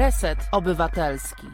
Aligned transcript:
Reset 0.00 0.38
Obywatelski. 0.52 1.46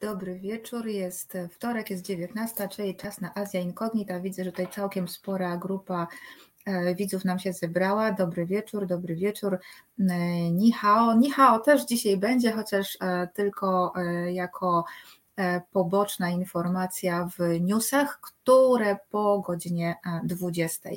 Dobry 0.00 0.38
wieczór, 0.38 0.86
jest 0.86 1.38
wtorek, 1.50 1.90
jest 1.90 2.04
19, 2.04 2.68
czyli 2.68 2.96
czas 2.96 3.20
na 3.20 3.34
Azja 3.34 3.60
Incognita. 3.60 4.20
Widzę, 4.20 4.44
że 4.44 4.50
tutaj 4.50 4.68
całkiem 4.68 5.08
spora 5.08 5.56
grupa 5.56 6.06
e, 6.66 6.94
widzów 6.94 7.24
nam 7.24 7.38
się 7.38 7.52
zebrała. 7.52 8.12
Dobry 8.12 8.46
wieczór, 8.46 8.86
dobry 8.86 9.14
wieczór. 9.16 9.58
E, 9.98 10.50
Nihao. 10.50 11.14
Nihao 11.14 11.58
też 11.58 11.84
dzisiaj 11.84 12.16
będzie, 12.16 12.52
chociaż 12.52 12.98
e, 13.00 13.28
tylko 13.34 13.92
jako 14.32 14.84
E, 14.84 15.15
poboczna 15.70 16.30
informacja 16.30 17.28
w 17.38 17.60
newsach, 17.60 18.20
które 18.20 18.96
po 19.10 19.40
godzinie 19.40 19.96
20. 20.24 20.90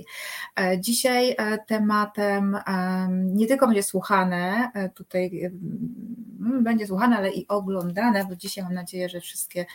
E, 0.59 0.79
dzisiaj 0.79 1.35
e, 1.37 1.57
tematem 1.57 2.57
nie 3.15 3.47
tylko 3.47 3.67
będzie 3.67 3.83
słuchane, 3.83 4.71
tutaj 4.95 5.51
będzie 6.39 6.87
słuchane, 6.87 7.17
ale 7.17 7.31
i 7.31 7.47
oglądane, 7.47 8.25
bo 8.25 8.35
dzisiaj 8.35 8.63
mam 8.63 8.73
nadzieję, 8.73 9.09
że 9.09 9.21
wszystkie 9.21 9.65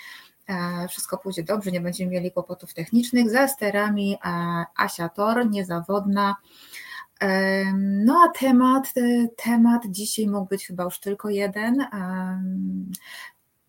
wszystko 0.89 1.19
pójdzie 1.19 1.43
dobrze, 1.43 1.71
nie 1.71 1.81
będziemy 1.81 2.11
mieli 2.11 2.33
kłopotów 2.33 2.75
technicznych. 2.75 3.31
Za 3.31 3.49
sterami 3.49 4.17
Asia 4.77 5.09
Tor, 5.09 5.51
niezawodna. 5.51 6.37
No 7.75 8.25
a 8.25 8.39
temat, 8.39 8.93
temat 9.37 9.83
dzisiaj 9.89 10.27
mógł 10.27 10.49
być 10.49 10.67
chyba 10.67 10.85
już 10.85 11.01
tylko 11.01 11.31
jeden, 11.31 11.87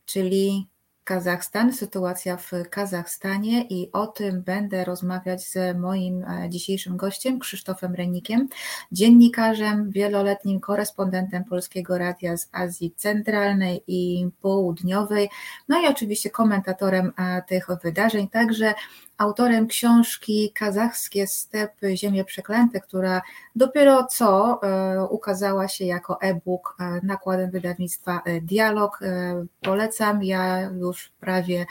czyli 0.06 0.68
Kazachstan, 1.06 1.74
sytuacja 1.74 2.38
w 2.38 2.52
Kazachstanie 2.70 3.64
i 3.70 3.92
o 3.92 4.08
tym 4.08 4.42
będę 4.42 4.86
rozmawiać 4.86 5.48
z 5.48 5.78
moim 5.78 6.24
e, 6.24 6.50
dzisiejszym 6.50 6.98
gościem, 6.98 7.40
Krzysztofem 7.40 7.96
Renikiem, 7.96 8.48
dziennikarzem, 8.92 9.92
wieloletnim 9.92 10.60
korespondentem 10.60 11.44
Polskiego 11.44 11.98
Radia 11.98 12.38
z 12.38 12.50
Azji 12.52 12.94
Centralnej 12.98 13.84
i 13.88 14.30
Południowej, 14.42 15.30
no 15.70 15.82
i 15.82 15.88
oczywiście 15.88 16.30
komentatorem 16.30 17.12
e, 17.18 17.42
tych 17.42 17.68
wydarzeń, 17.84 18.30
także 18.30 18.74
autorem 19.18 19.68
książki 19.68 20.52
Kazachskie 20.56 21.28
Stepy, 21.28 21.98
Ziemie 21.98 22.26
Przeklęte, 22.26 22.82
która 22.82 23.22
dopiero 23.56 24.04
co 24.04 24.60
e, 24.64 25.04
ukazała 25.06 25.68
się 25.68 25.86
jako 25.86 26.22
e-book 26.22 26.76
e, 26.80 27.00
nakładem 27.04 27.52
wydawnictwa 27.52 28.22
e, 28.26 28.42
Dialog. 28.42 29.00
Polecam, 29.62 30.24
ja 30.24 30.62
już 30.62 31.12
prawie 31.20 31.66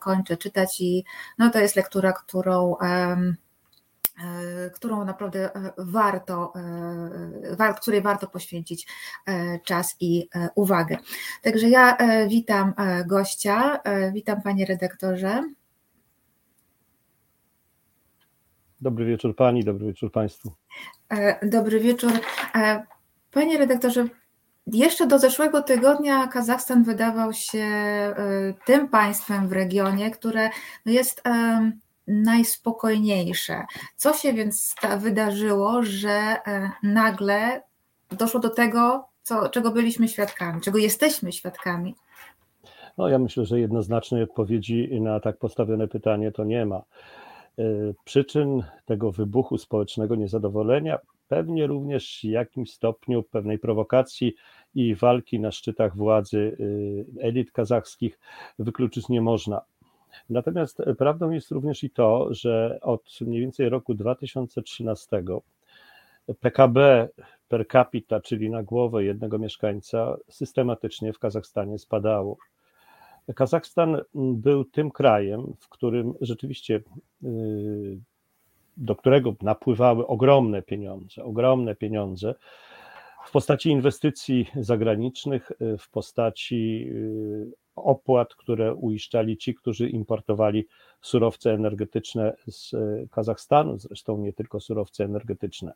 kończę 0.00 0.36
czytać 0.36 0.80
i 0.80 1.04
no 1.38 1.50
to 1.50 1.58
jest 1.58 1.76
lektura, 1.76 2.12
którą 2.12 2.76
którą 4.74 5.04
naprawdę 5.04 5.50
warto, 5.78 6.52
której 7.80 8.02
warto 8.02 8.26
poświęcić 8.26 8.86
czas 9.64 9.96
i 10.00 10.28
uwagę. 10.54 10.96
Także 11.42 11.68
ja 11.68 11.96
witam 12.28 12.74
gościa, 13.06 13.80
witam 14.12 14.42
panie 14.42 14.66
redaktorze. 14.66 15.42
Dobry 18.80 19.04
wieczór 19.04 19.36
Pani, 19.36 19.64
dobry 19.64 19.86
wieczór 19.86 20.12
Państwu. 20.12 20.52
E, 21.10 21.48
dobry 21.48 21.80
wieczór. 21.80 22.12
E, 22.54 22.86
panie 23.32 23.58
redaktorze, 23.58 24.04
jeszcze 24.66 25.06
do 25.06 25.18
zeszłego 25.18 25.62
tygodnia 25.62 26.26
Kazachstan 26.26 26.84
wydawał 26.84 27.32
się 27.32 27.58
e, 27.58 28.14
tym 28.66 28.88
państwem 28.88 29.48
w 29.48 29.52
regionie, 29.52 30.10
które 30.10 30.50
jest 30.86 31.22
najspokojniejsze. 32.06 33.64
Co 33.96 34.12
się 34.12 34.32
więc 34.32 34.74
wydarzyło, 34.98 35.82
że 35.82 36.36
nagle 36.82 37.62
doszło 38.10 38.40
do 38.40 38.50
tego, 38.50 39.04
co, 39.22 39.48
czego 39.48 39.70
byliśmy 39.70 40.08
świadkami, 40.08 40.60
czego 40.60 40.78
jesteśmy 40.78 41.32
świadkami? 41.32 41.94
No, 42.98 43.08
ja 43.08 43.18
myślę, 43.18 43.44
że 43.44 43.60
jednoznacznej 43.60 44.22
odpowiedzi 44.22 45.00
na 45.00 45.20
tak 45.20 45.38
postawione 45.38 45.88
pytanie 45.88 46.32
to 46.32 46.44
nie 46.44 46.66
ma. 46.66 46.82
E, 47.60 47.94
przyczyn 48.04 48.62
tego 48.84 49.12
wybuchu 49.12 49.58
społecznego 49.58 50.16
niezadowolenia, 50.16 50.98
pewnie 51.28 51.66
również 51.66 52.20
w 52.20 52.24
jakimś 52.24 52.72
stopniu 52.72 53.22
pewnej 53.22 53.58
prowokacji 53.58 54.34
i 54.74 54.94
walki 54.94 55.40
na 55.40 55.50
szczytach 55.52 55.96
władzy 55.96 56.56
e, 57.20 57.26
elit 57.26 57.52
kazachskich 57.52 58.18
wykluczyć 58.58 59.08
nie 59.08 59.20
można. 59.20 59.60
Natomiast 60.30 60.82
prawdą 60.98 61.30
jest 61.30 61.50
również 61.50 61.84
i 61.84 61.90
to, 61.90 62.34
że 62.34 62.78
od 62.82 63.18
mniej 63.20 63.40
więcej 63.40 63.68
roku 63.68 63.94
2013 63.94 65.22
PKB 66.40 67.08
per 67.48 67.66
capita, 67.68 68.20
czyli 68.20 68.50
na 68.50 68.62
głowę 68.62 69.04
jednego 69.04 69.38
mieszkańca, 69.38 70.16
systematycznie 70.28 71.12
w 71.12 71.18
Kazachstanie 71.18 71.78
spadało. 71.78 72.36
Kazachstan 73.34 74.00
był 74.14 74.64
tym 74.64 74.90
krajem, 74.90 75.52
w 75.60 75.68
którym 75.68 76.14
rzeczywiście 76.20 76.82
y, 77.24 77.98
do 78.76 78.96
którego 78.96 79.34
napływały 79.42 80.06
ogromne 80.06 80.62
pieniądze, 80.62 81.24
ogromne 81.24 81.74
pieniądze 81.74 82.34
w 83.26 83.30
postaci 83.30 83.70
inwestycji 83.70 84.46
zagranicznych, 84.56 85.50
y, 85.50 85.78
w 85.78 85.90
postaci 85.90 86.86
y, 86.88 87.52
opłat, 87.76 88.34
które 88.34 88.74
uiszczali 88.74 89.36
ci, 89.36 89.54
którzy 89.54 89.88
importowali 89.88 90.66
surowce 91.02 91.52
energetyczne 91.52 92.36
z 92.46 92.74
Kazachstanu, 93.10 93.78
zresztą 93.78 94.18
nie 94.18 94.32
tylko 94.32 94.60
surowce 94.60 95.04
energetyczne. 95.04 95.72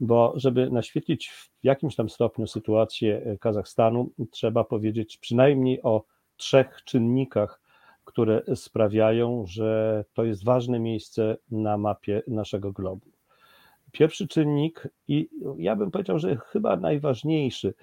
Bo 0.00 0.32
żeby 0.36 0.70
naświetlić 0.70 1.28
w 1.28 1.50
jakimś 1.62 1.96
tam 1.96 2.08
stopniu 2.08 2.46
sytuację 2.46 3.36
Kazachstanu, 3.40 4.10
trzeba 4.30 4.64
powiedzieć 4.64 5.16
przynajmniej 5.16 5.82
o 5.82 6.04
trzech 6.38 6.84
czynnikach, 6.84 7.60
które 8.04 8.42
sprawiają, 8.54 9.44
że 9.46 10.04
to 10.14 10.24
jest 10.24 10.44
ważne 10.44 10.80
miejsce 10.80 11.36
na 11.50 11.78
mapie 11.78 12.22
naszego 12.26 12.72
globu. 12.72 13.06
Pierwszy 13.92 14.28
czynnik, 14.28 14.88
i 15.08 15.28
ja 15.56 15.76
bym 15.76 15.90
powiedział, 15.90 16.18
że 16.18 16.36
chyba 16.36 16.76
najważniejszy, 16.76 17.74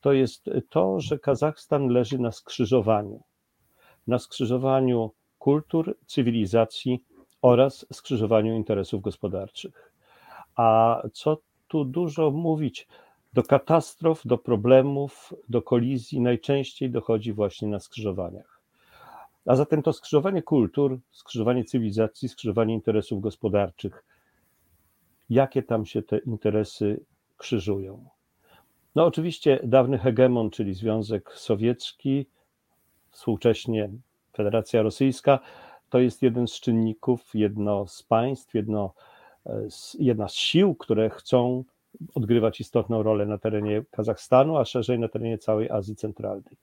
to 0.00 0.12
jest 0.12 0.50
to, 0.68 1.00
że 1.00 1.18
Kazachstan 1.18 1.88
leży 1.88 2.18
na 2.18 2.32
skrzyżowaniu. 2.32 3.22
Na 4.06 4.18
skrzyżowaniu 4.18 5.10
kultur, 5.38 5.96
cywilizacji 6.06 7.04
oraz 7.42 7.86
skrzyżowaniu 7.92 8.54
interesów 8.54 9.02
gospodarczych. 9.02 9.92
A 10.56 11.02
co 11.12 11.38
tu 11.68 11.84
dużo 11.84 12.30
mówić, 12.30 12.86
do 13.32 13.42
katastrof, 13.42 14.22
do 14.24 14.38
problemów, 14.38 15.34
do 15.48 15.62
kolizji 15.62 16.20
najczęściej 16.20 16.90
dochodzi 16.90 17.32
właśnie 17.32 17.68
na 17.68 17.80
skrzyżowaniach. 17.80 18.60
A 19.46 19.56
zatem 19.56 19.82
to 19.82 19.92
skrzyżowanie 19.92 20.42
kultur, 20.42 20.98
skrzyżowanie 21.10 21.64
cywilizacji, 21.64 22.28
skrzyżowanie 22.28 22.74
interesów 22.74 23.20
gospodarczych, 23.20 24.04
jakie 25.30 25.62
tam 25.62 25.86
się 25.86 26.02
te 26.02 26.18
interesy 26.18 27.00
krzyżują? 27.36 28.04
No, 28.94 29.06
oczywiście 29.06 29.60
dawny 29.64 29.98
hegemon, 29.98 30.50
czyli 30.50 30.74
Związek 30.74 31.32
Sowiecki, 31.34 32.26
współcześnie 33.10 33.90
Federacja 34.36 34.82
Rosyjska, 34.82 35.38
to 35.90 35.98
jest 35.98 36.22
jeden 36.22 36.48
z 36.48 36.60
czynników, 36.60 37.34
jedno 37.34 37.86
z 37.86 38.02
państw, 38.02 38.54
jedno, 38.54 38.94
jedna 39.98 40.28
z 40.28 40.34
sił, 40.34 40.74
które 40.74 41.10
chcą 41.10 41.64
odgrywać 42.14 42.60
istotną 42.60 43.02
rolę 43.02 43.26
na 43.26 43.38
terenie 43.38 43.82
Kazachstanu, 43.90 44.56
a 44.56 44.64
szerzej 44.64 44.98
na 44.98 45.08
terenie 45.08 45.38
całej 45.38 45.70
Azji 45.70 45.96
Centralnej. 45.96 46.56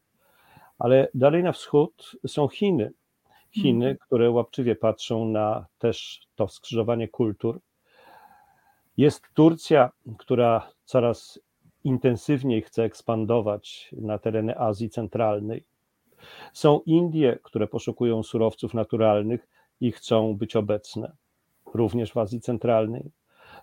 Ale 0.79 1.07
dalej 1.13 1.43
na 1.43 1.51
wschód 1.51 2.15
są 2.27 2.47
Chiny. 2.47 2.91
Chiny, 3.51 3.85
mhm. 3.85 3.97
które 3.97 4.31
łapczywie 4.31 4.75
patrzą 4.75 5.25
na 5.25 5.65
też 5.77 6.27
to 6.35 6.47
skrzyżowanie 6.47 7.07
kultur. 7.07 7.59
Jest 8.97 9.23
Turcja, 9.33 9.89
która 10.17 10.69
coraz 10.85 11.39
intensywniej 11.83 12.61
chce 12.61 12.83
ekspandować 12.83 13.89
na 14.01 14.17
tereny 14.17 14.59
Azji 14.59 14.89
Centralnej. 14.89 15.63
Są 16.53 16.79
Indie, 16.85 17.39
które 17.43 17.67
poszukują 17.67 18.23
surowców 18.23 18.73
naturalnych 18.73 19.47
i 19.81 19.91
chcą 19.91 20.37
być 20.37 20.55
obecne, 20.55 21.11
również 21.73 22.13
w 22.13 22.17
Azji 22.17 22.41
Centralnej. 22.41 23.11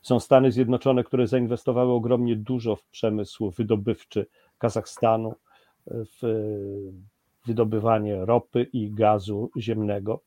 Są 0.03 0.21
Stany 0.21 0.53
Zjednoczone, 0.53 1.05
które 1.05 1.27
zainwestowały 1.27 1.93
ogromnie 1.93 2.37
dużo 2.37 2.77
w 2.77 2.85
przemysł 2.85 3.51
wydobywczy 3.51 4.27
Kazachstanu, 4.59 5.35
w 5.87 6.21
wydobywanie 7.47 8.25
ropy 8.25 8.67
i 8.73 8.91
gazu 8.91 9.51
ziemnego. 9.59 10.21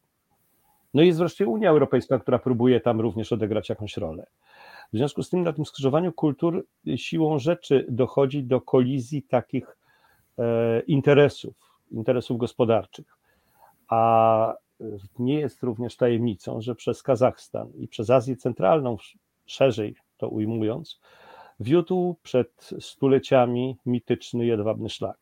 No 0.94 1.02
i 1.02 1.08
jest 1.08 1.20
wreszcie 1.20 1.48
Unia 1.48 1.70
Europejska, 1.70 2.20
która 2.20 2.40
próbuje 2.40 2.80
tam 2.80 3.02
również 3.02 3.32
odegrać 3.34 3.70
jakąś 3.70 3.98
rolę. 3.98 4.26
W 4.94 4.98
związku 4.98 5.24
z 5.24 5.30
tym 5.30 5.44
na 5.44 5.54
tym 5.54 5.66
skrzyżowaniu 5.66 6.14
kultur 6.14 6.66
siłą 6.96 7.40
rzeczy 7.40 7.86
dochodzi 7.90 8.44
do 8.44 8.62
kolizji 8.62 9.24
takich 9.24 9.78
e, 10.40 10.80
interesów, 10.80 11.56
interesów 11.92 12.38
gospodarczych. 12.38 13.18
A 13.88 14.54
nie 15.20 15.40
jest 15.40 15.64
również 15.64 15.96
tajemnicą, 15.96 16.62
że 16.62 16.76
przez 16.76 17.04
Kazachstan 17.04 17.72
i 17.78 17.88
przez 17.88 18.10
Azję 18.10 18.36
Centralną 18.36 18.98
szerzej 19.46 19.96
to 20.18 20.30
ujmując, 20.30 21.00
wiódł 21.60 22.16
przed 22.24 22.70
stuleciami 22.80 23.78
mityczny 23.86 24.46
jedwabny 24.46 24.90
szlak. 24.90 25.18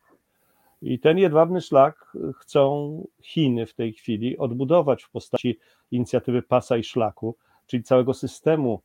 I 0.82 0.98
ten 0.98 1.18
jedwabny 1.18 1.60
szlak 1.60 2.12
chcą 2.36 3.06
Chiny 3.22 3.66
w 3.66 3.74
tej 3.74 3.92
chwili 3.92 4.38
odbudować 4.38 5.02
w 5.02 5.10
postaci 5.10 5.58
inicjatywy 5.90 6.42
pasa 6.42 6.76
i 6.76 6.84
szlaku, 6.84 7.36
czyli 7.66 7.82
całego 7.82 8.14
systemu 8.14 8.82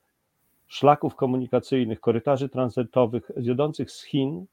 szlaków 0.68 1.16
komunikacyjnych, 1.16 2.00
korytarzy 2.00 2.50
tranzytowych 2.50 3.32
wiodących 3.38 3.92
z 3.92 4.04
Chin 4.04 4.46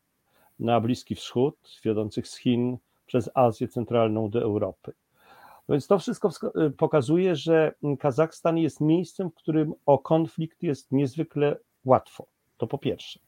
na 0.59 0.81
Bliski 0.81 1.15
Wschód, 1.15 1.57
wiodących 1.85 2.29
z 2.29 2.37
Chin 2.37 2.77
przez 3.07 3.31
Azję 3.35 3.69
Centralną 3.69 4.31
do 4.31 4.43
Europy. 4.43 4.93
Więc 5.69 5.87
to 5.87 5.99
wszystko 5.99 6.31
pokazuje, 6.79 7.37
że 7.37 7.75
Kazachstan 7.99 8.59
jest 8.59 8.81
miejscem, 8.81 9.31
w 9.31 9.35
którym 9.35 9.73
o 9.87 9.99
konflikt 9.99 10.63
jest 10.63 10.93
niezwykle 10.93 11.57
łatwo. 11.85 12.27
To 12.57 12.67
po 12.67 12.79
pierwsze. 12.79 13.21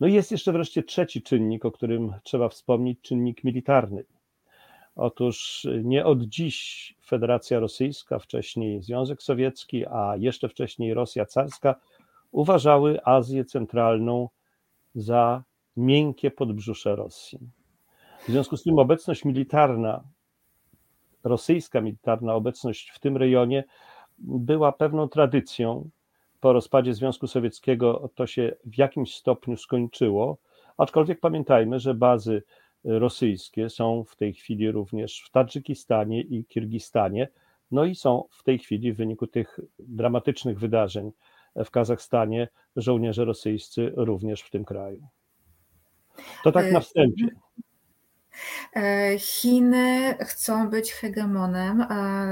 No 0.00 0.06
i 0.06 0.12
jest 0.12 0.32
jeszcze 0.32 0.52
wreszcie 0.52 0.82
trzeci 0.82 1.22
czynnik, 1.22 1.64
o 1.64 1.70
którym 1.70 2.14
trzeba 2.22 2.48
wspomnieć, 2.48 3.00
czynnik 3.00 3.44
militarny. 3.44 4.04
Otóż 4.96 5.66
nie 5.84 6.04
od 6.04 6.22
dziś 6.22 6.94
Federacja 7.06 7.60
Rosyjska, 7.60 8.18
wcześniej 8.18 8.82
Związek 8.82 9.22
Sowiecki, 9.22 9.86
a 9.86 10.16
jeszcze 10.16 10.48
wcześniej 10.48 10.94
Rosja 10.94 11.26
carska 11.26 11.74
uważały 12.30 13.04
Azję 13.04 13.44
Centralną 13.44 14.28
za 14.94 15.42
miękkie 15.76 16.30
podbrzusze 16.30 16.96
Rosji. 16.96 17.38
W 18.28 18.30
związku 18.30 18.56
z 18.56 18.62
tym 18.62 18.78
obecność 18.78 19.24
militarna, 19.24 20.04
rosyjska 21.28 21.80
militarna 21.80 22.34
obecność 22.34 22.90
w 22.90 22.98
tym 22.98 23.16
rejonie 23.16 23.64
była 24.18 24.72
pewną 24.72 25.08
tradycją. 25.08 25.90
Po 26.40 26.52
rozpadzie 26.52 26.94
Związku 26.94 27.26
Sowieckiego 27.26 28.10
to 28.14 28.26
się 28.26 28.56
w 28.64 28.78
jakimś 28.78 29.14
stopniu 29.14 29.56
skończyło, 29.56 30.38
aczkolwiek 30.76 31.20
pamiętajmy, 31.20 31.80
że 31.80 31.94
bazy 31.94 32.42
rosyjskie 32.84 33.70
są 33.70 34.04
w 34.04 34.16
tej 34.16 34.34
chwili 34.34 34.70
również 34.70 35.22
w 35.26 35.30
Tadżykistanie 35.30 36.20
i 36.20 36.44
Kirgistanie, 36.44 37.28
no 37.70 37.84
i 37.84 37.94
są 37.94 38.24
w 38.30 38.42
tej 38.42 38.58
chwili 38.58 38.92
w 38.92 38.96
wyniku 38.96 39.26
tych 39.26 39.60
dramatycznych 39.78 40.58
wydarzeń 40.58 41.12
w 41.56 41.70
Kazachstanie 41.70 42.48
żołnierze 42.76 43.24
rosyjscy 43.24 43.92
również 43.96 44.42
w 44.42 44.50
tym 44.50 44.64
kraju. 44.64 45.02
To 46.44 46.52
tak 46.52 46.72
na 46.72 46.80
wstępie. 46.80 47.28
E, 48.76 49.18
Chiny 49.18 50.14
chcą 50.20 50.68
być 50.70 50.92
hegemonem, 50.92 51.86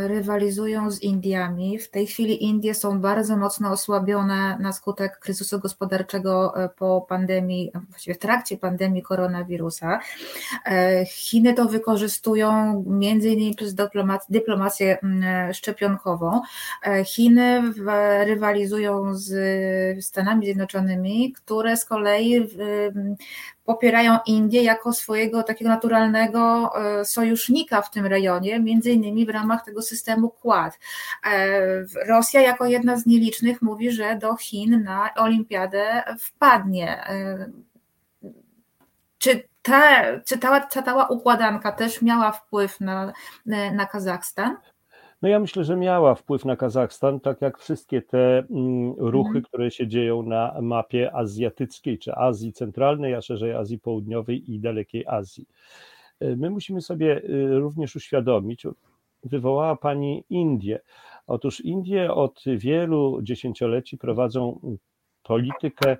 rywalizują 0.06 0.91
z 0.91 1.03
Indiami. 1.03 1.79
W 1.79 1.91
tej 1.91 2.06
chwili 2.06 2.44
Indie 2.44 2.75
są 2.75 3.00
bardzo 3.00 3.37
mocno 3.37 3.70
osłabione 3.70 4.58
na 4.61 4.73
skutek 4.73 5.19
kryzysu 5.19 5.58
gospodarczego 5.58 6.64
e, 6.64 6.69
po 6.69 7.06
pandemii, 7.08 7.73
właściwie 7.91 8.14
w 8.14 8.19
trakcie 8.19 8.56
pandemii 8.56 9.03
koronawirusa. 9.03 10.00
E, 10.67 11.06
Chiny 11.06 11.55
to 11.55 11.64
wykorzystują 11.64 12.85
między 12.87 13.29
innymi 13.29 13.55
przez 13.55 13.75
dyplomację 14.29 14.99
szczepionkową. 15.53 16.41
Chiny 17.05 17.62
rywalizują 18.25 19.14
z 19.14 20.05
Stanami 20.05 20.47
Zjednoczonymi, 20.47 21.32
które 21.32 21.76
z 21.76 21.85
kolei 21.85 22.49
popierają 23.66 24.18
Indię 24.26 24.62
jako 24.62 24.92
swojego 24.92 25.42
takiego 25.42 25.70
naturalnego 25.70 26.70
e, 27.00 27.04
sojusznika 27.04 27.82
w 27.82 27.90
tym 27.90 28.06
rejonie, 28.06 28.60
między 28.60 28.90
innymi 28.90 29.26
w 29.26 29.30
ramach 29.30 29.64
tego 29.64 29.82
systemu 29.82 30.30
Quad. 30.30 30.78
E, 31.26 31.58
Rosja 32.08 32.40
jako 32.40 32.66
jedna 32.66 32.96
z 32.96 33.06
nielicznych 33.06 33.62
mówi, 33.62 33.90
że 33.90 34.16
do 34.16 34.36
Chin 34.36 34.82
na 34.82 35.14
olimpiadę 35.14 36.02
wpadnie. 36.18 37.06
E, 37.08 37.50
czy 39.18 39.48
ta, 39.62 40.02
czy 40.24 40.38
ta, 40.38 40.60
ta 40.60 40.82
cała 40.82 41.06
układanka 41.06 41.72
też 41.72 42.02
miała 42.02 42.32
wpływ 42.32 42.80
na, 42.80 43.12
na 43.46 43.86
Kazachstan? 43.86 44.56
No 45.22 45.28
ja 45.28 45.38
myślę, 45.38 45.64
że 45.64 45.76
miała 45.76 46.14
wpływ 46.14 46.44
na 46.44 46.56
Kazachstan, 46.56 47.20
tak 47.20 47.42
jak 47.42 47.58
wszystkie 47.58 48.02
te 48.02 48.38
mm, 48.38 48.94
ruchy, 48.98 49.28
mhm. 49.28 49.44
które 49.44 49.70
się 49.70 49.88
dzieją 49.88 50.22
na 50.22 50.58
mapie 50.62 51.14
azjatyckiej, 51.14 51.98
czy 51.98 52.14
Azji 52.14 52.52
Centralnej, 52.52 53.14
a 53.14 53.22
szerzej 53.22 53.52
Azji 53.52 53.78
Południowej 53.78 54.52
i 54.52 54.60
Dalekiej 54.60 55.06
Azji. 55.06 55.46
E, 56.20 56.36
my 56.36 56.50
musimy 56.50 56.80
sobie 56.80 57.16
e, 57.16 57.58
również 57.58 57.96
uświadomić, 57.96 58.66
wywołała 59.24 59.76
Pani 59.76 60.24
Indię. 60.30 60.80
Otóż 61.26 61.60
Indie 61.60 62.14
od 62.14 62.42
wielu 62.46 63.22
dziesięcioleci 63.22 63.98
prowadzą 63.98 64.60
politykę 65.22 65.96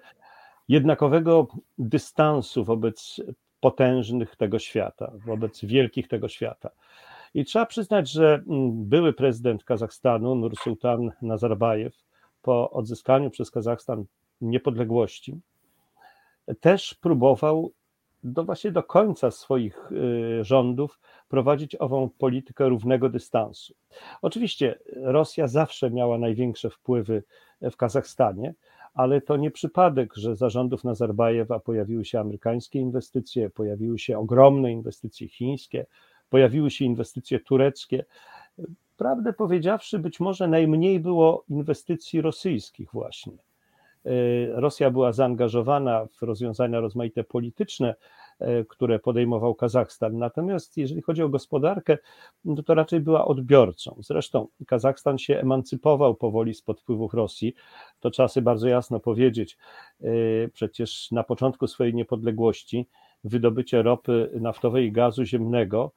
jednakowego 0.69 1.46
dystansu 1.78 2.64
wobec 2.64 3.20
potężnych 3.60 4.36
tego 4.36 4.58
świata, 4.58 5.12
wobec 5.26 5.64
wielkich 5.64 6.08
tego 6.08 6.28
świata. 6.28 6.70
I 7.36 7.44
trzeba 7.44 7.66
przyznać, 7.66 8.10
że 8.10 8.34
mm, 8.34 8.84
były 8.84 9.12
prezydent 9.12 9.64
Kazachstanu, 9.64 10.34
Nursultan 10.34 11.12
Nazarbajew, 11.22 11.94
po 12.42 12.70
odzyskaniu 12.70 13.30
przez 13.30 13.50
Kazachstan 13.50 14.04
niepodległości, 14.40 15.40
też 16.60 16.94
próbował 16.94 17.72
do 18.24 18.44
właśnie 18.44 18.72
do 18.72 18.82
końca 18.82 19.30
swoich 19.30 19.92
y, 19.92 20.44
rządów 20.44 21.00
prowadzić 21.28 21.76
ową 21.80 22.10
politykę 22.18 22.68
równego 22.68 23.08
dystansu. 23.08 23.74
Oczywiście 24.22 24.78
Rosja 24.92 25.48
zawsze 25.48 25.90
miała 25.90 26.18
największe 26.18 26.70
wpływy 26.70 27.22
w 27.60 27.76
Kazachstanie, 27.76 28.54
ale 28.94 29.20
to 29.20 29.36
nie 29.36 29.50
przypadek, 29.50 30.14
że 30.14 30.36
za 30.36 30.50
rządów 30.50 30.84
Nazarbajewa 30.84 31.60
pojawiły 31.60 32.04
się 32.04 32.20
amerykańskie 32.20 32.78
inwestycje, 32.78 33.50
pojawiły 33.50 33.98
się 33.98 34.18
ogromne 34.18 34.72
inwestycje 34.72 35.28
chińskie, 35.28 35.86
pojawiły 36.28 36.70
się 36.70 36.84
inwestycje 36.84 37.40
tureckie. 37.40 38.05
Prawdę 38.96 39.32
powiedziawszy, 39.32 39.99
być 39.99 40.20
może 40.20 40.49
najmniej 40.49 41.00
było 41.00 41.44
inwestycji 41.49 42.20
rosyjskich 42.20 42.93
właśnie. 42.93 43.32
E, 44.06 44.61
Rosja 44.61 44.90
była 44.90 45.12
zaangażowana 45.12 46.06
w 46.06 46.23
rozwiązania 46.23 46.81
rozmaite 46.81 47.25
polityczne, 47.25 47.94
e, 48.38 48.64
które 48.64 48.99
podejmował 48.99 49.55
Kazachstan. 49.55 50.19
Natomiast 50.19 50.76
jeżeli 50.76 51.02
chodzi 51.02 51.23
o 51.23 51.28
gospodarkę, 51.28 51.99
no 52.44 52.62
to 52.62 52.75
raczej 52.75 53.00
była 53.00 53.25
odbiorcą. 53.25 53.96
Zresztą 54.00 54.46
Kazachstan 54.67 55.19
się 55.19 55.40
emancypował 55.40 56.14
powoli 56.14 56.55
spod 56.55 56.81
wpływów 56.81 57.14
Rosji. 57.14 57.55
To 58.00 58.11
trzeba 58.11 58.29
sobie 58.29 58.44
bardzo 58.44 58.69
jasno 58.69 59.00
powiedzieć. 59.00 59.58
E, 60.02 60.08
przecież 60.52 61.10
na 61.10 61.22
początku 61.22 61.67
swojej 61.67 61.94
niepodległości 61.94 62.86
wydobycie 63.24 63.82
ropy 63.82 64.31
naftowej 64.41 64.86
i 64.86 64.93
gazu 64.93 65.24
ziemnego 65.24 65.93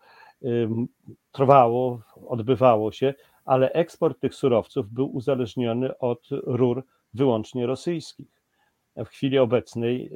trwało, 1.32 2.02
odbywało 2.28 2.92
się, 2.92 3.14
ale 3.46 3.72
eksport 3.72 4.20
tych 4.20 4.36
surowców 4.36 4.90
był 4.90 5.16
uzależniony 5.16 5.98
od 5.98 6.30
rur 6.32 6.84
wyłącznie 7.14 7.66
rosyjskich. 7.66 8.28
W 8.96 9.06
chwili 9.06 9.38
obecnej 9.40 10.10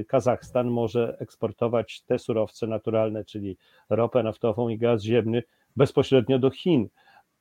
y, 0.00 0.04
Kazachstan 0.08 0.70
może 0.70 1.16
eksportować 1.20 2.00
te 2.00 2.18
surowce 2.18 2.66
naturalne, 2.66 3.24
czyli 3.24 3.56
ropę 3.90 4.22
naftową 4.22 4.68
i 4.68 4.78
gaz 4.78 5.02
ziemny, 5.02 5.42
bezpośrednio 5.76 6.38
do 6.38 6.50
Chin. 6.50 6.88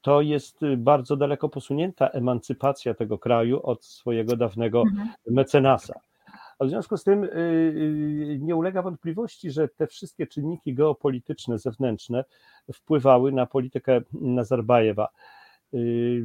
To 0.01 0.21
jest 0.21 0.59
bardzo 0.77 1.15
daleko 1.15 1.49
posunięta 1.49 2.07
emancypacja 2.07 2.93
tego 2.93 3.17
kraju 3.17 3.61
od 3.63 3.85
swojego 3.85 4.35
dawnego 4.35 4.81
mhm. 4.81 5.09
mecenasa. 5.27 5.99
A 6.59 6.65
w 6.65 6.69
związku 6.69 6.97
z 6.97 7.03
tym 7.03 7.23
y, 7.23 7.27
y, 7.27 8.39
nie 8.41 8.55
ulega 8.55 8.81
wątpliwości, 8.81 9.51
że 9.51 9.67
te 9.67 9.87
wszystkie 9.87 10.27
czynniki 10.27 10.73
geopolityczne, 10.73 11.57
zewnętrzne 11.57 12.25
wpływały 12.73 13.31
na 13.31 13.45
politykę 13.45 14.01
Nazarbajewa. 14.13 15.07
Y, 15.73 16.23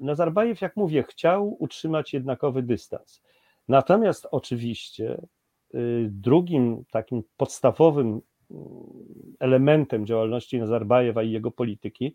Nazarbajew, 0.00 0.60
jak 0.60 0.76
mówię, 0.76 1.02
chciał 1.02 1.56
utrzymać 1.62 2.12
jednakowy 2.12 2.62
dystans. 2.62 3.22
Natomiast 3.68 4.28
oczywiście 4.30 5.22
drugim 6.08 6.84
takim 6.90 7.22
podstawowym 7.36 8.20
elementem 9.38 10.06
działalności 10.06 10.58
Nazarbajewa 10.58 11.22
i 11.22 11.30
jego 11.30 11.50
polityki 11.50 12.14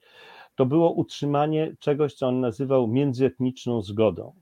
to 0.56 0.66
było 0.66 0.92
utrzymanie 0.92 1.76
czegoś, 1.80 2.14
co 2.14 2.28
on 2.28 2.40
nazywał 2.40 2.88
międzyetniczną 2.88 3.82
zgodą. 3.82 4.34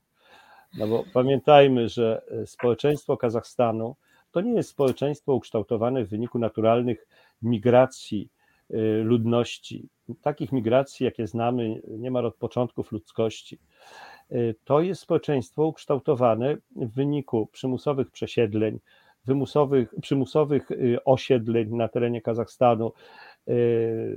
No 0.78 0.88
bo 0.88 1.04
pamiętajmy, 1.14 1.90
że 1.90 2.22
e, 2.42 2.48
społeczeństwo 2.48 3.18
Kazachstanu 3.18 3.96
to 4.32 4.42
nie 4.42 4.54
jest 4.54 4.70
społeczeństwo 4.70 5.34
ukształtowane 5.34 6.06
w 6.06 6.10
wyniku 6.10 6.40
naturalnych 6.40 7.08
migracji 7.42 8.30
e, 8.70 8.78
ludności. 9.04 9.90
Takich 10.22 10.52
migracji, 10.52 11.04
jakie 11.04 11.28
znamy, 11.28 11.82
niemal 11.88 12.26
od 12.26 12.36
początków 12.36 12.92
ludzkości. 12.92 13.60
E, 14.30 14.36
to 14.64 14.82
jest 14.82 15.02
społeczeństwo 15.02 15.66
ukształtowane 15.66 16.58
w 16.76 16.94
wyniku 16.94 17.48
przymusowych 17.52 18.12
przesiedleń, 18.12 18.80
wymusowych, 19.26 19.94
przymusowych 20.02 20.70
osiedleń 21.06 21.70
na 21.76 21.88
terenie 21.88 22.22
Kazachstanu, 22.22 22.92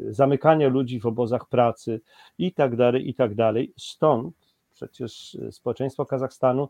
zamykania 0.09 0.69
ludzi 0.69 1.01
w 1.01 1.07
obozach 1.07 1.49
pracy 1.49 2.01
i 2.39 2.53
tak 2.53 2.77
dalej, 2.77 3.09
i 3.09 3.15
tak. 3.15 3.33
Stąd 3.77 4.44
przecież 4.75 5.37
społeczeństwo 5.51 6.07
Kazachstanu 6.07 6.69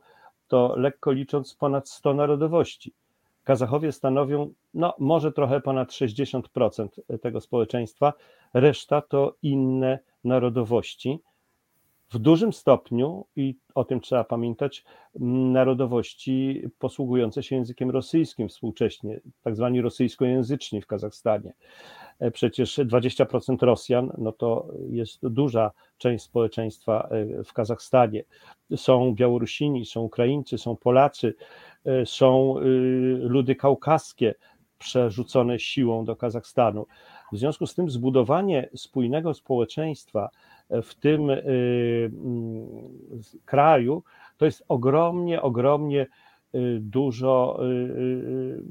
to 0.49 0.75
lekko 0.77 1.13
licząc 1.13 1.55
ponad 1.55 1.89
100 1.89 2.15
narodowości. 2.15 2.93
Kazachowie 3.45 3.93
stanowią 3.93 4.53
no, 4.75 4.95
może 4.99 5.33
trochę 5.33 5.61
ponad 5.61 5.89
60% 5.89 6.89
tego 7.23 7.41
społeczeństwa, 7.41 8.13
reszta 8.55 9.01
to 9.01 9.35
inne 9.43 9.99
narodowości. 10.25 11.19
W 12.11 12.19
dużym 12.19 12.53
stopniu, 12.53 13.27
i 13.37 13.57
o 13.75 13.85
tym 13.85 14.01
trzeba 14.01 14.25
pamiętać, 14.25 14.85
narodowości 15.53 16.63
posługujące 16.79 17.43
się 17.43 17.57
językiem 17.57 17.91
rosyjskim 17.91 18.49
współcześnie, 18.49 19.21
tak 19.43 19.57
zwani 19.57 19.81
rosyjskojęzyczni 19.81 20.83
w 20.83 20.87
Kazachstanie. 20.87 21.53
E, 22.19 22.31
przecież 22.31 22.79
20% 22.79 23.63
Rosjan, 23.63 24.13
no 24.19 24.33
to 24.33 24.69
jest 24.91 25.29
duża 25.29 25.71
część 25.99 26.25
społeczeństwa 26.25 27.09
e, 27.11 27.45
w 27.45 27.53
Kazachstanie. 27.53 28.25
Są 28.77 29.15
Białorusini, 29.15 29.87
są 29.87 30.01
Ukraińcy, 30.01 30.59
są 30.59 30.77
Polacy, 30.77 31.35
e, 31.85 32.07
są 32.07 32.55
ludy 33.21 33.55
kaukaskie 33.55 34.35
przerzucone 34.79 35.59
siłą 35.59 36.05
do 36.05 36.17
Kazachstanu. 36.17 36.87
W 37.33 37.39
związku 37.39 37.67
z 37.67 37.75
tym 37.75 37.91
zbudowanie 37.91 38.69
spójnego 38.77 39.35
społeczeństwa 39.35 40.31
w 40.71 40.95
tym 40.95 41.31
kraju 43.45 44.03
to 44.37 44.45
jest 44.45 44.65
ogromnie, 44.69 45.43
ogromnie 45.43 46.07
Y, 46.07 46.34
dużo, 46.81 47.59
y, 47.63 47.67
y, 47.67 48.63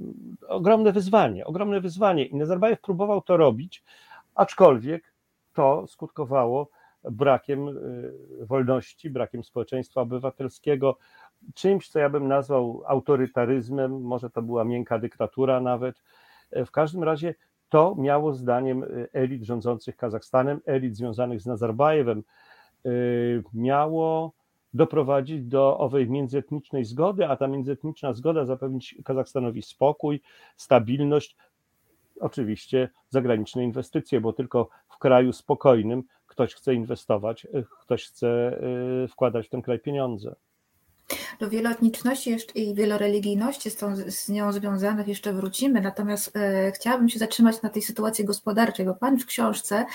ogromne 0.47 0.91
wyzwanie, 0.91 1.45
ogromne 1.45 1.81
wyzwanie. 1.81 2.25
I 2.25 2.35
Nazarbajew 2.35 2.81
próbował 2.81 3.21
to 3.21 3.37
robić, 3.37 3.83
aczkolwiek 4.35 5.13
to 5.53 5.87
skutkowało 5.87 6.69
brakiem 7.11 7.79
wolności, 8.39 9.09
brakiem 9.09 9.43
społeczeństwa 9.43 10.01
obywatelskiego, 10.01 10.97
czymś, 11.53 11.89
co 11.89 11.99
ja 11.99 12.09
bym 12.09 12.27
nazwał 12.27 12.83
autorytaryzmem, 12.87 14.01
może 14.01 14.29
to 14.29 14.41
była 14.41 14.63
miękka 14.63 14.99
dyktatura 14.99 15.61
nawet. 15.61 16.03
W 16.51 16.71
każdym 16.71 17.03
razie 17.03 17.35
to 17.69 17.95
miało 17.97 18.33
zdaniem 18.33 18.85
elit 19.13 19.43
rządzących 19.43 19.97
Kazachstanem, 19.97 20.61
elit 20.65 20.95
związanych 20.95 21.41
z 21.41 21.45
Nazarbajewem, 21.45 22.23
miało 23.53 24.33
doprowadzić 24.73 25.43
do 25.43 25.77
owej 25.77 26.09
międzyetnicznej 26.09 26.85
zgody, 26.85 27.27
a 27.27 27.35
ta 27.35 27.47
międzyetniczna 27.47 28.13
zgoda 28.13 28.45
zapewnić 28.45 28.95
Kazachstanowi 29.05 29.61
spokój, 29.61 30.21
stabilność, 30.57 31.35
oczywiście 32.19 32.89
zagraniczne 33.09 33.63
inwestycje, 33.63 34.21
bo 34.21 34.33
tylko 34.33 34.69
w 34.89 34.97
kraju 34.97 35.33
spokojnym 35.33 36.03
ktoś 36.27 36.55
chce 36.55 36.73
inwestować, 36.73 37.47
ktoś 37.81 38.05
chce 38.05 38.59
y, 39.03 39.07
wkładać 39.07 39.47
w 39.47 39.49
ten 39.49 39.61
kraj 39.61 39.79
pieniądze. 39.79 40.35
Do 41.39 41.49
wieloetniczności 41.49 42.37
i 42.55 42.75
wieloreligijności 42.75 43.69
z, 43.69 43.75
tą, 43.75 43.95
z 43.95 44.29
nią 44.29 44.51
związanych 44.51 45.07
jeszcze 45.07 45.33
wrócimy, 45.33 45.81
natomiast 45.81 46.35
e, 46.35 46.71
chciałabym 46.71 47.09
się 47.09 47.19
zatrzymać 47.19 47.61
na 47.61 47.69
tej 47.69 47.81
sytuacji 47.81 48.25
gospodarczej, 48.25 48.85
bo 48.85 48.93
Pan 48.93 49.19
w 49.19 49.25
książce 49.25 49.85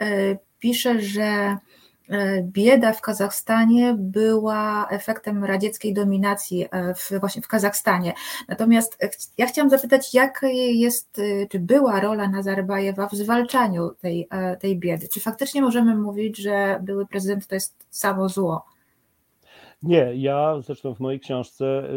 e, 0.00 0.38
pisze, 0.58 1.00
że 1.00 1.56
bieda 2.42 2.92
w 2.92 3.00
Kazachstanie 3.00 3.96
była 3.98 4.88
efektem 4.90 5.44
radzieckiej 5.44 5.94
dominacji 5.94 6.66
e, 6.70 6.94
w, 6.94 7.10
właśnie 7.20 7.42
w 7.42 7.48
Kazachstanie. 7.48 8.12
Natomiast 8.48 8.98
ja 9.38 9.46
chciałam 9.46 9.70
zapytać, 9.70 10.14
jaka 10.14 10.48
jest, 10.48 11.18
e, 11.18 11.46
czy 11.46 11.58
była 11.58 12.00
rola 12.00 12.28
Nazarbajewa 12.28 13.08
w 13.08 13.12
zwalczaniu 13.12 13.90
tej, 14.00 14.28
tej 14.60 14.78
biedy? 14.78 15.08
Czy 15.08 15.20
faktycznie 15.20 15.62
możemy 15.62 15.96
mówić, 15.96 16.36
że 16.36 16.80
były 16.82 17.06
prezydent 17.06 17.46
to 17.46 17.54
jest 17.54 17.86
samo 17.90 18.28
zło? 18.28 18.64
Nie, 19.82 20.14
ja 20.14 20.60
zresztą 20.60 20.94
w 20.94 21.00
mojej 21.00 21.20
książce 21.20 21.88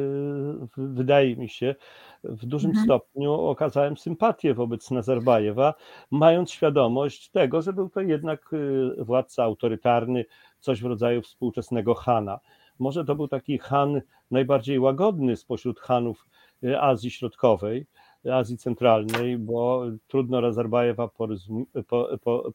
wydaje 0.77 1.35
mi 1.35 1.49
się, 1.49 1.75
w 2.23 2.45
dużym 2.45 2.69
mhm. 2.69 2.85
stopniu 2.85 3.33
okazałem 3.33 3.97
sympatię 3.97 4.53
wobec 4.53 4.91
Nazarbajewa, 4.91 5.73
mając 6.11 6.51
świadomość 6.51 7.29
tego, 7.29 7.61
że 7.61 7.73
był 7.73 7.89
to 7.89 8.01
jednak 8.01 8.53
y, 8.53 9.03
władca 9.03 9.43
autorytarny, 9.43 10.25
coś 10.59 10.81
w 10.81 10.85
rodzaju 10.85 11.21
współczesnego 11.21 11.93
Hana. 11.93 12.39
Może 12.79 13.05
to 13.05 13.15
był 13.15 13.27
taki 13.27 13.57
Han 13.57 14.01
najbardziej 14.31 14.79
łagodny 14.79 15.35
spośród 15.35 15.79
Hanów 15.79 16.25
y, 16.63 16.79
Azji 16.81 17.11
Środkowej, 17.11 17.85
Azji 18.33 18.57
Centralnej, 18.57 19.37
bo 19.37 19.85
trudno 20.07 20.41
Nazarbajewa 20.41 21.09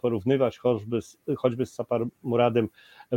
porównywać 0.00 0.58
choćby 0.58 1.02
z, 1.02 1.16
choćby 1.36 1.66
z 1.66 1.74
Sapar 1.74 2.06
Muradem 2.22 2.68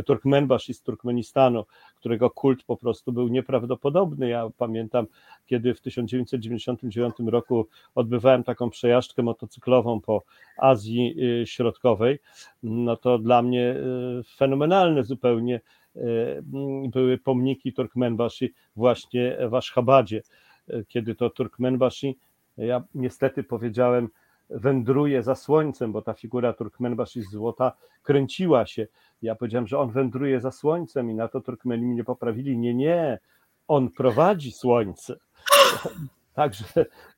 Turkmenbasz 0.04 0.66
z 0.66 0.82
Turkmenistanu, 0.82 1.64
którego 1.96 2.30
kult 2.30 2.64
po 2.64 2.76
prostu 2.76 3.12
był 3.12 3.28
nieprawdopodobny. 3.28 4.28
Ja 4.28 4.50
pamiętam, 4.58 5.06
kiedy 5.46 5.74
w 5.74 5.80
1999 5.80 7.14
roku 7.26 7.66
odbywałem 7.94 8.44
taką 8.44 8.70
przejażdżkę 8.70 9.22
motocyklową 9.22 10.00
po 10.00 10.22
Azji 10.58 11.14
y, 11.42 11.46
Środkowej, 11.46 12.18
no 12.62 12.96
to 12.96 13.18
dla 13.18 13.42
mnie 13.42 13.76
y, 14.20 14.36
fenomenalne 14.36 15.04
zupełnie 15.04 15.60
y, 15.96 16.00
były 16.88 17.18
pomniki 17.18 17.72
Turkmenbashi 17.72 18.52
właśnie 18.76 19.36
w 19.48 19.54
Ashgabadzie, 19.54 20.22
kiedy 20.88 21.14
to 21.14 21.30
Turkmenbashi 21.30 22.16
ja 22.56 22.82
niestety 22.94 23.44
powiedziałem, 23.44 24.08
wędruje 24.50 25.22
za 25.22 25.34
słońcem, 25.34 25.92
bo 25.92 26.02
ta 26.02 26.14
figura 26.14 26.52
Turkmenbashi 26.52 27.22
z 27.22 27.30
złota 27.30 27.72
kręciła 28.02 28.66
się. 28.66 28.86
Ja 29.22 29.34
powiedziałem, 29.34 29.66
że 29.66 29.78
on 29.78 29.90
wędruje 29.90 30.40
za 30.40 30.50
słońcem 30.50 31.10
i 31.10 31.14
na 31.14 31.28
to 31.28 31.40
Turkmeni 31.40 31.86
mnie 31.86 32.04
poprawili. 32.04 32.58
Nie, 32.58 32.74
nie, 32.74 33.18
on 33.68 33.90
prowadzi 33.90 34.52
słońce. 34.52 35.16
Także, 36.34 36.64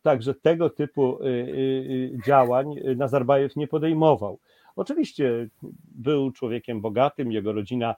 także 0.03 0.35
tego 0.35 0.71
typu 0.71 1.23
y, 1.23 1.27
y, 1.27 1.31
y, 1.31 2.19
działań 2.27 2.75
Nazarbajew 2.97 3.57
nie 3.57 3.69
podejmował. 3.69 4.39
Oczywiście 4.77 5.49
był 5.85 6.31
człowiekiem 6.31 6.81
bogatym, 6.81 7.33
jego 7.33 7.53
rodzina 7.53 7.95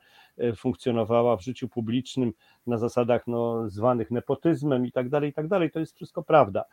funkcjonowała 0.57 1.37
w 1.37 1.43
życiu 1.43 1.69
publicznym 1.69 2.33
na 2.67 2.79
zasadach 2.79 3.27
no, 3.27 3.69
zwanych 3.69 4.11
nepotyzmem 4.11 4.87
i 4.87 4.93
tak 4.93 5.09
dalej, 5.09 5.31
i 5.31 5.33
tak 5.33 5.49
dalej. 5.49 5.71
To 5.71 5.81
jest 5.81 5.97
wszystko 5.97 6.23
prawda. 6.23 6.65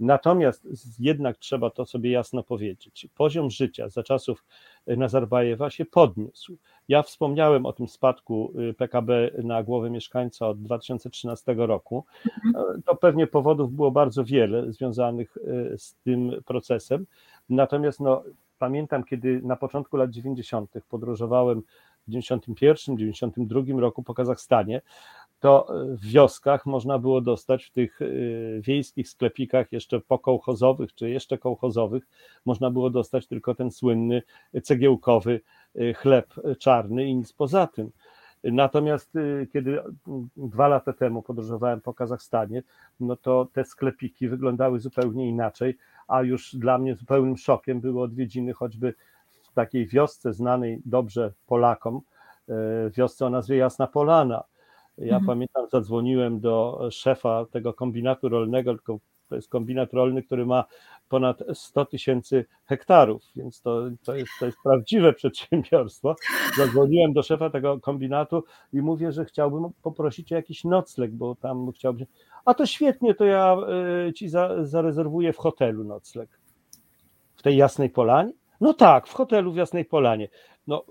Natomiast 0.00 0.66
jednak 0.98 1.38
trzeba 1.38 1.70
to 1.70 1.86
sobie 1.86 2.10
jasno 2.10 2.42
powiedzieć. 2.42 3.08
Poziom 3.14 3.50
życia 3.50 3.88
za 3.88 4.02
czasów 4.02 4.44
Nazarbajewa 4.86 5.70
się 5.70 5.84
podniósł. 5.84 6.56
Ja 6.88 7.02
wspomniałem 7.02 7.66
o 7.66 7.72
tym 7.72 7.88
spadku 7.88 8.52
y, 8.70 8.74
PKB 8.74 9.30
na 9.42 9.62
głowę 9.62 9.90
mieszkańca 9.90 10.48
od 10.48 10.62
2013 10.62 11.54
roku. 11.54 12.04
Mhm. 12.46 12.82
To 12.82 12.96
pewnie 12.96 13.26
powodów 13.26 13.72
było 13.72 13.90
bardzo 13.90 14.24
wiele 14.24 14.72
związanych 14.72 15.36
y, 15.36 15.78
z 15.78 15.94
tym 15.94 16.32
procesem. 16.46 17.06
Natomiast 17.48 18.00
no, 18.00 18.22
pamiętam, 18.58 19.04
kiedy 19.04 19.40
na 19.42 19.56
początku 19.56 19.96
lat 19.96 20.10
90. 20.10 20.70
podróżowałem 20.88 21.62
w 22.08 22.10
91, 22.10 22.98
92 22.98 23.80
roku 23.80 24.02
po 24.02 24.14
Kazachstanie, 24.14 24.80
to 25.40 25.66
w 25.84 26.06
wioskach 26.06 26.66
można 26.66 26.98
było 26.98 27.20
dostać 27.20 27.64
w 27.64 27.70
tych 27.70 28.02
y, 28.02 28.60
wiejskich 28.64 29.08
sklepikach 29.08 29.72
jeszcze 29.72 30.00
pokołchozowych 30.00 30.94
czy 30.94 31.10
jeszcze 31.10 31.38
kołchozowych, 31.38 32.06
można 32.44 32.70
było 32.70 32.90
dostać 32.90 33.26
tylko 33.26 33.54
ten 33.54 33.70
słynny 33.70 34.22
cegiełkowy 34.62 35.40
y, 35.76 35.94
chleb 35.94 36.34
czarny 36.58 37.04
i 37.04 37.14
nic 37.14 37.32
poza 37.32 37.66
tym. 37.66 37.90
Natomiast 38.44 39.12
kiedy 39.52 39.82
dwa 40.36 40.68
lata 40.68 40.92
temu 40.92 41.22
podróżowałem 41.22 41.80
po 41.80 41.94
Kazachstanie, 41.94 42.62
no 43.00 43.16
to 43.16 43.48
te 43.52 43.64
sklepiki 43.64 44.28
wyglądały 44.28 44.80
zupełnie 44.80 45.28
inaczej, 45.28 45.78
a 46.08 46.22
już 46.22 46.54
dla 46.56 46.78
mnie 46.78 46.94
zupełnym 46.94 47.36
szokiem 47.36 47.80
były 47.80 48.02
odwiedziny 48.02 48.52
choćby 48.52 48.94
w 49.42 49.52
takiej 49.52 49.86
wiosce 49.86 50.32
znanej 50.32 50.82
dobrze 50.84 51.32
Polakom, 51.46 52.00
wiosce 52.96 53.26
o 53.26 53.30
nazwie 53.30 53.56
Jasna 53.56 53.86
Polana, 53.86 54.44
ja 55.00 55.16
mhm. 55.16 55.26
pamiętam, 55.26 55.66
zadzwoniłem 55.72 56.40
do 56.40 56.88
szefa 56.90 57.46
tego 57.50 57.74
kombinatu 57.74 58.28
rolnego, 58.28 58.74
tylko 58.74 58.98
to 59.30 59.36
jest 59.36 59.48
kombinat 59.48 59.92
rolny, 59.92 60.22
który 60.22 60.46
ma 60.46 60.64
ponad 61.08 61.42
100 61.54 61.84
tysięcy 61.84 62.44
hektarów, 62.64 63.22
więc 63.36 63.62
to, 63.62 63.82
to, 64.04 64.14
jest, 64.14 64.30
to 64.40 64.46
jest 64.46 64.58
prawdziwe 64.64 65.12
przedsiębiorstwo. 65.20 66.14
Zadzwoniłem 66.56 67.12
do 67.12 67.22
szefa 67.22 67.50
tego 67.50 67.80
kombinatu 67.80 68.44
i 68.72 68.82
mówię, 68.82 69.12
że 69.12 69.24
chciałbym 69.24 69.70
poprosić 69.82 70.32
o 70.32 70.34
jakiś 70.34 70.64
nocleg, 70.64 71.10
bo 71.10 71.34
tam 71.34 71.72
chciałbym. 71.72 72.06
A 72.44 72.54
to 72.54 72.66
świetnie, 72.66 73.14
to 73.14 73.24
ja 73.24 73.56
y, 74.08 74.12
ci 74.12 74.28
za, 74.28 74.64
zarezerwuję 74.64 75.32
w 75.32 75.38
hotelu 75.38 75.84
nocleg. 75.84 76.40
W 77.36 77.42
tej 77.42 77.56
Jasnej 77.56 77.90
Polanie? 77.90 78.32
No 78.60 78.74
tak, 78.74 79.08
w 79.08 79.12
hotelu 79.12 79.52
w 79.52 79.56
Jasnej 79.56 79.84
Polanie. 79.84 80.28
No, 80.66 80.84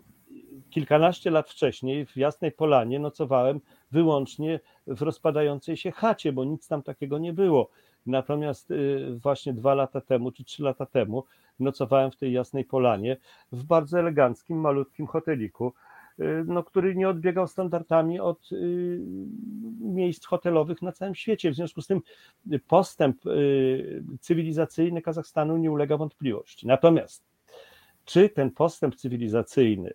kilkanaście 0.70 1.32
lat 1.32 1.50
wcześniej 1.50 2.06
w 2.06 2.18
Jasnej 2.18 2.52
Polanie 2.52 3.00
nocowałem 3.00 3.62
wyłącznie 3.92 4.60
w 4.88 5.02
rozpadającej 5.02 5.78
się 5.78 5.92
chacie, 5.92 6.34
bo 6.34 6.46
nic 6.46 6.68
tam 6.68 6.84
takiego 6.84 7.18
nie 7.18 7.34
było. 7.34 7.70
Natomiast 8.06 8.72
y, 8.72 9.18
właśnie 9.24 9.54
dwa 9.54 9.74
lata 9.74 10.02
temu 10.02 10.32
czy 10.32 10.44
trzy 10.44 10.64
lata 10.64 10.86
temu 10.86 11.24
nocowałem 11.60 12.12
w 12.12 12.16
tej 12.16 12.34
Jasnej 12.34 12.66
Polanie 12.66 13.18
w 13.52 13.64
bardzo 13.64 14.00
eleganckim, 14.00 14.58
malutkim 14.58 15.08
hoteliku 15.08 15.74
no, 16.46 16.64
który 16.64 16.96
nie 16.96 17.10
odbiegał 17.10 17.48
standardami 17.48 18.20
od 18.20 18.50
miejsc 19.80 20.26
hotelowych 20.26 20.82
na 20.82 20.92
całym 20.92 21.16
świecie. 21.16 21.52
W 21.52 21.56
związku 21.56 21.82
z 21.82 21.88
tym 21.88 22.02
postęp 22.68 23.18
cywilizacyjny 24.20 25.02
Kazachstanu 25.02 25.58
nie 25.58 25.72
ulega 25.72 25.98
wątpliwości. 25.98 26.68
Natomiast 26.68 27.24
czy 28.06 28.30
ten 28.30 28.52
postęp 28.52 28.96
cywilizacyjny 28.96 29.94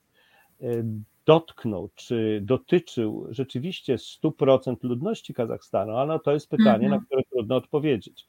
dotknął, 1.27 1.91
czy 1.95 2.41
dotyczył 2.43 3.27
rzeczywiście 3.31 3.97
100% 3.97 4.77
ludności 4.83 5.35
Kazachstanu, 5.35 5.97
a 5.97 6.07
no 6.07 6.19
to 6.19 6.33
jest 6.33 6.51
pytanie, 6.51 6.89
na 6.89 6.95
mhm. 6.95 7.07
które 7.07 7.23
trudno 7.23 7.57
odpowiedzieć. 7.57 8.27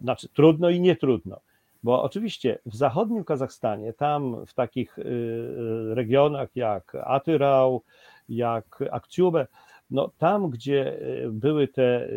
Znaczy, 0.00 0.28
trudno 0.28 0.70
i 0.70 0.80
nie 0.80 0.96
trudno. 0.96 1.40
Bo 1.82 2.02
oczywiście 2.02 2.58
w 2.66 2.76
zachodnim 2.76 3.24
Kazachstanie, 3.24 3.92
tam 3.92 4.46
w 4.46 4.54
takich 4.54 4.98
y, 4.98 5.02
y, 5.02 5.94
regionach 5.94 6.48
jak 6.54 6.94
Atyrał, 7.04 7.82
jak 8.28 8.84
Akciube, 8.90 9.46
no 9.90 10.10
tam, 10.18 10.50
gdzie 10.50 11.00
y, 11.24 11.30
były 11.30 11.68
te 11.68 12.08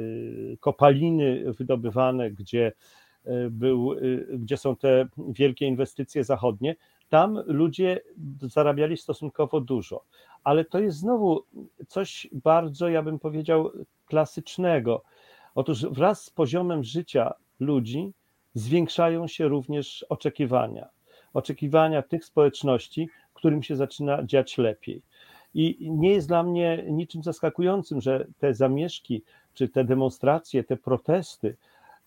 kopaliny 0.59 1.53
wydobywane, 1.53 2.31
gdzie, 2.31 2.71
był, 3.49 3.95
gdzie 4.33 4.57
są 4.57 4.75
te 4.75 5.07
wielkie 5.17 5.65
inwestycje 5.65 6.23
zachodnie, 6.23 6.75
tam 7.11 7.43
ludzie 7.45 8.01
zarabiali 8.41 8.97
stosunkowo 8.97 9.61
dużo. 9.61 10.03
Ale 10.43 10.65
to 10.65 10.79
jest 10.79 10.97
znowu 10.97 11.43
coś 11.87 12.27
bardzo, 12.31 12.89
ja 12.89 13.03
bym 13.03 13.19
powiedział, 13.19 13.71
klasycznego. 14.05 15.03
Otóż 15.55 15.85
wraz 15.85 16.23
z 16.23 16.29
poziomem 16.29 16.83
życia 16.83 17.33
ludzi 17.59 18.11
zwiększają 18.53 19.27
się 19.27 19.47
również 19.47 20.05
oczekiwania. 20.09 20.87
Oczekiwania 21.33 22.01
tych 22.01 22.25
społeczności, 22.25 23.09
którym 23.33 23.63
się 23.63 23.75
zaczyna 23.75 24.23
dziać 24.23 24.57
lepiej. 24.57 25.01
I 25.53 25.91
nie 25.91 26.11
jest 26.13 26.27
dla 26.27 26.43
mnie 26.43 26.85
niczym 26.89 27.23
zaskakującym, 27.23 28.01
że 28.01 28.27
te 28.39 28.53
zamieszki, 28.53 29.23
czy 29.53 29.69
te 29.69 29.83
demonstracje, 29.83 30.63
te 30.63 30.77
protesty 30.77 31.55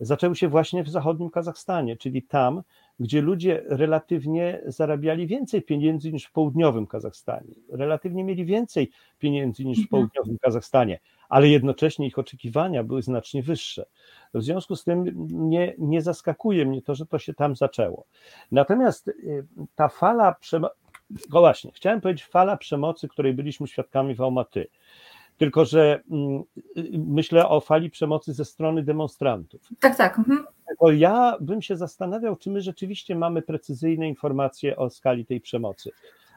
zaczęły 0.00 0.36
się 0.36 0.48
właśnie 0.48 0.84
w 0.84 0.88
zachodnim 0.88 1.30
Kazachstanie, 1.30 1.96
czyli 1.96 2.22
tam, 2.22 2.62
gdzie 3.00 3.22
ludzie 3.22 3.62
relatywnie 3.66 4.60
zarabiali 4.66 5.26
więcej 5.26 5.62
pieniędzy 5.62 6.12
niż 6.12 6.24
w 6.24 6.32
południowym 6.32 6.86
Kazachstanie. 6.86 7.54
Relatywnie 7.68 8.24
mieli 8.24 8.44
więcej 8.44 8.90
pieniędzy 9.18 9.64
niż 9.64 9.78
w 9.78 9.80
mhm. 9.80 9.88
południowym 9.88 10.38
Kazachstanie, 10.38 11.00
ale 11.28 11.48
jednocześnie 11.48 12.06
ich 12.06 12.18
oczekiwania 12.18 12.84
były 12.84 13.02
znacznie 13.02 13.42
wyższe. 13.42 13.86
W 14.34 14.42
związku 14.42 14.76
z 14.76 14.84
tym 14.84 15.04
nie, 15.30 15.74
nie 15.78 16.02
zaskakuje 16.02 16.66
mnie 16.66 16.82
to, 16.82 16.94
że 16.94 17.06
to 17.06 17.18
się 17.18 17.34
tam 17.34 17.56
zaczęło. 17.56 18.04
Natomiast 18.52 19.08
y, 19.08 19.46
ta 19.74 19.88
fala 19.88 20.34
przemocy, 20.34 20.74
no 21.10 21.40
właśnie, 21.40 21.72
chciałem 21.74 22.00
powiedzieć 22.00 22.24
fala 22.24 22.56
przemocy, 22.56 23.08
której 23.08 23.34
byliśmy 23.34 23.66
świadkami 23.66 24.14
w 24.14 24.20
Almaty. 24.20 24.68
Tylko, 25.38 25.64
że 25.64 26.02
mm, 26.10 26.42
myślę 26.92 27.48
o 27.48 27.60
fali 27.60 27.90
przemocy 27.90 28.32
ze 28.32 28.44
strony 28.44 28.82
demonstrantów. 28.82 29.60
Tak, 29.80 29.96
tak. 29.96 30.18
Mhm. 30.18 30.44
To 30.80 30.92
ja 30.92 31.36
bym 31.40 31.62
się 31.62 31.76
zastanawiał, 31.76 32.36
czy 32.36 32.50
my 32.50 32.60
rzeczywiście 32.60 33.14
mamy 33.14 33.42
precyzyjne 33.42 34.08
informacje 34.08 34.76
o 34.76 34.90
skali 34.90 35.26
tej 35.26 35.40
przemocy. 35.40 35.90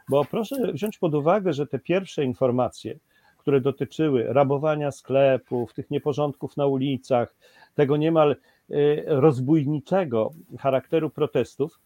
Bo 0.09 0.25
proszę 0.25 0.55
wziąć 0.73 0.97
pod 0.97 1.15
uwagę, 1.15 1.53
że 1.53 1.67
te 1.67 1.79
pierwsze 1.79 2.23
informacje, 2.23 2.99
które 3.37 3.61
dotyczyły 3.61 4.23
rabowania 4.33 4.91
sklepów, 4.91 5.73
tych 5.73 5.91
nieporządków 5.91 6.57
na 6.57 6.65
ulicach, 6.65 7.35
tego 7.75 7.97
niemal 7.97 8.35
y, 8.71 9.03
rozbójniczego 9.05 10.31
charakteru 10.59 11.09
protestów, 11.09 11.79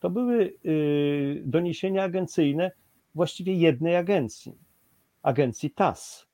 to 0.00 0.10
były 0.10 0.52
y, 0.66 1.42
doniesienia 1.44 2.02
agencyjne 2.04 2.70
właściwie 3.14 3.54
jednej 3.54 3.96
agencji, 3.96 4.54
agencji 5.22 5.70
TAS, 5.70 6.25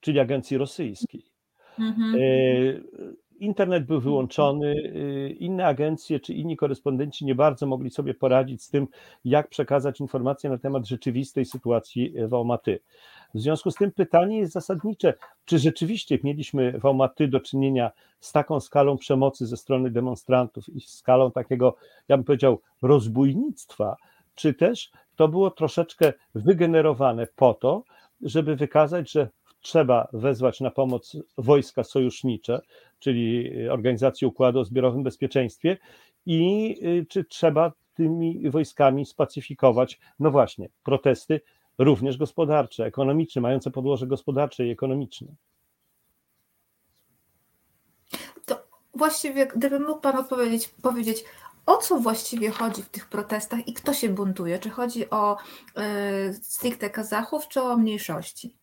czyli 0.00 0.20
agencji 0.20 0.58
rosyjskiej. 0.58 1.24
Mhm. 1.78 2.14
Y, 2.14 2.82
internet 3.40 3.86
był 3.86 4.00
wyłączony, 4.00 4.74
inne 5.38 5.66
agencje 5.66 6.20
czy 6.20 6.34
inni 6.34 6.56
korespondenci 6.56 7.24
nie 7.24 7.34
bardzo 7.34 7.66
mogli 7.66 7.90
sobie 7.90 8.14
poradzić 8.14 8.62
z 8.62 8.70
tym, 8.70 8.88
jak 9.24 9.48
przekazać 9.48 10.00
informacje 10.00 10.50
na 10.50 10.58
temat 10.58 10.86
rzeczywistej 10.86 11.44
sytuacji 11.44 12.14
w 12.28 12.34
Almaty. 12.34 12.80
W 13.34 13.40
związku 13.40 13.70
z 13.70 13.74
tym 13.74 13.92
pytanie 13.92 14.38
jest 14.38 14.52
zasadnicze, 14.52 15.14
czy 15.44 15.58
rzeczywiście 15.58 16.18
mieliśmy 16.24 16.78
w 16.78 16.86
Almaty 16.86 17.28
do 17.28 17.40
czynienia 17.40 17.90
z 18.20 18.32
taką 18.32 18.60
skalą 18.60 18.96
przemocy 18.96 19.46
ze 19.46 19.56
strony 19.56 19.90
demonstrantów 19.90 20.68
i 20.68 20.80
skalą 20.80 21.30
takiego, 21.30 21.76
ja 22.08 22.16
bym 22.16 22.24
powiedział, 22.24 22.60
rozbójnictwa, 22.82 23.96
czy 24.34 24.54
też 24.54 24.90
to 25.16 25.28
było 25.28 25.50
troszeczkę 25.50 26.12
wygenerowane 26.34 27.26
po 27.36 27.54
to, 27.54 27.84
żeby 28.22 28.56
wykazać, 28.56 29.10
że 29.10 29.28
trzeba 29.60 30.08
wezwać 30.12 30.60
na 30.60 30.70
pomoc 30.70 31.16
wojska 31.38 31.84
sojusznicze, 31.84 32.60
czyli 32.98 33.50
Organizację 33.68 34.28
Układu 34.28 34.60
o 34.60 34.64
Zbiorowym 34.64 35.02
Bezpieczeństwie, 35.02 35.78
i 36.26 36.76
y, 36.82 37.06
czy 37.06 37.24
trzeba 37.24 37.72
tymi 37.94 38.50
wojskami 38.50 39.06
spacyfikować, 39.06 40.00
no 40.18 40.30
właśnie, 40.30 40.68
protesty 40.82 41.40
również 41.78 42.16
gospodarcze, 42.16 42.84
ekonomiczne, 42.84 43.40
mające 43.40 43.70
podłoże 43.70 44.06
gospodarcze 44.06 44.66
i 44.66 44.70
ekonomiczne. 44.70 45.28
To 48.46 48.62
właściwie, 48.94 49.46
gdyby 49.46 49.80
mógł 49.80 50.00
Pan 50.00 50.16
odpowiedzieć, 50.16 50.68
powiedzieć, 50.68 51.24
o 51.66 51.76
co 51.76 51.98
właściwie 51.98 52.50
chodzi 52.50 52.82
w 52.82 52.88
tych 52.88 53.08
protestach 53.08 53.68
i 53.68 53.74
kto 53.74 53.94
się 53.94 54.08
buntuje? 54.08 54.58
Czy 54.58 54.70
chodzi 54.70 55.10
o 55.10 55.36
y, 55.36 56.34
stricte 56.42 56.90
Kazachów, 56.90 57.48
czy 57.48 57.62
o 57.62 57.76
mniejszości? 57.76 58.59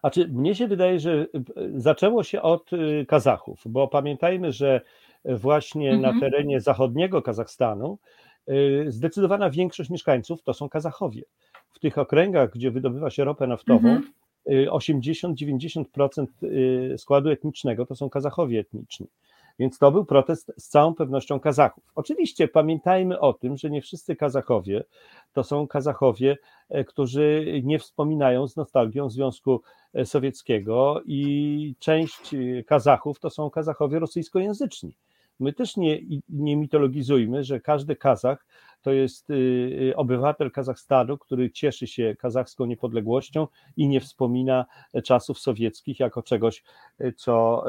Znaczy, 0.00 0.28
mnie 0.28 0.54
się 0.54 0.68
wydaje, 0.68 1.00
że 1.00 1.12
e, 1.12 1.26
zaczęło 1.74 2.22
się 2.22 2.42
od 2.42 2.70
e, 2.72 3.06
Kazachów, 3.06 3.62
bo 3.66 3.88
pamiętajmy, 3.88 4.52
że 4.52 4.80
właśnie 5.24 5.90
mhm. 5.90 6.14
na 6.14 6.20
terenie 6.20 6.60
zachodniego 6.60 7.22
Kazachstanu 7.22 7.98
zdecydowana 8.86 9.50
większość 9.50 9.90
mieszkańców 9.90 10.42
to 10.42 10.54
są 10.54 10.68
Kazachowie 10.68 11.22
w 11.72 11.78
tych 11.78 11.98
okręgach, 11.98 12.50
gdzie 12.50 12.70
wydobywa 12.70 13.10
się 13.10 13.24
ropę 13.24 13.46
naftową, 13.46 13.88
mhm. 13.88 14.12
80-90% 14.48 16.26
y, 16.42 16.94
składu 16.98 17.30
etnicznego 17.30 17.86
to 17.86 17.96
są 17.96 18.10
Kazachowie 18.10 18.60
etniczni. 18.60 19.06
Więc 19.58 19.78
to 19.78 19.92
był 19.92 20.04
protest 20.04 20.52
z 20.58 20.68
całą 20.68 20.94
pewnością 20.94 21.40
Kazachów. 21.40 21.84
Oczywiście 21.94 22.48
pamiętajmy 22.48 23.20
o 23.20 23.32
tym, 23.32 23.56
że 23.56 23.70
nie 23.70 23.82
wszyscy 23.82 24.16
Kazachowie 24.16 24.84
to 25.32 25.44
są 25.44 25.66
Kazachowie, 25.66 26.36
e, 26.68 26.84
którzy 26.84 27.44
nie 27.64 27.78
wspominają 27.78 28.48
z 28.48 28.56
nostalgią 28.56 29.10
Związku 29.10 29.62
e, 29.94 30.06
Sowieckiego 30.06 31.00
i 31.06 31.74
część 31.78 32.34
e, 32.34 32.62
Kazachów 32.64 33.20
to 33.20 33.30
są 33.30 33.50
Kazachowie 33.50 33.98
rosyjskojęzyczni. 33.98 34.96
My 35.40 35.52
też 35.52 35.76
nie, 35.76 35.98
nie 36.28 36.56
mitologizujmy, 36.56 37.44
że 37.44 37.60
każdy 37.60 37.96
Kazach 37.96 38.46
to 38.86 38.92
jest 38.92 39.30
y, 39.30 39.34
y, 39.34 39.96
obywatel 39.96 40.50
Kazachstanu, 40.50 41.18
który 41.18 41.50
cieszy 41.50 41.86
się 41.86 42.16
kazachską 42.18 42.66
niepodległością 42.66 43.46
i 43.76 43.88
nie 43.88 44.00
wspomina 44.00 44.66
czasów 45.04 45.38
sowieckich 45.38 46.00
jako 46.00 46.22
czegoś, 46.22 46.64
y, 47.00 47.12
co 47.12 47.64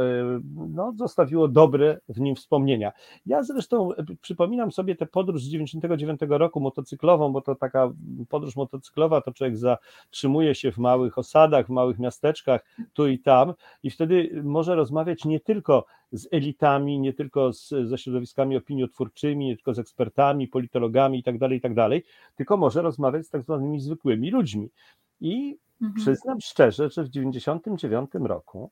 no, 0.69 0.93
zostawiło 0.95 1.47
dobre 1.47 1.99
w 2.09 2.19
nim 2.19 2.35
wspomnienia. 2.35 2.91
Ja 3.25 3.43
zresztą 3.43 3.89
przypominam 4.21 4.71
sobie 4.71 4.95
tę 4.95 5.05
podróż 5.05 5.43
z 5.43 5.49
99 5.49 6.19
roku 6.29 6.59
motocyklową, 6.59 7.31
bo 7.31 7.41
to 7.41 7.55
taka 7.55 7.91
podróż 8.29 8.55
motocyklowa, 8.55 9.21
to 9.21 9.31
człowiek 9.31 9.57
zatrzymuje 9.57 10.55
się 10.55 10.71
w 10.71 10.77
małych 10.77 11.17
osadach, 11.17 11.67
w 11.67 11.69
małych 11.69 11.99
miasteczkach, 11.99 12.65
tu 12.93 13.07
i 13.07 13.19
tam 13.19 13.53
i 13.83 13.89
wtedy 13.89 14.41
może 14.43 14.75
rozmawiać 14.75 15.25
nie 15.25 15.39
tylko 15.39 15.85
z 16.11 16.27
elitami, 16.31 16.99
nie 16.99 17.13
tylko 17.13 17.53
z, 17.53 17.69
ze 17.69 17.97
środowiskami 17.97 18.57
opiniotwórczymi, 18.57 19.45
nie 19.45 19.55
tylko 19.55 19.73
z 19.73 19.79
ekspertami, 19.79 20.47
politologami 20.47 21.06
itd., 21.15 21.39
tak 21.39 21.51
itd., 21.51 21.89
tak 21.89 22.03
tylko 22.35 22.57
może 22.57 22.81
rozmawiać 22.81 23.25
z 23.25 23.29
tak 23.29 23.43
zwanymi 23.43 23.79
zwykłymi 23.79 24.31
ludźmi. 24.31 24.69
I 25.21 25.57
mhm. 25.81 25.93
przyznam 26.05 26.41
szczerze, 26.41 26.89
że 26.89 27.03
w 27.03 27.09
1999 27.09 28.09
roku 28.13 28.71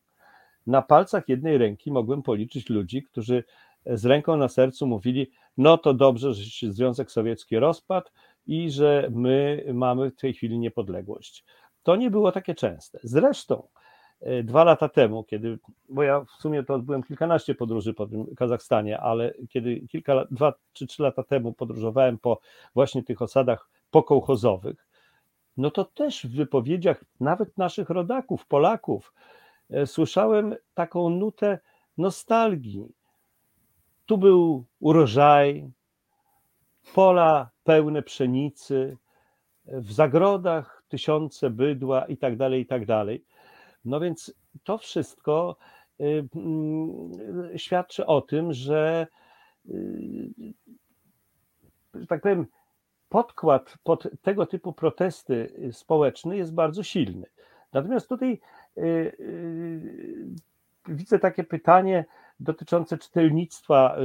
na 0.68 0.82
palcach 0.82 1.30
jednej 1.30 1.58
ręki 1.58 1.92
mogłem 1.92 2.24
policzyć 2.24 2.70
ludzi, 2.70 3.04
którzy 3.04 3.44
z 3.86 4.06
ręką 4.06 4.38
na 4.38 4.48
sercu 4.48 4.88
mówili: 4.88 5.32
No 5.58 5.78
to 5.78 5.94
dobrze, 5.94 6.34
że 6.34 6.46
się 6.46 6.72
Związek 6.72 7.12
Sowiecki 7.12 7.60
rozpadł 7.60 8.10
i 8.48 8.72
że 8.72 9.08
my 9.12 9.66
mamy 9.74 10.12
w 10.12 10.16
tej 10.16 10.34
chwili 10.34 10.60
niepodległość. 10.60 11.46
To 11.84 11.96
nie 11.96 12.12
było 12.12 12.32
takie 12.32 12.56
częste. 12.56 13.00
Zresztą 13.04 13.68
dwa 14.44 14.64
lata 14.64 14.90
temu, 14.90 15.24
kiedy, 15.24 15.60
bo 15.90 16.04
ja 16.04 16.22
w 16.22 16.42
sumie 16.42 16.64
to 16.64 16.74
odbyłem 16.74 17.04
kilkanaście 17.04 17.56
podróży 17.56 17.94
po 17.94 18.08
tym 18.08 18.36
Kazachstanie, 18.36 19.00
ale 19.00 19.34
kiedy 19.50 19.88
kilka, 19.88 20.26
dwa 20.32 20.54
czy 20.74 20.88
trzy 20.88 21.04
lata 21.04 21.24
temu 21.24 21.54
podróżowałem 21.54 22.18
po 22.18 22.40
właśnie 22.74 23.04
tych 23.04 23.22
osadach 23.22 23.70
pokołchozowych, 23.92 24.88
no 25.58 25.72
to 25.72 25.86
też 25.86 26.26
w 26.26 26.36
wypowiedziach 26.36 27.04
nawet 27.20 27.58
naszych 27.58 27.90
rodaków, 27.90 28.46
Polaków, 28.46 29.14
e, 29.70 29.88
słyszałem 29.88 30.56
taką 30.74 31.10
nutę 31.10 31.60
nostalgii. 31.98 32.86
Tu 34.06 34.18
był 34.18 34.66
urożaj, 34.80 35.70
pola 36.94 37.50
pełne 37.64 38.02
pszenicy, 38.02 38.98
w 39.66 39.92
zagrodach 39.92 40.84
tysiące 40.90 41.50
bydła 41.50 42.06
i 42.06 42.18
tak 42.18 42.38
dalej, 42.38 42.62
i 42.62 42.66
tak 42.66 42.86
dalej. 42.86 43.24
No 43.86 44.00
więc 44.00 44.34
to 44.64 44.78
wszystko 44.78 45.56
y, 46.00 46.28
mm, 46.36 47.12
świadczy 47.58 48.06
o 48.06 48.22
tym, 48.22 48.54
że, 48.54 49.08
że 51.94 52.08
tak 52.08 52.22
powiem, 52.22 52.48
podkład 53.10 53.78
pod 53.84 54.08
tego 54.22 54.46
typu 54.46 54.74
protesty 54.74 55.70
społeczne 55.72 56.38
jest 56.38 56.54
bardzo 56.54 56.84
silny. 56.84 57.26
Natomiast 57.74 58.10
tutaj 58.10 58.40
widzę 60.88 61.20
takie 61.20 61.44
pytanie 61.44 62.06
dotyczące 62.40 62.98
czytelnictwa 62.98 63.98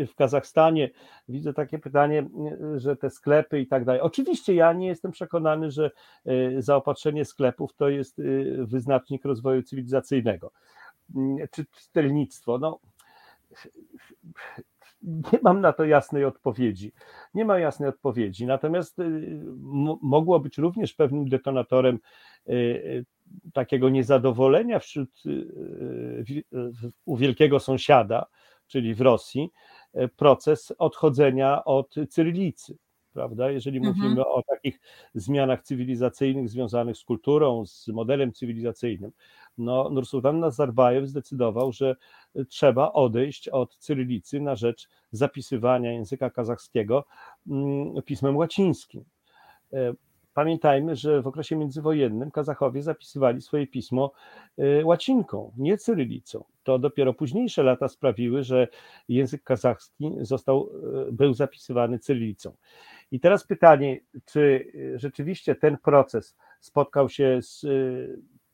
y, 0.00 0.06
w 0.06 0.14
Kazachstanie. 0.14 0.90
Widzę 1.28 1.54
takie 1.54 1.78
pytanie, 1.78 2.26
y, 2.74 2.80
że 2.80 2.96
te 2.96 3.10
sklepy 3.10 3.60
i 3.60 3.66
tak 3.66 3.84
dalej. 3.84 4.00
Oczywiście 4.00 4.54
ja 4.54 4.72
nie 4.72 4.86
jestem 4.86 5.12
przekonany, 5.12 5.70
że 5.70 5.90
y, 6.26 6.62
zaopatrzenie 6.62 7.24
sklepów 7.24 7.74
to 7.74 7.88
jest 7.88 8.20
wyznacznik 8.58 9.24
rozwoju 9.24 9.62
cywilizacyjnego. 9.62 10.50
Czy 11.50 11.64
czytelnictwo? 11.64 12.58
No, 12.58 12.78
nie 15.04 15.38
mam 15.42 15.60
na 15.60 15.72
to 15.72 15.84
jasnej 15.84 16.24
odpowiedzi. 16.24 16.92
Nie 17.34 17.44
ma 17.44 17.58
jasnej 17.58 17.88
odpowiedzi. 17.88 18.46
Natomiast 18.46 18.96
mogło 20.02 20.40
być 20.40 20.58
również 20.58 20.94
pewnym 20.94 21.28
detonatorem 21.28 21.98
takiego 23.52 23.88
niezadowolenia 23.88 24.78
wśród 24.78 25.10
y, 25.26 25.30
y, 25.30 26.44
u 27.04 27.16
wielkiego 27.16 27.60
sąsiada, 27.60 28.26
czyli 28.66 28.94
w 28.94 29.00
Rosji, 29.00 29.50
proces 30.16 30.72
odchodzenia 30.78 31.64
od 31.64 31.94
cyrylicy. 32.08 32.78
Prawda? 33.12 33.50
Jeżeli 33.50 33.78
mhm. 33.78 33.96
mówimy 33.96 34.26
o 34.26 34.42
takich 34.42 34.80
zmianach 35.14 35.62
cywilizacyjnych 35.62 36.48
związanych 36.48 36.96
z 36.96 37.04
kulturą, 37.04 37.66
z 37.66 37.88
modelem 37.88 38.32
cywilizacyjnym, 38.32 39.10
no 39.58 39.90
Nursultan 39.90 40.40
Nazarbajew 40.40 41.08
zdecydował, 41.08 41.72
że 41.72 41.96
trzeba 42.48 42.92
odejść 42.92 43.48
od 43.48 43.76
cyrylicy 43.76 44.40
na 44.40 44.56
rzecz 44.56 44.88
zapisywania 45.12 45.92
języka 45.92 46.30
kazachskiego 46.30 47.04
mm, 47.46 48.02
pismem 48.02 48.36
łacińskim. 48.36 49.04
E, 49.72 49.94
Pamiętajmy, 50.34 50.96
że 50.96 51.22
w 51.22 51.26
okresie 51.26 51.56
międzywojennym 51.56 52.30
Kazachowie 52.30 52.82
zapisywali 52.82 53.42
swoje 53.42 53.66
pismo 53.66 54.12
y, 54.58 54.84
łacinką, 54.84 55.52
nie 55.56 55.78
cyrylicą. 55.78 56.44
To 56.62 56.78
dopiero 56.78 57.14
późniejsze 57.14 57.62
lata 57.62 57.88
sprawiły, 57.88 58.42
że 58.42 58.68
język 59.08 59.42
kazachski 59.42 60.12
został, 60.20 60.70
y, 61.08 61.12
był 61.12 61.34
zapisywany 61.34 61.98
cyrylicą. 61.98 62.52
I 63.12 63.20
teraz 63.20 63.46
pytanie, 63.46 64.00
czy 64.24 64.40
y, 64.74 64.98
rzeczywiście 64.98 65.54
ten 65.54 65.76
proces 65.78 66.36
spotkał 66.60 67.08
się 67.08 67.38
z 67.42 67.66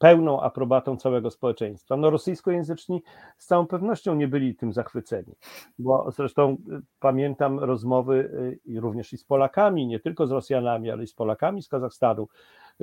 pełną 0.01 0.41
aprobatą 0.41 0.97
całego 0.97 1.31
społeczeństwa. 1.31 1.97
No 1.97 2.11
rosyjskojęzyczni 2.11 3.03
z 3.39 3.47
całą 3.47 3.67
pewnością 3.67 4.15
nie 4.15 4.29
byli 4.29 4.55
tym 4.55 4.73
zachwyceni, 4.73 5.35
bo 5.79 6.11
zresztą 6.11 6.53
y, 6.53 6.57
pamiętam 7.01 7.59
rozmowy 7.59 8.15
y, 8.69 8.81
również 8.81 9.13
i 9.13 9.19
z 9.19 9.25
Polakami, 9.25 9.87
nie 9.87 10.01
tylko 10.01 10.27
z 10.27 10.31
Rosjanami, 10.31 10.91
ale 10.91 11.05
i 11.05 11.07
z 11.07 11.15
Polakami 11.15 11.63
z 11.63 11.69
Kazachstanu, 11.69 12.29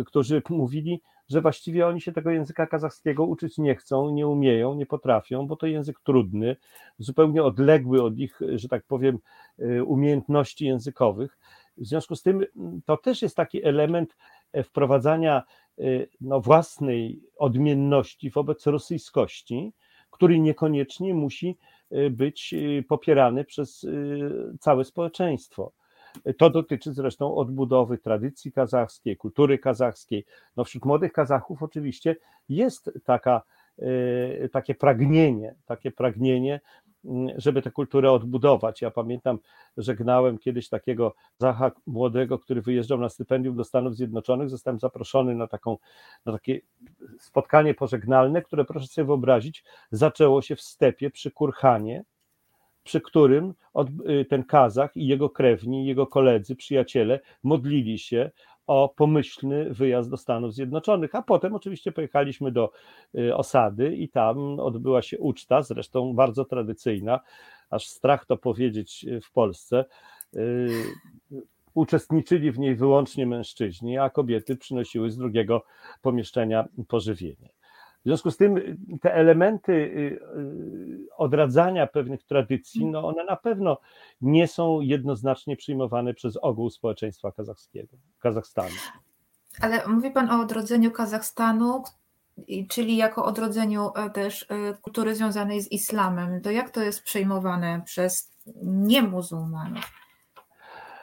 którzy 0.06 0.42
mówili, 0.50 1.02
że 1.30 1.42
właściwie 1.42 1.88
oni 1.88 2.02
się 2.02 2.12
tego 2.12 2.32
języka 2.32 2.68
kazachskiego 2.68 3.26
uczyć 3.26 3.58
nie 3.58 3.76
chcą, 3.76 4.10
nie 4.10 4.28
umieją, 4.28 4.76
nie 4.76 4.86
potrafią, 4.86 5.48
bo 5.48 5.56
to 5.56 5.68
język 5.68 6.00
trudny, 6.00 6.56
zupełnie 7.00 7.44
odległy 7.44 8.04
od 8.04 8.18
ich, 8.18 8.40
że 8.56 8.68
tak 8.68 8.84
powiem, 8.84 9.20
y, 9.60 9.84
umiejętności 9.84 10.66
językowych. 10.66 11.38
W 11.78 11.86
związku 11.86 12.16
z 12.16 12.22
tym 12.22 12.46
to 12.86 12.98
też 12.98 13.22
jest 13.22 13.36
taki 13.36 13.66
element 13.66 14.16
e, 14.54 14.64
wprowadzania 14.64 15.44
Y, 15.80 16.10
no, 16.22 16.42
własnej 16.42 17.22
odmienności 17.38 18.30
wobec 18.30 18.68
rosyjskości, 18.68 19.74
który 20.12 20.40
niekoniecznie 20.40 21.14
musi 21.14 21.58
y, 21.92 22.10
być 22.10 22.56
popierany 22.88 23.46
przez 23.46 23.86
całe 24.60 24.86
społeczeństwo. 24.86 25.72
To 26.38 26.50
dotyczy 26.50 26.94
zresztą 26.94 27.36
odbudowy 27.36 27.98
tradycji 27.98 28.52
kazachskiej, 28.52 29.18
kultury 29.18 29.60
kazachskiej. 29.60 30.26
No 30.56 30.64
wśród 30.64 30.86
młodych 30.86 31.14
Kazachów 31.14 31.64
oczywiście 31.64 32.16
jest 32.50 32.92
taka, 33.06 33.42
takie 34.52 34.76
pragnienie, 34.76 35.56
takie 35.66 35.92
pragnienie 35.92 36.60
Mm, 37.08 37.40
żeby 37.40 37.62
tę 37.62 37.72
kulturę 37.72 38.12
odbudować. 38.12 38.82
Ja 38.82 38.92
pamiętam, 38.92 39.40
że 39.78 39.96
gnałem 39.96 40.38
kiedyś 40.38 40.70
takiego 40.70 41.16
Zacha 41.38 41.72
młodego, 41.86 42.40
który 42.40 42.62
wyjeżdżał 42.62 42.98
na 42.98 43.10
stypendium 43.10 43.56
do 43.56 43.64
Stanów 43.64 43.96
Zjednoczonych. 43.96 44.50
Zostałem 44.50 44.80
zaproszony 44.80 45.36
na, 45.36 45.48
taką, 45.48 45.78
na 46.26 46.34
takie 46.34 46.62
spotkanie 47.20 47.74
pożegnalne, 47.74 48.42
które 48.42 48.66
proszę 48.66 48.88
sobie 48.88 49.06
wyobrazić, 49.06 49.64
zaczęło 49.92 50.42
się 50.42 50.56
w 50.56 50.62
stepie 50.62 51.10
przy 51.10 51.32
Kurhanie, 51.32 52.04
przy 52.84 53.02
którym 53.02 53.54
y, 54.10 54.26
ten 54.26 54.44
Kazach 54.44 54.98
i 54.98 55.08
jego 55.08 55.30
krewni, 55.30 55.86
jego 55.86 56.08
koledzy, 56.08 56.56
przyjaciele 56.56 57.20
modlili 57.44 58.00
się 58.00 58.32
o 58.68 58.94
pomyślny 58.96 59.74
wyjazd 59.74 60.10
do 60.10 60.18
Stanów 60.18 60.54
Zjednoczonych, 60.54 61.16
a 61.16 61.22
potem 61.22 61.56
oczywiście 61.56 61.92
pojechaliśmy 61.92 62.52
do 62.52 62.72
y, 63.16 63.36
osady 63.36 63.96
i 63.96 64.10
tam 64.10 64.60
odbyła 64.60 65.02
się 65.02 65.20
uczta, 65.20 65.62
zresztą 65.62 66.14
bardzo 66.14 66.46
tradycyjna, 66.46 67.20
aż 67.70 67.88
strach 67.88 68.26
to 68.26 68.38
powiedzieć 68.38 69.06
y, 69.08 69.22
w 69.22 69.32
Polsce. 69.32 69.86
Y, 70.36 70.70
uczestniczyli 71.74 72.52
w 72.52 72.60
niej 72.60 72.76
wyłącznie 72.76 73.26
mężczyźni, 73.28 73.98
a 73.98 74.10
kobiety 74.10 74.56
przynosiły 74.56 75.12
z 75.12 75.18
drugiego 75.18 75.64
pomieszczenia 76.02 76.66
pożywienie. 76.88 77.57
W 78.08 78.10
związku 78.10 78.32
z 78.32 78.38
tym 78.38 78.58
y, 78.58 78.78
te 79.02 79.14
elementy 79.14 79.72
y, 79.74 79.78
y, 80.40 81.08
odradzania 81.18 81.88
pewnych 81.88 82.24
tradycji, 82.24 82.86
no 82.86 83.08
one 83.08 83.24
na 83.26 83.36
pewno 83.36 83.78
nie 84.22 84.48
są 84.48 84.82
jednoznacznie 84.82 85.58
przyjmowane 85.58 86.14
przez 86.14 86.38
ogół 86.38 86.70
społeczeństwa 86.70 87.32
kazachskiego, 87.32 87.98
Kazachstanu. 88.20 88.76
Ale 89.62 89.88
mówi 89.88 90.12
Pan 90.12 90.32
o 90.32 90.42
odrodzeniu 90.42 90.92
Kazachstanu, 90.92 91.84
czyli 92.70 92.98
jako 92.98 93.26
odrodzeniu 93.26 93.90
e, 93.96 94.10
też 94.10 94.46
e, 94.50 94.74
kultury 94.82 95.16
związanej 95.16 95.62
z 95.62 95.72
islamem. 95.72 96.42
To 96.42 96.52
jak 96.52 96.70
to 96.70 96.82
jest 96.82 97.04
przyjmowane 97.04 97.82
przez 97.86 98.32
niemuzułmanów? 98.64 99.92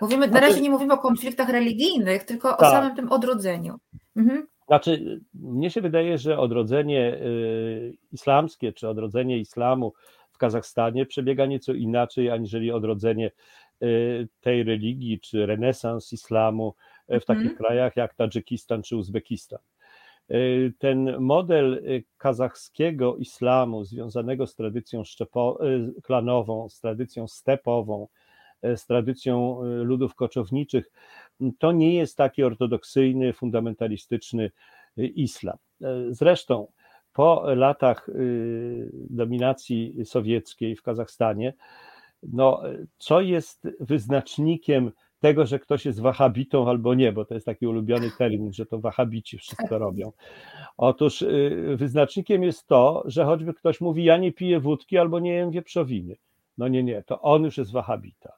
Mówimy, 0.01 0.29
na 0.29 0.41
razie 0.41 0.61
nie 0.61 0.71
mówimy 0.71 0.95
o 0.95 0.99
konfliktach 0.99 1.49
religijnych, 1.49 2.25
tylko 2.25 2.57
o 2.57 2.61
tak. 2.61 2.71
samym 2.71 2.97
tym 2.97 3.13
odrodzeniu. 3.13 3.79
Mhm. 4.17 4.47
Znaczy, 4.67 5.21
mnie 5.35 5.71
się 5.71 5.81
wydaje, 5.81 6.19
że 6.19 6.39
odrodzenie 6.39 7.15
y, 7.15 7.97
islamskie 8.13 8.73
czy 8.73 8.89
odrodzenie 8.89 9.39
islamu 9.39 9.93
w 10.33 10.39
Kazachstanie 10.39 11.07
przebiega 11.07 11.47
nieco 11.47 11.73
inaczej 11.73 12.31
aniżeli 12.31 12.73
odrodzenie 12.73 13.31
y, 13.83 14.29
tej 14.41 14.63
religii 14.63 15.21
czy 15.21 15.47
renesans 15.47 16.13
islamu 16.13 16.75
w 17.09 17.25
takich 17.25 17.47
mm. 17.47 17.57
krajach 17.57 17.97
jak 17.97 18.15
Tadżykistan 18.15 18.83
czy 18.83 18.97
Uzbekistan. 18.97 19.59
Y, 20.31 20.73
ten 20.79 21.21
model 21.21 21.83
kazachskiego 22.19 23.17
islamu 23.17 23.85
związanego 23.85 24.47
z 24.47 24.55
tradycją 24.55 25.05
szczepo, 25.05 25.59
klanową, 26.03 26.69
z 26.69 26.81
tradycją 26.81 27.29
stepową, 27.29 28.09
z 28.77 28.87
tradycją 28.87 29.63
ludów 29.63 30.15
koczowniczych, 30.15 30.91
to 31.59 31.73
nie 31.73 31.95
jest 31.95 32.17
taki 32.17 32.43
ortodoksyjny, 32.43 33.33
fundamentalistyczny 33.33 34.51
y, 34.99 35.07
islam. 35.07 35.57
E, 35.83 35.87
zresztą 36.11 36.67
po 37.13 37.55
latach 37.55 38.11
dominacji 38.95 39.95
sowieckiej 40.05 40.77
w 40.77 40.83
Kazachstanie, 40.83 41.55
no, 42.23 42.63
co 42.99 43.21
jest 43.21 43.69
wyznacznikiem 43.81 44.93
tego, 45.21 45.47
że 45.47 45.59
ktoś 45.59 45.87
jest 45.87 46.01
wahabitą 46.01 46.69
albo 46.69 46.95
nie, 46.95 47.13
bo 47.13 47.25
to 47.25 47.35
jest 47.35 47.47
taki 47.47 47.67
ulubiony 47.67 48.11
termin, 48.19 48.53
że 48.53 48.67
to 48.67 48.79
wahabici 48.79 49.39
wszystko 49.39 49.79
robią. 49.79 50.13
Otóż 50.77 51.25
wyznacznikiem 51.77 52.43
jest 52.43 52.67
to, 52.67 53.03
że 53.07 53.25
choćby 53.25 53.55
ktoś 53.55 53.81
mówi, 53.81 54.05
ja 54.05 54.17
nie 54.17 54.33
piję 54.33 54.61
wódki 54.61 54.99
albo 54.99 55.21
nie 55.21 55.33
jem 55.33 55.51
wieprzowiny. 55.51 56.17
No 56.59 56.69
nie, 56.69 56.83
nie, 56.83 57.03
to 57.03 57.21
on 57.21 57.45
już 57.45 57.59
jest 57.59 57.73
wahabita 57.73 58.33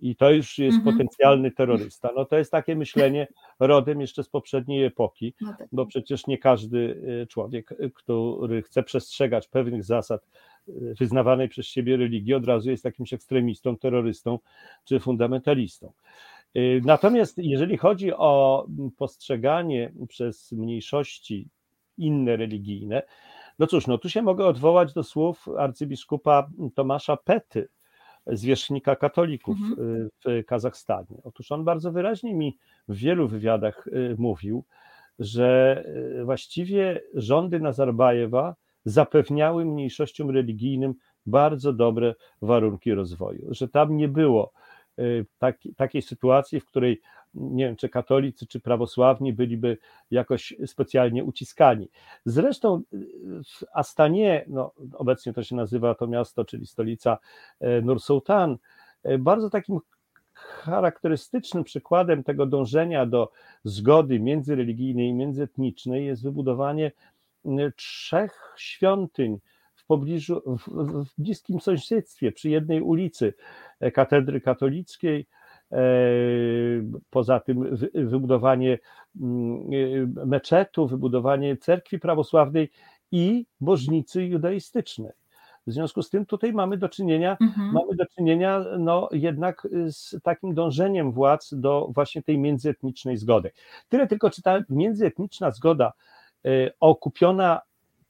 i 0.00 0.16
to 0.16 0.30
już 0.30 0.58
jest 0.58 0.76
mhm. 0.76 0.94
potencjalny 0.96 1.50
terrorysta. 1.50 2.10
No 2.16 2.24
to 2.24 2.38
jest 2.38 2.50
takie 2.50 2.76
myślenie 2.76 3.26
rodem 3.60 4.00
jeszcze 4.00 4.24
z 4.24 4.28
poprzedniej 4.28 4.84
epoki, 4.84 5.34
no 5.40 5.54
tak. 5.58 5.68
bo 5.72 5.86
przecież 5.86 6.26
nie 6.26 6.38
każdy 6.38 6.78
y, 7.22 7.26
człowiek, 7.26 7.72
y, 7.72 7.90
który 7.94 8.62
chce 8.62 8.82
przestrzegać 8.82 9.48
pewnych 9.48 9.84
zasad 9.84 10.26
y, 10.68 10.94
wyznawanej 10.98 11.48
przez 11.48 11.66
siebie 11.66 11.96
religii, 11.96 12.34
od 12.34 12.46
razu 12.46 12.70
jest 12.70 12.84
jakimś 12.84 13.12
ekstremistą, 13.12 13.76
terrorystą 13.76 14.38
czy 14.84 15.00
fundamentalistą. 15.00 15.92
Natomiast 16.82 17.38
jeżeli 17.38 17.76
chodzi 17.76 18.12
o 18.12 18.66
postrzeganie 18.96 19.92
przez 20.08 20.52
mniejszości 20.52 21.48
inne 21.98 22.36
religijne, 22.36 23.02
no 23.58 23.66
cóż, 23.66 23.86
no 23.86 23.98
tu 23.98 24.08
się 24.08 24.22
mogę 24.22 24.46
odwołać 24.46 24.92
do 24.92 25.02
słów 25.02 25.48
arcybiskupa 25.58 26.50
Tomasza 26.74 27.16
Pety, 27.16 27.68
zwierzchnika 28.26 28.96
katolików 28.96 29.56
Mhm. 29.60 30.08
w 30.24 30.44
Kazachstanie. 30.46 31.20
Otóż 31.24 31.52
on 31.52 31.64
bardzo 31.64 31.92
wyraźnie 31.92 32.34
mi 32.34 32.58
w 32.88 32.96
wielu 32.96 33.28
wywiadach 33.28 33.88
mówił, 34.18 34.64
że 35.18 35.84
właściwie 36.24 37.00
rządy 37.14 37.60
Nazarbajewa 37.60 38.54
zapewniały 38.84 39.64
mniejszościom 39.64 40.30
religijnym 40.30 40.94
bardzo 41.26 41.72
dobre 41.72 42.14
warunki 42.42 42.94
rozwoju, 42.94 43.46
że 43.50 43.68
tam 43.68 43.96
nie 43.96 44.08
było 44.08 44.52
tak, 45.38 45.58
takiej 45.76 46.02
sytuacji, 46.02 46.60
w 46.60 46.66
której 46.66 47.00
nie 47.34 47.66
wiem, 47.66 47.76
czy 47.76 47.88
katolicy, 47.88 48.46
czy 48.46 48.60
prawosławni 48.60 49.32
byliby 49.32 49.78
jakoś 50.10 50.54
specjalnie 50.66 51.24
uciskani. 51.24 51.88
Zresztą 52.24 52.82
w 53.44 53.64
Astanie, 53.74 54.44
no, 54.48 54.72
obecnie 54.92 55.32
to 55.32 55.42
się 55.42 55.56
nazywa 55.56 55.94
to 55.94 56.06
miasto, 56.06 56.44
czyli 56.44 56.66
stolica 56.66 57.18
Nur 57.82 58.00
Sultan, 58.00 58.56
bardzo 59.18 59.50
takim 59.50 59.78
charakterystycznym 60.34 61.64
przykładem 61.64 62.24
tego 62.24 62.46
dążenia 62.46 63.06
do 63.06 63.30
zgody 63.64 64.20
międzyreligijnej 64.20 65.08
i 65.08 65.14
międzyetnicznej 65.14 66.06
jest 66.06 66.22
wybudowanie 66.22 66.92
trzech 67.76 68.54
świątyń 68.56 69.38
w 69.84 69.86
pobliżu, 69.86 70.42
w, 70.46 70.68
w 71.04 71.14
bliskim 71.18 71.60
sąsiedztwie, 71.60 72.32
przy 72.32 72.50
jednej 72.50 72.80
ulicy 72.80 73.34
katedry 73.94 74.40
katolickiej, 74.40 75.26
e, 75.72 75.78
poza 77.10 77.40
tym 77.40 77.76
wybudowanie 77.94 78.78
mm, 79.20 80.14
meczetu, 80.26 80.86
wybudowanie 80.86 81.56
cerkwi 81.56 81.98
prawosławnej 81.98 82.70
i 83.12 83.46
bożnicy 83.60 84.24
judaistycznej. 84.24 85.12
W 85.66 85.72
związku 85.72 86.02
z 86.02 86.10
tym 86.10 86.26
tutaj 86.26 86.52
mamy 86.52 86.76
do 86.76 86.88
czynienia, 86.88 87.36
Mhm. 87.40 87.72
mamy 87.72 87.96
do 87.96 88.06
czynienia 88.06 88.64
no, 88.78 89.08
jednak 89.12 89.68
z 89.86 90.22
takim 90.22 90.54
dążeniem 90.54 91.12
władz 91.12 91.54
do 91.54 91.88
właśnie 91.94 92.22
tej 92.22 92.38
międzyetnicznej 92.38 93.16
zgody. 93.16 93.50
Tyle 93.88 94.06
tylko, 94.06 94.30
czy 94.30 94.42
ta 94.42 94.60
międzyetniczna 94.68 95.50
zgoda 95.50 95.92
e, 96.44 96.70
okupiona 96.80 97.60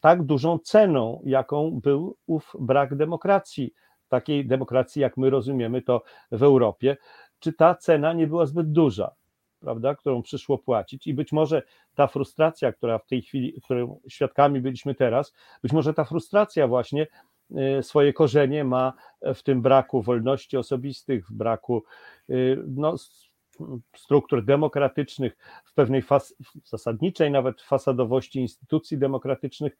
tak 0.05 0.23
dużą 0.23 0.59
ceną, 0.59 1.23
jaką 1.25 1.71
był 1.71 2.17
ów 2.27 2.53
brak 2.61 2.97
demokracji, 2.97 3.75
takiej 4.09 4.47
demokracji, 4.47 5.03
jak 5.03 5.17
my 5.17 5.31
rozumiemy 5.31 5.83
to 5.83 6.03
w 6.33 6.43
Europie, 6.43 6.97
czy 7.39 7.53
ta 7.53 7.75
cena 7.75 8.13
nie 8.13 8.27
była 8.27 8.47
zbyt 8.47 8.73
duża, 8.73 9.15
prawda, 9.61 9.95
którą 9.95 10.23
przyszło 10.23 10.59
płacić? 10.59 11.07
I 11.07 11.15
być 11.15 11.33
może 11.33 11.63
ta 11.95 12.07
frustracja, 12.07 12.73
która 12.73 12.99
w 12.99 13.07
tej 13.07 13.23
chwili, 13.23 13.61
którą 13.65 14.01
świadkami 14.09 14.61
byliśmy 14.61 14.95
teraz, 14.95 15.35
być 15.63 15.73
może 15.73 15.95
ta 15.95 16.05
frustracja 16.05 16.69
właśnie 16.69 17.07
y, 17.79 17.83
swoje 17.83 18.13
korzenie 18.13 18.65
ma 18.65 18.93
w 19.35 19.43
tym 19.43 19.63
braku 19.63 20.03
wolności 20.03 20.57
osobistych, 20.57 21.27
w 21.27 21.33
braku 21.33 21.83
y, 22.31 22.63
no, 22.67 22.97
struktur 23.97 24.45
demokratycznych, 24.45 25.37
w 25.65 25.75
pewnej 25.75 26.03
fas, 26.03 26.35
zasadniczej 26.65 27.31
nawet 27.31 27.63
fasadowości 27.63 28.41
instytucji 28.41 28.99
demokratycznych, 28.99 29.79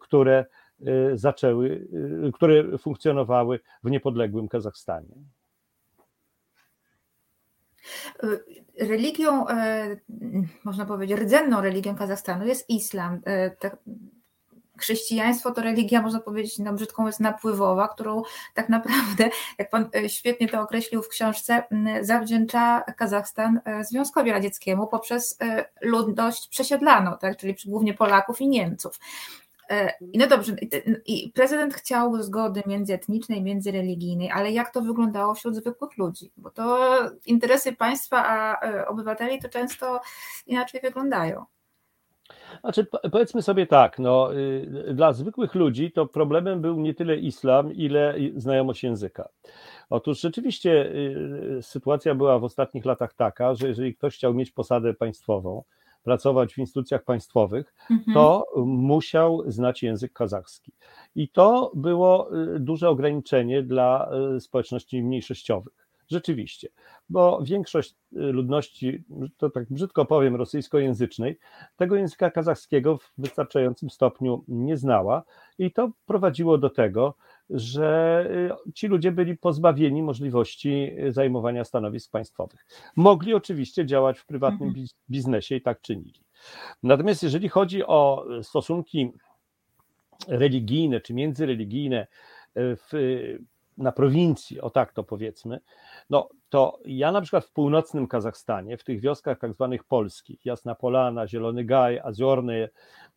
które 0.00 0.44
y, 0.80 1.18
zaczęły, 1.18 1.86
y, 2.28 2.32
które 2.32 2.78
funkcjonowały 2.78 3.60
w 3.84 3.90
niepodległym 3.90 4.48
Kazachstanie. 4.48 5.14
Religią, 8.80 9.48
e, 9.48 9.96
można 10.64 10.86
powiedzieć, 10.86 11.18
rdzenną 11.18 11.60
religią 11.60 11.96
Kazachstanu 11.96 12.46
jest 12.46 12.70
islam. 12.70 13.20
Chrześcijaństwo 14.78 15.50
to 15.50 15.62
religia, 15.62 16.02
można 16.02 16.20
powiedzieć, 16.20 16.58
no 16.58 16.72
brzydką 16.72 17.06
jest 17.06 17.20
napływowa, 17.20 17.88
którą 17.88 18.22
tak 18.54 18.68
naprawdę, 18.68 19.30
jak 19.58 19.70
pan 19.70 19.88
e, 19.96 20.08
świetnie 20.08 20.48
to 20.48 20.60
określił 20.60 21.02
w 21.02 21.08
książce, 21.08 21.62
zawdzięcza 22.00 22.80
Kazachstan 22.80 23.60
e, 23.64 23.84
Związkowi 23.84 24.30
Radzieckiemu 24.30 24.86
poprzez 24.86 25.36
e, 25.40 25.64
ludność 25.80 26.48
przesiedlaną, 26.48 27.18
tak, 27.20 27.36
czyli 27.36 27.54
głównie 27.66 27.94
Polaków 27.94 28.40
i 28.40 28.48
Niemców. 28.48 29.00
No 30.14 30.26
dobrze, 30.26 30.56
i 31.06 31.32
prezydent 31.34 31.74
chciał 31.74 32.22
zgody 32.22 32.62
międzyetnicznej, 32.66 33.42
międzyreligijnej, 33.42 34.30
ale 34.30 34.52
jak 34.52 34.72
to 34.72 34.82
wyglądało 34.82 35.34
wśród 35.34 35.56
zwykłych 35.56 35.96
ludzi? 35.98 36.32
Bo 36.36 36.50
to 36.50 36.98
interesy 37.26 37.72
państwa, 37.72 38.24
a 38.26 38.60
obywateli 38.86 39.42
to 39.42 39.48
często 39.48 40.00
inaczej 40.46 40.80
wyglądają. 40.80 41.44
Znaczy, 42.60 42.86
powiedzmy 43.12 43.42
sobie 43.42 43.66
tak, 43.66 43.98
no, 43.98 44.34
y, 44.34 44.94
dla 44.94 45.12
zwykłych 45.12 45.54
ludzi 45.54 45.92
to 45.92 46.06
problemem 46.06 46.60
był 46.60 46.80
nie 46.80 46.94
tyle 46.94 47.16
islam, 47.16 47.72
ile 47.72 48.14
znajomość 48.36 48.82
języka. 48.82 49.28
Otóż 49.90 50.20
rzeczywiście 50.20 50.92
y, 51.58 51.62
sytuacja 51.62 52.14
była 52.14 52.38
w 52.38 52.44
ostatnich 52.44 52.84
latach 52.84 53.14
taka, 53.14 53.54
że 53.54 53.68
jeżeli 53.68 53.94
ktoś 53.94 54.16
chciał 54.16 54.34
mieć 54.34 54.50
posadę 54.50 54.94
państwową, 54.94 55.62
pracować 56.02 56.54
w 56.54 56.58
instytucjach 56.58 57.04
państwowych, 57.04 57.74
mhm. 57.90 58.14
to 58.14 58.44
musiał 58.66 59.42
znać 59.46 59.82
język 59.82 60.12
kazachski. 60.12 60.72
I 61.14 61.28
to 61.28 61.72
było 61.74 62.36
y, 62.56 62.60
duże 62.60 62.88
ograniczenie 62.88 63.62
dla 63.62 64.10
społeczności 64.38 65.02
mniejszościowych. 65.02 65.83
Rzeczywiście, 66.08 66.68
bo 67.08 67.42
większość 67.42 67.94
y, 68.12 68.16
ludności, 68.16 69.04
to 69.36 69.50
tak 69.50 69.64
brzydko 69.70 70.04
powiem, 70.04 70.36
rosyjskojęzycznej, 70.36 71.38
tego 71.76 71.96
języka 71.96 72.30
kazachskiego 72.30 72.98
w 72.98 73.12
wystarczającym 73.18 73.90
stopniu 73.90 74.44
nie 74.48 74.76
znała 74.76 75.22
i 75.58 75.72
to 75.72 75.90
prowadziło 76.06 76.58
do 76.58 76.70
tego, 76.70 77.14
że 77.50 78.26
y, 78.68 78.72
ci 78.72 78.86
ludzie 78.86 79.12
byli 79.12 79.36
pozbawieni 79.36 80.02
możliwości 80.02 80.90
y, 81.04 81.12
zajmowania 81.12 81.64
stanowisk 81.64 82.10
państwowych. 82.10 82.66
Mogli 82.96 83.34
oczywiście 83.34 83.86
działać 83.86 84.18
w 84.18 84.26
prywatnym 84.26 84.68
mhm. 84.68 84.86
biznesie 85.10 85.54
i 85.54 85.62
tak 85.62 85.80
czynili. 85.80 86.20
Natomiast 86.82 87.22
jeżeli 87.22 87.48
chodzi 87.48 87.84
o 87.86 88.26
stosunki 88.42 89.12
religijne 90.28 91.00
czy 91.00 91.14
międzyreligijne 91.14 92.06
w 92.56 92.88
na 93.78 93.92
prowincji, 93.92 94.60
o 94.60 94.70
tak 94.70 94.92
to 94.92 95.04
powiedzmy, 95.04 95.60
no 96.10 96.28
to 96.48 96.78
ja 96.84 97.12
na 97.12 97.20
przykład 97.20 97.44
w 97.44 97.52
północnym 97.52 98.06
Kazachstanie, 98.06 98.76
w 98.76 98.84
tych 98.84 99.00
wioskach 99.00 99.38
tak 99.38 99.54
zwanych 99.54 99.84
polskich, 99.84 100.46
Jasna 100.46 100.74
Polana, 100.74 101.26
Zielony 101.26 101.64
Gaj, 101.64 102.00
Aziorny, 102.00 102.68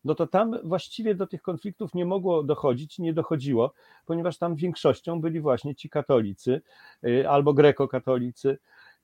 no 0.04 0.14
to 0.14 0.26
tam 0.26 0.58
właściwie 0.64 1.14
do 1.14 1.26
tych 1.26 1.42
konfliktów 1.42 1.94
nie 1.94 2.04
mogło 2.04 2.42
dochodzić, 2.42 2.98
nie 2.98 3.12
dochodziło, 3.12 3.72
ponieważ 4.06 4.38
tam 4.38 4.56
większością 4.56 5.20
byli 5.20 5.40
właśnie 5.40 5.74
ci 5.74 5.90
katolicy 5.90 6.60
y, 7.04 7.28
albo 7.28 7.54
grekokatolicy, 7.54 8.58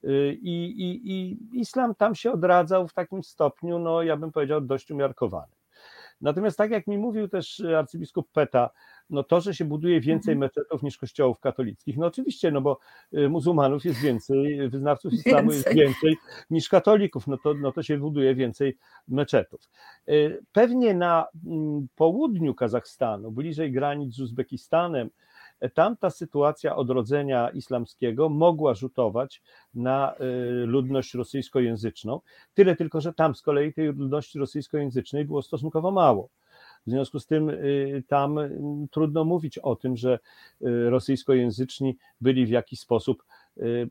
y, 0.04 0.38
i, 0.42 0.82
i, 0.82 1.12
I 1.12 1.38
islam 1.60 1.94
tam 1.94 2.14
się 2.14 2.32
odradzał 2.32 2.88
w 2.88 2.92
takim 2.92 3.22
stopniu, 3.22 3.78
no 3.78 4.02
ja 4.02 4.16
bym 4.16 4.32
powiedział, 4.32 4.60
dość 4.60 4.90
umiarkowanym. 4.90 5.63
Natomiast 6.24 6.58
tak 6.58 6.70
jak 6.70 6.86
mi 6.86 6.98
mówił 6.98 7.28
też 7.28 7.60
arcybiskup 7.60 8.32
Peta, 8.32 8.70
no 9.10 9.22
to, 9.22 9.40
że 9.40 9.54
się 9.54 9.64
buduje 9.64 10.00
więcej 10.00 10.32
mhm. 10.32 10.38
meczetów 10.38 10.82
niż 10.82 10.98
kościołów 10.98 11.40
katolickich, 11.40 11.96
no 11.96 12.06
oczywiście, 12.06 12.50
no 12.50 12.60
bo 12.60 12.78
y, 13.14 13.28
muzułmanów 13.28 13.84
jest 13.84 14.00
więcej, 14.00 14.68
wyznawców 14.68 15.12
islamu 15.26 15.52
jest 15.52 15.74
więcej 15.74 16.16
niż 16.50 16.68
katolików, 16.68 17.26
no 17.26 17.38
to, 17.38 17.54
no 17.54 17.72
to 17.72 17.82
się 17.82 17.98
buduje 17.98 18.34
więcej 18.34 18.76
meczetów. 19.08 19.60
Y, 20.08 20.42
pewnie 20.52 20.94
na 20.94 21.26
mm, 21.46 21.86
południu 21.96 22.54
Kazachstanu, 22.54 23.32
bliżej 23.32 23.72
granic 23.72 24.14
z 24.14 24.20
Uzbekistanem, 24.20 25.10
tam 25.68 25.96
ta 25.96 26.10
sytuacja 26.10 26.76
odrodzenia 26.76 27.48
islamskiego 27.48 28.28
mogła 28.28 28.74
rzutować 28.74 29.42
na 29.74 30.14
y, 30.14 30.66
ludność 30.66 31.14
rosyjskojęzyczną. 31.14 32.20
Tyle 32.54 32.76
tylko, 32.76 33.00
że 33.00 33.12
tam 33.12 33.34
z 33.34 33.42
kolei 33.42 33.72
tej 33.72 33.86
ludności 33.86 34.38
rosyjskojęzycznej 34.38 35.24
było 35.24 35.42
stosunkowo 35.42 35.90
mało. 35.90 36.28
W 36.86 36.90
związku 36.90 37.20
z 37.20 37.26
tym 37.26 37.50
y, 37.50 38.02
tam 38.08 38.38
mm, 38.38 38.88
trudno 38.90 39.24
mówić 39.24 39.58
o 39.58 39.76
tym, 39.76 39.96
że 39.96 40.18
y, 40.62 40.90
rosyjskojęzyczni 40.90 41.96
byli 42.20 42.46
w 42.46 42.50
jakiś 42.50 42.80
sposób 42.80 43.24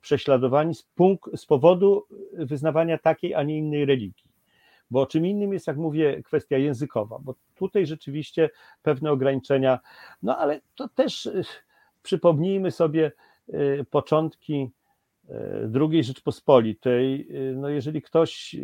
prześladowani 0.01 0.75
z, 0.75 0.83
punkt, 0.83 1.39
z 1.39 1.45
powodu 1.45 2.05
wyznawania 2.33 2.97
takiej, 2.97 3.33
a 3.33 3.43
nie 3.43 3.57
innej 3.57 3.85
religii. 3.85 4.32
Bo 4.93 5.05
czym 5.05 5.25
innym 5.25 5.53
jest, 5.53 5.67
jak 5.67 5.77
mówię, 5.77 6.23
kwestia 6.23 6.57
językowa, 6.57 7.19
bo 7.19 7.35
tutaj 7.55 7.85
rzeczywiście 7.85 8.49
pewne 8.81 9.11
ograniczenia, 9.11 9.79
no 10.23 10.37
ale 10.37 10.61
to 10.75 10.87
też 10.87 11.25
y, 11.25 11.43
przypomnijmy 12.03 12.71
sobie 12.71 13.11
y, 13.49 13.85
początki 13.89 14.71
y, 15.29 15.33
II 15.91 16.03
Rzeczpospolitej. 16.03 17.27
No 17.55 17.69
jeżeli 17.69 18.01
ktoś 18.01 18.55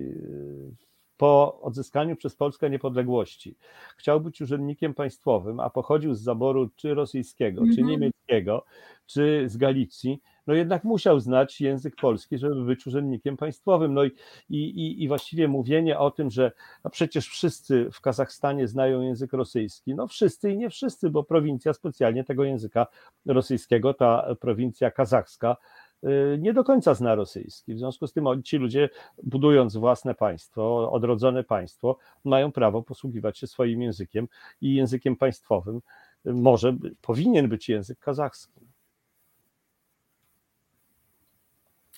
po 1.17 1.61
odzyskaniu 1.61 2.15
przez 2.15 2.35
Polskę 2.35 2.69
niepodległości 2.69 3.55
chciał 3.97 4.21
być 4.21 4.41
urzędnikiem 4.41 4.93
państwowym, 4.93 5.59
a 5.59 5.69
pochodził 5.69 6.13
z 6.13 6.21
zaboru 6.21 6.69
czy 6.75 6.93
rosyjskiego, 6.93 7.61
czy 7.61 7.81
Mhm. 7.81 7.87
niemieckiego, 7.87 8.65
czy 9.05 9.43
z 9.49 9.57
Galicji, 9.57 10.21
no 10.47 10.53
jednak 10.53 10.83
musiał 10.83 11.19
znać 11.19 11.61
język 11.61 11.95
polski, 11.95 12.37
żeby 12.37 12.65
być 12.65 12.87
urzędnikiem 12.87 13.37
państwowym. 13.37 13.93
No 13.93 14.03
i, 14.03 14.11
i, 14.49 15.03
i 15.03 15.07
właściwie 15.07 15.47
mówienie 15.47 15.99
o 15.99 16.11
tym, 16.11 16.29
że 16.29 16.51
no 16.83 16.89
przecież 16.89 17.27
wszyscy 17.27 17.89
w 17.93 18.01
Kazachstanie 18.01 18.67
znają 18.67 19.01
język 19.01 19.33
rosyjski, 19.33 19.95
no 19.95 20.07
wszyscy 20.07 20.51
i 20.51 20.57
nie 20.57 20.69
wszyscy, 20.69 21.09
bo 21.09 21.23
prowincja 21.23 21.73
specjalnie 21.73 22.23
tego 22.23 22.43
języka 22.43 22.87
rosyjskiego, 23.25 23.93
ta 23.93 24.35
prowincja 24.39 24.91
kazachska, 24.91 25.57
y, 26.03 26.37
nie 26.39 26.53
do 26.53 26.63
końca 26.63 26.93
zna 26.93 27.15
rosyjski. 27.15 27.73
W 27.73 27.77
związku 27.77 28.07
z 28.07 28.13
tym 28.13 28.43
ci 28.43 28.57
ludzie, 28.57 28.89
budując 29.23 29.77
własne 29.77 30.15
państwo, 30.15 30.91
odrodzone 30.91 31.43
państwo, 31.43 31.97
mają 32.23 32.51
prawo 32.51 32.83
posługiwać 32.83 33.37
się 33.37 33.47
swoim 33.47 33.81
językiem 33.81 34.27
i 34.61 34.75
językiem 34.75 35.15
państwowym 35.15 35.81
może, 36.25 36.77
powinien 37.01 37.49
być 37.49 37.69
język 37.69 37.99
kazachski. 37.99 38.61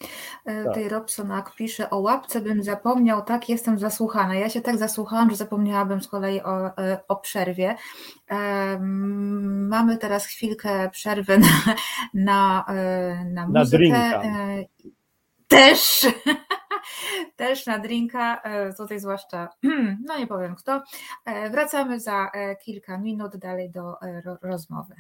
E, 0.02 0.06
Tak. 0.46 0.74
Tej 0.74 0.90
Robsonak 0.90 1.56
pisze, 1.56 1.90
o 1.90 2.00
łapce 2.00 2.42
bym 2.42 2.64
zapomniał, 2.64 3.22
tak 3.22 3.50
jestem 3.50 3.80
zasłuchana. 3.80 4.36
Ja 4.36 4.50
się 4.50 4.62
tak 4.62 4.78
zasłuchałam, 4.78 5.30
że 5.30 5.36
zapomniałabym 5.36 6.02
z 6.02 6.08
kolei 6.08 6.42
o, 6.42 6.78
e, 6.78 7.00
o 7.08 7.16
przerwie. 7.16 7.76
Mamy 9.70 9.98
teraz 9.98 10.26
chwilkę 10.26 10.90
przerwy 10.90 11.38
na, 11.38 11.48
na, 12.14 12.66
e, 12.68 13.26
na 13.26 13.48
Na 13.48 13.60
muzykę. 13.60 13.78
drinka. 13.78 14.24
E, 14.24 14.64
Też, 15.48 16.08
też 17.36 17.66
na 17.66 17.80
drinka, 17.80 18.42
e, 18.42 18.74
tutaj 18.74 19.00
zwłaszcza, 19.00 19.50
no 20.08 20.18
nie 20.20 20.28
powiem 20.28 20.56
kto. 20.56 20.82
E, 21.26 21.50
Wracamy 21.50 22.00
za 22.00 22.30
e, 22.34 22.56
kilka 22.56 22.98
minut 22.98 23.38
dalej 23.38 23.70
do 23.72 24.02
e, 24.02 24.22
ro- 24.22 24.38
rozmowy. 24.42 24.96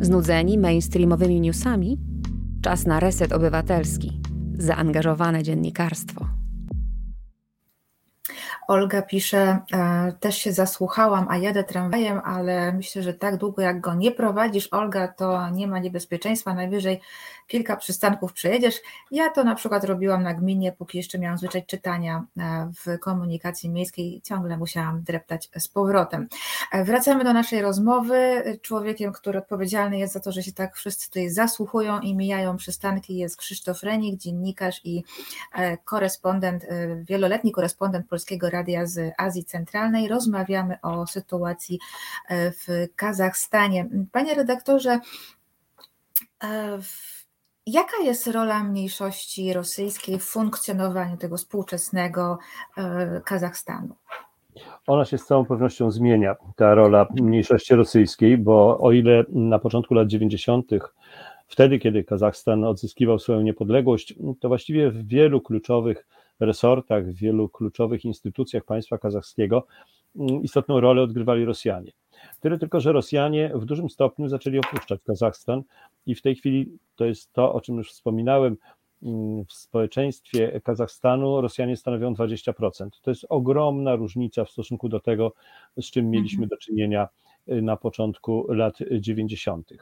Znudzeni 0.00 0.58
mainstreamowymi 0.58 1.40
newsami? 1.40 1.98
Czas 2.62 2.86
na 2.86 3.00
reset 3.00 3.32
obywatelski. 3.32 4.20
Zaangażowane 4.58 5.42
dziennikarstwo. 5.42 6.28
Olga 8.70 9.02
pisze, 9.02 9.58
e, 9.72 10.12
też 10.20 10.36
się 10.36 10.52
zasłuchałam, 10.52 11.26
a 11.28 11.36
jadę 11.36 11.64
tramwajem, 11.64 12.20
ale 12.24 12.72
myślę, 12.72 13.02
że 13.02 13.14
tak 13.14 13.36
długo 13.36 13.62
jak 13.62 13.80
go 13.80 13.94
nie 13.94 14.12
prowadzisz, 14.12 14.68
Olga, 14.70 15.08
to 15.08 15.50
nie 15.50 15.66
ma 15.66 15.78
niebezpieczeństwa, 15.78 16.54
najwyżej 16.54 17.00
kilka 17.46 17.76
przystanków 17.76 18.32
przejedziesz. 18.32 18.74
Ja 19.10 19.30
to 19.30 19.44
na 19.44 19.54
przykład 19.54 19.84
robiłam 19.84 20.22
na 20.22 20.34
gminie, 20.34 20.72
póki 20.72 20.98
jeszcze 20.98 21.18
miałam 21.18 21.38
zwyczaj 21.38 21.66
czytania 21.66 22.24
e, 22.38 22.70
w 22.84 22.98
komunikacji 22.98 23.70
miejskiej, 23.70 24.20
ciągle 24.24 24.56
musiałam 24.56 25.02
dreptać 25.02 25.50
z 25.58 25.68
powrotem. 25.68 26.28
E, 26.72 26.84
Wracamy 26.84 27.24
do 27.24 27.32
naszej 27.32 27.62
rozmowy. 27.62 28.42
Człowiekiem, 28.62 29.12
który 29.12 29.38
odpowiedzialny 29.38 29.98
jest 29.98 30.12
za 30.12 30.20
to, 30.20 30.32
że 30.32 30.42
się 30.42 30.52
tak 30.52 30.76
wszyscy 30.76 31.08
tutaj 31.08 31.30
zasłuchują 31.30 32.00
i 32.00 32.16
mijają 32.16 32.56
przystanki 32.56 33.16
jest 33.16 33.36
Krzysztof 33.36 33.82
Renik, 33.82 34.20
dziennikarz 34.20 34.80
i 34.84 35.04
korespondent, 35.84 36.66
wieloletni 37.08 37.52
korespondent 37.52 38.08
Polskiego 38.08 38.50
Radia 38.50 38.59
z 38.84 39.14
Azji 39.18 39.44
Centralnej. 39.44 40.08
Rozmawiamy 40.08 40.80
o 40.82 41.06
sytuacji 41.06 41.78
e, 42.28 42.50
w 42.50 42.66
Kazachstanie. 42.96 43.88
Panie 44.12 44.34
redaktorze, 44.34 45.00
e, 46.44 46.78
jaka 47.66 47.96
jest 48.04 48.26
rola 48.26 48.64
mniejszości 48.64 49.52
rosyjskiej 49.52 50.18
w 50.18 50.24
funkcjonowaniu 50.24 51.16
tego 51.16 51.36
współczesnego 51.36 52.38
e, 52.76 53.20
Kazachstanu? 53.24 53.94
Ona 54.86 55.04
się 55.04 55.18
z 55.18 55.26
całą 55.26 55.44
pewnością 55.44 55.90
zmienia, 55.90 56.36
ta 56.56 56.74
rola 56.74 57.06
mniejszości 57.10 57.74
rosyjskiej, 57.74 58.38
bo 58.38 58.78
o 58.80 58.92
ile 58.92 59.24
na 59.28 59.58
początku 59.58 59.94
lat 59.94 60.08
90., 60.08 60.70
wtedy, 61.48 61.78
kiedy 61.78 62.04
Kazachstan 62.04 62.64
odzyskiwał 62.64 63.18
swoją 63.18 63.40
niepodległość, 63.40 64.14
to 64.40 64.48
właściwie 64.48 64.90
w 64.90 65.08
wielu 65.08 65.40
kluczowych 65.40 66.06
resortach, 66.40 67.06
w 67.06 67.14
wielu 67.14 67.48
kluczowych 67.48 68.04
instytucjach 68.04 68.64
państwa 68.64 68.98
kazachskiego 68.98 69.66
mm, 70.16 70.42
istotną 70.42 70.80
rolę 70.80 71.02
odgrywali 71.02 71.44
Rosjanie. 71.44 71.92
Tyle 72.40 72.58
tylko, 72.58 72.80
że 72.80 72.92
Rosjanie 72.92 73.52
w 73.54 73.64
dużym 73.64 73.90
stopniu 73.90 74.28
zaczęli 74.28 74.58
opuszczać 74.58 75.00
Kazachstan 75.06 75.62
i 76.06 76.14
w 76.14 76.22
tej 76.22 76.36
chwili 76.36 76.78
to 76.96 77.04
jest 77.04 77.32
to, 77.32 77.52
o 77.52 77.60
czym 77.60 77.76
już 77.76 77.92
wspominałem, 77.92 78.56
mm, 79.02 79.44
w 79.44 79.52
społeczeństwie 79.52 80.60
Kazachstanu 80.64 81.40
Rosjanie 81.40 81.76
stanowią 81.76 82.14
20%. 82.14 83.00
To 83.02 83.10
jest 83.10 83.26
ogromna 83.28 83.96
różnica 83.96 84.44
w 84.44 84.50
stosunku 84.50 84.88
do 84.88 85.00
tego, 85.00 85.32
z 85.76 85.90
czym 85.90 86.10
mieliśmy 86.10 86.46
do 86.46 86.56
czynienia 86.56 87.08
y, 87.48 87.62
na 87.62 87.76
początku 87.76 88.52
lat 88.52 88.78
90. 89.00 89.72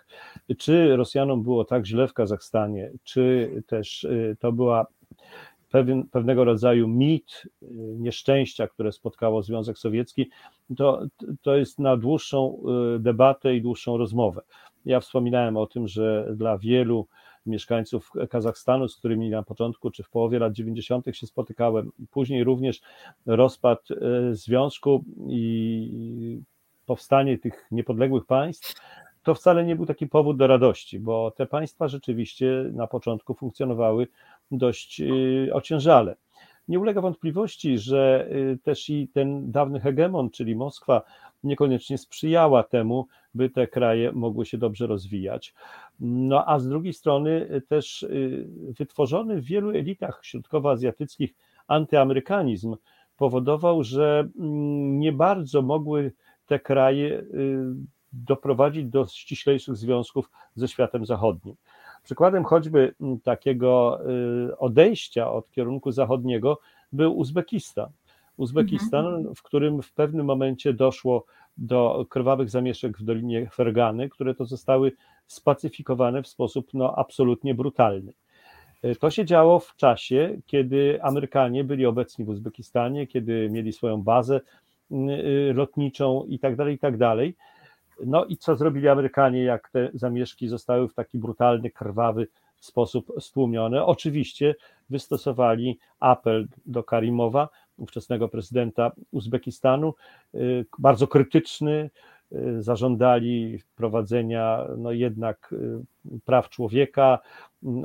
Czy 0.59 0.97
Rosjanom 0.97 1.43
było 1.43 1.65
tak 1.65 1.87
źle 1.87 2.09
w 2.09 2.15
Kazachstanie, 2.15 2.91
czy 3.05 3.51
też 3.67 4.05
y, 4.05 4.37
to 4.41 4.53
była 4.53 4.87
pewien, 5.71 6.07
pewnego 6.09 6.45
rodzaju 6.45 6.89
mit 6.89 7.43
y, 7.63 7.67
nieszczęścia, 7.99 8.69
które 8.69 8.93
spotkało 8.93 9.43
Związek 9.43 9.79
Sowiecki, 9.79 10.31
to, 10.77 11.03
to 11.43 11.57
jest 11.57 11.79
na 11.79 11.97
dłuższą 11.97 12.59
y, 12.97 12.99
debatę 12.99 13.55
i 13.55 13.63
dłuższą 13.63 13.97
rozmowę. 13.97 14.43
Ja 14.85 15.01
wspominałem 15.01 15.57
o 15.57 15.67
tym, 15.67 15.89
że 15.89 16.29
dla 16.37 16.59
wielu 16.59 17.07
mieszkańców 17.47 18.13
Kazachstanu, 18.31 18.89
z 18.89 18.97
którymi 18.97 19.31
na 19.31 19.43
początku 19.43 19.91
czy 19.91 20.03
w 20.03 20.11
połowie 20.11 20.39
lat 20.39 20.53
90. 20.53 21.07
się 21.13 21.27
spotykałem, 21.27 21.91
później 22.11 22.45
również 22.45 22.81
rozpad 23.27 23.91
y, 23.91 23.97
związku 24.35 25.05
i 25.29 26.41
powstanie 26.87 27.39
tych 27.39 27.67
niepodległych 27.71 28.27
państw, 28.27 28.75
to 29.23 29.35
wcale 29.35 29.65
nie 29.65 29.77
był 29.77 29.87
taki 29.87 30.07
powód 30.07 30.37
do 30.37 30.47
radości, 30.47 31.01
bo 31.01 31.31
te 31.31 31.47
państwa 31.47 31.89
rzeczywiście 31.89 32.71
na 32.73 32.87
początku 32.87 33.35
funkcjonowały 33.35 34.09
dość 34.51 35.01
y, 35.01 35.51
ociężale. 35.53 36.17
Nie 36.69 36.81
ulega 36.81 37.01
wątpliwości, 37.01 37.79
że 37.79 38.29
y, 38.33 38.59
też 38.63 38.91
i 38.91 39.09
ten 39.09 39.51
dawny 39.53 39.81
hegemon, 39.81 40.31
czyli 40.31 40.57
Moskwa, 40.57 41.03
niekoniecznie 41.45 41.99
sprzyjała 41.99 42.63
temu, 42.63 43.07
by 43.35 43.51
te 43.51 43.67
kraje 43.67 44.13
mogły 44.13 44.47
się 44.47 44.59
dobrze 44.59 44.87
rozwijać. 44.87 45.55
No 46.01 46.45
a 46.47 46.59
z 46.59 46.69
drugiej 46.69 46.93
strony 46.93 47.31
y, 47.31 47.61
też 47.61 48.07
wytworzony 48.79 49.41
w 49.41 49.45
wielu 49.45 49.71
elitach 49.71 50.21
środkowoazjatyckich 50.23 51.35
antyamerykanizm 51.69 52.77
powodował, 53.17 53.83
że 53.83 54.29
mm, 54.39 55.01
nie 55.01 55.13
bardzo 55.13 55.63
mogły 55.63 56.13
te 56.47 56.59
kraje 56.59 57.23
doprowadzić 58.13 58.87
do 58.87 59.07
ściślejszych 59.07 59.77
związków 59.77 60.31
ze 60.55 60.69
światem 60.69 61.07
zachodnim. 61.07 61.55
Przykładem 62.09 62.45
choćby 62.45 62.95
mm, 63.01 63.21
takiego 63.21 64.01
y, 64.49 64.59
odejścia 64.59 65.33
od 65.33 65.51
kierunku 65.51 65.93
zachodniego 65.93 66.59
był 66.93 67.19
Uzbekistan. 67.19 67.91
Uzbekistan, 68.37 69.35
w 69.37 69.43
którym 69.43 69.83
w 69.83 69.93
pewnym 69.93 70.27
momencie 70.27 70.73
doszło 70.73 71.25
do 71.57 72.07
krwawych 72.09 72.51
zamieszek 72.51 72.99
w 72.99 73.03
Dolinie 73.03 73.51
Fergany, 73.51 74.09
które 74.09 74.35
to 74.35 74.45
zostały 74.45 74.93
spacyfikowane 75.27 76.23
w 76.23 76.29
sposób 76.29 76.75
no, 76.75 76.95
absolutnie 76.97 77.55
brutalny. 77.55 78.13
Y, 78.85 78.97
To 78.97 79.11
się 79.11 79.25
działo 79.25 79.59
w 79.59 79.77
czasie, 79.77 80.39
kiedy 80.47 81.03
Amerykanie 81.03 81.65
byli 81.65 81.87
obecni 81.87 82.25
w 82.25 82.29
Uzbekistanie, 82.29 83.07
kiedy 83.07 83.49
mieli 83.51 83.73
swoją 83.73 84.03
bazę 84.03 84.41
y, 84.93 85.53
lotniczą 85.55 86.25
i 86.29 86.39
tak 86.39 86.57
No 88.07 88.25
i 88.25 88.37
co 88.37 88.57
zrobili 88.57 88.89
Amerykanie, 88.89 89.43
jak 89.43 89.71
te 89.71 89.91
zamieszki 89.95 90.49
zostały 90.49 90.89
w 90.89 90.95
taki 90.95 91.19
brutalny, 91.19 91.71
krwawy 91.71 92.29
sposób 92.61 93.13
stłumione? 93.21 93.85
Oczywiście 93.85 94.55
wystosowali 94.91 95.79
apel 96.01 96.49
do 96.67 96.83
Karimowa, 96.83 97.49
ówczesnego 97.77 98.29
prezydenta 98.29 98.93
Uzbekistanu, 99.11 99.95
y, 100.35 100.67
bardzo 100.79 101.07
krytyczny, 101.07 101.91
y, 102.33 102.63
zażądali 102.63 103.59
wprowadzenia 103.59 104.65
no 104.77 104.93
jednak 104.93 105.53
y, 105.53 106.21
praw 106.25 106.49
człowieka, 106.49 107.19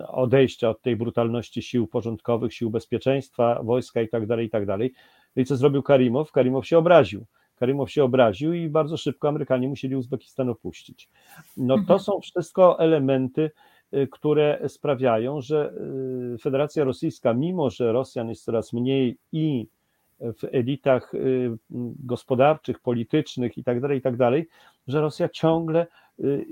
odejścia 0.07 0.69
od 0.69 0.81
tej 0.81 0.95
brutalności 0.95 1.61
sił 1.61 1.87
porządkowych, 1.87 2.53
sił 2.53 2.69
bezpieczeństwa, 2.69 3.63
wojska 3.63 4.01
i 4.01 4.09
tak 4.09 4.25
dalej, 4.25 4.47
i 4.47 4.49
tak. 4.49 4.67
No 5.35 5.41
i 5.41 5.45
co 5.45 5.55
zrobił 5.55 5.83
Karimow? 5.83 6.31
Karimow 6.31 6.67
się 6.67 6.77
obraził. 6.77 7.25
Karimow 7.55 7.91
się 7.91 8.03
obraził 8.03 8.53
i 8.53 8.69
bardzo 8.69 8.97
szybko 8.97 9.27
Amerykanie 9.27 9.67
musieli 9.67 9.95
Uzbekistan 9.95 10.49
opuścić. 10.49 11.09
No 11.57 11.75
to 11.75 11.81
Mhm. 11.81 11.99
są 11.99 12.19
wszystko 12.19 12.79
elementy, 12.79 13.51
y, 13.93 14.07
które 14.11 14.59
sprawiają, 14.67 15.41
że 15.41 15.73
y, 16.35 16.37
Federacja 16.37 16.83
Rosyjska, 16.83 17.33
mimo 17.33 17.69
że 17.69 17.91
Rosjan 17.91 18.29
jest 18.29 18.43
coraz 18.45 18.73
mniej 18.73 19.17
i 19.31 19.67
w 20.19 20.43
elitach 20.51 21.13
y, 21.13 21.57
gospodarczych, 21.99 22.79
politycznych 22.79 23.57
i 23.57 23.63
tak 23.63 23.81
dalej, 23.81 23.99
i 23.99 24.01
tak 24.01 24.15
że 24.87 25.01
Rosja 25.01 25.29
ciągle 25.29 25.87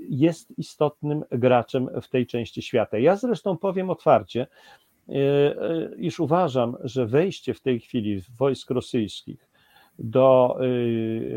jest 0.08 0.58
istotnym 0.58 1.24
graczem 1.30 1.88
w 2.02 2.08
tej 2.08 2.26
części 2.26 2.62
świata. 2.62 2.98
Ja 2.98 3.16
zresztą 3.16 3.56
powiem 3.56 3.90
otwarcie, 3.90 4.46
iż 5.98 6.20
uważam, 6.20 6.76
że 6.84 7.06
wejście 7.06 7.54
w 7.54 7.60
tej 7.60 7.80
chwili 7.80 8.22
wojsk 8.38 8.70
rosyjskich 8.70 9.51
do 9.98 10.56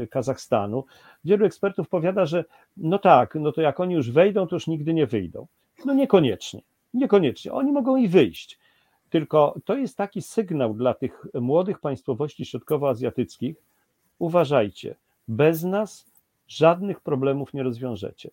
Kazachstanu, 0.10 0.86
wielu 1.26 1.46
ekspertów 1.46 1.90
powiada, 1.90 2.26
że 2.26 2.46
no 2.78 3.00
tak, 3.00 3.36
no 3.36 3.52
to 3.52 3.62
jak 3.62 3.80
oni 3.80 3.94
już 3.94 4.12
wejdą, 4.12 4.48
to 4.48 4.56
już 4.56 4.68
nigdy 4.68 4.94
nie 4.94 5.08
wyjdą. 5.08 5.48
No 5.86 5.94
niekoniecznie, 5.94 6.62
niekoniecznie. 6.94 7.54
Oni 7.54 7.72
mogą 7.72 7.96
i 7.96 8.08
wyjść. 8.08 8.60
Tylko 9.10 9.56
to 9.66 9.76
jest 9.76 9.98
taki 9.98 10.22
sygnał 10.22 10.74
dla 10.74 10.94
tych 10.94 11.28
młodych 11.34 11.80
państwowości 11.80 12.46
środkowoazjatyckich. 12.46 13.56
Uważajcie, 14.20 14.96
bez 15.28 15.64
nas 15.64 16.12
żadnych 16.48 17.00
problemów 17.00 17.54
nie 17.54 17.64
rozwiążecie. 17.64 18.30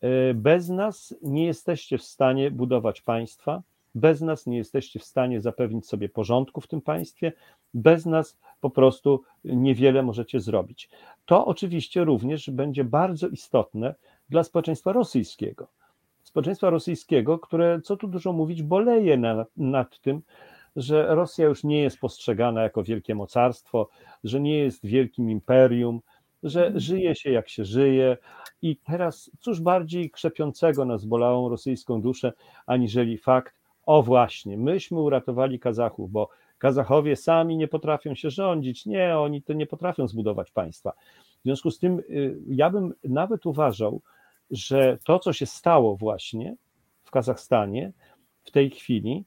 E, 0.00 0.34
bez 0.34 0.68
nas 0.68 1.14
nie 1.22 1.46
jesteście 1.46 1.98
w 1.98 2.02
stanie 2.02 2.50
budować 2.50 3.00
państwa, 3.00 3.62
bez 3.94 4.20
nas 4.20 4.46
nie 4.46 4.56
jesteście 4.56 4.98
w 4.98 5.04
stanie 5.04 5.40
zapewnić 5.40 5.86
sobie 5.86 6.08
porządku 6.08 6.60
w 6.60 6.66
tym 6.66 6.80
państwie, 6.80 7.32
bez 7.74 8.06
nas 8.06 8.38
po 8.64 8.70
prostu 8.70 9.22
niewiele 9.44 10.02
możecie 10.02 10.40
zrobić. 10.40 10.88
To 11.26 11.46
oczywiście 11.46 12.04
również 12.04 12.50
będzie 12.50 12.84
bardzo 12.84 13.28
istotne 13.28 13.94
dla 14.28 14.44
społeczeństwa 14.44 14.92
rosyjskiego. 14.92 15.68
Społeczeństwa 16.22 16.70
rosyjskiego, 16.70 17.38
które, 17.38 17.80
co 17.80 17.96
tu 17.96 18.08
dużo 18.08 18.32
mówić, 18.32 18.62
boleje 18.62 19.16
nad, 19.16 19.48
nad 19.56 20.00
tym, 20.00 20.22
że 20.76 21.14
Rosja 21.14 21.46
już 21.46 21.64
nie 21.64 21.82
jest 21.82 21.98
postrzegana 21.98 22.62
jako 22.62 22.82
wielkie 22.82 23.14
mocarstwo, 23.14 23.88
że 24.24 24.40
nie 24.40 24.58
jest 24.58 24.86
wielkim 24.86 25.30
imperium, 25.30 26.00
że 26.42 26.60
mhm. 26.60 26.80
żyje 26.80 27.14
się 27.14 27.30
jak 27.30 27.48
się 27.48 27.64
żyje. 27.64 28.16
I 28.62 28.76
teraz 28.76 29.30
cóż 29.40 29.60
bardziej 29.60 30.10
krzepiącego 30.10 30.84
nas 30.84 31.04
bolałą 31.04 31.48
rosyjską 31.48 32.02
duszę, 32.02 32.32
aniżeli 32.66 33.18
fakt, 33.18 33.54
o 33.86 34.02
właśnie, 34.02 34.58
myśmy 34.58 35.00
uratowali 35.00 35.58
Kazachów, 35.58 36.10
bo 36.10 36.28
Kazachowie 36.58 37.16
sami 37.16 37.56
nie 37.56 37.68
potrafią 37.68 38.14
się 38.14 38.30
rządzić. 38.30 38.86
Nie, 38.86 39.18
oni 39.18 39.42
to 39.42 39.52
nie 39.52 39.66
potrafią 39.66 40.08
zbudować 40.08 40.50
państwa. 40.50 40.92
W 41.40 41.42
związku 41.44 41.70
z 41.70 41.78
tym 41.78 41.98
y, 41.98 42.38
ja 42.46 42.70
bym 42.70 42.94
nawet 43.04 43.46
uważał, 43.46 44.00
że 44.50 44.98
to, 45.04 45.18
co 45.18 45.32
się 45.32 45.46
stało 45.46 45.96
właśnie 45.96 46.56
w 47.04 47.10
Kazachstanie 47.10 47.92
w 48.44 48.50
tej 48.50 48.70
chwili, 48.70 49.24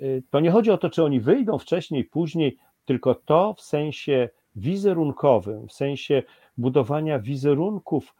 y, 0.00 0.22
to 0.30 0.40
nie 0.40 0.50
chodzi 0.50 0.70
o 0.70 0.78
to, 0.78 0.90
czy 0.90 1.04
oni 1.04 1.20
wyjdą 1.20 1.58
wcześniej, 1.58 2.04
później, 2.04 2.56
tylko 2.84 3.14
to 3.14 3.54
w 3.54 3.60
sensie 3.60 4.28
wizerunkowym, 4.56 5.68
w 5.68 5.72
sensie 5.72 6.22
budowania 6.56 7.18
wizerunków 7.18 8.14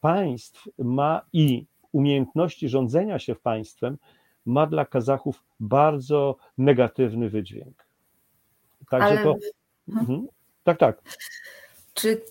państw 0.00 0.68
ma 0.78 1.22
i 1.32 1.66
umiejętności 1.92 2.68
rządzenia 2.68 3.18
się 3.18 3.34
państwem 3.34 3.98
ma 4.46 4.66
dla 4.66 4.84
Kazachów 4.84 5.42
bardzo 5.60 6.36
negatywny 6.58 7.30
wydźwięk. 7.30 7.86
Także 8.90 9.08
Ale... 9.08 9.22
to. 9.22 9.36
Mhm. 9.88 10.26
Tak, 10.64 10.78
tak. 10.78 11.02
Czy, 11.94 12.22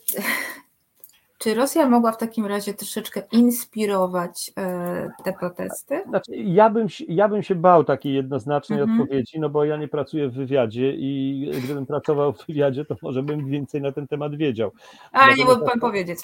czy 1.38 1.54
Rosja 1.54 1.90
mogła 1.90 2.12
w 2.12 2.18
takim 2.18 2.46
razie 2.46 2.74
troszeczkę 2.74 3.22
inspirować 3.32 4.52
e, 4.58 5.12
te 5.24 5.34
protesty? 5.34 6.04
Znaczy, 6.08 6.32
ja, 6.36 6.70
bym, 6.70 6.88
ja 7.08 7.28
bym 7.28 7.44
się 7.44 7.56
bał 7.56 7.84
takiej 7.84 8.14
jednoznacznej 8.14 8.82
mhm. 8.82 9.02
odpowiedzi, 9.02 9.40
no 9.40 9.50
bo 9.50 9.66
ja 9.66 9.78
nie 9.78 9.88
pracuję 9.88 10.30
w 10.30 10.34
wywiadzie 10.34 10.94
i 10.96 11.52
gdybym 11.64 11.86
pracował 11.86 12.34
w 12.34 12.46
wywiadzie, 12.48 12.86
to 12.86 12.96
może 13.02 13.24
bym 13.24 13.48
więcej 13.48 13.82
na 13.82 13.92
ten 13.92 14.08
temat 14.08 14.36
wiedział. 14.36 14.72
Ale 15.12 15.36
nie 15.36 15.46
mógłby 15.46 15.66
pan 15.66 15.80
powiedzieć. 15.80 16.20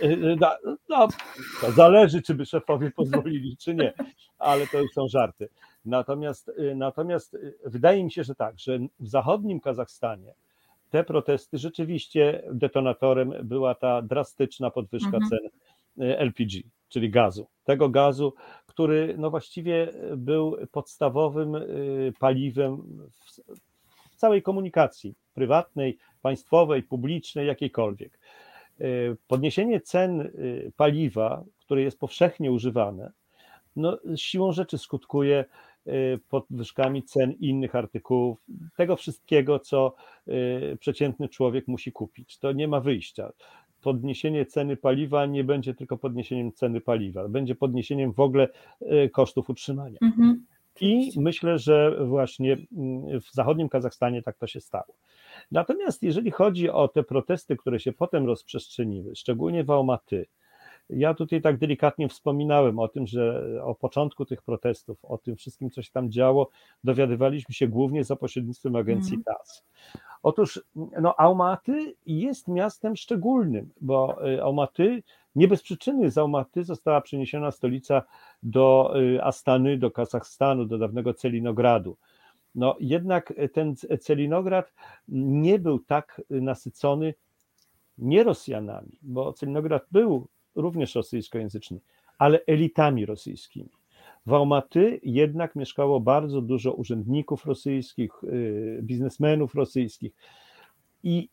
E, 0.00 0.16
no, 0.16 0.56
no, 0.88 1.08
to 1.60 1.70
zależy, 1.72 2.22
czy 2.22 2.34
by 2.34 2.46
szefowie 2.46 2.90
pozwolili, 2.96 3.56
czy 3.56 3.74
nie, 3.74 3.92
ale 4.38 4.66
to 4.66 4.78
już 4.78 4.92
są 4.92 5.08
żarty. 5.08 5.48
Natomiast, 5.84 6.48
y, 6.48 6.74
natomiast 6.74 7.34
y, 7.34 7.54
wydaje 7.64 8.04
mi 8.04 8.12
się, 8.12 8.24
że 8.24 8.34
tak, 8.34 8.58
że 8.58 8.78
w 9.00 9.08
zachodnim 9.08 9.60
Kazachstanie 9.60 10.34
te 10.90 11.04
protesty 11.04 11.58
rzeczywiście 11.58 12.42
detonatorem 12.52 13.32
była 13.42 13.74
ta 13.74 14.02
drastyczna 14.02 14.70
podwyżka 14.70 15.16
mhm. 15.16 15.30
cen 15.30 15.38
y, 16.06 16.18
LPG, 16.18 16.62
czyli 16.88 17.10
gazu. 17.10 17.46
Tego 17.64 17.88
gazu, 17.88 18.34
który 18.66 19.14
no 19.18 19.30
właściwie 19.30 19.92
był 20.16 20.56
podstawowym 20.72 21.56
paliwem 22.18 22.82
w 24.10 24.16
całej 24.16 24.42
komunikacji 24.42 25.14
prywatnej, 25.34 25.98
państwowej, 26.22 26.82
publicznej, 26.82 27.46
jakiejkolwiek. 27.46 28.17
Podniesienie 29.26 29.80
cen 29.80 30.30
paliwa, 30.76 31.44
które 31.58 31.82
jest 31.82 31.98
powszechnie 31.98 32.52
używane, 32.52 33.12
no, 33.76 33.98
siłą 34.16 34.52
rzeczy 34.52 34.78
skutkuje 34.78 35.44
Y, 35.88 36.20
podwyżkami 36.28 37.02
cen 37.02 37.32
innych 37.32 37.74
artykułów, 37.74 38.38
tego 38.76 38.96
wszystkiego, 38.96 39.58
co 39.58 39.94
y, 40.28 40.76
przeciętny 40.80 41.28
człowiek 41.28 41.68
musi 41.68 41.92
kupić. 41.92 42.38
To 42.38 42.52
nie 42.52 42.68
ma 42.68 42.80
wyjścia. 42.80 43.32
Podniesienie 43.82 44.46
ceny 44.46 44.76
paliwa 44.76 45.26
nie 45.26 45.44
będzie 45.44 45.74
tylko 45.74 45.98
podniesieniem 45.98 46.52
ceny 46.52 46.80
paliwa, 46.80 47.28
będzie 47.28 47.54
podniesieniem 47.54 48.12
w 48.12 48.20
ogóle 48.20 48.48
y, 48.82 49.10
kosztów 49.12 49.50
utrzymania. 49.50 49.98
Mhm. 50.02 50.46
I 50.80 51.12
myślę, 51.16 51.58
że 51.58 52.04
właśnie 52.06 52.52
mm, 52.52 53.20
w 53.20 53.32
zachodnim 53.32 53.68
Kazachstanie 53.68 54.22
tak 54.22 54.38
to 54.38 54.46
się 54.46 54.60
stało. 54.60 54.94
Natomiast 55.50 56.02
jeżeli 56.02 56.30
chodzi 56.30 56.70
o 56.70 56.88
te 56.88 57.02
protesty, 57.02 57.56
które 57.56 57.80
się 57.80 57.92
potem 57.92 58.26
rozprzestrzeniły, 58.26 59.16
szczególnie 59.16 59.64
w 59.64 59.70
Almaty, 59.70 60.26
ja 60.90 61.14
tutaj 61.14 61.42
tak 61.42 61.58
delikatnie 61.58 62.08
wspominałem 62.08 62.78
o 62.78 62.88
tym, 62.88 63.06
że 63.06 63.44
o 63.64 63.74
początku 63.74 64.24
tych 64.24 64.42
protestów, 64.42 65.04
o 65.04 65.18
tym 65.18 65.36
wszystkim, 65.36 65.70
co 65.70 65.82
się 65.82 65.90
tam 65.92 66.10
działo, 66.10 66.48
dowiadywaliśmy 66.84 67.54
się 67.54 67.68
głównie 67.68 68.04
za 68.04 68.16
pośrednictwem 68.16 68.76
agencji 68.76 69.14
mm. 69.14 69.24
TAS. 69.24 69.64
Otóż 70.22 70.60
no, 70.74 71.14
Almaty 71.16 71.94
jest 72.06 72.48
miastem 72.48 72.96
szczególnym, 72.96 73.70
bo 73.80 74.26
y, 74.28 74.42
Almaty 74.42 75.02
nie 75.34 75.48
bez 75.48 75.62
przyczyny 75.62 76.10
z 76.10 76.18
Almaty 76.18 76.64
została 76.64 77.00
przeniesiona 77.00 77.50
stolica 77.50 78.02
do 78.42 78.94
y, 79.00 79.24
Astany, 79.24 79.78
do 79.78 79.90
Kazachstanu, 79.90 80.64
do 80.64 80.78
dawnego 80.78 81.14
Celinogradu. 81.14 81.96
No 82.58 82.76
jednak 82.80 83.34
ten 83.52 83.74
Celinograd 84.00 84.72
nie 85.08 85.58
był 85.58 85.78
tak 85.78 86.22
nasycony 86.30 87.14
nie 87.98 88.24
Rosjanami, 88.24 88.98
bo 89.02 89.32
Celinograd 89.32 89.86
był 89.92 90.28
również 90.54 90.94
rosyjskojęzyczny, 90.94 91.80
ale 92.18 92.40
elitami 92.46 93.06
rosyjskimi. 93.06 93.70
W 94.26 94.34
Almaty 94.34 95.00
jednak 95.02 95.56
mieszkało 95.56 96.00
bardzo 96.00 96.40
dużo 96.40 96.72
urzędników 96.72 97.46
rosyjskich, 97.46 98.12
biznesmenów 98.82 99.54
rosyjskich. 99.54 100.12
I 101.02 101.28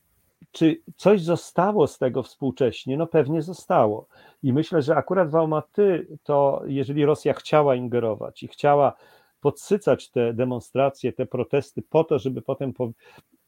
czy 0.51 0.81
coś 0.97 1.21
zostało 1.21 1.87
z 1.87 1.97
tego 1.97 2.23
współcześnie? 2.23 2.97
No 2.97 3.07
pewnie 3.07 3.41
zostało. 3.41 4.07
I 4.43 4.53
myślę, 4.53 4.81
że 4.81 4.95
akurat 4.95 5.29
w 5.31 5.35
Almaty 5.35 6.07
to, 6.23 6.61
jeżeli 6.65 7.05
Rosja 7.05 7.33
chciała 7.33 7.75
ingerować 7.75 8.43
i 8.43 8.47
chciała 8.47 8.93
podsycać 9.41 10.09
te 10.09 10.33
demonstracje, 10.33 11.13
te 11.13 11.25
protesty 11.25 11.81
po 11.81 12.03
to, 12.03 12.19
żeby 12.19 12.41
potem 12.41 12.73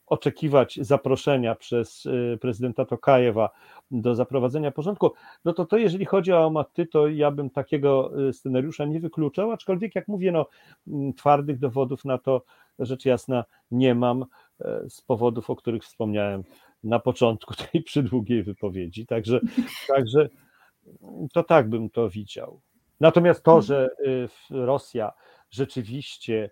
oczekiwać 0.08 0.80
zaproszenia 0.82 1.56
przez 1.56 2.06
y, 2.06 2.38
prezydenta 2.42 2.86
Tokajewa 2.86 3.50
do 3.92 4.16
zaprowadzenia 4.16 4.72
porządku, 4.72 5.12
no 5.46 5.54
to 5.54 5.66
to 5.66 5.78
jeżeli 5.78 6.06
chodzi 6.06 6.34
o 6.34 6.44
Almaty, 6.44 6.86
to 6.86 7.08
ja 7.08 7.32
bym 7.32 7.50
takiego 7.50 8.12
y, 8.30 8.34
scenariusza 8.34 8.86
nie 8.86 9.00
wykluczał, 9.00 9.52
aczkolwiek 9.52 9.96
jak 9.96 10.08
mówię, 10.08 10.32
no 10.32 10.46
mm, 10.88 11.14
twardych 11.14 11.60
dowodów 11.60 12.06
na 12.06 12.18
to 12.18 12.42
rzecz 12.80 13.06
jasna 13.06 13.46
nie 13.72 13.96
mam 13.96 14.26
e, 14.62 14.90
z 14.90 15.02
powodów, 15.02 15.50
o 15.50 15.56
których 15.56 15.84
wspomniałem 15.84 16.44
na 16.84 17.00
początku 17.00 17.54
tej 17.72 17.84
przydługiej 17.84 18.44
wypowiedzi, 18.44 19.06
także, 19.06 19.40
także 19.88 20.30
to 21.34 21.44
tak 21.44 21.70
bym 21.70 21.90
to 21.90 22.10
widział. 22.10 22.62
Natomiast 23.00 23.44
to, 23.44 23.62
że 23.62 23.90
y, 24.06 24.28
Rosja 24.50 25.12
rzeczywiście 25.50 26.50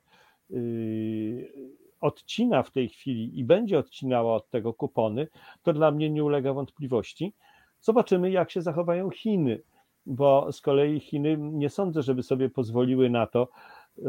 odcina 2.01 2.63
w 2.63 2.71
tej 2.71 2.89
chwili 2.89 3.39
i 3.39 3.43
będzie 3.43 3.79
odcinała 3.79 4.35
od 4.35 4.49
tego 4.49 4.73
kupony, 4.73 5.27
to 5.63 5.73
dla 5.73 5.91
mnie 5.91 6.09
nie 6.09 6.23
ulega 6.23 6.53
wątpliwości. 6.53 7.33
Zobaczymy, 7.81 8.31
jak 8.31 8.51
się 8.51 8.61
zachowają 8.61 9.09
Chiny, 9.09 9.61
bo 10.05 10.51
z 10.51 10.61
kolei 10.61 10.99
Chiny 10.99 11.37
nie 11.39 11.69
sądzę, 11.69 12.01
żeby 12.01 12.23
sobie 12.23 12.49
pozwoliły 12.49 13.09
na 13.09 13.27
to, 13.27 13.49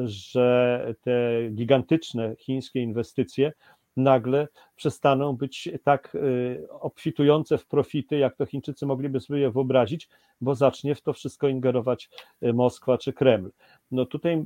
że 0.05 0.95
te 1.01 1.31
gigantyczne 1.51 2.37
chińskie 2.37 2.81
inwestycje 2.81 3.53
nagle 3.97 4.49
przestaną 4.77 5.33
być 5.33 5.69
tak 5.85 6.15
y, 6.15 6.67
obfitujące 6.81 7.59
w 7.59 7.67
profity, 7.67 8.19
jak 8.19 8.37
to 8.37 8.47
Chińczycy 8.47 8.87
mogliby 8.87 9.21
sobie 9.21 9.51
wyobrazić, 9.51 10.09
bo 10.41 10.55
zacznie 10.55 10.95
w 10.95 11.03
to 11.03 11.13
wszystko 11.13 11.49
ingerować 11.49 12.11
y, 12.43 12.53
Moskwa 12.53 12.99
czy 12.99 13.13
Kreml. 13.13 13.51
No 13.91 14.07
tutaj 14.07 14.45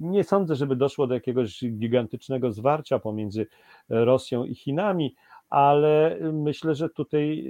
nie 0.00 0.24
sądzę, 0.24 0.56
żeby 0.56 0.76
doszło 0.76 1.06
do 1.06 1.14
jakiegoś 1.14 1.64
gigantycznego 1.64 2.52
zwarcia 2.52 2.98
pomiędzy 2.98 3.46
Rosją 3.88 4.44
i 4.44 4.54
Chinami, 4.54 5.14
ale 5.50 6.18
myślę, 6.32 6.74
że 6.74 6.88
tutaj 6.88 7.46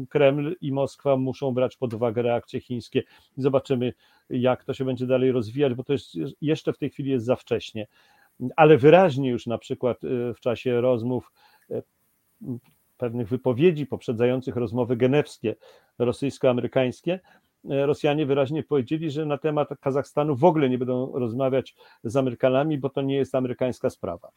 y, 0.00 0.06
Kreml 0.08 0.56
i 0.60 0.72
Moskwa 0.72 1.16
muszą 1.16 1.52
brać 1.52 1.76
pod 1.76 1.94
uwagę 1.94 2.22
reakcje 2.22 2.60
chińskie. 2.60 3.02
Zobaczymy, 3.36 3.92
jak 4.30 4.64
to 4.64 4.74
się 4.74 4.84
będzie 4.84 5.06
dalej 5.06 5.32
rozwijać, 5.32 5.74
bo 5.74 5.84
to 5.84 5.92
jest, 5.92 6.14
jeszcze 6.40 6.72
w 6.72 6.78
tej 6.78 6.90
chwili 6.90 7.10
jest 7.10 7.24
za 7.24 7.36
wcześnie 7.36 7.86
ale 8.56 8.78
wyraźnie 8.78 9.30
już 9.30 9.46
na 9.46 9.58
przykład 9.58 9.98
w 10.36 10.40
czasie 10.40 10.80
rozmów 10.80 11.32
pewnych 12.96 13.28
wypowiedzi 13.28 13.86
poprzedzających 13.86 14.56
rozmowy 14.56 14.96
genewskie 14.96 15.56
rosyjsko-amerykańskie, 15.98 17.20
Rosjanie 17.64 18.26
wyraźnie 18.26 18.62
powiedzieli, 18.62 19.10
że 19.10 19.26
na 19.26 19.38
temat 19.38 19.68
Kazachstanu 19.80 20.36
w 20.36 20.44
ogóle 20.44 20.68
nie 20.68 20.78
będą 20.78 21.12
rozmawiać 21.12 21.74
z 22.04 22.16
Amerykanami, 22.16 22.78
bo 22.78 22.90
to 22.90 23.02
nie 23.02 23.16
jest 23.16 23.34
amerykańska 23.34 23.90
sprawa. 23.90 24.28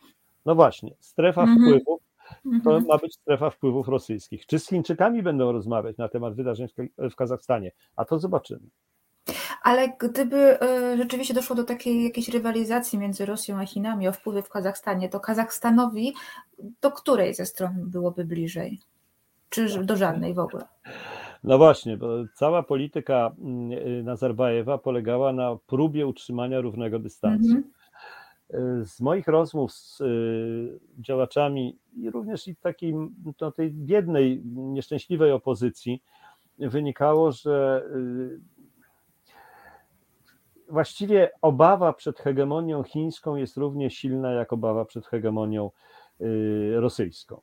No 0.45 0.55
właśnie, 0.55 0.95
strefa 0.99 1.41
mhm. 1.41 1.59
wpływów 1.59 2.01
to 2.43 2.75
mhm. 2.75 2.85
ma 2.87 2.97
być 2.97 3.13
strefa 3.13 3.49
wpływów 3.49 3.87
rosyjskich. 3.87 4.45
Czy 4.45 4.59
z 4.59 4.67
Chińczykami 4.67 5.23
będą 5.23 5.51
rozmawiać 5.51 5.97
na 5.97 6.07
temat 6.07 6.35
wydarzeń 6.35 6.67
w 6.97 7.15
Kazachstanie? 7.15 7.71
A 7.95 8.05
to 8.05 8.19
zobaczymy. 8.19 8.67
Ale 9.67 9.89
gdyby 9.99 10.61
e, 10.61 10.97
rzeczywiście 10.97 11.33
doszło 11.33 11.55
do 11.55 11.63
takiej 11.63 12.03
jakiejś 12.03 12.29
rywalizacji 12.29 12.99
między 12.99 13.25
Rosją 13.25 13.59
a 13.59 13.65
Chinami 13.65 14.07
o 14.07 14.11
wpływy 14.11 14.41
w 14.41 14.49
Kazachstanie, 14.49 15.09
to 15.09 15.19
Kazachstanowi 15.19 16.13
do 16.81 16.91
której 16.91 17.33
ze 17.33 17.45
stron 17.45 17.71
byłoby 17.77 18.25
bliżej? 18.25 18.79
Czy 19.49 19.83
do 19.83 19.95
żadnej 19.95 20.33
w 20.33 20.39
ogóle? 20.39 20.63
No 21.43 21.57
właśnie, 21.57 21.97
bo 21.97 22.07
cała 22.35 22.63
polityka 22.63 23.35
mm, 23.39 23.71
y, 23.71 24.03
Nazarbajewa 24.03 24.77
polegała 24.77 25.33
na 25.33 25.57
próbie 25.67 26.07
utrzymania 26.07 26.61
równego 26.61 26.99
dystansu. 26.99 27.51
Mm 27.51 27.63
-hmm. 27.63 28.85
Z 28.85 29.01
moich 29.01 29.27
rozmów 29.27 29.71
z 29.71 30.01
y, 30.01 30.79
działaczami 30.99 31.77
i 31.97 32.09
również 32.09 32.47
i 32.47 32.55
takiej 32.55 32.93
no, 33.41 33.51
tej 33.51 33.71
biednej, 33.71 34.41
nieszczęśliwej 34.45 35.31
opozycji 35.31 36.01
wynikało, 36.59 37.31
że 37.31 37.83
właściwie 40.69 41.29
obawa 41.41 41.93
przed 41.93 42.19
hegemonią 42.19 42.83
chińską 42.83 43.35
jest 43.35 43.57
równie 43.57 43.89
silna 43.89 44.31
jak 44.31 44.53
obawa 44.53 44.85
przed 44.85 45.05
hegemonią 45.05 45.71
rosyjską. 46.73 47.41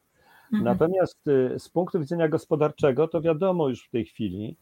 Mhm. 0.52 0.64
Natomiast 0.64 1.28
y, 1.28 1.58
z 1.58 1.68
punktu 1.68 2.00
widzenia 2.00 2.28
gospodarczego 2.28 3.08
to 3.08 3.20
wiadomo 3.20 3.68
już 3.68 3.86
w 3.86 3.90
tej 3.90 4.04
chwili, 4.04 4.56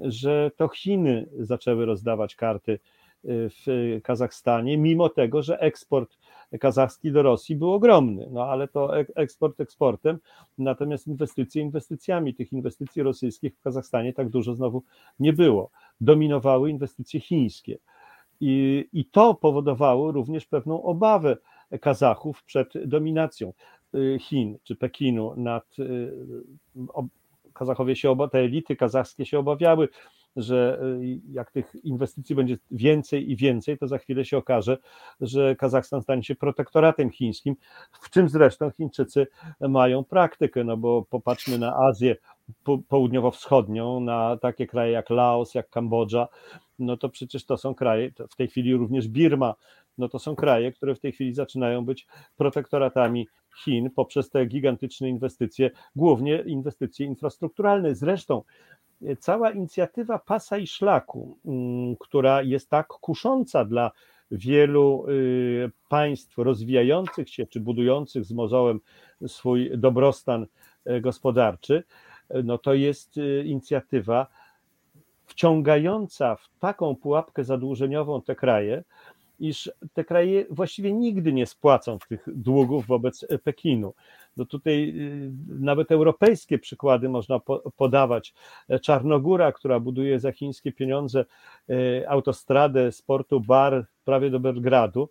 że 0.00 0.50
to 0.56 0.68
Chiny 0.68 1.26
zaczęły 1.38 1.86
rozdawać 1.86 2.36
karty 2.36 2.72
y, 2.72 2.78
w 3.24 3.66
Kazachstanie, 4.02 4.78
mimo 4.78 5.08
tego, 5.08 5.42
że 5.42 5.60
eksport 5.60 6.18
kazachski 6.60 7.12
do 7.12 7.22
Rosji 7.22 7.56
był 7.56 7.72
ogromny, 7.72 8.28
no 8.30 8.44
ale 8.44 8.68
to 8.68 8.98
eksport 8.98 9.60
eksportem, 9.60 10.18
natomiast 10.58 11.06
inwestycje 11.06 11.62
inwestycjami. 11.62 12.34
Tych 12.34 12.52
inwestycji 12.52 13.02
rosyjskich 13.02 13.54
w 13.56 13.60
Kazachstanie 13.60 14.12
tak 14.12 14.28
dużo 14.28 14.54
znowu 14.54 14.82
nie 15.18 15.32
było. 15.32 15.70
Dominowały 16.00 16.70
inwestycje 16.70 17.20
chińskie. 17.20 17.78
I, 18.40 18.84
I 18.92 19.04
to 19.04 19.34
powodowało 19.34 20.12
również 20.12 20.46
pewną 20.46 20.82
obawę 20.82 21.36
Kazachów 21.80 22.42
przed 22.44 22.72
dominacją. 22.86 23.52
Y, 23.94 24.18
Chin 24.20 24.58
czy 24.62 24.76
Pekinu 24.76 25.34
nad 25.36 25.78
y, 25.78 26.12
Kazachowie 27.54 27.96
się 27.96 28.10
oba, 28.10 28.28
te 28.28 28.38
elity 28.38 28.76
kazachskie 28.76 29.26
się 29.26 29.38
obawiały, 29.38 29.88
że 30.36 30.80
y, 30.82 31.20
jak 31.32 31.50
tych 31.50 31.74
inwestycji 31.84 32.36
będzie 32.36 32.58
więcej 32.70 33.30
i 33.30 33.36
więcej, 33.36 33.78
to 33.78 33.88
za 33.88 33.98
chwilę 33.98 34.24
się 34.24 34.36
okaże, 34.36 34.78
że 35.20 35.56
Kazachstan 35.56 36.02
stanie 36.02 36.22
się 36.22 36.34
protektoratem 36.34 37.10
chińskim, 37.10 37.56
w 38.00 38.10
czym 38.10 38.28
zresztą 38.28 38.70
Chińczycy 38.70 39.26
mają 39.60 40.04
praktykę, 40.04 40.64
no 40.64 40.76
bo 40.76 41.02
popatrzmy 41.02 41.58
na 41.58 41.76
Azję 41.76 42.16
południowo-wschodnią, 42.88 44.00
na 44.00 44.36
takie 44.36 44.66
kraje 44.66 44.92
jak 44.92 45.10
Laos, 45.10 45.54
jak 45.54 45.70
Kambodża, 45.70 46.28
no 46.78 46.96
to 46.96 47.08
przecież 47.08 47.44
to 47.44 47.56
są 47.56 47.74
kraje, 47.74 48.10
w 48.30 48.36
tej 48.36 48.48
chwili 48.48 48.74
również 48.74 49.08
Birma, 49.08 49.54
no 49.98 50.08
to 50.08 50.18
są 50.18 50.36
kraje, 50.36 50.72
które 50.72 50.94
w 50.94 51.00
tej 51.00 51.12
chwili 51.12 51.34
zaczynają 51.34 51.84
być 51.84 52.06
protektoratami 52.36 53.28
Chin 53.64 53.90
poprzez 53.90 54.30
te 54.30 54.46
gigantyczne 54.46 55.08
inwestycje, 55.08 55.70
głównie 55.96 56.42
inwestycje 56.46 57.06
infrastrukturalne. 57.06 57.94
Zresztą 57.94 58.42
e, 59.02 59.16
cała 59.16 59.50
inicjatywa 59.50 60.18
pasa 60.18 60.58
i 60.58 60.66
szlaku, 60.66 61.38
mm, 61.44 61.96
która 61.96 62.42
jest 62.42 62.70
tak 62.70 62.86
kusząca 62.86 63.64
dla 63.64 63.90
wielu 64.30 65.06
y, 65.08 65.70
państw 65.88 66.38
rozwijających 66.38 67.30
się 67.30 67.46
czy 67.46 67.60
budujących 67.60 68.24
z 68.24 68.32
mozołem 68.32 68.80
swój 69.26 69.70
dobrostan 69.78 70.46
e, 70.84 71.00
gospodarczy, 71.00 71.84
e, 72.28 72.42
no 72.42 72.58
to 72.58 72.74
jest 72.74 73.16
inicjatywa 73.44 74.26
wciągająca 75.26 76.36
w 76.36 76.48
taką 76.60 76.96
pułapkę 76.96 77.44
zadłużeniową 77.44 78.22
te 78.22 78.34
kraje, 78.34 78.84
iż 79.40 79.72
te 79.92 80.04
kraje 80.04 80.44
właściwie 80.50 80.92
nigdy 80.92 81.32
nie 81.32 81.46
spłacą 81.46 81.98
tych 82.08 82.24
długów 82.26 82.86
wobec 82.86 83.26
Pekinu. 83.44 83.94
No 84.36 84.44
tutaj 84.44 84.94
y, 84.96 85.32
nawet 85.48 85.92
europejskie 85.92 86.58
przykłady 86.58 87.08
można 87.08 87.40
podawać. 87.76 88.34
Czarnogóra, 88.82 89.52
która 89.52 89.80
buduje 89.80 90.20
za 90.20 90.32
chińskie 90.32 90.72
pieniądze 90.72 91.24
y, 91.70 92.04
autostradę 92.08 92.92
z 92.92 93.02
portu 93.02 93.40
Bar 93.40 93.86
prawie 94.04 94.30
do 94.30 94.40
Belgradu, 94.40 95.08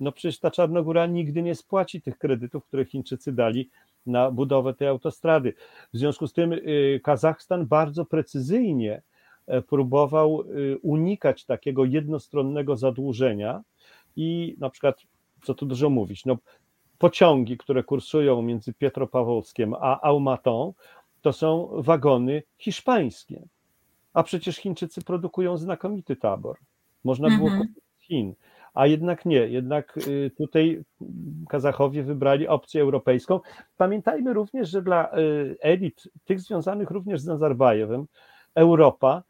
no 0.00 0.12
przecież 0.12 0.38
ta 0.38 0.50
Czarnogóra 0.50 1.06
nigdy 1.06 1.42
nie 1.42 1.54
spłaci 1.54 2.02
tych 2.02 2.18
kredytów, 2.18 2.64
które 2.64 2.84
Chińczycy 2.84 3.32
dali 3.32 3.70
na 4.06 4.30
budowę 4.30 4.74
tej 4.74 4.88
autostrady. 4.88 5.54
W 5.92 5.98
związku 5.98 6.26
z 6.26 6.32
tym 6.32 6.52
y, 6.52 7.00
Kazachstan 7.04 7.66
bardzo 7.66 8.04
precyzyjnie 8.04 9.02
E, 9.02 9.13
próbował 9.68 10.42
y, 10.42 10.78
unikać 10.82 11.44
takiego 11.44 11.84
jednostronnego 11.84 12.76
zadłużenia 12.76 13.62
i 14.16 14.56
na 14.58 14.70
przykład, 14.70 15.00
co 15.42 15.54
tu 15.54 15.66
dużo 15.66 15.90
mówić, 15.90 16.24
no, 16.24 16.38
pociągi, 16.98 17.58
które 17.58 17.82
kursują 17.82 18.42
między 18.42 18.72
Pietropawłowskiem 18.72 19.74
a 19.74 20.00
Almatą, 20.00 20.74
to 21.20 21.32
są 21.32 21.68
wagony 21.72 22.42
hiszpańskie. 22.58 23.42
A 24.12 24.22
przecież 24.22 24.56
Chińczycy 24.56 25.02
produkują 25.02 25.56
znakomity 25.56 26.16
tabor. 26.16 26.56
Można 27.04 27.28
było 27.28 27.48
mhm. 27.48 27.68
kupić 27.68 27.84
z 27.98 28.02
Chin. 28.02 28.34
A 28.74 28.86
jednak 28.86 29.24
nie, 29.24 29.36
jednak 29.36 29.98
y, 30.08 30.30
tutaj 30.36 30.82
Kazachowie 31.48 32.02
wybrali 32.02 32.48
opcję 32.48 32.82
europejską. 32.82 33.40
Pamiętajmy 33.76 34.32
również, 34.32 34.70
że 34.70 34.82
dla 34.82 35.18
y, 35.18 35.56
elit, 35.60 36.08
tych 36.24 36.40
związanych 36.40 36.90
również 36.90 37.20
z 37.20 37.26
Nazarbajewem, 37.26 38.06
Europa 38.54 39.22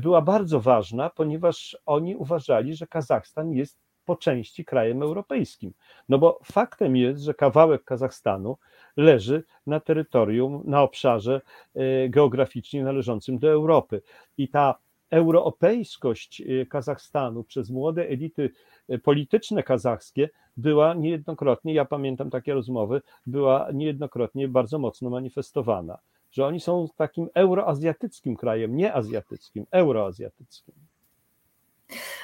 była 0.00 0.22
bardzo 0.22 0.60
ważna, 0.60 1.10
ponieważ 1.10 1.78
oni 1.86 2.16
uważali, 2.16 2.74
że 2.74 2.86
Kazachstan 2.86 3.52
jest 3.52 3.78
po 4.04 4.16
części 4.16 4.64
krajem 4.64 5.02
europejskim. 5.02 5.72
No 6.08 6.18
bo 6.18 6.40
faktem 6.44 6.96
jest, 6.96 7.22
że 7.22 7.34
kawałek 7.34 7.84
Kazachstanu 7.84 8.56
leży 8.96 9.44
na 9.66 9.80
terytorium, 9.80 10.62
na 10.66 10.82
obszarze 10.82 11.40
e, 11.74 12.08
geograficznie 12.08 12.84
należącym 12.84 13.38
do 13.38 13.50
Europy. 13.50 14.02
I 14.38 14.48
ta 14.48 14.78
euroopejskość 15.10 16.40
e, 16.40 16.66
Kazachstanu 16.66 17.44
przez 17.44 17.70
młode 17.70 18.08
elity 18.08 18.50
e, 18.88 18.98
polityczne 18.98 19.62
kazachskie 19.62 20.28
była 20.56 20.94
niejednokrotnie, 20.94 21.74
ja 21.74 21.84
pamiętam 21.84 22.30
takie 22.30 22.54
rozmowy, 22.54 23.02
była 23.26 23.68
niejednokrotnie 23.74 24.48
bardzo 24.48 24.78
mocno 24.78 25.10
manifestowana 25.10 25.98
że 26.30 26.46
oni 26.46 26.60
są 26.60 26.88
takim 26.96 27.28
euroazjatyckim 27.34 28.36
krajem, 28.36 28.76
nie 28.76 28.94
azjatyckim, 28.94 29.66
euroazjatyckim. 29.70 30.74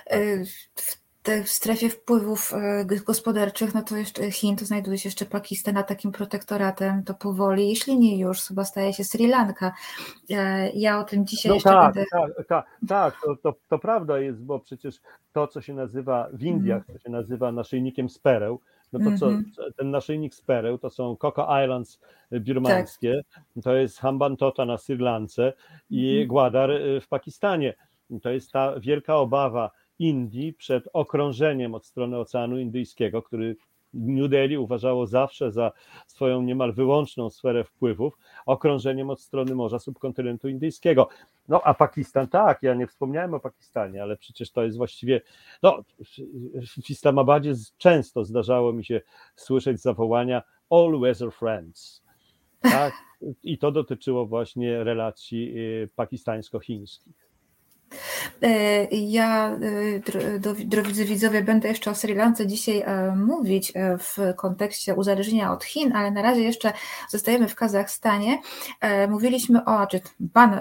E, 0.07 0.45
w 0.75 1.05
w 1.45 1.49
strefie 1.49 1.89
wpływów 1.89 2.53
e, 2.53 2.85
gospodarczych, 2.85 3.75
no 3.75 3.83
to 3.83 3.97
jeszcze 3.97 4.31
Chin, 4.31 4.57
to 4.57 4.65
znajduje 4.65 4.99
się 4.99 5.09
jeszcze 5.09 5.27
Pakistan, 5.27 5.77
a 5.77 5.83
takim 5.83 6.13
protektoratem 6.13 7.05
to 7.05 7.15
powoli, 7.15 7.69
jeśli 7.69 7.99
nie 7.99 8.19
już, 8.19 8.43
chyba 8.43 8.65
staje 8.65 8.93
się 8.93 9.05
Sri 9.05 9.29
Lanka. 9.29 9.73
E, 10.31 10.71
ja 10.71 11.01
o 11.01 11.05
tym 11.05 11.27
dzisiaj 11.27 11.51
no 11.51 11.55
jeszcze 11.55 11.71
tak, 11.71 11.95
będę... 11.95 12.11
Tak, 12.11 12.47
tak, 12.47 12.67
tak 12.89 13.15
to, 13.25 13.37
to, 13.37 13.55
to, 13.69 13.79
prawda 13.79 14.19
jest, 14.19 14.41
bo 14.41 14.61
przecież 14.61 15.01
to, 15.33 15.47
co 15.47 15.61
się 15.61 15.75
nazywa 15.75 16.29
w 16.33 16.43
Indiach, 16.43 16.83
co 16.93 16.99
się 16.99 17.11
nazywa 17.11 17.53
naszyjnikiem 17.53 18.09
z 18.09 18.19
pereł, 18.19 18.61
no 18.99 19.11
to 19.11 19.19
co, 19.19 19.29
mm 19.29 19.43
-hmm. 19.43 19.73
ten 19.77 19.91
naszyjnik 19.91 20.35
z 20.35 20.43
pereł 20.43 20.79
to 20.79 20.91
są 20.91 21.17
Coco 21.17 21.63
Islands 21.65 22.01
birmańskie, 22.33 23.23
tak. 23.35 23.45
to 23.65 23.75
jest 23.75 23.99
Hambantota 23.99 24.65
na 24.65 24.79
Sri 24.79 24.99
Lance 24.99 25.53
i 25.91 25.97
-hmm. 25.97 26.27
Gwadar 26.27 26.71
w 27.01 27.09
Pakistanie. 27.09 27.75
To 28.23 28.31
jest 28.31 28.53
ta 28.53 28.81
wielka 28.81 29.17
obawa 29.17 29.71
Indii 29.99 30.53
przed 30.53 30.89
okrążeniem 30.93 31.75
od 31.75 31.87
strony 31.87 32.19
Oceanu 32.19 32.59
Indyjskiego, 32.59 33.23
który 33.23 33.57
New 33.95 34.31
Delhi 34.31 34.59
uważało 34.59 35.07
zawsze 35.07 35.53
za 35.53 35.73
swoją 36.07 36.43
niemal 36.43 36.73
wyłączną 36.73 37.31
sferę 37.31 37.65
wpływów, 37.65 38.19
okrążeniem 38.47 39.11
od 39.11 39.21
strony 39.21 39.55
morza 39.55 39.79
subkontynentu 39.79 40.49
indyjskiego. 40.49 41.09
No 41.49 41.61
a 41.65 41.75
Pakistan, 41.75 42.29
tak, 42.29 42.63
ja 42.63 42.75
nie 42.75 42.87
wspomniałem 42.87 43.35
o 43.35 43.41
Pakistanie, 43.41 44.03
ale 44.03 44.17
przecież 44.17 44.51
to 44.51 44.63
jest 44.63 44.77
właściwie, 44.77 45.21
no 45.63 45.83
w 46.83 46.91
Islamabadzie 46.91 47.55
często 47.79 48.25
zdarzało 48.25 48.73
mi 48.73 48.85
się 48.85 49.01
słyszeć 49.37 49.81
zawołania 49.81 50.43
all 50.71 51.01
weather 51.01 51.33
friends, 51.33 52.05
tak, 52.63 52.95
i 53.43 53.59
to 53.59 53.73
dotyczyło 53.73 54.27
właśnie 54.27 54.85
relacji 54.85 55.59
y, 55.59 55.89
pakistańsko-chińskich. 55.97 57.24
E, 58.43 58.85
ja, 58.91 59.51
e, 59.51 60.65
drodzy 60.65 61.05
widzowie, 61.05 61.43
będę 61.43 61.69
jeszcze 61.69 61.91
o 61.91 61.95
Sri 61.95 62.15
Lance 62.15 62.47
dzisiaj 62.47 62.81
e, 62.81 63.17
mówić 63.17 63.73
w 63.99 64.35
kontekście 64.37 64.95
uzależnienia 64.95 65.53
od 65.53 65.65
Chin, 65.65 65.97
ale 65.97 66.11
na 66.11 66.23
razie 66.23 66.43
jeszcze 66.43 66.73
zostajemy 67.09 67.49
w 67.49 67.55
Kazachstanie. 67.55 68.39
Mówiliśmy 69.09 69.65
o, 69.65 69.87
czy 69.87 70.01
Pan 70.33 70.61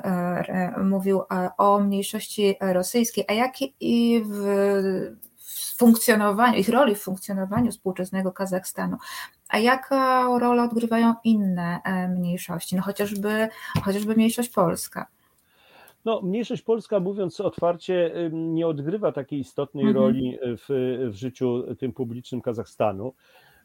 mówił 0.83 1.21
o 1.57 1.79
mniejszości 1.79 2.55
rosyjskiej, 2.61 3.25
a 3.27 3.33
jaki 3.33 3.73
w 4.25 5.75
funkcjonowaniu, 5.77 6.57
ich 6.57 6.69
roli 6.69 6.95
w 6.95 7.01
funkcjonowaniu 7.01 7.71
współczesnego 7.71 8.31
Kazachstanu. 8.31 8.97
A 9.49 9.57
jaką 9.57 10.39
rolę 10.39 10.63
odgrywają 10.63 11.15
inne 11.23 11.79
mniejszości, 12.09 12.75
no 12.75 12.81
chociażby, 12.81 13.49
chociażby 13.83 14.15
mniejszość 14.15 14.49
polska? 14.49 15.07
No, 16.05 16.21
mniejszość 16.21 16.61
polska, 16.61 16.99
mówiąc 16.99 17.41
otwarcie, 17.41 18.11
nie 18.31 18.67
odgrywa 18.67 19.11
takiej 19.11 19.39
istotnej 19.39 19.85
mhm. 19.85 20.05
roli 20.05 20.37
w, 20.43 20.65
w 21.11 21.15
życiu 21.15 21.75
tym 21.79 21.93
publicznym 21.93 22.41
Kazachstanu. 22.41 23.13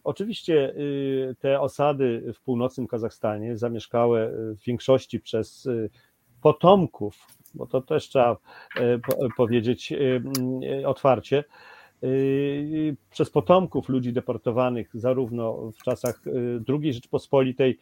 Oczywiście 0.04 0.74
y, 0.76 1.36
te 1.38 1.60
osady 1.60 2.32
w 2.34 2.40
północnym 2.40 2.86
Kazachstanie, 2.86 3.56
zamieszkałe 3.56 4.32
w 4.32 4.64
większości 4.64 5.20
przez 5.20 5.66
y, 5.66 5.90
potomków, 6.42 7.26
bo 7.54 7.66
to 7.66 7.80
też 7.80 8.08
trzeba 8.08 8.36
powiedzieć 9.36 9.92
otwarcie, 10.86 11.38
y, 11.38 11.77
przez 13.10 13.30
potomków 13.30 13.88
ludzi 13.88 14.12
deportowanych 14.12 14.90
zarówno 14.94 15.72
w 15.72 15.82
czasach 15.82 16.22
II 16.68 16.92
Rzeczpospolitej, 16.92 17.78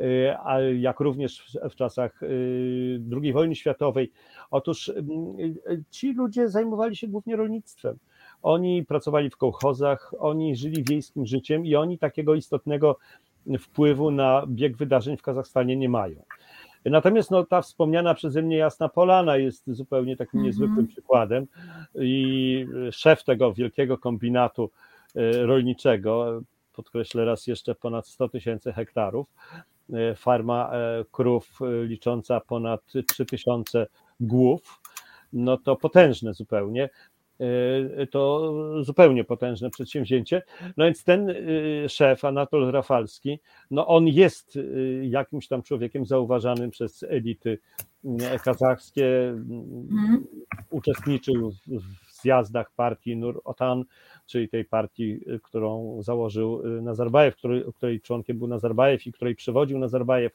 Y, 0.00 0.78
jak 0.78 1.00
również 1.00 1.58
w 1.70 1.74
czasach 1.74 2.22
y, 2.22 3.00
II 3.22 3.32
wojny 3.32 3.54
światowej. 3.54 4.12
Otóż 4.50 4.88
y, 4.88 5.84
ci 5.90 6.12
ludzie 6.12 6.48
zajmowali 6.48 6.96
się 6.96 7.08
głównie 7.08 7.36
rolnictwem. 7.36 7.98
Oni 8.42 8.84
pracowali 8.84 9.30
w 9.30 9.36
kołchozach, 9.36 10.14
oni 10.18 10.56
żyli 10.56 10.84
wiejskim 10.84 11.26
życiem 11.26 11.66
i 11.66 11.74
oni 11.76 11.98
takiego 11.98 12.34
istotnego 12.34 12.98
wpływu 13.60 14.10
na 14.10 14.44
bieg 14.48 14.76
wydarzeń 14.76 15.16
w 15.16 15.22
Kazachstanie 15.22 15.76
nie 15.76 15.88
mają. 15.88 16.22
Natomiast 16.90 17.30
no, 17.30 17.44
ta 17.44 17.62
wspomniana 17.62 18.14
przeze 18.14 18.42
mnie 18.42 18.56
Jasna 18.56 18.88
Polana 18.88 19.36
jest 19.36 19.62
zupełnie 19.66 20.16
takim 20.16 20.40
mhm. 20.40 20.46
niezwykłym 20.46 20.86
przykładem 20.86 21.46
i 21.94 22.66
szef 22.92 23.24
tego 23.24 23.52
wielkiego 23.52 23.98
kombinatu 23.98 24.70
rolniczego, 25.42 26.42
podkreślę 26.72 27.24
raz 27.24 27.46
jeszcze 27.46 27.74
ponad 27.74 28.08
100 28.08 28.28
tysięcy 28.28 28.72
hektarów, 28.72 29.26
E, 29.92 30.14
farma 30.14 30.70
e, 30.72 31.04
krów 31.12 31.58
e, 31.62 31.84
licząca 31.84 32.40
ponad 32.40 32.80
3000 33.06 33.86
głów, 34.20 34.80
no 35.32 35.56
to 35.56 35.76
potężne 35.76 36.34
zupełnie. 36.34 36.88
To 38.10 38.52
zupełnie 38.84 39.24
potężne 39.24 39.70
przedsięwzięcie. 39.70 40.42
No 40.76 40.84
więc 40.84 41.04
ten 41.04 41.34
szef, 41.88 42.24
Anatol 42.24 42.70
Rafalski, 42.70 43.38
no 43.70 43.86
on 43.86 44.06
jest 44.06 44.58
jakimś 45.02 45.48
tam 45.48 45.62
człowiekiem 45.62 46.06
zauważanym 46.06 46.70
przez 46.70 47.02
elity 47.02 47.58
kazachskie, 48.44 49.28
mm. 49.28 50.26
uczestniczył 50.70 51.50
w 51.66 52.08
zjazdach 52.20 52.70
partii 52.76 53.16
Nur 53.16 53.40
Otan, 53.44 53.84
czyli 54.26 54.48
tej 54.48 54.64
partii, 54.64 55.20
y, 55.34 55.40
którą 55.42 55.98
założył 56.02 56.66
y, 56.66 56.82
Nazarbajew, 56.82 57.36
który, 57.36 57.64
której 57.76 58.00
członkiem 58.00 58.38
był 58.38 58.48
Nazarbajew 58.48 59.06
i 59.06 59.12
której 59.12 59.34
przewodził 59.34 59.78
Nazarbajew, 59.78 60.32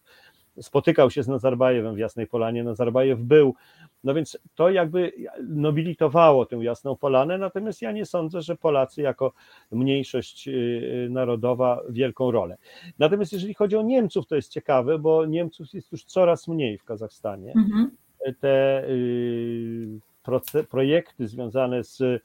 spotykał 0.61 1.11
się 1.11 1.23
z 1.23 1.27
Nazarbajewem 1.27 1.95
w 1.95 1.97
Jasnej 1.97 2.27
Polanie, 2.27 2.63
Nazarbajew 2.63 3.19
był, 3.19 3.55
no 4.03 4.13
więc 4.13 4.37
to 4.55 4.69
jakby 4.69 5.11
nobilitowało 5.47 6.45
tę 6.45 6.55
Jasną 6.55 6.95
Polanę, 6.95 7.37
natomiast 7.37 7.81
ja 7.81 7.91
nie 7.91 8.05
sądzę, 8.05 8.41
że 8.41 8.55
Polacy 8.55 9.01
jako 9.01 9.33
mniejszość 9.71 10.47
y, 10.47 11.07
narodowa 11.11 11.81
wielką 11.89 12.31
rolę. 12.31 12.57
Natomiast 12.99 13.33
jeżeli 13.33 13.53
chodzi 13.53 13.75
o 13.75 13.81
Niemców, 13.81 14.27
to 14.27 14.35
jest 14.35 14.51
ciekawe, 14.51 14.99
bo 14.99 15.25
Niemców 15.25 15.73
jest 15.73 15.91
już 15.91 16.03
coraz 16.03 16.47
mniej 16.47 16.77
w 16.77 16.83
Kazachstanie. 16.83 17.53
Mhm. 17.55 17.91
Te 18.39 18.83
projekty 20.69 21.27
związane 21.27 21.83
z 21.83 22.23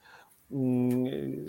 Mm, 0.51 1.45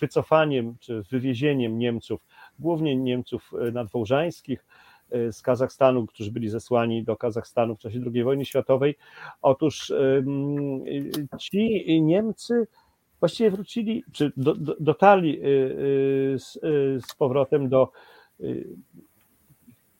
wycofaniem 0.00 0.76
czy 0.80 1.02
wywiezieniem 1.02 1.78
Niemców, 1.78 2.20
głównie 2.58 2.96
Niemców 2.96 3.52
nadwołżańskich 3.72 4.64
z 5.32 5.42
Kazachstanu, 5.42 6.06
którzy 6.06 6.32
byli 6.32 6.48
zesłani 6.48 7.04
do 7.04 7.16
Kazachstanu 7.16 7.76
w 7.76 7.78
czasie 7.78 8.00
II 8.14 8.24
wojny 8.24 8.44
światowej. 8.44 8.96
Otóż 9.42 9.92
ci 11.38 12.00
Niemcy 12.02 12.66
właściwie 13.20 13.50
wrócili, 13.50 14.04
czy 14.12 14.32
do, 14.36 14.54
do, 14.54 14.76
dotarli 14.80 15.38
e, 15.38 15.42
z, 16.38 16.58
z 17.06 17.14
powrotem 17.18 17.68
do 17.68 17.92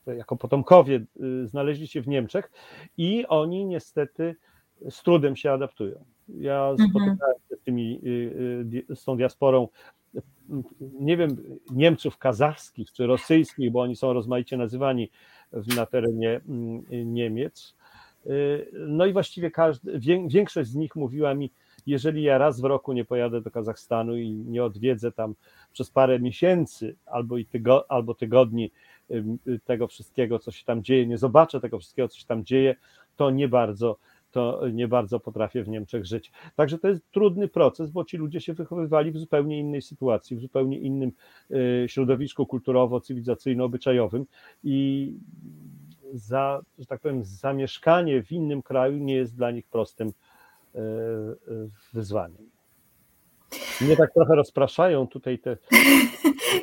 jako 0.06 0.36
potomkowie 0.36 1.04
znaleźli 1.44 1.88
się 1.88 2.02
w 2.02 2.08
Niemczech 2.08 2.50
i 2.96 3.26
oni 3.26 3.66
niestety 3.66 4.36
z 4.90 5.02
trudem 5.02 5.36
się 5.36 5.52
adaptują. 5.52 6.04
Ja 6.28 6.68
mhm. 6.70 6.90
spotykałem 6.90 7.36
się 7.48 7.56
z, 7.56 7.60
tymi, 7.60 8.00
y, 8.06 8.84
y, 8.90 8.96
z 8.96 9.04
tą 9.04 9.16
diasporą, 9.16 9.68
nie 10.80 11.16
wiem, 11.16 11.36
Niemców 11.70 12.18
kazachskich 12.18 12.92
czy 12.92 13.06
rosyjskich, 13.06 13.70
bo 13.70 13.80
oni 13.80 13.96
są 13.96 14.12
rozmaicie 14.12 14.56
nazywani 14.56 15.10
na 15.76 15.86
terenie 15.86 16.40
mm, 16.48 16.84
Niemiec. 17.14 17.74
Y, 18.26 18.70
no 18.72 19.06
i 19.06 19.12
właściwie 19.12 19.50
każdy, 19.50 20.00
większość 20.26 20.70
z 20.70 20.74
nich 20.74 20.96
mówiła 20.96 21.34
mi, 21.34 21.52
jeżeli 21.86 22.22
ja 22.22 22.38
raz 22.38 22.60
w 22.60 22.64
roku 22.64 22.92
nie 22.92 23.04
pojadę 23.04 23.40
do 23.40 23.50
Kazachstanu 23.50 24.16
i 24.16 24.30
nie 24.30 24.64
odwiedzę 24.64 25.12
tam 25.12 25.34
przez 25.72 25.90
parę 25.90 26.20
miesięcy 26.20 26.96
albo, 27.06 27.38
i 27.38 27.46
tygo, 27.46 27.90
albo 27.90 28.14
tygodni 28.14 28.70
tego 29.64 29.88
wszystkiego, 29.88 30.38
co 30.38 30.50
się 30.50 30.64
tam 30.64 30.82
dzieje, 30.82 31.06
nie 31.06 31.18
zobaczę 31.18 31.60
tego 31.60 31.78
wszystkiego, 31.78 32.08
co 32.08 32.18
się 32.18 32.26
tam 32.26 32.44
dzieje, 32.44 32.74
to 33.16 33.30
nie 33.30 33.48
bardzo 33.48 33.98
to 34.32 34.68
nie 34.72 34.88
bardzo 34.88 35.20
potrafię 35.20 35.62
w 35.62 35.68
Niemczech 35.68 36.06
żyć. 36.06 36.32
Także 36.56 36.78
to 36.78 36.88
jest 36.88 37.10
trudny 37.10 37.48
proces, 37.48 37.90
bo 37.90 38.04
ci 38.04 38.16
ludzie 38.16 38.40
się 38.40 38.54
wychowywali 38.54 39.12
w 39.12 39.18
zupełnie 39.18 39.58
innej 39.58 39.82
sytuacji, 39.82 40.36
w 40.36 40.40
zupełnie 40.40 40.78
innym 40.78 41.12
y, 41.50 41.84
środowisku 41.88 42.46
kulturowo-cywilizacyjno-obyczajowym 42.46 44.24
i 44.64 45.12
za, 46.12 46.62
że 46.78 46.86
tak 46.86 47.00
powiem, 47.00 47.24
zamieszkanie 47.24 48.22
w 48.22 48.32
innym 48.32 48.62
kraju 48.62 48.98
nie 48.98 49.14
jest 49.14 49.36
dla 49.36 49.50
nich 49.50 49.66
prostym 49.66 50.08
y, 50.08 50.78
y, 50.78 51.70
wyzwaniem. 51.92 52.51
Mnie 53.80 53.96
tak 53.96 54.14
trochę 54.14 54.34
rozpraszają 54.34 55.06
tutaj 55.06 55.38
te. 55.38 55.56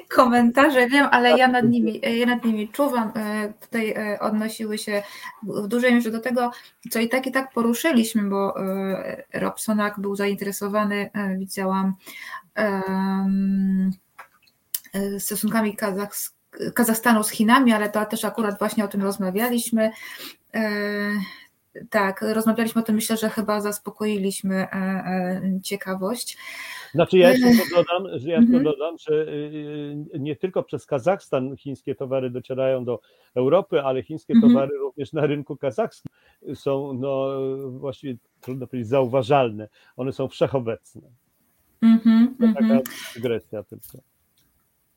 Komentarze, 0.10 0.88
wiem, 0.90 1.08
ale 1.12 1.38
ja 1.38 1.48
nad 1.48 1.66
nimi, 1.66 2.02
ja 2.20 2.26
nad 2.26 2.46
nimi 2.46 2.70
czuwam. 2.70 3.12
E, 3.16 3.54
tutaj 3.62 3.90
e, 3.92 4.20
odnosiły 4.20 4.78
się 4.78 5.04
w 5.44 5.68
dużej 5.68 5.94
mierze 5.94 6.12
do 6.12 6.20
tego, 6.20 6.52
co 6.90 7.00
i 7.00 7.10
tak 7.10 7.28
i 7.28 7.32
tak 7.32 7.54
poruszyliśmy, 7.54 8.22
bo 8.22 8.62
e, 8.66 9.24
Robsonak 9.34 10.00
był 10.00 10.16
zainteresowany, 10.16 11.10
widziałam, 11.38 11.94
stosunkami 15.20 15.78
Kazachstanu 16.74 17.24
z 17.24 17.30
Chinami, 17.30 17.74
ale 17.74 17.90
to 17.90 18.06
też 18.06 18.26
akurat 18.26 18.60
właśnie 18.60 18.86
o 18.86 18.88
tym 18.88 19.02
rozmawialiśmy. 19.02 19.92
Tak, 21.90 22.22
rozmawialiśmy 22.22 22.82
o 22.82 22.86
tym, 22.86 22.96
myślę, 22.96 23.18
że 23.18 23.30
chyba 23.30 23.62
zaspokoiliśmy 23.62 24.68
ciekawość. 25.64 26.38
Znaczy 26.94 27.18
ja 27.18 27.32
jeszcze 27.32 27.76
dodam, 27.76 28.20
że 28.20 28.30
ja 28.30 28.38
tylko 28.38 28.58
mhm. 28.58 28.64
dodam, 28.64 28.98
że 28.98 29.14
y, 29.14 29.28
y, 30.16 30.20
nie 30.20 30.36
tylko 30.36 30.64
przez 30.64 30.86
Kazachstan 30.86 31.58
chińskie 31.58 31.96
towary 31.96 32.30
docierają 32.30 32.86
do 32.86 33.00
Europy, 33.36 33.82
ale 33.82 34.04
chińskie 34.04 34.34
mhm. 34.34 34.54
towary 34.54 34.78
również 34.78 35.14
na 35.14 35.26
rynku 35.26 35.58
kazachskim 35.58 36.12
są 36.56 36.94
no, 36.94 37.30
właściwie 37.70 38.16
trudno 38.42 38.68
powiedzieć 38.68 38.90
zauważalne. 38.90 39.68
One 39.98 40.12
są 40.12 40.28
wszechobecne. 40.28 41.02
Mhm, 41.82 42.36
to 42.40 42.62
taka 42.62 42.80
dygresja 43.16 43.64
tylko. 43.64 43.98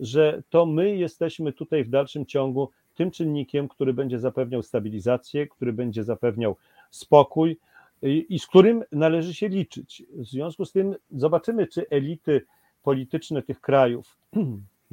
że 0.00 0.42
to 0.50 0.66
my 0.66 0.96
jesteśmy 0.96 1.52
tutaj 1.52 1.84
w 1.84 1.90
dalszym 1.90 2.26
ciągu 2.26 2.70
tym 2.94 3.10
czynnikiem, 3.10 3.68
który 3.68 3.94
będzie 3.94 4.18
zapewniał 4.18 4.62
stabilizację, 4.62 5.46
który 5.46 5.72
będzie 5.72 6.04
zapewniał 6.04 6.56
spokój 6.90 7.58
i 8.02 8.38
z 8.38 8.46
którym 8.46 8.84
należy 8.92 9.34
się 9.34 9.48
liczyć. 9.48 10.02
W 10.10 10.24
związku 10.24 10.64
z 10.64 10.72
tym 10.72 10.94
zobaczymy, 11.10 11.66
czy 11.66 11.88
elity 11.88 12.46
polityczne 12.82 13.42
tych 13.42 13.60
krajów, 13.60 14.18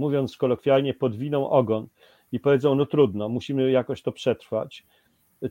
mówiąc 0.01 0.37
kolokwialnie, 0.37 0.93
podwiną 0.93 1.49
ogon 1.49 1.87
i 2.31 2.39
powiedzą: 2.39 2.75
No 2.75 2.85
trudno, 2.85 3.29
musimy 3.29 3.71
jakoś 3.71 4.01
to 4.01 4.11
przetrwać, 4.11 4.85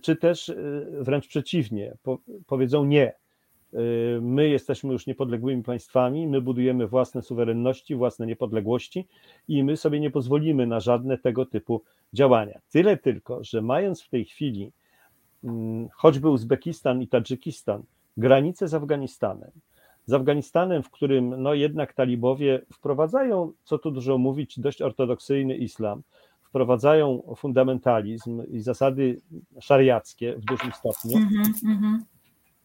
czy 0.02 0.16
też 0.16 0.48
y, 0.48 0.86
wręcz 1.00 1.28
przeciwnie, 1.28 1.96
powiedzą 2.46 2.84
nie 2.84 3.12
Y, 3.74 4.20
my 4.22 4.48
jesteśmy 4.48 4.92
już 4.92 5.06
niepodległymi 5.06 5.62
państwami, 5.62 6.26
my 6.26 6.40
budujemy 6.40 6.86
własne 6.86 7.22
suwerenności, 7.22 7.94
własne 7.94 8.26
niepodległości 8.26 9.06
i 9.48 9.64
my 9.64 9.76
sobie 9.76 10.00
nie 10.00 10.10
pozwolimy 10.10 10.66
na 10.66 10.80
żadne 10.80 11.18
tego 11.18 11.46
typu 11.46 11.82
działania. 12.12 12.60
Tyle 12.70 12.96
tylko, 12.96 13.44
że 13.44 13.62
mając 13.62 14.02
w 14.02 14.08
tej 14.08 14.24
chwili 14.24 14.72
mm, 15.44 15.88
choćby 15.94 16.28
Uzbekistan 16.28 17.02
i 17.02 17.08
Tadżykistan, 17.08 17.82
granice 18.16 18.68
z 18.68 18.74
Afganistanem, 18.74 19.50
z 20.10 20.14
Afganistanem, 20.14 20.82
w 20.82 20.90
którym 20.90 21.42
no 21.42 21.54
jednak 21.54 21.92
talibowie 21.92 22.60
wprowadzają, 22.72 23.52
co 23.64 23.78
tu 23.78 23.90
dużo 23.90 24.18
mówić, 24.18 24.60
dość 24.60 24.82
ortodoksyjny 24.82 25.56
islam, 25.56 26.02
wprowadzają 26.42 27.34
fundamentalizm 27.36 28.42
i 28.48 28.60
zasady 28.60 29.20
szariackie 29.60 30.36
w 30.36 30.44
dużym 30.44 30.72
stopniu. 30.72 31.16
Mm 31.16 31.28
-hmm, 31.52 31.98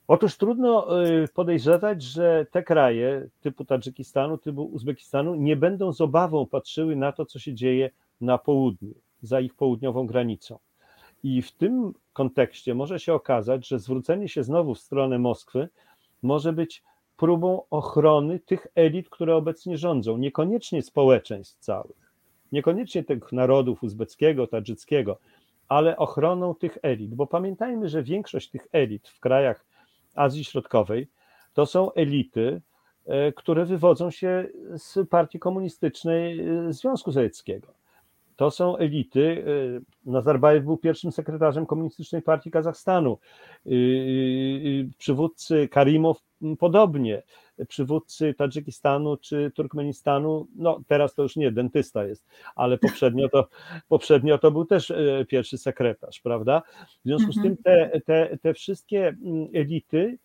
Otóż 0.08 0.38
trudno 0.38 1.04
y, 1.06 1.28
podejrzewać, 1.28 2.04
że 2.04 2.46
te 2.52 2.64
kraje 2.64 3.28
typu 3.42 3.66
Tadżykistanu, 3.66 4.38
typu 4.38 4.64
Uzbekistanu 4.64 5.36
nie 5.36 5.56
będą 5.56 5.94
z 5.94 6.02
obawą 6.02 6.46
patrzyły 6.46 6.96
na 6.96 7.12
to, 7.12 7.26
co 7.26 7.40
się 7.40 7.54
dzieje 7.54 7.90
na 8.22 8.38
południu, 8.38 8.94
za 9.22 9.40
ich 9.40 9.54
południową 9.54 10.08
granicą. 10.08 10.60
I 11.24 11.42
w 11.42 11.52
tym 11.52 11.94
kontekście 12.14 12.76
może 12.76 13.00
się 13.00 13.14
okazać, 13.14 13.68
że 13.68 13.80
zwrócenie 13.80 14.30
się 14.30 14.44
znowu 14.44 14.76
w 14.76 14.80
stronę 14.80 15.20
Moskwy 15.20 15.70
może 16.24 16.54
być 16.54 16.84
próbą 17.18 17.62
ochrony 17.70 18.40
tych 18.40 18.68
elit, 18.76 19.10
które 19.10 19.36
obecnie 19.36 19.78
rządzą, 19.78 20.18
niekoniecznie 20.18 20.82
społeczeństw 20.82 21.60
całych, 21.60 22.12
niekoniecznie 22.52 23.04
tych 23.04 23.32
narodów 23.32 23.84
uzbeckiego, 23.84 24.48
tadżyckiego, 24.48 25.18
ale 25.68 25.98
ochroną 25.98 26.56
tych 26.56 26.78
elit, 26.82 27.16
bo 27.16 27.28
pamiętajmy, 27.28 27.90
że 27.90 28.04
większość 28.04 28.50
tych 28.50 28.68
elit 28.72 29.08
w 29.08 29.20
krajach 29.20 29.66
Azji 30.16 30.44
Środkowej, 30.44 31.08
to 31.54 31.66
są 31.66 31.94
elity, 31.94 32.62
e, 33.06 33.32
które 33.32 33.66
wywodzą 33.66 34.12
się 34.12 34.48
z 34.78 35.10
partii 35.10 35.40
komunistycznej 35.40 36.40
e, 36.40 36.74
Związku 36.74 37.12
Sowieckiego. 37.12 37.68
To 38.36 38.52
są 38.52 38.78
elity. 38.78 39.46
E, 40.06 40.12
Nazarbajew 40.12 40.64
był 40.64 40.78
pierwszym 40.78 41.12
sekretarzem 41.12 41.66
Komunistycznej 41.66 42.22
Partii 42.22 42.52
Kazachstanu. 42.52 43.18
Przywódcy 44.98 45.68
Karimow 45.68 46.22
podobnie. 46.60 47.24
Przywódcy 47.68 48.34
Tadżykistanu 48.34 49.18
czy 49.18 49.52
Turkmenistanu, 49.56 50.48
no 50.56 50.80
teraz 50.88 51.14
to 51.14 51.24
już 51.24 51.36
nie, 51.36 51.52
dentysta 51.52 52.06
jest, 52.06 52.26
ale 52.56 52.78
poprzednio 52.78 53.30
to, 53.30 53.48
poprzednio 53.90 54.38
to 54.38 54.52
był 54.52 54.66
też 54.66 54.94
pierwszy 55.28 55.58
sekretarz, 55.58 56.20
prawda? 56.22 56.62
W 57.00 57.04
związku 57.06 57.32
z 57.32 57.36
tym 57.36 57.58
mhm. 57.58 57.58
te, 57.64 58.02
te, 58.02 58.38
te 58.38 58.54
wszystkie 58.54 59.08
mm, 59.08 59.48
elity 59.54 60.18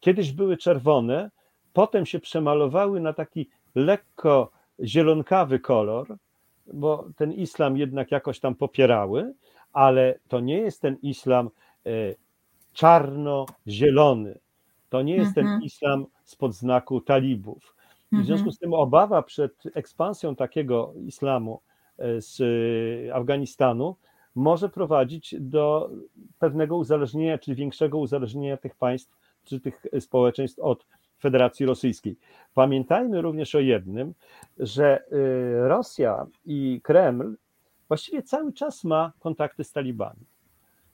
kiedyś 0.00 0.32
były 0.32 0.56
czerwone, 0.56 1.30
potem 1.72 2.06
się 2.06 2.20
przemalowały 2.20 3.00
na 3.00 3.12
taki 3.12 3.48
lekko 3.74 4.50
zielonkawy 4.84 5.58
kolor, 5.58 6.16
bo 6.72 7.08
ten 7.16 7.32
islam 7.32 7.76
jednak 7.76 8.10
jakoś 8.10 8.40
tam 8.40 8.54
popierały, 8.54 9.34
ale 9.72 10.18
to 10.28 10.40
nie 10.40 10.58
jest 10.58 10.82
ten 10.82 10.96
islam 11.02 11.50
e, 11.86 11.90
czarno-zielony. 12.72 14.38
To 14.88 15.02
nie 15.02 15.16
jest 15.16 15.34
ten 15.34 15.44
mhm. 15.44 15.62
islam 15.62 16.06
spod 16.24 16.54
znaku 16.54 17.00
talibów. 17.00 17.76
I 18.12 18.16
w 18.16 18.24
związku 18.24 18.48
mhm. 18.48 18.52
z 18.52 18.58
tym 18.58 18.74
obawa 18.74 19.22
przed 19.22 19.52
ekspansją 19.74 20.36
takiego 20.36 20.94
islamu 21.06 21.60
e, 21.98 22.20
z 22.20 22.42
Afganistanu 23.12 23.96
może 24.34 24.68
prowadzić 24.68 25.34
do 25.40 25.90
pewnego 26.38 26.76
uzależnienia, 26.76 27.38
czy 27.38 27.54
większego 27.54 27.98
uzależnienia 27.98 28.56
tych 28.56 28.74
państw, 28.74 29.16
czy 29.44 29.60
tych 29.60 29.86
społeczeństw 30.00 30.58
od 30.58 30.86
Federacji 31.24 31.66
Rosyjskiej. 31.66 32.16
Pamiętajmy 32.54 33.22
również 33.22 33.54
o 33.54 33.60
jednym, 33.60 34.14
że 34.58 35.04
y, 35.12 35.68
Rosja 35.68 36.26
i 36.46 36.80
Kreml 36.82 37.36
właściwie 37.88 38.22
cały 38.22 38.52
czas 38.52 38.84
ma 38.84 39.12
kontakty 39.20 39.64
z 39.64 39.72
talibami. 39.72 40.26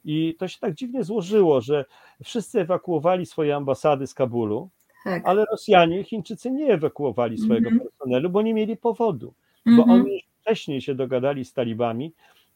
I 0.05 0.37
to 0.39 0.49
się 0.49 0.59
tak 0.59 0.75
dziwnie 0.75 1.05
złożyło, 1.05 1.61
że 1.61 1.85
wszyscy 2.25 2.61
ewakuowali 2.61 3.27
swoje 3.27 3.57
ambasady 3.57 4.07
z 4.07 4.15
Kabulu, 4.15 4.69
tak. 5.05 5.23
ale 5.27 5.45
Rosjanie 5.45 6.01
i 6.01 6.05
Chińczycy 6.05 6.51
nie 6.51 6.73
ewakuowali 6.73 7.39
swojego 7.39 7.69
mm 7.69 7.81
-hmm. 7.81 7.83
personelu, 7.83 8.31
bo 8.31 8.43
nie 8.43 8.55
mieli 8.55 8.77
powodu. 8.77 9.35
Mm 9.67 9.75
-hmm. 9.75 9.77
Bo 9.77 9.83
mhm. 9.83 10.01
oni 10.01 10.25
wcześniej 10.41 10.81
się 10.81 10.95
dogadali 10.95 11.45
z 11.45 11.53
talibami, 11.53 12.13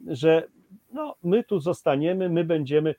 że 0.06 0.46
no, 0.92 1.14
my 1.22 1.44
tu 1.44 1.60
zostaniemy, 1.60 2.28
my 2.28 2.44
będziemy. 2.44 2.94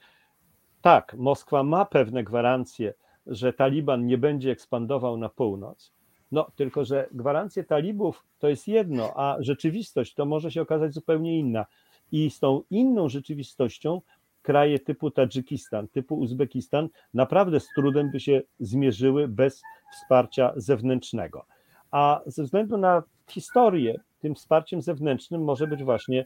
Tak, 0.82 1.14
Moskwa 1.18 1.64
ma 1.64 1.86
pewne 1.86 2.24
gwarancje, 2.24 2.94
że 3.28 3.54
Taliban 3.54 4.06
nie 4.06 4.18
będzie 4.18 4.52
ekspandował 4.52 5.18
na 5.18 5.30
północ. 5.30 5.94
No, 6.32 6.48
tylko 6.56 6.86
że 6.86 7.08
gwarancje 7.12 7.64
talibów 7.64 8.24
to 8.40 8.50
jest 8.50 8.68
jedno, 8.68 9.14
a 9.16 9.38
rzeczywistość 9.40 10.14
to 10.14 10.26
może 10.26 10.52
się 10.52 10.62
okazać 10.62 10.94
zupełnie 10.94 11.40
inna. 11.40 11.66
I 12.12 12.30
z 12.30 12.40
tą 12.40 12.62
inną 12.70 13.10
rzeczywistością 13.10 14.02
kraje 14.42 14.80
typu 14.80 15.12
Tadżykistan, 15.12 15.88
typu 15.88 16.16
Uzbekistan 16.16 16.90
naprawdę 17.14 17.60
z 17.60 17.68
trudem 17.76 18.12
by 18.12 18.20
się 18.20 18.42
zmierzyły 18.60 19.28
bez 19.28 19.62
wsparcia 19.94 20.54
zewnętrznego. 20.56 21.46
A 21.92 22.22
ze 22.26 22.44
względu 22.44 22.78
na 22.78 23.04
historię, 23.30 24.00
tym 24.20 24.36
wsparciem 24.36 24.82
zewnętrznym 24.82 25.44
może 25.44 25.68
być 25.68 25.84
właśnie 25.84 26.26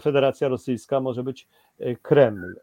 Federacja 0.00 0.48
Rosyjska, 0.48 1.00
może 1.00 1.22
być 1.22 1.48
e, 1.78 1.96
Kreml. 1.96 2.54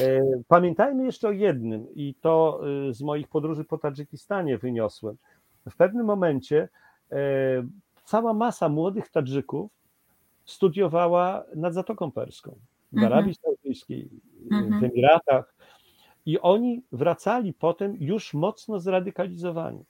E, 0.00 0.22
pamiętajmy 0.48 1.04
jeszcze 1.04 1.28
o 1.28 1.32
jednym, 1.32 1.94
i 1.94 2.14
to 2.14 2.60
e, 2.88 2.94
z 2.94 3.02
moich 3.02 3.28
podróży 3.28 3.64
po 3.64 3.78
Tadżykistanie 3.78 4.58
wyniosłem. 4.58 5.16
W 5.70 5.76
pewnym 5.76 6.06
momencie 6.06 6.68
e, 7.12 7.16
cała 8.04 8.34
masa 8.34 8.68
młodych 8.68 9.10
Tadżyków 9.10 9.70
studiowała 10.44 11.44
nad 11.54 11.74
Zatoką 11.74 12.10
Perską, 12.10 12.56
w 12.92 12.96
mhm. 12.96 13.12
Arabii 13.12 13.34
Saudyjskiej, 13.34 14.08
w 14.50 14.54
mhm. 14.54 14.84
Emiratach, 14.84 15.54
i 16.26 16.40
oni 16.40 16.82
wracali 16.92 17.52
potem 17.52 17.96
już 18.00 18.34
mocno 18.34 18.80
zradykalizowani. 18.80 19.84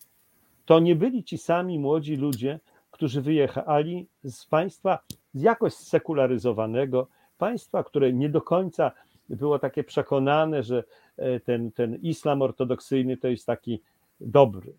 To 0.64 0.80
nie 0.80 0.96
byli 0.96 1.24
ci 1.24 1.38
sami 1.38 1.78
młodzi 1.78 2.16
ludzie, 2.16 2.60
którzy 2.90 3.22
wyjechali 3.22 4.06
z 4.24 4.46
państwa 4.46 4.98
jakoś 5.34 5.74
sekularyzowanego, 5.74 7.08
państwa, 7.38 7.84
które 7.84 8.12
nie 8.12 8.28
do 8.28 8.42
końca 8.42 8.92
było 9.28 9.58
takie 9.58 9.84
przekonane, 9.84 10.62
że 10.62 10.84
e, 11.16 11.40
ten, 11.40 11.72
ten 11.72 11.94
islam 11.94 12.42
ortodoksyjny 12.42 13.16
to 13.16 13.28
jest 13.28 13.46
taki 13.46 13.80
dobry. 14.20 14.72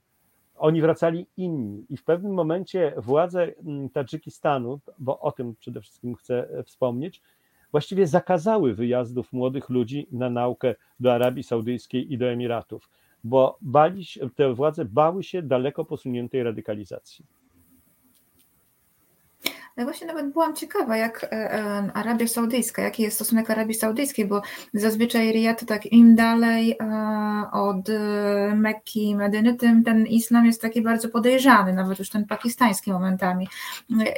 Oni 0.56 0.82
wracali 0.82 1.26
inni 1.38 1.86
i 1.90 1.98
w 1.98 2.04
pewnym 2.04 2.34
momencie 2.34 2.94
władze 2.98 3.44
mm, 3.44 3.90
Tadżykistanu, 3.90 4.80
bo 5.00 5.20
o 5.20 5.32
tym 5.32 5.56
przede 5.56 5.82
wszystkim 5.82 6.16
chcę 6.16 6.50
e, 6.50 6.64
wspomnieć, 6.64 7.22
właściwie 7.72 8.08
zakazały 8.08 8.74
wyjazdów 8.74 9.34
młodych 9.34 9.70
ludzi 9.70 10.08
na 10.12 10.30
naukę 10.30 10.76
do 11.00 11.14
Arabii 11.14 11.44
Saudyjskiej 11.44 12.14
i 12.14 12.18
do 12.18 12.26
Emiratów, 12.26 12.90
bo 13.24 13.58
bali 13.62 14.06
się, 14.06 14.30
te 14.30 14.54
władze 14.54 14.86
bały 14.86 15.24
się 15.24 15.42
daleko 15.42 15.86
posuniętej 15.86 16.44
radykalizacji. 16.44 17.26
Ja 19.78 19.84
właśnie 19.84 20.08
nawet 20.08 20.34
byłam 20.34 20.56
ciekawa, 20.56 20.98
jak 20.98 21.24
e, 21.24 21.32
e, 21.32 21.92
Arabia 21.94 22.28
Saudyjska, 22.28 22.82
jaki 22.82 23.04
jest 23.04 23.16
stosunek 23.16 23.50
Arabii 23.50 23.74
Saudyjskiej, 23.74 24.26
bo 24.26 24.42
zazwyczaj 24.74 25.32
Riyad 25.32 25.66
tak 25.66 25.86
im 25.86 26.16
dalej 26.16 26.72
e, 26.72 27.52
od 27.52 27.88
Mekki, 28.56 29.16
Medyny, 29.16 29.56
tym 29.56 29.84
ten 29.84 30.08
islam 30.08 30.46
jest 30.46 30.62
taki 30.62 30.82
bardzo 30.82 31.10
podejrzany, 31.10 31.74
nawet 31.74 32.00
już 32.00 32.10
ten 32.10 32.26
pakistański 32.26 32.92
momentami. 32.92 33.48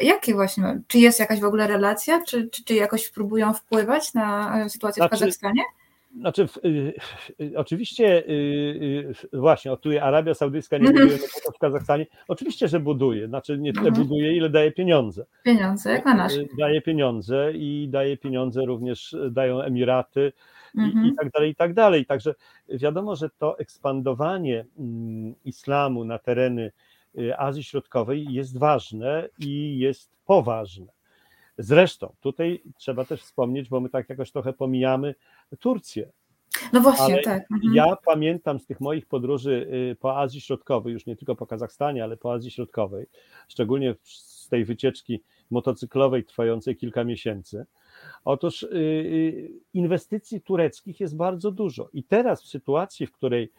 Jakie 0.02 0.34
właśnie, 0.34 0.82
czy 0.88 1.00
jest 1.00 1.20
jakaś 1.20 1.40
w 1.40 1.46
ogóle 1.46 1.68
relacja, 1.68 2.24
czy, 2.24 2.50
czy, 2.50 2.64
czy 2.64 2.74
jakoś 2.74 3.10
próbują 3.10 3.54
wpływać 3.54 4.14
na 4.14 4.56
sytuację 4.70 5.02
znaczy, 5.02 5.16
w 5.16 5.20
Kazachstanie? 5.20 5.62
Znaczy, 6.20 6.48
y, 6.66 6.94
y, 7.42 7.58
oczywiście, 7.58 8.30
y, 8.30 9.14
właśnie, 9.34 9.72
o 9.72 9.78
tu 9.78 9.90
Arabia 10.02 10.34
Saudyjska 10.34 10.78
nie 10.78 10.92
buduje 10.92 11.18
w 11.56 11.60
Kazachstanie. 11.60 12.06
Oczywiście, 12.28 12.68
że 12.68 12.80
buduje, 12.80 13.28
znaczy 13.28 13.58
nie 13.58 13.74
tyle 13.74 13.88
mhm. 13.88 14.08
buduje, 14.08 14.38
ile 14.38 14.50
daje 14.50 14.72
pieniądze. 14.72 15.26
Pieniądze, 15.44 15.92
jak 15.92 16.06
na 16.06 16.14
nasz. 16.14 16.34
Daje 16.60 16.82
pieniądze 16.82 17.52
i 17.54 17.88
daje 17.92 18.18
pieniądze 18.18 18.66
również, 18.66 19.16
dają 19.32 19.62
Emiraty 19.62 20.34
i, 20.76 20.80
mhm. 20.80 21.06
i 21.06 21.16
tak 21.16 21.30
dalej, 21.32 21.52
i 21.52 21.56
tak 21.56 21.74
dalej. 21.74 22.06
Także 22.06 22.36
wiadomo, 22.70 23.16
że 23.16 23.30
to 23.30 23.60
ekspandowanie 23.60 24.66
mm, 24.80 25.36
islamu 25.46 26.06
na 26.06 26.20
tereny 26.20 26.72
Azji 27.38 27.64
Środkowej 27.64 28.26
jest 28.30 28.58
ważne 28.58 29.30
i 29.40 29.80
jest 29.80 30.12
poważne. 30.26 30.95
Zresztą 31.58 32.16
tutaj 32.22 32.62
trzeba 32.78 33.06
też 33.06 33.22
wspomnieć, 33.22 33.70
bo 33.70 33.80
my 33.80 33.90
tak 33.90 34.10
jakoś 34.10 34.32
trochę 34.32 34.54
pomijamy 34.54 35.16
Turcję. 35.60 36.12
No 36.74 36.82
właśnie, 36.82 37.14
ale 37.14 37.22
tak. 37.22 37.52
Mhm. 37.52 37.74
Ja 37.74 37.98
pamiętam 38.06 38.60
z 38.60 38.66
tych 38.66 38.80
moich 38.80 39.06
podróży 39.06 39.68
y, 39.92 39.96
po 39.96 40.18
Azji 40.20 40.42
Środkowej, 40.42 40.94
już 40.94 41.06
nie 41.06 41.16
tylko 41.16 41.36
po 41.36 41.48
Kazachstanie, 41.48 42.04
ale 42.04 42.18
po 42.18 42.34
Azji 42.34 42.52
Środkowej, 42.52 43.06
szczególnie 43.48 43.96
z 44.04 44.48
tej 44.50 44.66
wycieczki 44.66 45.22
motocyklowej 45.52 46.24
trwającej 46.24 46.76
kilka 46.76 47.04
miesięcy. 47.04 47.66
Otóż 48.26 48.64
y, 48.64 48.68
y, 48.74 49.52
inwestycji 49.74 50.42
tureckich 50.42 51.00
jest 51.00 51.16
bardzo 51.16 51.52
dużo. 51.52 51.90
I 51.94 52.04
teraz 52.04 52.44
w 52.44 52.48
sytuacji, 52.48 53.08
w 53.08 53.12
której 53.12 53.52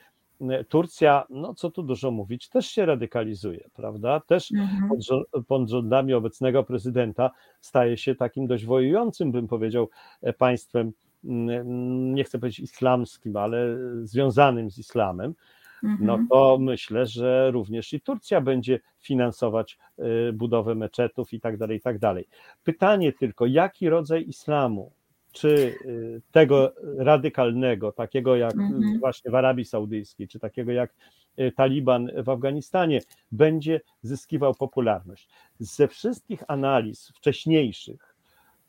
Turcja, 0.68 1.26
no 1.30 1.54
co 1.54 1.70
tu 1.70 1.82
dużo 1.82 2.10
mówić, 2.10 2.48
też 2.48 2.66
się 2.66 2.86
radykalizuje, 2.86 3.68
prawda? 3.74 4.20
Też 4.20 4.52
mhm. 4.52 4.88
pod, 4.88 5.46
pod 5.46 5.70
rządami 5.70 6.14
obecnego 6.14 6.64
prezydenta 6.64 7.30
staje 7.60 7.96
się 7.96 8.14
takim 8.14 8.46
dość 8.46 8.64
wojującym, 8.64 9.32
bym 9.32 9.48
powiedział, 9.48 9.88
e, 10.22 10.32
państwem, 10.32 10.92
mm, 11.24 12.14
nie 12.14 12.24
chcę 12.24 12.38
powiedzieć 12.38 12.60
islamskim, 12.60 13.36
ale 13.36 13.78
związanym 14.02 14.70
z 14.70 14.78
islamem. 14.78 15.34
No 15.82 16.12
mhm. 16.12 16.28
to 16.28 16.58
myślę, 16.60 17.06
że 17.06 17.50
również 17.50 17.92
i 17.92 18.00
Turcja 18.00 18.40
będzie 18.40 18.80
finansować 18.98 19.78
e, 19.98 20.32
budowę 20.32 20.74
meczetów 20.74 21.32
i 21.32 21.40
tak 21.40 21.56
dalej, 21.56 21.78
i 21.78 21.80
tak 21.80 21.98
dalej. 21.98 22.28
Pytanie 22.64 23.12
tylko, 23.12 23.46
jaki 23.46 23.88
rodzaj 23.88 24.28
islamu 24.28 24.92
czy 25.36 25.48
y, 25.84 26.22
tego 26.32 26.74
radykalnego, 26.98 27.92
takiego 27.92 28.36
jak 28.36 28.54
mm-hmm. 28.54 29.00
właśnie 29.00 29.30
w 29.30 29.34
Arabii 29.34 29.64
Saudyjskiej, 29.64 30.28
czy 30.28 30.38
takiego 30.38 30.72
jak 30.72 30.94
y, 31.38 31.52
Taliban 31.52 32.10
w 32.22 32.28
Afganistanie, 32.28 33.00
będzie 33.32 33.80
zyskiwał 34.02 34.54
popularność. 34.54 35.28
Ze 35.58 35.88
wszystkich 35.88 36.42
analiz 36.48 37.08
wcześniejszych 37.08 38.16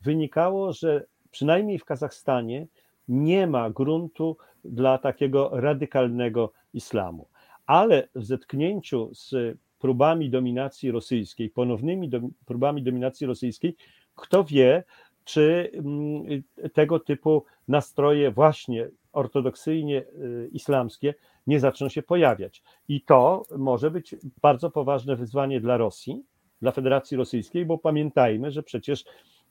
wynikało, 0.00 0.72
że 0.72 1.06
przynajmniej 1.30 1.78
w 1.78 1.84
Kazachstanie 1.84 2.66
nie 3.08 3.46
ma 3.46 3.70
gruntu 3.70 4.36
dla 4.64 4.98
takiego 4.98 5.50
radykalnego 5.52 6.52
islamu. 6.74 7.28
Ale 7.66 8.08
w 8.14 8.24
zetknięciu 8.24 9.10
z 9.14 9.58
próbami 9.78 10.30
dominacji 10.30 10.90
rosyjskiej, 10.90 11.50
ponownymi 11.50 12.08
do, 12.08 12.20
próbami 12.46 12.82
dominacji 12.82 13.26
rosyjskiej, 13.26 13.76
kto 14.14 14.44
wie, 14.44 14.84
czy 15.28 15.70
mm, 15.74 16.42
tego 16.72 17.00
typu 17.00 17.44
nastroje 17.68 18.30
właśnie 18.30 18.88
ortodoksyjnie 19.12 20.02
y, 20.02 20.50
islamskie 20.52 21.14
nie 21.46 21.60
zaczną 21.60 21.88
się 21.88 22.02
pojawiać. 22.02 22.62
I 22.88 23.00
to 23.00 23.42
może 23.56 23.90
być 23.90 24.16
bardzo 24.42 24.70
poważne 24.70 25.16
wyzwanie 25.16 25.60
dla 25.60 25.76
Rosji, 25.76 26.24
dla 26.62 26.72
Federacji 26.72 27.16
Rosyjskiej, 27.16 27.66
bo 27.66 27.78
pamiętajmy, 27.78 28.50
że 28.50 28.62
przecież 28.62 29.04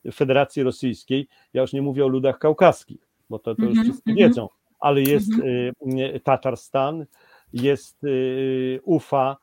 w 0.04 0.14
Federacji 0.14 0.62
Rosyjskiej, 0.62 1.28
ja 1.54 1.62
już 1.62 1.72
nie 1.72 1.82
mówię 1.82 2.04
o 2.04 2.08
ludach 2.08 2.38
kaukaskich, 2.38 3.08
bo 3.30 3.38
to, 3.38 3.54
to 3.54 3.62
już 3.62 3.70
mhm, 3.70 3.86
wszyscy 3.86 4.10
mhm. 4.10 4.28
wiedzą, 4.28 4.48
ale 4.80 5.00
jest 5.00 5.32
mhm. 5.32 5.98
y, 6.16 6.20
Tatarstan, 6.20 7.06
jest 7.52 8.04
y, 8.04 8.80
Ufa, 8.84 9.36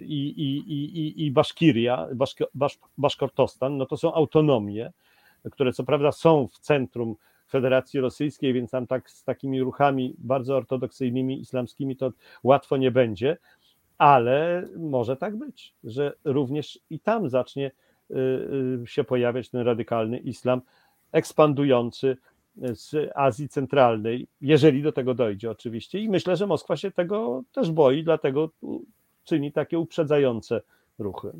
i, 0.00 0.26
i, 0.26 0.72
i, 0.72 1.26
i 1.26 1.30
Baszkiria, 1.30 2.08
Baszk, 2.14 2.80
Baszkortostan, 2.98 3.76
no 3.76 3.86
to 3.86 3.96
są 3.96 4.14
autonomie, 4.14 4.92
które 5.52 5.72
co 5.72 5.84
prawda 5.84 6.12
są 6.12 6.48
w 6.48 6.58
centrum 6.58 7.16
Federacji 7.50 8.00
Rosyjskiej, 8.00 8.52
więc 8.52 8.70
tam 8.70 8.86
tak 8.86 9.10
z 9.10 9.24
takimi 9.24 9.60
ruchami 9.60 10.14
bardzo 10.18 10.56
ortodoksyjnymi, 10.56 11.40
islamskimi 11.40 11.96
to 11.96 12.12
łatwo 12.42 12.76
nie 12.76 12.90
będzie, 12.90 13.36
ale 13.98 14.68
może 14.76 15.16
tak 15.16 15.36
być, 15.36 15.74
że 15.84 16.12
również 16.24 16.80
i 16.90 17.00
tam 17.00 17.30
zacznie 17.30 17.70
y, 18.10 18.14
y, 18.82 18.86
się 18.86 19.04
pojawiać 19.04 19.50
ten 19.50 19.60
radykalny 19.60 20.18
islam 20.18 20.62
ekspandujący 21.12 22.16
z 22.56 23.10
Azji 23.14 23.48
Centralnej, 23.48 24.26
jeżeli 24.40 24.82
do 24.82 24.92
tego 24.92 25.14
dojdzie 25.14 25.50
oczywiście. 25.50 25.98
I 25.98 26.08
myślę, 26.08 26.36
że 26.36 26.46
Moskwa 26.46 26.76
się 26.76 26.90
tego 26.90 27.42
też 27.52 27.70
boi, 27.70 28.04
dlatego 28.04 28.50
czyni 29.24 29.52
takie 29.52 29.78
uprzedzające 29.78 30.60
ruchy. 30.98 31.32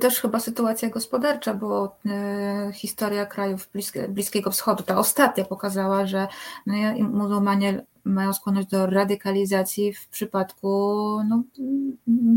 Też 0.00 0.20
chyba 0.20 0.40
sytuacja 0.40 0.88
gospodarcza, 0.88 1.54
bo 1.54 1.96
e, 2.06 2.70
historia 2.74 3.26
krajów 3.26 3.70
Bliskiego 4.08 4.50
Wschodu, 4.50 4.82
ta 4.82 4.98
ostatnia 4.98 5.44
pokazała, 5.44 6.06
że 6.06 6.28
no, 6.66 6.74
muzułmanie 7.08 7.84
mają 8.04 8.32
skłonność 8.32 8.68
do 8.68 8.86
radykalizacji 8.86 9.92
w 9.92 10.08
przypadku 10.08 10.68
no, 11.28 11.42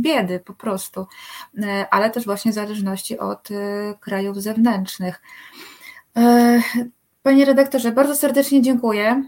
biedy 0.01 0.39
po 0.39 0.53
prostu, 0.53 1.07
e, 1.63 1.87
ale 1.91 2.09
też 2.09 2.25
właśnie 2.25 2.53
zależności 2.53 3.19
od 3.19 3.49
krajów 3.99 4.41
zewnętrznych. 4.41 5.21
Panie 7.23 7.45
redaktorze, 7.45 7.91
bardzo 7.91 8.15
serdecznie 8.15 8.61
dziękuję 8.61 9.23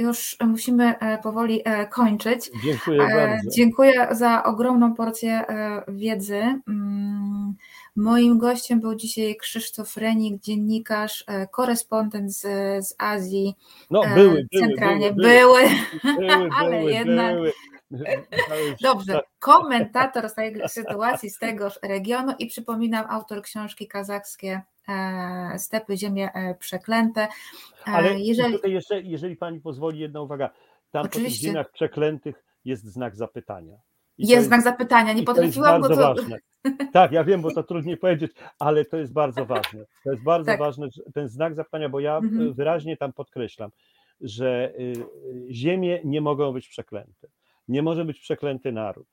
już 0.00 0.36
musimy 0.46 0.98
e, 0.98 1.18
powoli 1.18 1.62
e, 1.64 1.86
kończyć. 1.86 2.50
Dziękuję 2.64 3.02
e, 3.02 3.14
bardzo. 3.14 3.50
Dziękuję 3.50 4.08
za 4.10 4.44
ogromną 4.44 4.94
porcję 4.94 5.44
wiedzy. 5.88 6.60
Mm, 6.68 7.54
moim 7.96 8.38
gościem 8.38 8.80
był 8.80 8.94
dzisiaj 8.94 9.36
Krzysztof 9.36 9.96
Renik, 9.96 10.42
dziennikarz, 10.42 11.24
korespondent 11.50 12.32
z, 12.32 12.40
z 12.86 12.94
Azji. 12.98 13.54
No, 13.90 14.02
były, 14.14 14.46
centralnie 14.58 15.12
były, 15.12 15.28
były, 15.28 15.62
były, 16.04 16.28
były 16.28 16.48
ale 16.58 16.84
jednak. 16.84 17.36
Dobrze, 18.82 19.20
komentator 19.38 20.28
z 20.28 20.34
tej 20.34 20.68
sytuacji 20.68 21.30
z 21.30 21.38
tegoż 21.38 21.78
regionu 21.82 22.34
i 22.38 22.46
przypominam 22.46 23.04
autor 23.08 23.42
książki 23.42 23.88
kazachskie 23.88 24.62
stepy, 25.58 25.96
ziemie 25.96 26.32
e, 26.32 26.54
przeklęte. 26.54 27.20
E, 27.20 27.28
Ale 27.84 28.20
jeżeli... 28.20 28.52
tutaj 28.52 28.72
jeszcze, 28.72 29.00
jeżeli 29.00 29.36
pani 29.36 29.60
pozwoli, 29.60 29.98
jedna 29.98 30.20
uwaga. 30.20 30.50
Tam 30.90 31.04
Oczywiście. 31.04 31.38
po 31.38 31.42
tych 31.42 31.52
ziemiach 31.52 31.72
przeklętych 31.72 32.44
jest 32.64 32.84
znak 32.84 33.16
zapytania. 33.16 33.76
Jest, 34.18 34.30
jest, 34.30 34.46
znak 34.46 34.62
zapytania, 34.62 35.12
nie 35.12 35.22
potrafiłam 35.22 35.80
go 35.80 35.88
to... 35.88 35.96
Ważne. 35.96 36.38
Tak, 36.92 37.12
ja 37.12 37.24
wiem, 37.24 37.42
bo 37.42 37.54
to 37.54 37.62
trudniej 37.62 37.96
powiedzieć, 37.96 38.32
ale 38.58 38.84
to 38.84 38.96
jest 38.96 39.12
bardzo 39.12 39.46
ważne. 39.54 39.84
To 40.04 40.10
jest 40.10 40.22
bardzo 40.22 40.46
tak. 40.46 40.58
ważne, 40.58 40.88
ten 41.14 41.28
znak 41.28 41.54
zapytania, 41.54 41.88
bo 41.88 42.00
ja 42.00 42.16
mhm. 42.16 42.54
wyraźnie 42.54 42.96
tam 42.96 43.12
podkreślam, 43.12 43.70
że 44.20 44.72
y, 44.80 44.94
ziemie 45.50 46.00
nie 46.04 46.20
mogą 46.20 46.52
być 46.52 46.68
przeklęte. 46.68 47.28
Nie 47.68 47.82
może 47.82 48.04
być 48.04 48.20
przeklęty 48.20 48.72
naród. 48.72 49.08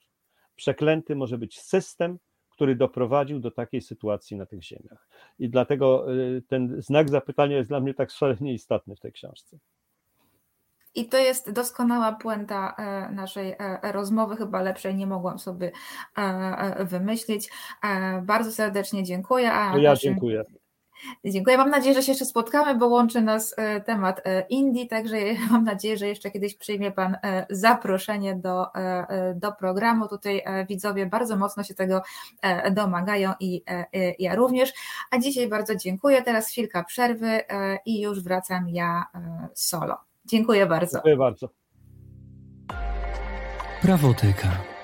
Przeklęty 0.56 1.16
może 1.16 1.38
być 1.38 1.62
system, 1.62 2.20
który 2.58 2.76
doprowadził 2.76 3.40
do 3.40 3.52
takiej 3.52 3.82
sytuacji 3.82 4.38
na 4.38 4.46
tych 4.46 4.64
ziemiach. 4.64 5.08
I 5.40 5.50
dlatego 5.50 6.14
y, 6.14 6.42
ten 6.48 6.82
znak 6.82 7.10
zapytania 7.10 7.58
jest 7.58 7.70
dla 7.70 7.80
mnie 7.80 7.94
tak 7.94 8.12
szalenie 8.12 8.54
istotny 8.54 8.96
w 8.96 9.00
tej 9.00 9.12
książce. 9.12 9.58
I 10.96 11.10
to 11.10 11.18
jest 11.18 11.52
doskonała 11.52 12.12
puenta 12.12 12.76
e, 12.78 13.12
naszej 13.12 13.52
e, 13.52 13.92
rozmowy, 13.92 14.36
chyba 14.36 14.62
lepszej 14.62 14.96
nie 14.96 15.08
mogłam 15.08 15.40
sobie 15.40 15.72
e, 16.18 16.86
wymyślić. 16.86 17.50
Bardzo 18.24 18.52
serdecznie 18.52 19.04
dziękuję. 19.04 19.54
A 19.54 19.78
ja 19.78 19.96
dziękuję. 19.96 20.44
Dziękuję. 21.26 21.58
Mam 21.58 21.70
nadzieję, 21.70 21.96
że 21.96 22.04
się 22.04 22.12
jeszcze 22.12 22.26
spotkamy, 22.26 22.76
bo 22.76 22.88
łączy 22.88 23.22
nas 23.22 23.54
e, 23.58 23.82
temat 23.82 24.22
e, 24.26 24.42
Indii, 24.50 24.88
także 24.88 25.18
mam 25.52 25.64
nadzieję, 25.64 25.98
że 25.98 26.08
jeszcze 26.08 26.32
kiedyś 26.32 26.56
przyjmie 26.56 26.92
Pan 26.92 27.18
e, 27.24 27.46
zaproszenie 27.50 28.36
do, 28.36 28.66
do 29.36 29.52
programu. 29.52 30.08
Tutaj 30.08 30.44
widzowie 30.70 31.06
bardzo 31.06 31.36
mocno 31.36 31.64
się 31.64 31.74
tego 31.74 32.02
domagają 32.72 33.34
i 33.40 33.64
ja 34.20 34.36
również. 34.36 34.74
A 35.12 35.20
dzisiaj 35.20 35.48
bardzo 35.48 35.76
dziękuję. 35.76 36.22
Teraz 36.22 36.50
chwilka 36.50 36.84
przerwy 36.84 37.42
i 37.86 38.02
już 38.02 38.24
wracam 38.24 38.70
ja 38.70 39.06
solo. 39.54 39.98
Dziękuję 40.26 40.66
bardzo. 40.66 40.98
Dziękuję 40.98 41.18
bardzo. 41.18 41.50
Prawoteka. 43.82 44.77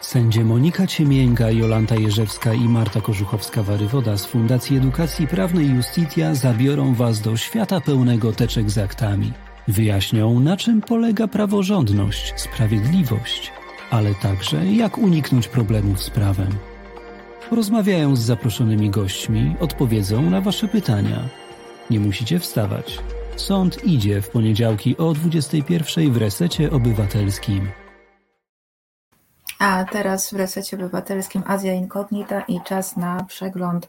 Sędzie 0.00 0.44
Monika 0.44 0.86
Ciemięga, 0.86 1.50
Jolanta 1.50 1.94
Jerzewska 1.94 2.54
i 2.54 2.68
Marta 2.68 3.00
Korzuchowska-Warywoda 3.00 4.16
z 4.16 4.26
Fundacji 4.26 4.76
Edukacji 4.76 5.26
Prawnej 5.26 5.70
Justitia 5.70 6.34
zabiorą 6.34 6.94
Was 6.94 7.20
do 7.20 7.36
świata 7.36 7.80
pełnego 7.80 8.32
teczek 8.32 8.70
z 8.70 8.78
aktami. 8.78 9.32
Wyjaśnią, 9.68 10.40
na 10.40 10.56
czym 10.56 10.80
polega 10.80 11.28
praworządność, 11.28 12.32
sprawiedliwość, 12.36 13.52
ale 13.90 14.14
także 14.14 14.66
jak 14.66 14.98
uniknąć 14.98 15.48
problemów 15.48 16.02
z 16.02 16.10
prawem. 16.10 16.50
Porozmawiają 17.50 18.16
z 18.16 18.20
zaproszonymi 18.20 18.90
gośćmi, 18.90 19.54
odpowiedzą 19.60 20.30
na 20.30 20.40
Wasze 20.40 20.68
pytania. 20.68 21.28
Nie 21.90 22.00
musicie 22.00 22.38
wstawać. 22.38 22.98
Sąd 23.36 23.84
idzie 23.84 24.22
w 24.22 24.28
poniedziałki 24.28 24.96
o 24.96 25.12
21 25.12 26.12
w 26.12 26.16
resecie 26.16 26.70
obywatelskim. 26.70 27.79
A 29.60 29.84
teraz 29.84 30.30
w 30.30 30.36
resecie 30.36 30.76
obywatelskim 30.76 31.42
Azja 31.46 31.72
Inkognita 31.72 32.40
i 32.40 32.60
czas 32.60 32.96
na 32.96 33.24
przegląd 33.24 33.88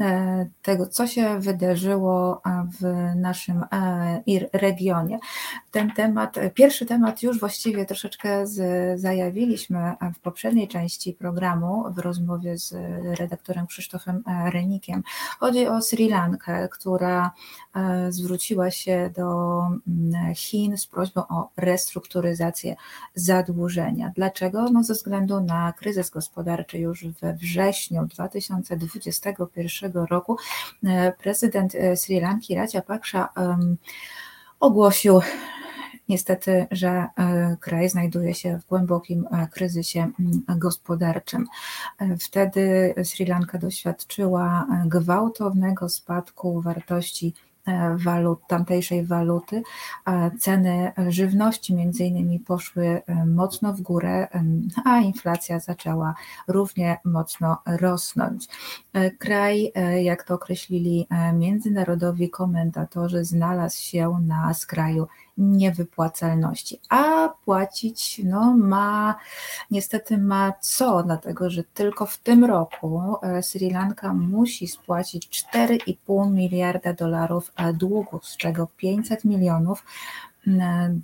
e, 0.00 0.46
tego, 0.62 0.86
co 0.86 1.06
się 1.06 1.40
wydarzyło 1.40 2.42
w 2.80 3.12
naszym 3.16 3.64
e, 3.72 4.22
regionie. 4.52 5.18
Ten 5.70 5.90
temat, 5.90 6.36
pierwszy 6.54 6.86
temat 6.86 7.22
już 7.22 7.40
właściwie 7.40 7.86
troszeczkę 7.86 8.46
z, 8.46 9.00
zajawiliśmy 9.00 9.94
w 10.14 10.20
poprzedniej 10.20 10.68
części 10.68 11.12
programu 11.12 11.84
w 11.94 11.98
rozmowie 11.98 12.58
z 12.58 12.74
redaktorem 13.18 13.66
Krzysztofem 13.66 14.22
e, 14.26 14.50
Renikiem. 14.50 15.02
Chodzi 15.38 15.66
o 15.66 15.82
Sri 15.82 16.08
Lankę, 16.08 16.68
która 16.68 17.30
zwróciła 18.08 18.70
się 18.70 19.10
do 19.16 19.60
mm, 19.88 20.34
Chin 20.34 20.76
z 20.76 20.86
prośbą 20.86 21.20
o 21.28 21.50
restrukturyzację 21.56 22.76
zadłużenia. 23.14 24.12
Dlaczego? 24.14 24.70
No 24.70 24.84
ze 24.84 24.94
względu 24.94 25.40
na 25.40 25.72
kryzys 25.72 26.10
gospodarczy 26.10 26.78
już 26.78 27.06
we 27.06 27.34
wrześniu 27.34 28.06
2021 28.06 29.92
roku 29.92 30.36
e, 30.84 31.12
prezydent 31.12 31.74
e, 31.74 31.96
Sri 31.96 32.20
Lanki 32.20 32.54
Raja 32.54 32.82
Paksha 32.86 33.28
ogłosił 34.60 35.20
niestety, 36.08 36.66
że 36.70 36.88
e, 36.88 37.56
kraj 37.60 37.88
znajduje 37.88 38.34
się 38.34 38.58
w 38.58 38.66
głębokim 38.66 39.28
kryzysie 39.52 40.10
gospodarczym. 40.56 41.46
Wtedy 42.20 42.94
Sri 43.04 43.26
Lanka 43.26 43.58
doświadczyła 43.58 44.66
gwałtownego 44.86 45.88
spadku 45.88 46.60
wartości 46.60 47.34
E, 47.44 47.49
walut, 47.96 48.40
tamtejszej 48.48 49.06
waluty. 49.06 49.62
Ceny 50.38 50.92
żywności 51.08 51.74
między 51.74 52.04
innymi 52.04 52.40
poszły 52.40 52.86
e, 52.86 53.26
mocno 53.26 53.72
w 53.72 53.80
górę, 53.80 54.28
a 54.84 54.98
inflacja 54.98 55.60
zaczęła 55.60 56.14
równie 56.48 56.98
mocno 57.04 57.58
rosnąć. 57.66 58.48
E, 58.92 59.10
kraj, 59.10 59.72
jak 60.02 60.22
to 60.22 60.34
określili 60.34 61.06
międzynarodowi 61.34 62.30
komentatorzy, 62.30 63.24
znalazł 63.24 63.82
się 63.82 64.18
na 64.26 64.54
skraju 64.54 65.06
niewypłacalności, 65.38 66.80
a 66.88 67.28
płacić 67.44 68.20
no, 68.24 68.56
ma, 68.56 69.18
niestety 69.70 70.18
ma 70.18 70.52
co, 70.60 71.02
dlatego 71.02 71.50
że 71.50 71.64
tylko 71.64 72.06
w 72.06 72.18
tym 72.18 72.44
roku 72.44 73.16
e, 73.22 73.42
Sri 73.42 73.70
Lanka 73.70 74.14
musi 74.14 74.68
spłacić 74.68 75.44
4,5 75.52 76.30
miliarda 76.30 76.92
dolarów 76.92 77.52
e, 77.56 77.72
długu, 77.72 78.20
z 78.22 78.36
czego 78.36 78.66
500 78.76 79.24
milionów 79.24 79.84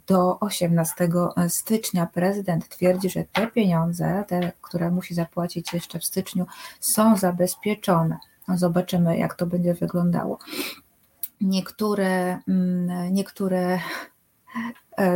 do 0.07 0.41
18 0.41 1.09
stycznia. 1.49 2.07
Prezydent 2.07 2.69
twierdzi, 2.69 3.11
że 3.11 3.25
te 3.33 3.47
pieniądze, 3.47 4.25
te, 4.29 4.53
które 4.61 4.91
musi 4.91 5.15
zapłacić 5.15 5.73
jeszcze 5.73 5.99
w 5.99 6.05
styczniu, 6.05 6.47
są 6.81 7.17
zabezpieczone. 7.17 8.19
No, 8.49 8.59
zobaczymy, 8.59 9.19
jak 9.19 9.35
to 9.35 9.47
będzie 9.47 9.75
wyglądało. 9.75 10.39
Niektóre, 11.41 12.39
niektóre 13.11 13.79
E, 13.79 14.16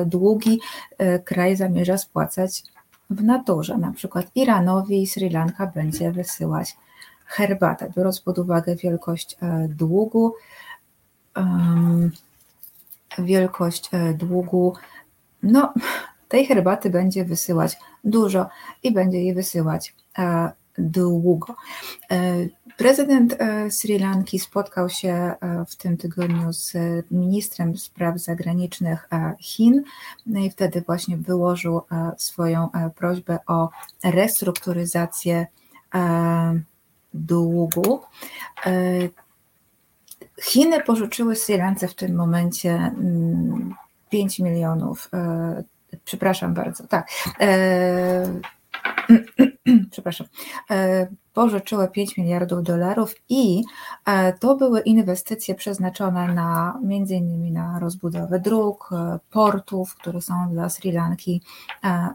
długi 0.07 0.61
e, 0.99 1.19
kraj 1.19 1.57
zamierza 1.57 1.99
spłacać 1.99 2.63
w 3.11 3.23
naturze. 3.23 3.79
Na 3.79 3.93
przykład 3.93 4.27
Iranowi 4.35 5.07
Sri 5.07 5.31
Lanka 5.31 5.67
będzie 5.67 6.13
wysyłać 6.13 6.77
herbatę, 7.27 7.93
biorąc 7.97 8.21
pod 8.21 8.39
uwagę 8.39 8.77
wielkość 8.77 9.37
e, 9.43 9.69
długu. 9.69 10.35
Wielkość 13.19 13.91
długu, 14.15 14.75
no, 15.43 15.75
tej 16.29 16.47
herbaty 16.47 16.91
będzie 16.91 17.25
wysyłać 17.25 17.79
dużo 18.05 18.49
i 18.83 18.93
będzie 18.93 19.19
jej 19.21 19.35
wysyłać 19.35 19.95
długo. 20.79 21.55
Prezydent 22.81 23.37
e, 23.39 23.71
Sri 23.71 23.99
Lanki 23.99 24.39
spotkał 24.39 24.89
się 24.89 25.13
e, 25.13 25.37
w 25.69 25.77
tym 25.77 25.97
tygodniu 25.97 26.53
z 26.53 26.73
ministrem 27.11 27.77
spraw 27.77 28.19
zagranicznych 28.19 29.09
e, 29.13 29.35
Chin 29.41 29.83
no 30.27 30.41
i 30.41 30.51
wtedy 30.51 30.83
właśnie 30.87 31.17
wyłożył 31.17 31.81
swoją 32.17 32.69
prośbę 32.97 33.39
o 33.47 33.69
restrukturyzację 34.05 35.47
długu. 37.15 38.01
Chiny 40.43 40.83
pożyczyły 40.83 41.37
Sri 41.37 41.57
Lance 41.57 41.89
w 41.89 41.95
tym 41.95 42.15
momencie 42.15 42.95
5 44.11 44.41
mm, 44.41 44.53
milionów, 44.53 45.11
przepraszam 46.05 46.55
bardzo, 46.55 46.87
tak, 46.87 47.09
przepraszam, 49.91 50.27
pożyczyły 51.35 51.89
5 51.89 52.17
miliardów 52.17 52.63
dolarów 52.63 53.15
i 53.29 53.63
e, 54.07 54.33
to 54.33 54.57
były 54.57 54.81
inwestycje 54.81 55.55
przeznaczone 55.55 56.35
na 56.35 56.79
między 56.83 57.15
innymi 57.15 57.53
na 57.53 57.79
rozbudowę 57.79 58.41
dróg, 58.41 58.91
e, 58.93 59.19
portów, 59.31 59.95
które 59.95 60.21
są 60.21 60.49
dla 60.53 60.69
Sri 60.69 60.93
Lanki 60.93 61.43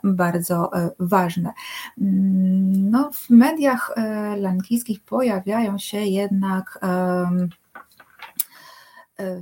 bardzo 0.04 0.72
ważne. 1.00 1.54
Mm, 2.02 2.90
no, 2.90 3.12
w 3.14 3.30
mediach 3.30 3.96
lankijskich 4.38 5.00
pojawiają 5.04 5.78
się 5.78 5.98
jednak 5.98 6.80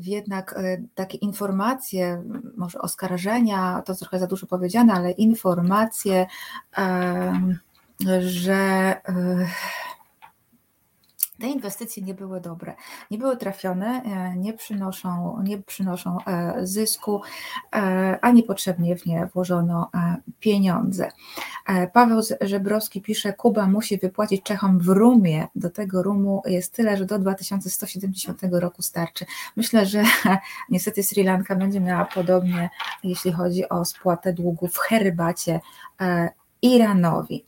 jednak 0.01 0.59
takie 0.95 1.17
informacje, 1.17 2.23
może 2.57 2.79
oskarżenia, 2.79 3.81
to 3.85 3.95
trochę 3.95 4.19
za 4.19 4.27
dużo 4.27 4.47
powiedziane, 4.47 4.93
ale 4.93 5.11
informacje, 5.11 6.25
że 8.19 8.53
e, 8.53 9.47
te 11.39 11.47
inwestycje 11.47 12.03
nie 12.03 12.13
były 12.13 12.41
dobre, 12.41 12.73
nie 13.11 13.17
były 13.17 13.37
trafione, 13.37 14.01
e, 14.03 14.35
nie 14.37 14.53
przynoszą, 14.53 15.37
nie 15.43 15.57
przynoszą 15.57 16.17
e, 16.27 16.53
zysku, 16.67 17.21
a 18.21 18.31
niepotrzebnie 18.31 18.95
w 18.95 19.05
nie 19.05 19.29
włożono 19.33 19.91
pieniądze. 20.39 21.09
Paweł 21.93 22.21
Żebrowski 22.41 23.01
pisze, 23.01 23.33
Kuba 23.33 23.67
musi 23.67 23.97
wypłacić 23.97 24.43
Czechom 24.43 24.79
w 24.79 24.87
rumie, 24.87 25.47
do 25.55 25.69
tego 25.69 26.03
rumu 26.03 26.41
jest 26.45 26.73
tyle, 26.73 26.97
że 26.97 27.05
do 27.05 27.19
2170 27.19 28.41
roku 28.51 28.81
starczy. 28.81 29.25
Myślę, 29.55 29.85
że 29.85 30.03
niestety 30.69 31.03
Sri 31.03 31.23
Lanka 31.23 31.55
będzie 31.55 31.79
miała 31.79 32.05
podobnie, 32.05 32.69
jeśli 33.03 33.31
chodzi 33.31 33.69
o 33.69 33.85
spłatę 33.85 34.33
długów 34.33 34.73
w 34.73 34.77
herbacie 34.77 35.59
Iranowi. 36.63 37.45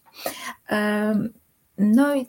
No 1.77 2.15
i 2.15 2.25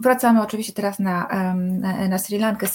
wracamy 0.00 0.42
oczywiście 0.42 0.72
teraz 0.72 0.98
na, 0.98 1.28
na 2.08 2.18
Sri 2.18 2.38
Lankę. 2.38 2.66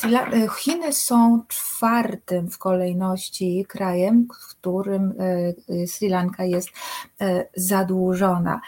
Chiny 0.59 0.93
są 0.93 1.41
czwartym 1.47 2.49
w 2.49 2.57
kolejności 2.57 3.65
krajem, 3.67 4.28
w 4.41 4.55
którym 4.55 5.13
e, 5.19 5.88
Sri 5.88 6.09
Lanka 6.09 6.43
jest 6.43 6.69
e, 7.22 7.45
zadłużona. 7.55 8.61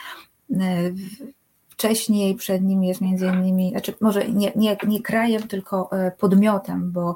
E, 0.52 0.58
wcześniej 1.70 2.36
przed 2.36 2.62
nim 2.62 2.84
jest 2.84 3.02
między 3.02 3.28
innymi, 3.28 3.72
znaczy 3.72 3.94
może 4.02 4.28
nie, 4.28 4.52
nie, 4.56 4.78
nie 4.88 5.02
krajem, 5.02 5.48
tylko 5.48 5.90
podmiotem, 6.20 6.92
bo 6.92 7.16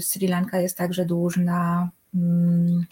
Sri 0.00 0.28
Lanka 0.28 0.60
jest 0.60 0.78
także 0.78 1.04
dłużna 1.04 1.88
mm, 2.14 2.84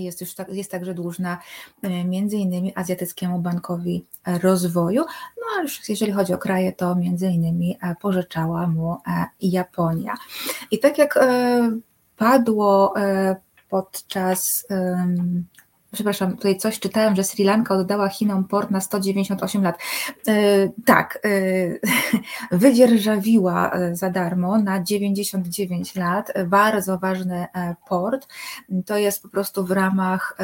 jest, 0.00 0.20
już 0.20 0.34
tak, 0.34 0.48
jest 0.48 0.70
także 0.70 0.94
dłużna 0.94 1.38
e, 1.82 2.04
między 2.04 2.36
innymi 2.36 2.72
Azjatyckiemu 2.74 3.38
Bankowi 3.38 4.06
Rozwoju. 4.42 5.00
No 5.36 5.42
a 5.58 5.62
już 5.62 5.88
jeżeli 5.88 6.12
chodzi 6.12 6.34
o 6.34 6.38
kraje, 6.38 6.72
to 6.72 6.94
między 6.94 7.26
innymi 7.26 7.78
e, 7.82 7.94
pożyczała 8.00 8.66
mu 8.66 8.92
e, 9.06 9.24
Japonia. 9.40 10.14
I 10.70 10.78
tak 10.78 10.98
jak 10.98 11.18
padło 12.16 12.94
podczas 13.68 14.66
przepraszam, 15.92 16.36
tutaj 16.36 16.56
coś 16.56 16.78
czytałem, 16.80 17.16
że 17.16 17.24
Sri 17.24 17.44
Lanka 17.44 17.74
oddała 17.74 18.08
Chinom 18.08 18.44
port 18.44 18.70
na 18.70 18.80
198 18.80 19.62
lat. 19.62 19.78
E, 20.28 20.32
tak, 20.84 21.18
e, 21.24 21.28
wydzierżawiła 22.58 23.70
e, 23.70 23.96
za 23.96 24.10
darmo 24.10 24.58
na 24.58 24.82
99 24.82 25.94
lat 25.94 26.32
bardzo 26.46 26.98
ważny 26.98 27.46
port. 27.88 28.28
To 28.86 28.96
jest 28.96 29.22
po 29.22 29.28
prostu 29.28 29.64
w 29.64 29.70
ramach 29.70 30.36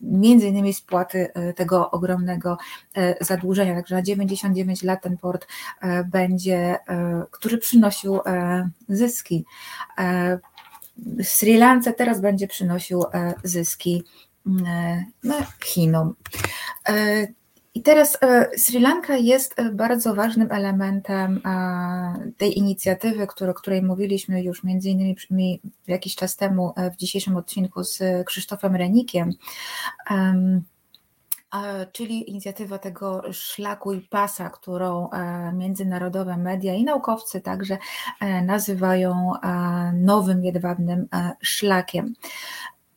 między 0.00 0.48
innymi 0.48 0.74
spłaty 0.74 1.32
tego 1.56 1.90
ogromnego 1.90 2.58
zadłużenia. 3.20 3.74
Także 3.74 3.94
na 3.94 4.02
99 4.02 4.82
lat 4.82 5.02
ten 5.02 5.18
port 5.18 5.46
będzie, 6.06 6.78
który 7.30 7.58
przynosił 7.58 8.20
zyski. 8.88 9.44
Sri 11.22 11.56
Lance 11.56 11.92
teraz 11.92 12.20
będzie 12.20 12.48
przynosił 12.48 13.04
zyski 13.44 14.04
Chinom. 15.64 16.14
I 17.74 17.82
teraz 17.82 18.18
e, 18.22 18.50
Sri 18.58 18.80
Lanka 18.80 19.16
jest 19.16 19.58
e, 19.58 19.70
bardzo 19.70 20.14
ważnym 20.14 20.52
elementem 20.52 21.40
e, 21.44 22.32
tej 22.36 22.58
inicjatywy, 22.58 23.26
o 23.50 23.54
której 23.54 23.82
mówiliśmy 23.82 24.42
już 24.42 24.64
między 24.64 24.90
innymi 24.90 25.60
jakiś 25.86 26.16
czas 26.16 26.36
temu 26.36 26.74
w 26.92 26.96
dzisiejszym 26.96 27.36
odcinku 27.36 27.84
z 27.84 28.02
Krzysztofem 28.26 28.76
Renikiem, 28.76 29.30
czyli 31.92 32.30
inicjatywa 32.30 32.78
tego 32.78 33.22
szlaku 33.32 33.92
i 33.92 34.00
pasa, 34.00 34.50
którą 34.50 35.08
międzynarodowe 35.52 36.36
media 36.36 36.74
i 36.74 36.84
naukowcy 36.84 37.40
także 37.40 37.78
nazywają 38.42 39.32
nowym 39.92 40.44
jedwabnym 40.44 41.08
szlakiem. 41.42 42.14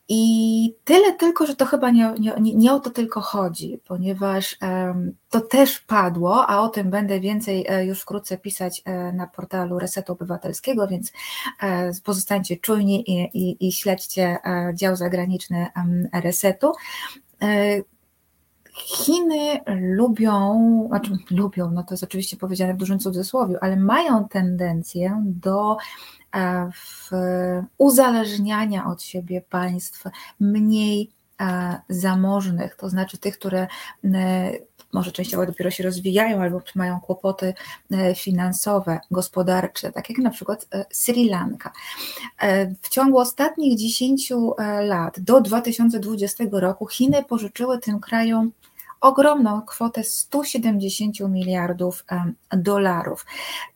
I 0.08 0.74
tyle 0.84 1.12
tylko, 1.12 1.46
że 1.46 1.56
to 1.56 1.66
chyba 1.66 1.90
nie, 1.90 2.14
nie, 2.18 2.54
nie 2.54 2.72
o 2.72 2.80
to 2.80 2.90
tylko 2.90 3.20
chodzi, 3.20 3.80
ponieważ 3.84 4.56
um, 4.62 5.16
to 5.30 5.40
też 5.40 5.80
padło, 5.80 6.46
a 6.46 6.60
o 6.60 6.68
tym 6.68 6.90
będę 6.90 7.20
więcej 7.20 7.66
e, 7.68 7.86
już 7.86 8.00
wkrótce 8.00 8.38
pisać 8.38 8.82
e, 8.84 9.12
na 9.12 9.26
portalu 9.26 9.78
Resetu 9.78 10.12
Obywatelskiego, 10.12 10.88
więc 10.88 11.12
e, 11.62 11.90
pozostańcie 12.04 12.56
czujni 12.56 13.10
i, 13.10 13.30
i, 13.34 13.68
i 13.68 13.72
śledźcie 13.72 14.38
dział 14.74 14.96
zagraniczny 14.96 15.66
Resetu. 16.12 16.72
Chiny 18.76 19.60
lubią, 19.80 20.84
znaczy 20.88 21.10
lubią, 21.30 21.70
no 21.70 21.82
to 21.82 21.94
jest 21.94 22.04
oczywiście 22.04 22.36
powiedziane 22.36 22.74
w 22.74 22.76
dużym 22.76 22.98
cudzysłowie, 22.98 23.56
ale 23.60 23.76
mają 23.76 24.28
tendencję 24.28 25.22
do 25.24 25.76
E, 26.36 26.70
uzależniania 27.78 28.86
od 28.86 29.02
siebie 29.02 29.40
państw 29.40 30.04
mniej 30.40 31.10
e, 31.40 31.80
zamożnych, 31.88 32.76
to 32.76 32.88
znaczy 32.88 33.18
tych, 33.18 33.38
które 33.38 33.66
może 34.92 35.12
częściowo 35.12 35.46
dopiero 35.46 35.70
się 35.70 35.84
rozwijają 35.84 36.42
albo 36.42 36.62
mają 36.74 37.00
kłopoty 37.00 37.54
e, 37.90 38.14
finansowe, 38.14 39.00
gospodarcze, 39.10 39.92
tak 39.92 40.08
jak 40.10 40.18
na 40.18 40.30
przykład 40.30 40.68
Sri 40.92 41.28
Lanka. 41.28 41.72
W 42.82 42.88
ciągu 42.88 43.18
ostatnich 43.18 43.78
10 43.78 44.32
lat 44.80 45.20
do 45.20 45.40
2020 45.40 46.44
roku 46.52 46.86
Chiny 46.86 47.24
pożyczyły 47.24 47.78
tym 47.78 48.00
krajom 48.00 48.52
ogromną 49.00 49.62
kwotę 49.62 50.04
170 50.04 51.20
miliardów 51.20 52.04
dolarów. 52.50 53.26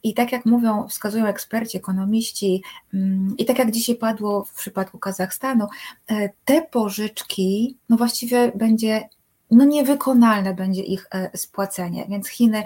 I 0.02 0.14
tak 0.14 0.32
jak 0.32 0.46
mówią, 0.46 0.88
wskazują 0.88 1.26
eksperci, 1.26 1.78
ekonomiści, 1.78 2.62
mm, 2.94 3.34
i 3.38 3.44
tak 3.44 3.58
jak 3.58 3.70
dzisiaj 3.70 3.96
padło 3.96 4.44
w 4.44 4.54
przypadku 4.54 4.98
Kazachstanu, 4.98 5.66
e, 6.08 6.28
te 6.44 6.62
pożyczki, 6.62 7.76
no 7.88 7.96
właściwie 7.96 8.52
będzie 8.54 9.08
no 9.50 9.64
niewykonalne 9.64 10.54
będzie 10.54 10.82
ich 10.82 11.06
e, 11.10 11.38
spłacenie, 11.38 12.06
więc 12.08 12.28
Chiny 12.28 12.62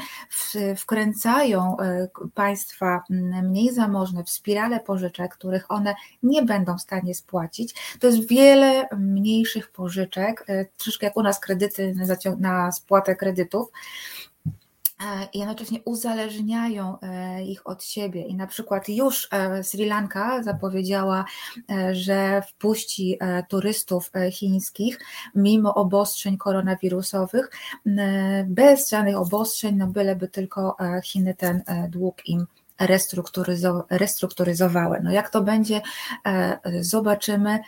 wkręcają 0.77 1.77
e, 1.79 2.09
państwa 2.35 3.03
mniej 3.43 3.75
zamożne 3.75 4.25
w 4.25 4.31
spirale 4.31 4.81
pożyczek, 4.81 5.35
których 5.35 5.71
one 5.71 5.95
nie 6.23 6.43
będą 6.43 6.79
w 6.79 6.83
stanie 6.83 7.15
spłacić. 7.15 7.97
To 8.01 8.07
jest 8.07 8.29
wiele 8.29 8.89
mniejszych 8.99 9.71
pożyczek, 9.71 10.45
e, 10.49 10.65
troszkę 10.65 11.07
jak 11.07 11.17
u 11.17 11.23
nas 11.23 11.41
kredyty 11.41 11.95
na 12.39 12.73
spłatę 12.73 13.17
kredytów, 13.17 13.69
i 15.33 15.39
jednocześnie 15.39 15.79
uzależniają 15.85 17.01
e, 17.01 17.45
ich 17.45 17.67
od 17.67 17.85
siebie. 17.85 18.23
I 18.23 18.35
na 18.35 18.47
przykład 18.47 18.89
już 18.89 19.29
e, 19.31 19.65
Sri 19.65 19.87
Lanka 19.87 20.43
zapowiedziała, 20.43 21.25
że 21.93 22.43
wpuści 22.43 23.19
turystów 23.49 24.11
chińskich 24.33 24.99
mimo 25.35 25.75
obostrzeń 25.75 26.37
koronawirusowych, 26.37 27.51
bez 28.47 28.91
żadnych 28.91 29.17
obostrzeń, 29.17 29.77
no 29.77 29.87
byleby 29.87 30.29
tylko 30.29 30.77
Chiny 31.03 31.35
ten 31.35 31.63
dług 31.89 32.29
im 32.29 32.47
restrukturyzowały. 33.91 35.01
No 35.03 35.11
jak 35.11 35.31
to 35.31 35.43
będzie, 35.43 35.81
e, 36.27 36.59
zobaczymy. 36.81 37.59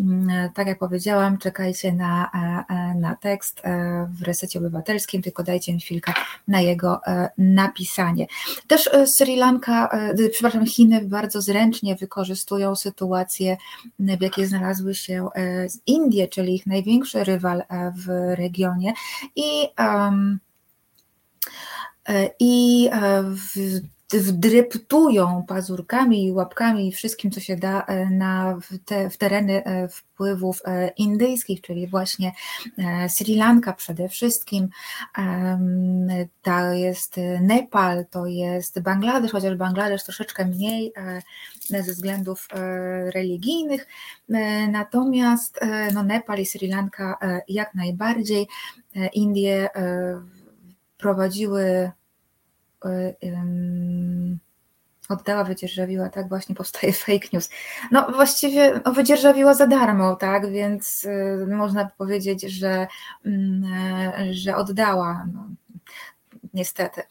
Mm, 0.00 0.52
tak 0.52 0.66
jak 0.66 0.78
powiedziałam, 0.78 1.38
czekajcie 1.38 1.92
na, 1.92 2.30
e, 2.34 2.74
e, 2.74 2.94
na 2.94 3.16
tekst 3.16 3.62
w 4.08 4.22
resecie 4.22 4.58
obywatelskim, 4.58 5.22
tylko 5.22 5.42
dajcie 5.42 5.74
mi 5.74 5.80
chwilkę 5.80 6.12
na 6.48 6.60
jego 6.60 7.00
napisanie. 7.38 8.26
Też 8.66 8.90
Sri 9.06 9.36
Lanka, 9.36 9.88
przepraszam, 10.32 10.66
Chiny 10.66 11.00
bardzo 11.04 11.42
zręcznie 11.42 11.96
wykorzystują 11.96 12.76
sytuację, 12.76 13.56
w 13.98 14.22
jakiej 14.22 14.46
znalazły 14.46 14.94
się 14.94 15.28
Indie, 15.86 16.28
czyli 16.28 16.54
ich 16.54 16.66
największy 16.66 17.24
rywal 17.24 17.62
w 17.96 18.34
regionie 18.36 18.92
i 19.36 19.68
um, 19.78 20.38
i 22.40 22.90
w 23.22 23.80
wdryptują 24.12 25.44
pazurkami 25.48 26.26
i 26.26 26.32
łapkami 26.32 26.88
i 26.88 26.92
wszystkim, 26.92 27.30
co 27.30 27.40
się 27.40 27.56
da 27.56 27.84
e, 27.84 28.10
na, 28.10 28.58
te, 28.84 29.10
w 29.10 29.16
tereny 29.16 29.64
e, 29.64 29.88
wpływów 29.88 30.62
e, 30.64 30.88
indyjskich, 30.88 31.60
czyli 31.60 31.86
właśnie 31.86 32.32
Sri 33.08 33.36
Lanka 33.36 33.72
przede 33.72 34.08
wszystkim, 34.08 34.68
to 36.42 36.72
jest 36.72 37.16
Nepal, 37.40 38.06
to 38.10 38.26
jest 38.26 38.80
Bangladesz, 38.80 39.32
chociaż 39.32 39.56
Bangladesz 39.56 40.04
troszeczkę 40.04 40.44
mniej 40.44 40.92
ze 41.68 41.82
względów 41.82 42.48
religijnych, 43.14 43.86
natomiast 44.68 45.60
no 45.94 46.02
Nepal 46.02 46.38
i 46.38 46.46
Sri 46.46 46.68
Lanka 46.68 47.18
jak 47.48 47.74
najbardziej. 47.74 48.48
Indie 49.12 49.68
prowadziły 50.98 51.90
oddała, 55.08 55.44
wydzierżawiła, 55.44 56.08
tak 56.08 56.28
właśnie 56.28 56.54
powstaje 56.54 56.92
fake 57.06 57.28
news. 57.32 57.50
No 57.90 58.12
właściwie 58.12 58.80
no, 58.84 58.92
wydzierżawiła 58.92 59.54
za 59.54 59.66
darmo, 59.66 60.16
tak, 60.16 60.52
więc 60.52 61.04
y, 61.04 61.46
można 61.46 61.90
powiedzieć, 61.98 62.42
że, 62.42 62.86
mm, 63.24 63.64
że 64.32 64.56
oddała. 64.56 65.26
No, 65.32 65.48
niestety. 66.54 67.02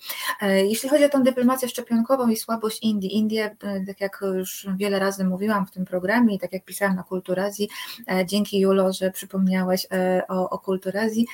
E, 0.41 0.66
jeśli 0.66 0.89
chodzi 0.89 1.05
o 1.05 1.09
tą 1.09 1.24
dyplomację 1.24 1.70
szczepionkową 1.70 2.30
i 2.30 2.38
słabość 2.38 2.84
Indii, 2.84 3.16
Indie, 3.16 3.55
e, 3.63 3.86
tak 3.86 4.01
jak 4.01 4.20
już 4.22 4.68
wiele 4.78 4.99
razy 4.99 5.26
mówiłam 5.26 5.66
w 5.66 5.72
tym 5.72 5.86
programie 5.86 6.36
i 6.36 6.39
tak 6.39 6.53
jak 6.53 6.66
pisałam 6.66 6.95
na 6.95 7.03
Kulturazji, 7.03 7.70
e, 8.11 8.26
dzięki 8.26 8.59
Julo, 8.59 8.93
że 8.93 9.11
przypomniałeś 9.11 9.88
o, 10.28 10.49
o 10.49 10.59
Kulturazji, 10.59 11.26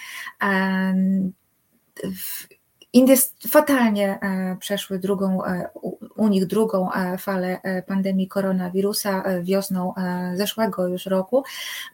Indie 2.94 3.16
fatalnie 3.48 4.20
e, 4.22 4.58
przeszły 4.60 5.00
drugą, 5.00 5.46
e, 5.46 5.70
u 6.16 6.28
nich 6.28 6.46
drugą 6.46 6.92
e, 6.92 7.18
falę 7.18 7.62
pandemii 7.88 8.28
koronawirusa 8.28 9.24
wiosną 9.42 9.94
zeszłego 10.36 10.88
już 10.88 11.06
roku. 11.06 11.44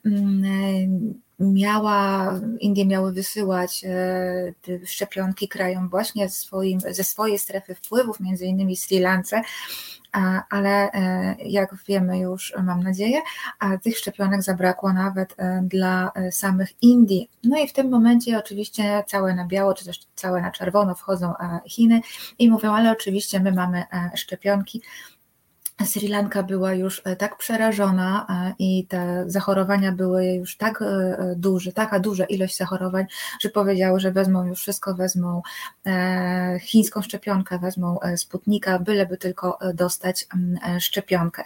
Mm, 0.06 1.14
miała, 1.39 2.34
Indie 2.60 2.86
miały 2.86 3.14
wysyłać 3.14 3.86
szczepionki 4.86 5.47
krajom 5.47 5.89
właśnie 5.89 6.30
swoim, 6.30 6.80
ze 6.80 7.04
swojej 7.04 7.39
strefy 7.39 7.76
wpływów, 7.76 8.20
między 8.20 8.46
innymi 8.46 8.76
Sri 8.76 9.00
Lance, 9.00 9.42
ale 10.50 10.92
e, 10.92 11.36
jak 11.46 11.76
wiemy 11.88 12.20
już, 12.20 12.54
mam 12.64 12.84
nadzieję, 12.84 13.22
tych 13.84 13.98
szczepionek 13.98 14.44
zabrakło 14.44 14.94
nawet 14.94 15.36
e, 15.38 15.62
dla 15.64 16.12
e, 16.16 16.32
samych 16.32 16.70
Indii. 16.82 17.30
No 17.44 17.58
i 17.58 17.68
w 17.68 17.74
tym 17.74 17.89
momencie 17.89 18.38
oczywiście 18.38 19.04
całe 19.08 19.36
na 19.36 19.46
biało, 19.46 19.74
czy 19.74 19.86
też 19.86 20.00
całe 20.16 20.42
na 20.42 20.52
czerwono 20.52 20.96
wchodzą 20.96 21.34
Chiny 21.68 22.02
i 22.39 22.50
mówią, 22.50 22.74
ale 22.74 22.92
oczywiście 22.92 23.39
my 23.39 23.52
mamy 23.52 23.84
szczepionki, 24.16 24.82
Sri 25.86 26.08
Lanka 26.08 26.43
była 26.43 26.74
już 26.74 27.01
e, 27.05 27.16
tak 27.16 27.37
przerażona 27.37 28.25
e, 28.29 28.54
i 28.59 28.86
te 28.86 29.24
zachorowania 29.28 29.91
były 29.91 30.25
już 30.25 30.58
tak 30.58 30.82
e, 30.82 31.36
duże, 31.36 31.71
taka 31.71 31.99
duża 31.99 32.25
ilość 32.25 32.58
zachorowań, 32.58 33.05
że 33.41 33.49
powiedziały, 33.49 33.99
że 33.99 34.12
wezmą 34.12 34.45
już 34.45 34.59
wszystko, 34.59 34.95
wezmą 34.95 35.41
chińską 36.62 37.01
szczepionkę, 37.01 37.59
wezmą 37.59 37.99
Sputnika, 38.16 38.79
byleby 38.79 39.17
tylko 39.17 39.59
dostać 39.74 40.28
szczepionkę. 40.79 41.43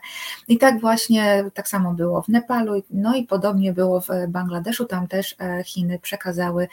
I 0.47 0.57
tak 0.57 0.81
właśnie, 0.81 1.45
tak 1.53 1.67
samo 1.67 1.93
było 1.93 2.21
w 2.21 2.27
Nepalu, 2.27 2.83
no 2.89 3.15
i 3.15 3.23
podobnie 3.23 3.73
było 3.73 4.01
w 4.01 4.07
Bangladeszu, 4.27 4.85
tam 4.85 5.07
też 5.07 5.35
Chiny 5.65 5.99
przekazały 5.99 6.67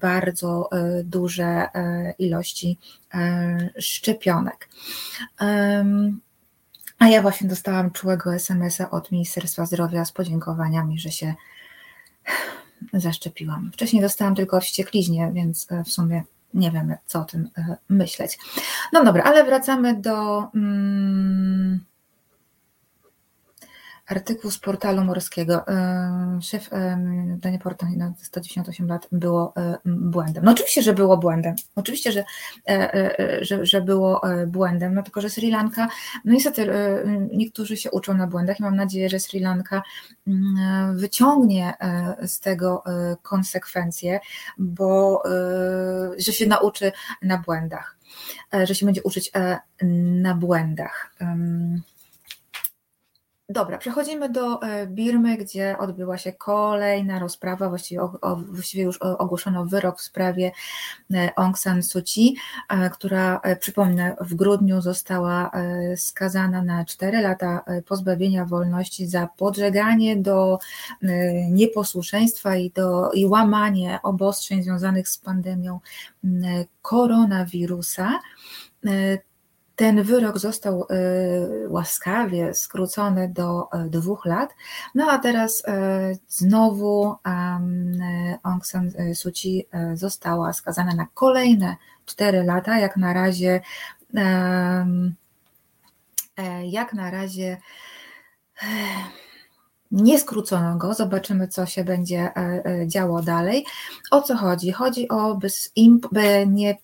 bardzo 0.00 0.70
duże 1.04 1.68
ilości 2.18 2.78
szczepionek. 3.78 4.68
A 6.98 7.08
ja 7.08 7.22
właśnie 7.22 7.48
dostałam 7.48 7.90
czułego 7.90 8.34
SMS-a 8.34 8.90
od 8.90 9.12
Ministerstwa 9.12 9.66
Zdrowia 9.66 10.04
z 10.04 10.12
podziękowaniami, 10.12 10.98
że 10.98 11.10
się 11.10 11.34
zaszczepiłam. 12.92 13.70
Wcześniej 13.72 14.02
dostałam 14.02 14.34
tylko 14.34 14.60
wściekliźnie, 14.60 15.30
więc 15.34 15.66
w 15.86 15.90
sumie 15.90 16.22
nie 16.54 16.70
wiem, 16.70 16.94
co 17.06 17.20
o 17.20 17.24
tym 17.24 17.50
myśleć. 17.88 18.38
No 18.92 19.04
dobra, 19.04 19.22
ale 19.22 19.44
wracamy 19.44 20.00
do. 20.00 20.46
Mm, 20.54 21.80
artykuł 24.06 24.50
z 24.50 24.58
portalu 24.58 25.04
morskiego. 25.04 25.64
Szef 26.42 26.70
danie 27.38 27.58
portal 27.58 27.88
na 27.96 28.14
198 28.22 28.88
lat 28.88 29.08
było 29.12 29.54
błędem. 29.84 30.44
No 30.44 30.52
oczywiście, 30.52 30.82
że 30.82 30.94
było 30.94 31.16
błędem. 31.16 31.54
Oczywiście, 31.74 32.12
że, 32.12 32.24
e, 32.68 32.94
e, 32.94 33.44
że, 33.44 33.66
że 33.66 33.82
było 33.82 34.30
e, 34.30 34.46
błędem, 34.46 34.94
no 34.94 35.02
tylko, 35.02 35.20
że 35.20 35.30
Sri 35.30 35.50
Lanka, 35.50 35.88
no 36.24 36.32
niestety 36.32 36.70
niektórzy 37.32 37.76
się 37.76 37.90
uczą 37.90 38.14
na 38.14 38.26
błędach 38.26 38.60
i 38.60 38.62
mam 38.62 38.76
nadzieję, 38.76 39.08
że 39.08 39.20
Sri 39.20 39.40
Lanka 39.40 39.82
mm, 40.26 40.98
wyciągnie 40.98 41.74
z 42.22 42.40
tego 42.40 42.82
konsekwencje, 43.22 44.20
bo 44.58 45.22
że 46.18 46.32
się 46.32 46.46
nauczy 46.46 46.92
na 47.22 47.38
błędach, 47.38 47.96
że 48.64 48.74
się 48.74 48.86
będzie 48.86 49.02
uczyć 49.02 49.32
na 50.22 50.34
błędach. 50.34 51.16
Dobra, 53.48 53.78
przechodzimy 53.78 54.28
do 54.28 54.62
e, 54.62 54.86
Birmy, 54.86 55.36
gdzie 55.36 55.78
odbyła 55.78 56.18
się 56.18 56.32
kolejna 56.32 57.18
rozprawa, 57.18 57.68
właściwie, 57.68 58.02
o, 58.02 58.36
właściwie 58.36 58.84
już 58.84 58.98
ogłoszono 58.98 59.64
wyrok 59.66 59.98
w 59.98 60.02
sprawie 60.02 60.52
e, 61.14 61.38
Aung 61.38 61.58
San 61.58 61.82
Suu 61.82 62.02
Kyi, 62.02 62.36
e, 62.68 62.90
która, 62.90 63.40
przypomnę, 63.60 64.16
w 64.20 64.34
grudniu 64.34 64.80
została 64.80 65.50
skazana 65.96 66.62
na 66.62 66.84
4 66.84 67.20
lata 67.20 67.64
pozbawienia 67.88 68.44
wolności 68.44 69.06
za 69.06 69.28
podżeganie 69.36 70.16
do 70.16 70.58
nieposłuszeństwa 71.50 72.56
i, 72.56 72.70
do, 72.70 73.10
i 73.12 73.26
łamanie 73.26 73.98
obostrzeń 74.02 74.62
związanych 74.62 75.08
z 75.08 75.18
pandemią 75.18 75.80
koronawirusa. 76.82 78.20
Ten 79.76 80.02
wyrok 80.02 80.38
został 80.38 80.82
y, 80.82 81.68
łaskawie 81.68 82.54
skrócony 82.54 83.28
do 83.28 83.68
y, 83.86 83.90
dwóch 83.90 84.24
lat, 84.26 84.54
no 84.94 85.10
a 85.10 85.18
teraz 85.18 85.60
y, 85.60 86.18
znowu 86.28 87.14
Aung 88.42 88.66
San 88.66 88.92
Suu 89.14 89.32
Kyi 89.32 89.66
została 89.94 90.52
skazana 90.52 90.94
na 90.94 91.06
kolejne 91.14 91.76
cztery 92.06 92.44
lata, 92.44 92.78
jak 92.78 92.96
na 92.96 93.12
razie 93.12 93.60
e, 96.36 96.66
jak 96.66 96.92
na 96.92 97.10
razie 97.10 97.56
nie 99.90 100.18
skrócono 100.18 100.76
go, 100.76 100.94
zobaczymy, 100.94 101.48
co 101.48 101.66
się 101.66 101.84
będzie 101.84 102.18
e, 102.18 102.62
e, 102.64 102.88
działo 102.88 103.22
dalej. 103.22 103.64
O 104.10 104.22
co 104.22 104.36
chodzi? 104.36 104.72
Chodzi 104.72 105.08
o 105.08 105.34
by, 105.34 105.48
by 106.12 106.46
nie 106.46 106.76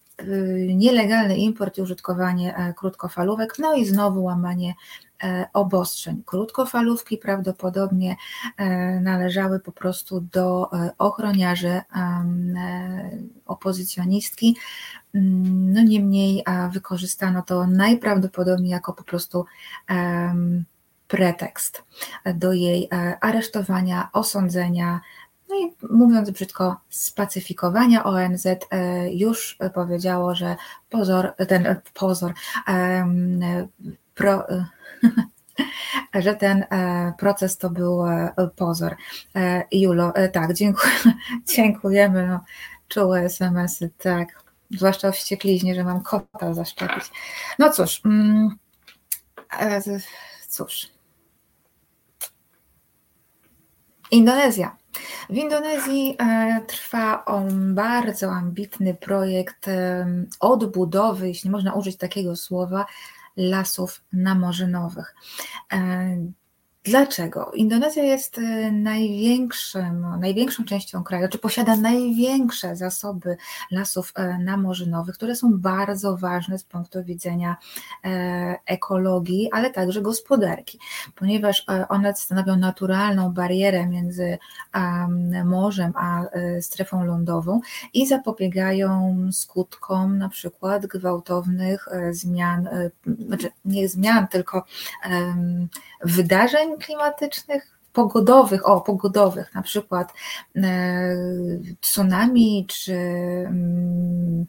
nielegalny 0.75 1.37
import 1.37 1.79
i 1.79 1.83
użytkowanie 1.83 2.57
e, 2.57 2.75
krótkofalówek, 2.75 3.55
no 3.59 3.75
i 3.75 3.85
znowu 3.85 4.25
łamanie 4.25 4.75
e, 5.23 5.47
obostrzeń. 5.53 6.23
Krótkofalówki 6.27 7.19
prawdopodobnie 7.19 8.17
e, 8.57 9.01
należały 9.01 9.61
po 9.61 9.73
prostu 9.73 10.21
do 10.21 10.71
ochroniarzy 10.99 11.81
opozycjonistki. 13.47 14.57
Mm, 15.15 15.73
no 15.73 15.83
niemniej 15.83 16.45
wykorzystano 16.73 17.43
to 17.43 17.67
najprawdopodobniej 17.67 18.71
jako 18.71 18.93
po 18.93 19.05
prostu 19.05 19.45
pretekst 21.09 21.85
do 22.35 22.53
jej 22.53 22.89
aresztowania, 23.21 24.09
osądzenia, 24.13 25.01
no 25.53 25.59
i 25.59 25.77
mówiąc 25.91 26.31
brzydko, 26.31 26.77
spacyfikowania 26.89 28.05
ONZ 28.05 28.47
e, 28.47 28.57
już 29.15 29.59
powiedziało, 29.75 30.35
że 30.35 30.57
pozor, 30.91 31.35
ten 31.49 31.67
e, 31.67 31.81
pozor, 31.95 32.33
pro, 34.15 34.47
że 36.15 36.35
ten 36.35 36.65
e, 36.71 37.13
proces 37.19 37.59
to 37.59 37.71
był 37.71 38.05
pozor. 38.57 38.97
Julo, 39.73 40.13
tak, 40.33 40.55
dziękuję, 40.55 40.93
dziękujemy. 41.57 42.27
No, 42.27 42.41
czułe 42.89 43.21
SMS-y, 43.21 43.91
tak. 43.99 44.43
Zwłaszcza 44.71 45.09
o 45.09 45.13
wściekliźnie, 45.13 45.75
że 45.75 45.85
mam 45.85 46.03
kota 46.03 46.55
zaszczepić. 46.55 47.05
No 47.59 47.71
cóż, 47.71 48.01
mm, 48.05 48.57
cóż. 50.49 50.89
Indonezja. 54.11 54.82
W 55.31 55.35
Indonezji 55.35 56.17
e, 56.19 56.61
trwa 56.67 57.25
bardzo 57.75 58.31
ambitny 58.31 58.95
projekt 58.95 59.69
e, 59.69 60.07
odbudowy, 60.41 61.29
jeśli 61.29 61.51
można 61.51 61.75
użyć 61.75 61.97
takiego 61.97 62.37
słowa, 62.37 62.87
lasów 63.37 64.03
namorzynowych. 64.13 65.15
Dlaczego? 66.85 67.51
Indonezja 67.55 68.03
jest 68.03 68.39
y, 68.39 68.73
największym, 68.73 70.07
największą 70.21 70.65
częścią 70.65 71.05
kraju, 71.05 71.29
czy 71.29 71.39
posiada 71.39 71.77
największe 71.77 72.77
zasoby 72.77 73.37
lasów 73.71 74.13
e, 74.15 74.39
namorzynowych, 74.39 75.15
które 75.15 75.37
są 75.37 75.59
bardzo 75.59 76.17
ważne 76.17 76.59
z 76.59 76.65
punktu 76.65 77.05
widzenia 77.05 77.57
e, 78.05 78.59
ekologii, 78.67 79.49
ale 79.53 79.71
także 79.71 80.03
gospodarki, 80.03 80.79
ponieważ 81.15 81.65
e, 81.69 81.89
one 81.89 82.15
stanowią 82.17 82.57
naturalną 82.57 83.33
barierę 83.33 83.87
między 83.87 84.39
morzem 85.45 85.93
a 85.97 86.25
strefą 86.61 87.05
lądową 87.05 87.61
i 87.95 88.07
zapobiegają 88.07 89.17
skutkom 89.33 90.19
na 90.19 90.29
przykład 90.29 90.87
gwałtownych 90.87 91.89
zmian, 92.11 92.69
znaczy 93.27 93.51
nie 93.65 93.89
zmian, 93.89 94.29
tylko 94.29 94.65
wydarzeń 96.05 96.72
klimatycznych, 96.79 97.73
pogodowych, 97.93 98.69
o 98.69 98.81
pogodowych, 98.81 99.55
na 99.55 99.63
przykład 99.63 100.13
e, 100.57 101.17
tsunami 101.81 102.67
czy 102.69 102.95
mm, 102.95 104.47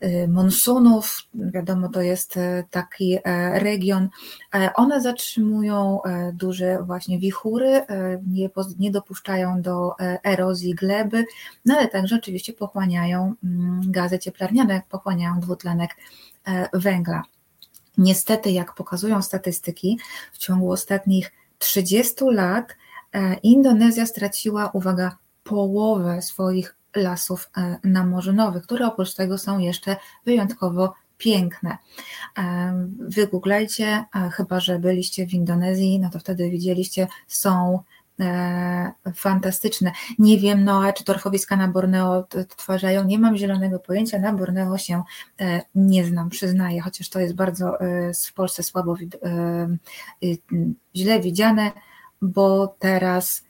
e, 0.00 0.28
monsunów, 0.28 1.18
wiadomo, 1.34 1.88
to 1.88 2.02
jest 2.02 2.36
e, 2.36 2.64
taki 2.70 3.18
region, 3.52 4.08
one 4.74 5.00
zatrzymują 5.00 6.00
duże 6.32 6.82
właśnie 6.82 7.18
wichury, 7.18 7.86
nie, 8.26 8.50
nie 8.78 8.90
dopuszczają 8.90 9.62
do 9.62 9.92
erozji 10.24 10.74
gleby, 10.74 11.24
no 11.64 11.76
ale 11.76 11.88
także 11.88 12.16
oczywiście 12.16 12.52
pochłaniają 12.52 13.34
mm, 13.44 13.80
gazy 13.84 14.18
cieplarniane, 14.18 14.82
pochłaniają 14.90 15.40
dwutlenek 15.40 15.96
węgla. 16.72 17.22
Niestety, 17.98 18.50
jak 18.50 18.74
pokazują 18.74 19.22
statystyki, 19.22 19.98
w 20.32 20.38
ciągu 20.38 20.70
ostatnich 20.70 21.32
30 21.58 22.14
lat 22.30 22.76
e, 23.12 23.34
Indonezja 23.34 24.06
straciła, 24.06 24.70
uwaga, 24.72 25.16
połowę 25.44 26.22
swoich 26.22 26.76
lasów 26.96 27.50
e, 27.56 27.78
namorzynowych, 27.84 28.62
które 28.62 28.86
oprócz 28.86 29.14
tego 29.14 29.38
są 29.38 29.58
jeszcze 29.58 29.96
wyjątkowo 30.24 30.94
piękne. 31.18 31.78
E, 32.38 32.74
wygooglajcie, 32.98 34.04
chyba 34.32 34.60
że 34.60 34.78
byliście 34.78 35.26
w 35.26 35.34
Indonezji, 35.34 36.00
no 36.00 36.10
to 36.10 36.18
wtedy 36.18 36.50
widzieliście, 36.50 37.08
są 37.28 37.82
fantastyczne. 39.14 39.92
Nie 40.18 40.38
wiem, 40.38 40.64
no, 40.64 40.92
czy 40.92 41.04
torfowiska 41.04 41.56
na 41.56 41.68
Borneo 41.68 42.12
odtwarzają, 42.40 43.04
nie 43.04 43.18
mam 43.18 43.36
zielonego 43.36 43.78
pojęcia, 43.78 44.18
na 44.18 44.32
Borneo 44.32 44.78
się 44.78 45.02
e, 45.40 45.62
nie 45.74 46.04
znam, 46.04 46.30
przyznaję, 46.30 46.80
chociaż 46.80 47.08
to 47.08 47.20
jest 47.20 47.34
bardzo 47.34 47.80
e, 47.80 48.12
w 48.28 48.32
Polsce 48.32 48.62
słabo, 48.62 48.96
źle 50.96 51.20
widziane, 51.20 51.72
bo 52.22 52.76
teraz 52.78 53.44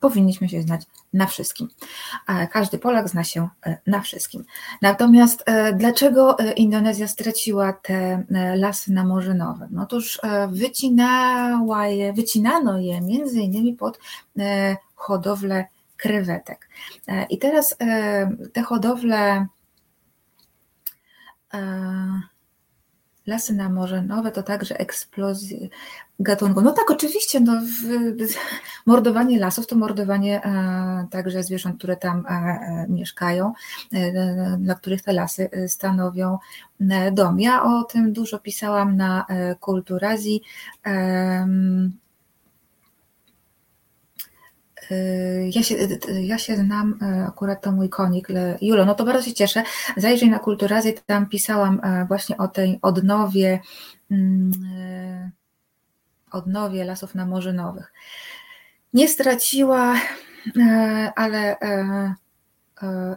powinniśmy 0.00 0.48
się 0.48 0.62
znać 0.62 0.86
na 1.16 1.26
wszystkim. 1.26 1.68
Każdy 2.52 2.78
Polak 2.78 3.08
zna 3.08 3.24
się 3.24 3.48
e, 3.66 3.78
na 3.86 4.00
wszystkim. 4.00 4.44
Natomiast 4.82 5.42
e, 5.46 5.72
dlaczego 5.72 6.38
e, 6.38 6.52
Indonezja 6.52 7.08
straciła 7.08 7.72
te 7.72 8.24
lasy 8.56 8.92
namorzynowe? 8.92 9.68
No 9.70 9.82
otóż 9.82 10.20
wycinała 10.48 11.86
je, 11.86 12.12
wycinano 12.12 12.78
je 12.78 13.00
między 13.00 13.40
innymi 13.40 13.72
pod 13.72 13.98
hodowlę 14.94 15.64
krewetek. 15.96 16.68
I 17.30 17.38
teraz 17.38 17.76
te 18.52 18.62
hodowle 18.62 19.46
lasy 23.26 23.54
namorzynowe 23.54 24.32
to 24.32 24.42
także 24.42 24.78
eksplozje 24.78 25.68
gatunków. 26.20 26.64
No 26.64 26.72
tak, 26.72 26.90
oczywiście, 26.90 27.40
no, 27.40 27.52
mordowanie 28.86 29.38
lasów 29.38 29.66
to 29.66 29.76
mordowanie 29.76 30.44
e, 30.44 31.06
także 31.10 31.42
zwierząt, 31.42 31.78
które 31.78 31.96
tam 31.96 32.26
e, 32.26 32.30
e 32.30 32.86
mieszkają, 32.88 33.52
dla 34.58 34.74
których 34.74 35.02
te 35.02 35.12
lasy 35.12 35.50
stanowią 35.68 36.38
dom. 37.12 37.40
Ja 37.40 37.64
o 37.64 37.84
tym 37.84 38.12
dużo 38.12 38.38
pisałam 38.38 38.96
na 38.96 39.26
Kulturazji. 39.60 40.42
Ja 45.50 45.62
się, 45.62 45.74
ja 46.20 46.38
się 46.38 46.56
znam, 46.56 46.98
akurat 47.28 47.62
to 47.62 47.72
mój 47.72 47.88
konik. 47.88 48.28
Julo, 48.60 48.84
no 48.84 48.94
to 48.94 49.04
bardzo 49.04 49.22
się 49.22 49.34
cieszę. 49.34 49.62
Zajrzyj 49.96 50.30
na 50.30 50.38
Kulturazję, 50.38 50.92
tam 50.92 51.28
pisałam 51.28 51.80
właśnie 52.08 52.36
o 52.36 52.48
tej 52.48 52.78
odnowie, 52.82 53.60
mm, 54.10 54.50
odnowie 56.30 56.84
lasów 56.84 57.14
namorzynowych. 57.14 57.92
Nie 58.94 59.08
straciła, 59.08 59.94
ale, 61.16 61.56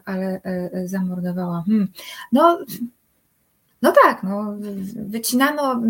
ale 0.06 0.42
zamordowała. 0.86 1.64
Hmm. 1.66 1.88
No, 2.32 2.60
no 3.82 3.94
tak, 4.04 4.24
no, 4.24 4.56
wycinano, 4.96 5.82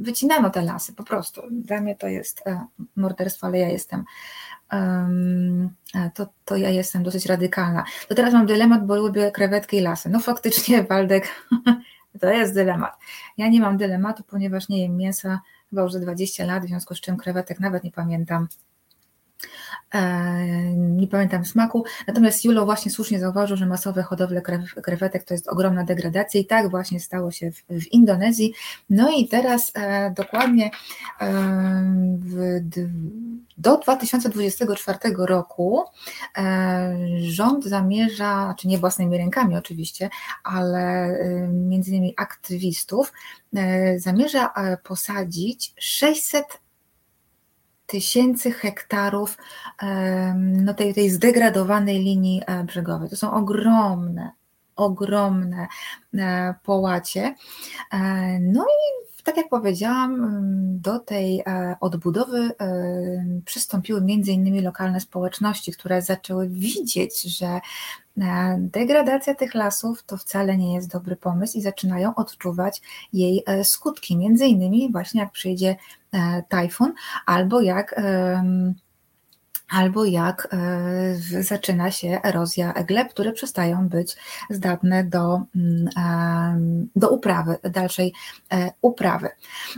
wycinano 0.00 0.50
te 0.50 0.62
lasy 0.62 0.92
po 0.92 1.04
prostu. 1.04 1.42
Dla 1.50 1.80
mnie 1.80 1.96
to 1.96 2.08
jest 2.08 2.44
morderstwo, 2.96 3.46
ale 3.46 3.58
ja 3.58 3.68
jestem 3.68 4.04
to, 6.14 6.26
to 6.44 6.56
ja 6.56 6.70
jestem 6.70 7.02
dosyć 7.02 7.26
radykalna. 7.26 7.84
To 8.08 8.14
teraz 8.14 8.34
mam 8.34 8.46
dylemat, 8.46 8.86
bo 8.86 8.96
lubię 8.96 9.30
krewetki 9.30 9.76
i 9.76 9.80
lasy. 9.80 10.08
No 10.08 10.20
faktycznie, 10.20 10.82
Waldek, 10.88 11.44
to 12.20 12.28
jest 12.28 12.54
dylemat. 12.54 12.92
Ja 13.36 13.48
nie 13.48 13.60
mam 13.60 13.76
dylematu, 13.76 14.22
ponieważ 14.22 14.68
nie 14.68 14.82
jem 14.82 14.96
mięsa 14.96 15.40
chyba 15.70 15.82
już 15.82 15.92
za 15.92 16.00
20 16.00 16.44
lat, 16.44 16.64
w 16.64 16.68
związku 16.68 16.94
z 16.94 17.00
czym 17.00 17.16
krewetek 17.16 17.60
nawet 17.60 17.84
nie 17.84 17.92
pamiętam. 17.92 18.48
Nie 20.76 21.06
pamiętam 21.06 21.44
smaku. 21.44 21.84
Natomiast 22.06 22.44
Julo 22.44 22.64
właśnie 22.64 22.90
słusznie 22.90 23.20
zauważył, 23.20 23.56
że 23.56 23.66
masowe 23.66 24.02
hodowle 24.02 24.42
krewetek 24.82 25.24
to 25.24 25.34
jest 25.34 25.48
ogromna 25.48 25.84
degradacja 25.84 26.40
i 26.40 26.46
tak 26.46 26.70
właśnie 26.70 27.00
stało 27.00 27.30
się 27.30 27.50
w, 27.50 27.62
w 27.68 27.92
Indonezji. 27.92 28.52
No 28.90 29.10
i 29.10 29.28
teraz 29.28 29.72
e, 29.74 30.10
dokładnie 30.10 30.70
e, 31.20 31.32
w, 32.18 32.60
do 33.58 33.76
2024 33.76 34.98
roku 35.18 35.84
e, 36.38 36.96
rząd 37.20 37.64
zamierza, 37.64 38.54
czy 38.58 38.68
nie 38.68 38.78
własnymi 38.78 39.18
rękami 39.18 39.56
oczywiście, 39.56 40.10
ale 40.44 41.08
między 41.52 41.90
innymi 41.90 42.14
aktywistów, 42.16 43.12
zamierza 43.96 44.52
posadzić 44.84 45.74
600 45.78 46.44
tysięcy 47.86 48.50
hektarów 48.50 49.38
no 50.34 50.74
tej, 50.74 50.94
tej 50.94 51.10
zdegradowanej 51.10 51.98
linii 51.98 52.42
e, 52.46 52.64
brzegowej. 52.64 53.08
To 53.10 53.16
są 53.16 53.32
ogromne, 53.32 54.30
ogromne 54.76 55.66
e, 56.14 56.54
połacie. 56.62 57.34
E, 57.92 57.98
no 58.40 58.64
i 58.64 59.06
tak 59.24 59.36
jak 59.36 59.48
powiedziałam, 59.48 60.40
do 60.80 60.98
tej 60.98 61.44
odbudowy 61.80 62.50
przystąpiły 63.44 64.00
między 64.00 64.32
innymi 64.32 64.60
lokalne 64.60 65.00
społeczności, 65.00 65.72
które 65.72 66.02
zaczęły 66.02 66.48
widzieć, 66.48 67.22
że 67.22 67.60
degradacja 68.58 69.34
tych 69.34 69.54
lasów 69.54 70.02
to 70.02 70.16
wcale 70.16 70.56
nie 70.56 70.74
jest 70.74 70.92
dobry 70.92 71.16
pomysł 71.16 71.58
i 71.58 71.62
zaczynają 71.62 72.14
odczuwać 72.14 72.82
jej 73.12 73.44
skutki, 73.62 74.16
między 74.16 74.46
innymi 74.46 74.92
właśnie 74.92 75.20
jak 75.20 75.32
przyjdzie 75.32 75.76
E, 76.16 76.42
tajfun, 76.48 76.92
albo 77.26 77.60
jak 77.60 78.00
albo 79.68 80.04
jak 80.04 80.48
e, 80.52 81.42
zaczyna 81.42 81.90
się 81.90 82.20
erozja 82.24 82.72
gleb, 82.72 83.10
które 83.10 83.32
przestają 83.32 83.88
być 83.88 84.16
zdatne 84.50 85.04
do, 85.04 85.42
mm, 85.56 86.88
do 86.96 87.10
uprawy, 87.10 87.56
dalszej 87.62 88.12
e, 88.52 88.70
uprawy. 88.82 89.28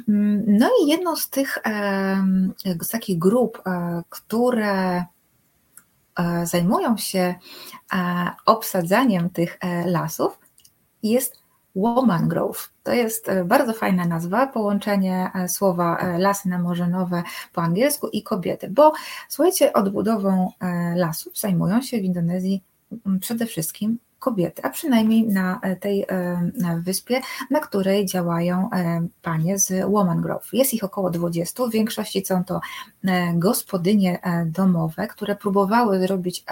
Mm, 0.08 0.44
no 0.46 0.70
i 0.82 0.88
jedną 0.88 1.16
z 1.16 1.28
tych 1.28 1.58
z 2.80 2.88
takich 2.88 3.18
grup, 3.18 3.62
które 4.08 5.04
zajmują 6.44 6.96
się 6.96 7.34
obsadzaniem 8.46 9.30
tych 9.30 9.58
lasów 9.86 10.38
jest 11.02 11.42
Woman 11.78 12.28
Grove. 12.28 12.70
To 12.82 12.92
jest 12.92 13.28
e, 13.28 13.44
bardzo 13.44 13.72
fajna 13.72 14.04
nazwa, 14.04 14.46
połączenie 14.46 15.30
e, 15.34 15.48
słowa 15.48 15.98
e, 15.98 16.18
lasy 16.18 16.48
namorzynowe 16.48 17.22
po 17.52 17.62
angielsku 17.62 18.08
i 18.08 18.22
kobiety, 18.22 18.70
bo 18.70 18.92
słuchajcie, 19.28 19.72
odbudową 19.72 20.52
lasów 20.96 21.38
zajmują 21.38 21.82
się 21.82 22.00
w 22.00 22.04
Indonezji 22.04 22.62
przede 23.20 23.46
wszystkim 23.46 23.98
kobiety, 24.18 24.62
a 24.62 24.70
przynajmniej 24.70 25.26
na 25.26 25.60
e, 25.62 25.76
tej 25.76 26.02
e, 26.02 26.80
wyspie, 26.82 27.20
na 27.50 27.60
której 27.60 28.06
działają 28.06 28.70
e, 28.70 29.06
panie 29.22 29.58
z 29.58 29.84
Woman 29.90 30.22
Grove. 30.22 30.48
Jest 30.52 30.74
ich 30.74 30.84
około 30.84 31.10
20, 31.10 31.66
w 31.66 31.70
większości 31.70 32.24
są 32.24 32.44
to 32.44 32.60
gospodynie 33.34 34.18
domowe, 34.46 35.06
które 35.06 35.36
próbowały 35.36 36.00
zrobić 36.00 36.44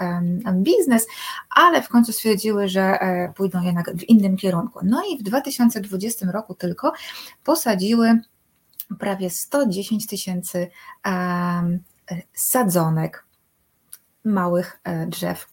biznes, 0.53 1.07
ale 1.49 1.81
w 1.81 1.89
końcu 1.89 2.13
stwierdziły, 2.13 2.67
że 2.67 2.99
pójdą 3.35 3.61
jednak 3.61 3.91
w 3.95 4.03
innym 4.03 4.37
kierunku. 4.37 4.79
No 4.83 5.03
i 5.11 5.17
w 5.17 5.23
2020 5.23 6.31
roku 6.31 6.53
tylko 6.55 6.93
posadziły 7.43 8.19
prawie 8.99 9.29
110 9.29 10.07
tysięcy 10.07 10.67
sadzonek 12.33 13.25
małych 14.23 14.81
drzew 15.07 15.47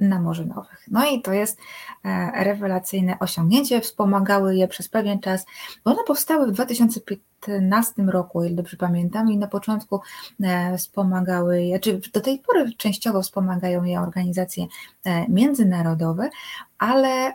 namorzynowych. 0.00 0.86
No 0.90 1.06
i 1.06 1.22
to 1.22 1.32
jest 1.32 1.58
e, 2.04 2.44
rewelacyjne 2.44 3.18
osiągnięcie. 3.18 3.80
Wspomagały 3.80 4.56
je 4.56 4.68
przez 4.68 4.88
pewien 4.88 5.20
czas, 5.20 5.46
bo 5.84 5.90
one 5.90 6.04
powstały 6.06 6.46
w 6.46 6.50
2015 6.50 8.02
roku, 8.02 8.44
ile 8.44 8.54
dobrze 8.54 8.76
pamiętam, 8.76 9.30
i 9.30 9.38
na 9.38 9.46
początku 9.46 10.00
e, 10.42 10.78
wspomagały 10.78 11.62
je, 11.62 11.80
czy 11.80 12.00
do 12.12 12.20
tej 12.20 12.38
pory 12.38 12.72
częściowo 12.76 13.22
wspomagają 13.22 13.84
je 13.84 14.00
organizacje 14.00 14.66
e, 15.04 15.28
międzynarodowe, 15.28 16.30
ale 16.78 17.34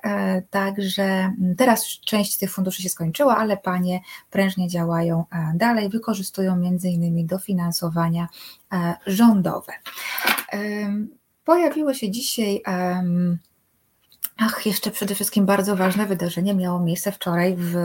także 0.49 1.33
teraz 1.57 1.85
część 1.85 2.37
tych 2.37 2.51
funduszy 2.51 2.81
się 2.81 2.89
skończyła, 2.89 3.37
ale 3.37 3.57
panie 3.57 3.99
prężnie 4.29 4.67
działają 4.67 5.25
dalej, 5.55 5.89
wykorzystują 5.89 6.55
między 6.55 6.89
innymi 6.89 7.25
dofinansowania 7.25 8.27
rządowe. 9.07 9.73
Pojawiło 11.45 11.93
się 11.93 12.11
dzisiaj, 12.11 12.61
um, 12.67 13.38
ach, 14.38 14.65
jeszcze 14.65 14.91
przede 14.91 15.15
wszystkim 15.15 15.45
bardzo 15.45 15.76
ważne 15.76 16.05
wydarzenie 16.05 16.53
miało 16.53 16.80
miejsce 16.80 17.11
wczoraj 17.11 17.55
w 17.57 17.76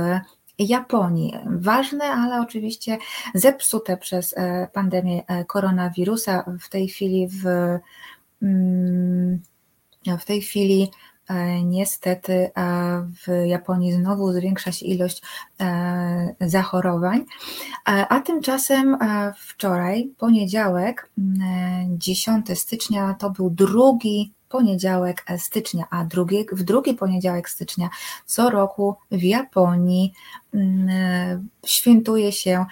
Japonii. 0.58 1.34
Ważne, 1.46 2.04
ale 2.04 2.40
oczywiście 2.40 2.98
zepsute 3.34 3.96
przez 3.96 4.34
e, 4.36 4.68
pandemię 4.72 5.22
e, 5.26 5.44
koronawirusa. 5.44 6.44
W 6.60 6.68
tej 6.68 6.88
chwili 6.88 7.28
w, 7.28 7.46
mm, 8.42 9.40
w 10.18 10.24
tej 10.24 10.42
chwili 10.42 10.90
niestety 11.64 12.32
e, 12.32 12.50
w 13.26 13.46
Japonii 13.46 13.92
znowu 13.92 14.32
zwiększa 14.32 14.72
się 14.72 14.86
ilość 14.86 15.22
e, 15.60 16.34
zachorowań, 16.40 17.24
a 17.84 18.20
tymczasem 18.20 18.98
wczoraj, 19.36 20.12
poniedziałek, 20.18 21.10
10 21.88 22.28
mm, 22.28 22.56
stycznia, 22.56 23.14
to 23.14 23.30
był 23.30 23.50
drugi 23.50 24.32
poniedziałek 24.48 25.24
stycznia, 25.38 25.84
a 25.90 26.04
drugi, 26.04 26.46
w 26.52 26.62
drugi 26.62 26.94
poniedziałek 26.94 27.50
stycznia 27.50 27.88
co 28.26 28.50
roku 28.50 28.96
w 29.10 29.22
Japonii 29.22 30.12
mm, 30.54 31.48
świętuje 31.66 32.32
się 32.32 32.66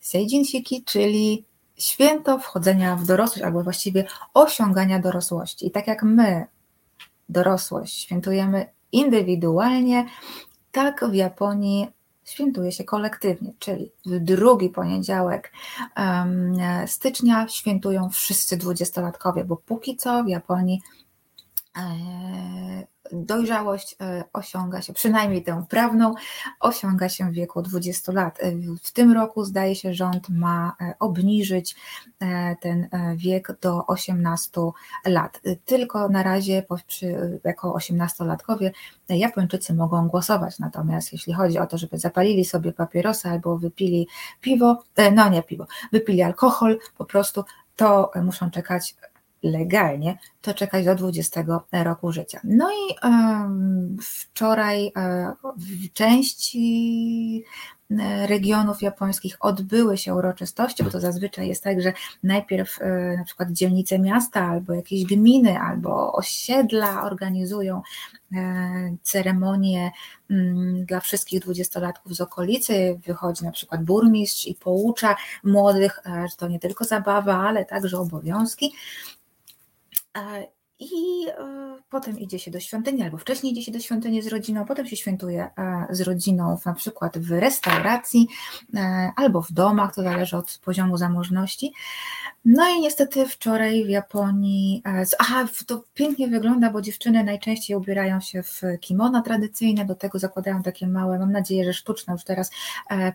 Seijinshiki, 0.00 0.84
czyli 0.84 1.44
święto 1.82 2.38
wchodzenia 2.38 2.96
w 2.96 3.06
dorosłość, 3.06 3.42
albo 3.42 3.62
właściwie 3.62 4.04
osiągania 4.34 4.98
dorosłości. 4.98 5.66
I 5.66 5.70
tak 5.70 5.86
jak 5.86 6.02
my 6.02 6.46
dorosłość. 7.28 8.02
Świętujemy 8.02 8.66
indywidualnie, 8.92 10.06
tak 10.72 11.04
w 11.10 11.14
Japonii 11.14 11.88
świętuje 12.24 12.72
się 12.72 12.84
kolektywnie, 12.84 13.52
czyli 13.58 13.92
w 14.06 14.18
drugi 14.18 14.68
poniedziałek 14.68 15.52
um, 15.96 16.56
stycznia 16.86 17.48
świętują 17.48 18.10
wszyscy 18.10 18.56
dwudziestolatkowie, 18.56 19.44
bo 19.44 19.56
póki 19.56 19.96
co 19.96 20.24
w 20.24 20.28
Japonii 20.28 20.80
e, 21.76 21.82
dojrzałość 23.12 23.96
e, 24.00 24.24
osiąga 24.32 24.82
się, 24.82 24.92
przynajmniej 24.92 25.42
tę 25.42 25.64
prawną, 25.68 26.14
osiąga 26.60 27.08
się 27.08 27.30
w 27.30 27.34
wieku 27.34 27.62
20 27.62 28.12
lat. 28.12 28.38
E, 28.40 28.52
w 28.82 28.92
tym 28.92 29.12
roku 29.12 29.44
zdaje 29.44 29.74
się, 29.74 29.94
rząd 29.94 30.28
ma 30.28 30.76
e, 30.80 30.94
obniżyć 30.98 31.76
ten 32.60 32.88
wiek 33.16 33.56
do 33.60 33.86
18 33.86 34.60
lat. 35.06 35.40
Tylko 35.64 36.08
na 36.08 36.22
razie 36.22 36.66
przy, 36.86 37.40
jako 37.44 37.72
18-latkowie 37.72 38.70
Japończycy 39.08 39.74
mogą 39.74 40.08
głosować, 40.08 40.58
natomiast 40.58 41.12
jeśli 41.12 41.32
chodzi 41.32 41.58
o 41.58 41.66
to, 41.66 41.78
żeby 41.78 41.98
zapalili 41.98 42.44
sobie 42.44 42.72
papierosa 42.72 43.30
albo 43.30 43.58
wypili 43.58 44.08
piwo, 44.40 44.82
no 45.12 45.28
nie 45.28 45.42
piwo, 45.42 45.66
wypili 45.92 46.22
alkohol, 46.22 46.78
po 46.98 47.04
prostu 47.04 47.44
to 47.76 48.10
muszą 48.22 48.50
czekać 48.50 48.94
legalnie, 49.42 50.18
to 50.40 50.54
czekać 50.54 50.84
do 50.84 50.94
20 50.94 51.44
roku 51.72 52.12
życia. 52.12 52.40
No 52.44 52.70
i 52.70 52.94
wczoraj 54.02 54.92
w 55.56 55.92
części 55.92 57.44
regionów 58.26 58.82
japońskich 58.82 59.36
odbyły 59.40 59.98
się 59.98 60.14
uroczystości, 60.14 60.84
bo 60.84 60.90
to 60.90 61.00
zazwyczaj 61.00 61.48
jest 61.48 61.64
tak, 61.64 61.82
że 61.82 61.92
najpierw 62.22 62.78
na 63.18 63.24
przykład 63.24 63.52
dzielnice 63.52 63.98
miasta 63.98 64.46
albo 64.46 64.72
jakieś 64.72 65.04
gminy 65.04 65.60
albo 65.60 66.12
osiedla 66.12 67.02
organizują 67.02 67.82
ceremonie 69.02 69.90
mm, 70.30 70.84
dla 70.84 71.00
wszystkich 71.00 71.40
dwudziestolatków 71.40 72.14
z 72.14 72.20
okolicy. 72.20 73.00
Wychodzi 73.06 73.44
na 73.44 73.52
przykład 73.52 73.84
burmistrz 73.84 74.46
i 74.46 74.54
poucza 74.54 75.16
młodych, 75.44 76.00
że 76.04 76.36
to 76.36 76.48
nie 76.48 76.58
tylko 76.58 76.84
zabawa, 76.84 77.48
ale 77.48 77.64
także 77.64 77.98
obowiązki. 77.98 78.72
uh, 80.14 80.44
I 80.82 81.28
e, 81.28 81.34
potem 81.90 82.18
idzie 82.18 82.38
się 82.38 82.50
do 82.50 82.60
świątyni, 82.60 83.02
albo 83.02 83.18
wcześniej 83.18 83.52
idzie 83.52 83.62
się 83.62 83.72
do 83.72 83.80
świątyni 83.80 84.22
z 84.22 84.26
rodziną, 84.26 84.64
potem 84.64 84.86
się 84.86 84.96
świętuje 84.96 85.50
e, 85.58 85.86
z 85.90 86.00
rodziną, 86.00 86.58
na 86.66 86.74
przykład 86.74 87.18
w 87.18 87.30
restauracji 87.30 88.28
e, 88.74 89.12
albo 89.16 89.42
w 89.42 89.52
domach, 89.52 89.94
to 89.94 90.02
zależy 90.02 90.36
od 90.36 90.60
poziomu 90.64 90.96
zamożności. 90.96 91.72
No 92.44 92.68
i 92.68 92.80
niestety 92.80 93.28
wczoraj 93.28 93.84
w 93.84 93.88
Japonii, 93.88 94.82
aha, 95.18 95.48
to 95.66 95.84
pięknie 95.94 96.28
wygląda, 96.28 96.70
bo 96.70 96.82
dziewczyny 96.82 97.24
najczęściej 97.24 97.76
ubierają 97.76 98.20
się 98.20 98.42
w 98.42 98.62
kimona 98.80 99.22
tradycyjne, 99.22 99.84
do 99.84 99.94
tego 99.94 100.18
zakładają 100.18 100.62
takie 100.62 100.86
małe, 100.86 101.18
mam 101.18 101.32
nadzieję, 101.32 101.64
że 101.64 101.72
sztuczne 101.72 102.12
już 102.12 102.24
teraz 102.24 102.50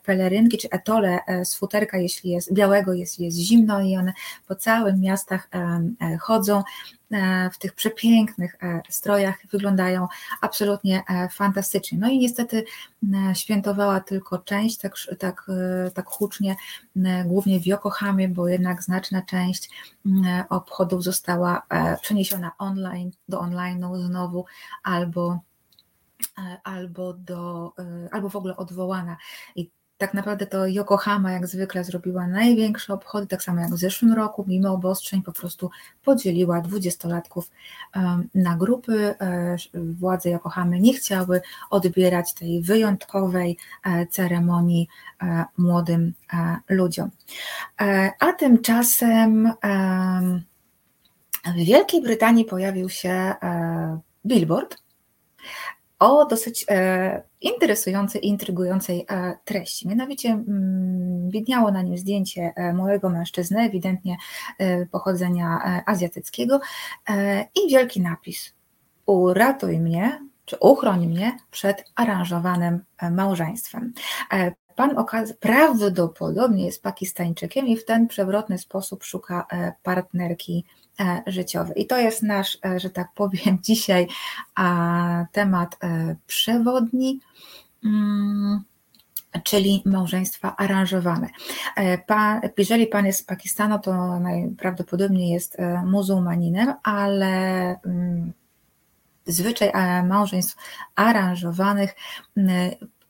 pelerynki, 0.05 0.57
czy 0.57 0.69
etole 0.69 1.19
z 1.43 1.55
futerka, 1.55 1.97
jeśli 1.97 2.31
jest 2.31 2.53
białego, 2.53 2.93
jest, 2.93 3.19
jest 3.19 3.37
zimno 3.37 3.81
i 3.81 3.97
one 3.97 4.13
po 4.47 4.55
całym 4.55 5.01
miastach 5.01 5.49
chodzą 6.19 6.63
w 7.53 7.57
tych 7.57 7.73
przepięknych 7.73 8.55
e, 8.63 8.81
strojach 8.89 9.35
wyglądają 9.51 10.07
absolutnie 10.41 11.03
e, 11.09 11.29
fantastycznie. 11.29 11.97
No 11.97 12.09
i 12.09 12.17
niestety 12.17 12.65
świętowała 13.33 13.99
tylko 13.99 14.37
część, 14.37 14.77
tak, 14.77 14.93
tak, 15.19 15.47
tak 15.93 16.07
hucznie, 16.07 16.55
głównie 17.25 17.59
w 17.59 17.65
Yokohamie, 17.65 18.29
bo 18.29 18.47
jednak 18.47 18.83
znaczna 18.83 19.21
część 19.21 19.69
obchodów 20.49 21.03
została 21.03 21.61
przeniesiona 22.01 22.51
online, 22.57 23.11
do 23.29 23.39
online'u 23.39 24.05
znowu, 24.05 24.45
albo 24.83 25.39
albo, 26.63 27.13
do, 27.13 27.73
albo 28.11 28.29
w 28.29 28.35
ogóle 28.35 28.57
odwołana. 28.57 29.17
I 29.55 29.71
tak 29.97 30.13
naprawdę 30.13 30.45
to 30.45 30.67
Yokohama 30.67 31.31
jak 31.31 31.47
zwykle 31.47 31.83
zrobiła 31.83 32.27
największe 32.27 32.93
obchody, 32.93 33.27
tak 33.27 33.43
samo 33.43 33.61
jak 33.61 33.71
w 33.71 33.77
zeszłym 33.77 34.13
roku, 34.13 34.45
mimo 34.47 34.73
obostrzeń 34.73 35.21
po 35.21 35.31
prostu 35.31 35.69
podzieliła 36.03 36.61
dwudziestolatków 36.61 37.51
na 38.35 38.55
grupy. 38.55 39.15
E, 39.21 39.55
władze 39.73 40.29
Yokohamy 40.29 40.79
nie 40.79 40.93
chciały 40.93 41.41
odbierać 41.69 42.33
tej 42.33 42.61
wyjątkowej 42.61 43.57
e, 43.85 44.07
ceremonii 44.07 44.87
e, 45.21 45.45
młodym 45.57 46.13
ludziom. 46.69 47.09
A 48.19 48.33
tymczasem 48.33 49.53
w 51.45 51.65
Wielkiej 51.65 52.01
Brytanii 52.01 52.45
pojawił 52.45 52.89
się 52.89 53.33
billboard, 54.25 54.77
o 55.99 56.25
dosyć 56.25 56.65
e, 56.69 57.23
interesującej 57.41 58.25
i 58.25 58.27
intrygującej 58.27 59.05
e, 59.09 59.37
treści. 59.45 59.87
Mianowicie 59.87 60.29
mm, 60.29 61.29
widniało 61.29 61.71
na 61.71 61.81
nim 61.81 61.97
zdjęcie 61.97 62.53
e, 62.55 62.73
małego 62.73 63.09
mężczyzny, 63.09 63.61
ewidentnie 63.61 64.17
pochodzenia 64.91 65.83
azjatyckiego 65.85 66.59
i 67.55 67.71
wielki 67.71 68.01
napis 68.01 68.53
Uratuj 69.05 69.79
mnie, 69.79 70.19
czy 70.45 70.57
uchroń 70.59 71.07
mnie 71.07 71.37
przed 71.51 71.83
aranżowanym 71.95 72.83
małżeństwem. 73.11 73.93
Pan 74.75 74.95
prawdopodobnie 75.39 76.65
jest 76.65 76.83
Pakistańczykiem 76.83 77.67
i 77.67 77.77
w 77.77 77.85
ten 77.85 78.07
przewrotny 78.07 78.57
sposób 78.57 79.03
szuka 79.03 79.47
partnerki 79.83 80.65
życiowy. 81.27 81.73
I 81.73 81.87
to 81.87 81.97
jest 81.97 82.23
nasz, 82.23 82.57
e, 82.65 82.79
że 82.79 82.89
tak 82.89 83.07
powiem, 83.15 83.57
dzisiaj 83.67 84.07
temat 85.31 85.77
e, 85.83 86.15
przewodni 86.27 87.19
mm, 87.85 88.63
czyli 89.43 89.83
małżeństwa 89.85 90.55
aranżowane. 90.55 91.29
Pan, 92.07 92.41
jeżeli 92.57 92.87
pan 92.87 93.05
jest 93.05 93.19
z 93.19 93.23
Pakistanu, 93.23 93.79
to 93.79 94.19
najprawdopodobniej 94.19 95.29
jest 95.29 95.57
muzułmaninem, 95.85 96.73
ale 96.83 97.35
mm, 97.85 98.33
zwyczaj 99.25 99.71
małżeństw 100.03 100.55
aranżowanych 100.95 101.95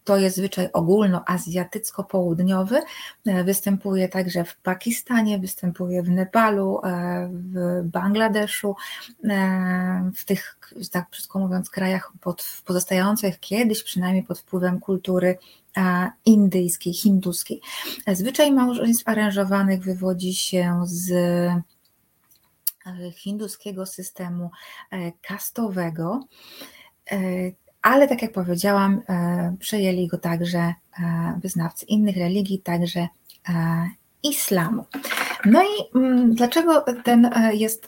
to 0.08 0.18
jest 0.18 0.38
zwyczaj 0.38 0.70
ogólnoazjatycko-południowy. 0.74 2.82
E, 3.26 3.44
występuje 3.44 4.10
także 4.10 4.44
w 4.44 4.58
Pakistanie, 4.58 5.40
występuje 5.40 6.04
w 6.04 6.10
Nepalu, 6.10 6.80
e, 6.84 7.30
w 7.32 7.82
Bangladeszu, 7.84 8.76
e, 9.24 10.12
w 10.16 10.26
tych, 10.26 10.60
tak 10.92 11.10
brzydko 11.12 11.40
mówiąc, 11.40 11.70
krajach 11.70 12.12
pod, 12.22 12.62
pozostających 12.66 13.40
kiedyś 13.40 13.84
przynajmniej 13.84 14.24
pod 14.24 14.40
wpływem 14.40 14.80
kultury 14.80 15.38
indyjskiej, 16.26 16.94
hinduskiej. 16.94 17.62
Zwyczaj 18.08 18.52
małżeństw 18.52 19.08
aranżowanych 19.08 19.84
wywodzi 19.84 20.34
się 20.34 20.82
z 20.86 21.14
hinduskiego 23.16 23.86
systemu 23.86 24.52
kastowego 25.22 26.20
ale 27.88 28.08
tak 28.08 28.22
jak 28.22 28.32
powiedziałam, 28.32 29.02
e, 29.10 29.56
przejęli 29.60 30.08
go 30.08 30.18
także 30.18 30.60
e, 30.60 30.74
wyznawcy 31.42 31.86
innych 31.86 32.18
religii, 32.18 32.60
także 32.60 33.00
e, 33.00 33.08
islamu. 34.24 34.86
No 35.46 35.64
i 35.64 35.98
mm, 35.98 36.36
dlaczego 36.36 36.86
ten 37.04 37.32
jest 37.52 37.88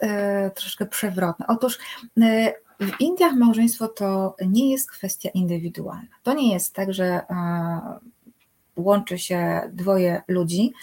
troszkę 0.56 0.86
przewrotny? 0.86 1.46
Otóż 1.48 1.80
w 2.80 3.00
Indiach 3.00 3.34
małżeństwo 3.34 3.88
to 3.88 4.36
nie 4.48 4.72
jest 4.72 4.92
kwestia 4.92 5.30
indywidualna. 5.30 6.16
To 6.24 6.34
nie 6.34 6.54
jest 6.54 6.74
tak, 6.74 6.94
że 6.94 7.22
łączy 8.76 9.18
się 9.20 9.62
dwoje 9.74 10.22
ludzi, 10.28 10.74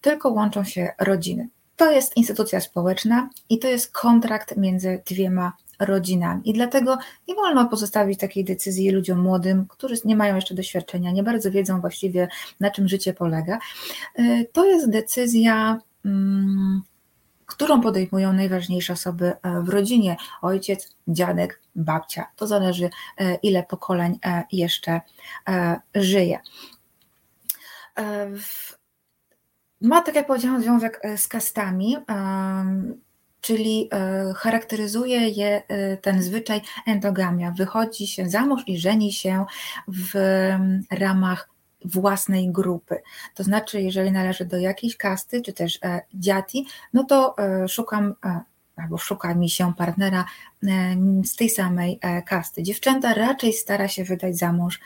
tylko 0.00 0.28
łączą 0.28 0.64
się 0.64 0.92
rodziny. 0.98 1.48
To 1.76 1.90
jest 1.90 2.16
instytucja 2.16 2.60
społeczna 2.60 3.30
i 3.48 3.58
to 3.58 3.68
jest 3.68 3.92
kontrakt 3.92 4.56
między 4.56 5.02
dwiema 5.06 5.52
rodzinami. 5.80 6.50
I 6.50 6.52
dlatego 6.52 6.98
nie 7.28 7.34
wolno 7.34 7.68
pozostawić 7.68 8.20
takiej 8.20 8.44
decyzji 8.44 8.90
ludziom 8.90 9.20
młodym, 9.20 9.66
którzy 9.68 9.94
nie 10.04 10.16
mają 10.16 10.34
jeszcze 10.34 10.54
doświadczenia, 10.54 11.10
nie 11.10 11.22
bardzo 11.22 11.50
wiedzą 11.50 11.80
właściwie, 11.80 12.28
na 12.60 12.70
czym 12.70 12.88
życie 12.88 13.14
polega. 13.14 13.58
E, 14.14 14.44
to 14.44 14.64
jest 14.64 14.90
decyzja. 14.90 15.80
Mm, 16.04 16.82
którą 17.46 17.80
podejmują 17.80 18.32
najważniejsze 18.32 18.92
osoby 18.92 19.32
e, 19.42 19.62
w 19.62 19.68
rodzinie 19.68 20.16
ojciec, 20.42 20.96
dziadek, 21.08 21.60
babcia. 21.74 22.26
To 22.36 22.46
zależy, 22.46 22.90
e, 23.18 23.34
ile 23.34 23.62
pokoleń 23.62 24.18
jeszcze 24.52 25.00
żyje. 25.94 26.38
Ma, 29.80 30.02
tak 30.02 30.14
jak 30.14 30.26
powiedziałam, 30.26 30.62
związek 30.62 31.00
z 31.16 31.28
kastami 31.28 31.96
czyli 33.40 33.88
e, 33.92 34.32
charakteryzuje 34.36 35.28
je 35.28 35.62
e, 35.68 35.96
ten 35.96 36.22
zwyczaj 36.22 36.60
endogamia. 36.86 37.50
Wychodzi 37.50 38.06
się 38.06 38.28
za 38.28 38.46
mąż 38.46 38.62
i 38.66 38.78
żeni 38.78 39.12
się 39.12 39.44
w 39.88 40.10
ramach 40.90 41.48
własnej 41.84 42.52
grupy. 42.52 42.96
To 43.34 43.42
znaczy, 43.42 43.82
jeżeli 43.82 44.12
należy 44.12 44.44
do 44.44 44.58
jakiejś 44.58 44.96
kasty, 44.96 45.42
czy 45.42 45.52
też 45.52 45.78
e, 45.82 46.00
dziati, 46.14 46.66
no 46.92 47.04
to 47.04 47.36
szukam 47.68 48.14
albo 48.76 48.98
szuka 48.98 49.34
mi 49.34 49.50
się 49.50 49.74
partnera 49.74 50.24
z 51.24 51.36
tej 51.36 51.50
samej 51.50 52.00
kasty. 52.26 52.62
Dziewczęta 52.62 53.14
raczej 53.14 53.52
stara 53.52 53.88
się 53.88 54.04
wydać 54.04 54.38
za 54.38 54.52
mąż 54.52 54.80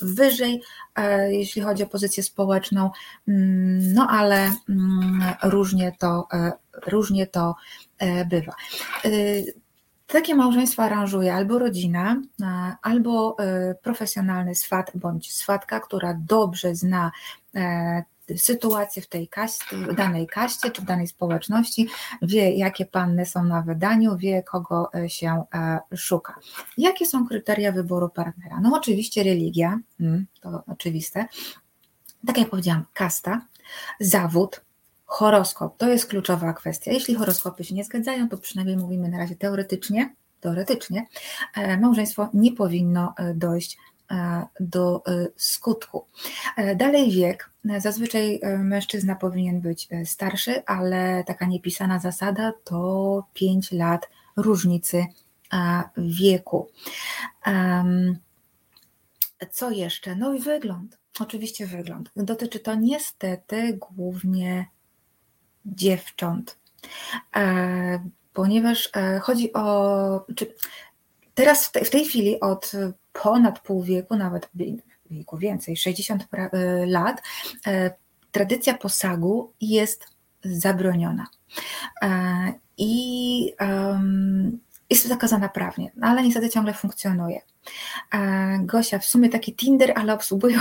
wyżej, 0.00 0.62
jeśli 1.28 1.62
chodzi 1.62 1.82
o 1.82 1.86
pozycję 1.86 2.22
społeczną, 2.22 2.90
mm, 3.28 3.92
no 3.94 4.08
ale 4.10 4.52
mm, 4.68 5.22
różnie 5.42 5.92
to 5.98 6.28
różnie 6.86 7.26
to 7.26 7.54
e, 7.98 8.24
bywa. 8.24 8.52
E, 9.04 9.08
takie 10.06 10.34
małżeństwo 10.34 10.82
aranżuje 10.82 11.34
albo 11.34 11.58
rodzina, 11.58 12.22
albo 12.82 13.36
e, 13.38 13.74
profesjonalny 13.74 14.54
swat 14.54 14.92
bądź 14.94 15.32
swatka, 15.32 15.80
która 15.80 16.14
dobrze 16.26 16.74
zna 16.74 17.10
sytuację 18.38 19.02
w 19.02 19.06
tej 19.06 19.28
kaście, 19.28 19.76
w 19.76 19.94
danej 19.94 20.26
kaście 20.26 20.70
czy 20.70 20.82
w 20.82 20.84
danej 20.84 21.06
społeczności, 21.06 21.88
wie 22.22 22.54
jakie 22.54 22.86
panny 22.86 23.26
są 23.26 23.44
na 23.44 23.62
wydaniu, 23.62 24.16
wie 24.16 24.42
kogo 24.42 24.90
się 25.08 25.42
szuka. 25.96 26.34
Jakie 26.78 27.06
są 27.06 27.26
kryteria 27.26 27.72
wyboru 27.72 28.08
partnera? 28.08 28.60
No 28.60 28.70
oczywiście 28.76 29.22
religia, 29.22 29.78
mm, 30.00 30.26
to 30.40 30.62
oczywiste. 30.66 31.26
Tak 32.26 32.38
jak 32.38 32.50
powiedziałam, 32.50 32.84
kasta, 32.94 33.40
zawód, 34.00 34.60
Horoskop 35.10 35.76
to 35.76 35.88
jest 35.88 36.06
kluczowa 36.06 36.52
kwestia. 36.52 36.92
Jeśli 36.92 37.14
horoskopy 37.14 37.64
się 37.64 37.74
nie 37.74 37.84
zgadzają, 37.84 38.28
to 38.28 38.38
przynajmniej 38.38 38.76
mówimy 38.76 39.08
na 39.08 39.18
razie 39.18 39.36
teoretycznie, 39.36 40.14
teoretycznie, 40.40 41.06
e, 41.56 41.76
małżeństwo 41.76 42.28
nie 42.34 42.52
powinno 42.52 43.14
e, 43.16 43.34
dojść 43.34 43.78
do 44.60 45.02
skutku. 45.36 46.06
Dalej 46.76 47.10
wiek. 47.10 47.50
Zazwyczaj 47.78 48.40
mężczyzna 48.58 49.14
powinien 49.14 49.60
być 49.60 49.88
starszy, 50.04 50.64
ale 50.66 51.24
taka 51.26 51.46
niepisana 51.46 51.98
zasada 51.98 52.52
to 52.64 53.24
5 53.34 53.72
lat 53.72 54.08
różnicy 54.36 55.06
wieku. 55.96 56.68
Co 59.50 59.70
jeszcze? 59.70 60.16
No 60.16 60.34
i 60.34 60.40
wygląd. 60.40 60.98
Oczywiście 61.20 61.66
wygląd. 61.66 62.10
Dotyczy 62.16 62.60
to 62.60 62.74
niestety 62.74 63.78
głównie 63.78 64.66
dziewcząt, 65.66 66.58
e, 67.36 68.10
ponieważ 68.32 68.90
e, 68.96 69.18
chodzi 69.18 69.52
o. 69.52 70.26
Czy 70.36 70.54
teraz 71.34 71.66
w 71.66 71.72
tej, 71.72 71.84
w 71.84 71.90
tej 71.90 72.04
chwili 72.04 72.40
od 72.40 72.72
ponad 73.12 73.60
pół 73.60 73.82
wieku, 73.82 74.16
nawet 74.16 74.50
wieku 75.10 75.38
więcej, 75.38 75.76
60 75.76 76.28
e, 76.32 76.86
lat, 76.86 77.22
tradycja 78.32 78.74
posagu 78.74 79.52
jest 79.60 80.06
zabroniona. 80.44 81.26
I 82.78 83.54
jest 84.90 85.08
zakazana 85.08 85.48
prawnie, 85.48 85.92
no 85.96 86.06
ale 86.06 86.22
niestety 86.22 86.50
ciągle 86.50 86.74
funkcjonuje. 86.74 87.40
Gosia, 88.60 88.98
w 88.98 89.04
sumie 89.04 89.28
taki 89.28 89.54
Tinder, 89.54 89.92
ale 89.96 90.14
obsługują 90.14 90.60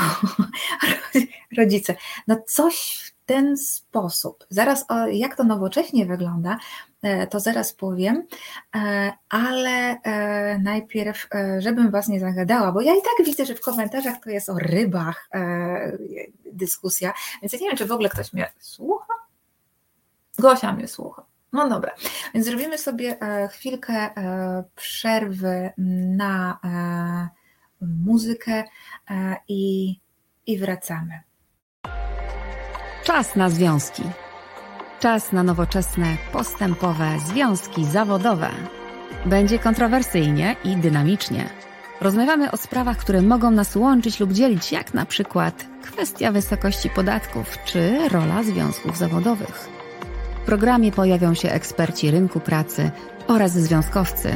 rodzice. 1.58 1.96
No 2.28 2.42
coś 2.48 3.10
ten 3.30 3.58
sposób. 3.58 4.46
Zaraz 4.50 4.86
o, 4.90 5.08
jak 5.08 5.36
to 5.36 5.44
nowocześnie 5.44 6.06
wygląda, 6.06 6.58
e, 7.02 7.28
to 7.28 7.40
zaraz 7.40 7.74
powiem, 7.74 8.28
e, 8.76 9.12
ale 9.30 10.02
e, 10.04 10.60
najpierw, 10.60 11.28
żebym 11.60 11.92
Was 11.92 12.08
nie 12.08 12.20
zagadała, 12.20 12.72
bo 12.72 12.82
ja 12.82 12.94
i 12.94 13.02
tak 13.02 13.26
widzę, 13.26 13.46
że 13.46 13.56
w 13.56 13.62
komentarzach 13.62 14.16
to 14.24 14.30
jest 14.30 14.50
o 14.50 14.60
rybach 14.60 15.30
dyskusja, 16.54 17.14
więc 17.42 17.54
ja 17.54 17.60
nie 17.60 17.68
wiem, 17.68 17.78
czy 17.78 17.86
w 17.86 17.92
ogóle 17.92 18.10
ktoś 18.10 18.34
mnie 18.34 18.52
słucha. 18.60 19.14
Gosia 20.40 20.74
mnie 20.74 20.88
słucha. 20.88 21.26
No 21.54 21.70
dobra, 21.70 21.92
więc 22.34 22.46
zrobimy 22.46 22.78
sobie 22.78 23.18
chwilkę 23.52 24.10
przerwy 24.76 25.70
na 26.18 26.60
muzykę 27.82 28.64
i, 29.48 29.96
i 30.46 30.58
wracamy. 30.58 31.29
Czas 33.10 33.36
na 33.36 33.50
związki. 33.50 34.04
Czas 35.00 35.32
na 35.32 35.44
nowoczesne, 35.44 36.18
postępowe 36.34 37.08
związki 37.28 37.86
zawodowe. 37.86 38.50
Będzie 39.26 39.60
kontrowersyjnie 39.60 40.56
i 40.64 40.76
dynamicznie. 40.78 41.50
Rozmawiamy 42.02 42.52
o 42.52 42.58
sprawach, 42.58 42.98
które 42.98 43.22
mogą 43.22 43.52
nas 43.52 43.76
łączyć 43.76 44.20
lub 44.20 44.34
dzielić, 44.34 44.72
jak 44.72 44.94
na 44.94 45.06
przykład 45.06 45.66
kwestia 45.84 46.32
wysokości 46.32 46.90
podatków 46.90 47.58
czy 47.66 48.10
rola 48.10 48.44
związków 48.44 48.98
zawodowych 48.98 49.70
programie 50.46 50.92
pojawią 50.92 51.34
się 51.34 51.52
eksperci 51.52 52.12
rynku 52.12 52.40
pracy 52.40 52.92
oraz 53.28 53.52
związkowcy 53.52 54.34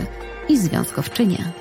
i 0.49 0.57
związkowczynie. 0.57 1.51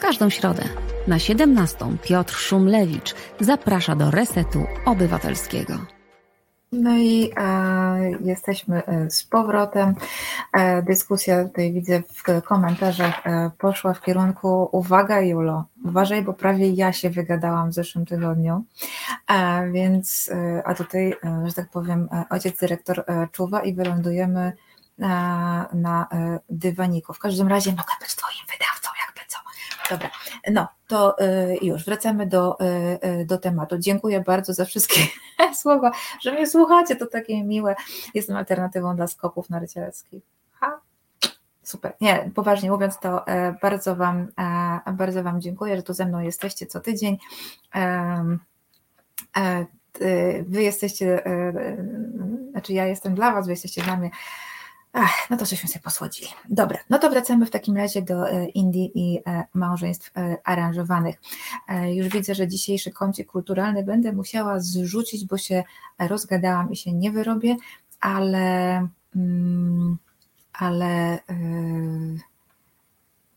Każdą 0.00 0.30
środę 0.30 0.62
na 1.06 1.18
17 1.18 1.76
Piotr 2.02 2.34
Szumlewicz 2.34 3.14
zaprasza 3.40 3.96
do 3.96 4.10
Resetu 4.10 4.66
Obywatelskiego. 4.84 5.95
No 6.72 6.96
i 6.96 7.32
e, 7.36 8.10
jesteśmy 8.20 8.84
e, 8.84 9.10
z 9.10 9.24
powrotem. 9.24 9.94
E, 10.52 10.82
dyskusja 10.82 11.44
tutaj 11.44 11.72
widzę 11.72 12.02
w 12.02 12.42
komentarzach 12.42 13.26
e, 13.26 13.50
poszła 13.58 13.94
w 13.94 14.02
kierunku 14.02 14.68
uwaga 14.72 15.20
Julo, 15.20 15.64
uważaj, 15.84 16.22
bo 16.22 16.32
prawie 16.32 16.70
ja 16.70 16.92
się 16.92 17.10
wygadałam 17.10 17.70
w 17.70 17.74
zeszłym 17.74 18.06
tygodniu, 18.06 18.64
e, 19.28 19.70
więc 19.70 20.30
e, 20.32 20.62
a 20.66 20.74
tutaj, 20.74 21.14
że 21.46 21.52
tak 21.52 21.68
powiem, 21.70 22.08
ojciec 22.30 22.58
dyrektor 22.60 23.04
czuwa 23.32 23.62
i 23.62 23.74
wylądujemy 23.74 24.52
na, 25.72 26.08
dywaniku. 26.50 27.12
W 27.12 27.18
każdym 27.18 27.48
razie 27.48 27.70
mogę 27.70 27.92
być 28.00 28.16
twoim 28.16 28.46
wydawcą. 28.52 28.95
Dobra, 29.90 30.10
no 30.50 30.68
to 30.88 31.20
y, 31.20 31.58
już 31.62 31.84
wracamy 31.84 32.26
do, 32.26 32.56
y, 32.60 33.08
y, 33.20 33.26
do 33.26 33.38
tematu. 33.38 33.78
Dziękuję 33.78 34.20
bardzo 34.20 34.52
za 34.52 34.64
wszystkie 34.64 35.00
słowa, 35.62 35.90
że 36.20 36.32
mnie 36.32 36.46
słuchacie, 36.46 36.96
to 36.96 37.06
takie 37.06 37.44
miłe. 37.44 37.74
Jestem 38.14 38.36
alternatywą 38.36 38.96
dla 38.96 39.06
skoków 39.06 39.50
narciarskich. 39.50 40.22
Ha. 40.52 40.80
Super. 41.62 41.92
Nie, 42.00 42.30
poważnie 42.34 42.70
mówiąc, 42.70 42.98
to 42.98 43.26
e, 43.26 43.54
bardzo 43.62 43.96
wam, 43.96 44.28
e, 44.86 44.92
bardzo 44.92 45.22
wam 45.22 45.40
dziękuję, 45.40 45.76
że 45.76 45.82
tu 45.82 45.94
ze 45.94 46.06
mną 46.06 46.20
jesteście 46.20 46.66
co 46.66 46.80
tydzień. 46.80 47.18
E, 47.74 48.38
wy 50.46 50.62
jesteście, 50.62 51.22
znaczy 52.50 52.72
ja 52.72 52.86
jestem 52.86 53.14
dla 53.14 53.32
was, 53.32 53.46
wy 53.46 53.52
jesteście 53.52 53.82
dla 53.82 53.96
mnie 53.96 54.10
Ach, 54.98 55.30
no 55.30 55.36
to 55.36 55.44
żeśmy 55.44 55.68
sobie 55.68 55.82
posłodzili. 55.82 56.28
Dobra, 56.48 56.78
no 56.90 56.98
to 56.98 57.10
wracamy 57.10 57.46
w 57.46 57.50
takim 57.50 57.76
razie 57.76 58.02
do 58.02 58.30
e, 58.30 58.46
Indii 58.46 58.90
i 58.94 59.18
e, 59.26 59.44
małżeństw 59.54 60.10
e, 60.16 60.36
aranżowanych. 60.44 61.20
Już 61.94 62.08
widzę, 62.08 62.34
że 62.34 62.48
dzisiejszy 62.48 62.90
kącik 62.90 63.30
kulturalny 63.30 63.82
będę 63.82 64.12
musiała 64.12 64.60
zrzucić, 64.60 65.26
bo 65.26 65.38
się 65.38 65.64
rozgadałam 65.98 66.72
i 66.72 66.76
się 66.76 66.92
nie 66.92 67.10
wyrobię, 67.10 67.56
ale, 68.00 68.88
mm, 69.16 69.98
ale 70.52 71.18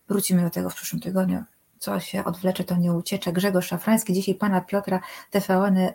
wrócimy 0.10 0.42
do 0.42 0.50
tego 0.50 0.70
w 0.70 0.76
przyszłym 0.76 1.02
tygodniu. 1.02 1.44
Co 1.80 2.00
się 2.00 2.24
odwlecze, 2.24 2.64
to 2.64 2.78
nie 2.78 2.94
uciecze. 2.94 3.34
Grzegorz 3.34 3.68
Szafrański, 3.68 4.14
dzisiaj 4.14 4.36
pana 4.36 4.62
Piotra 4.62 5.00
TVN-y 5.32 5.94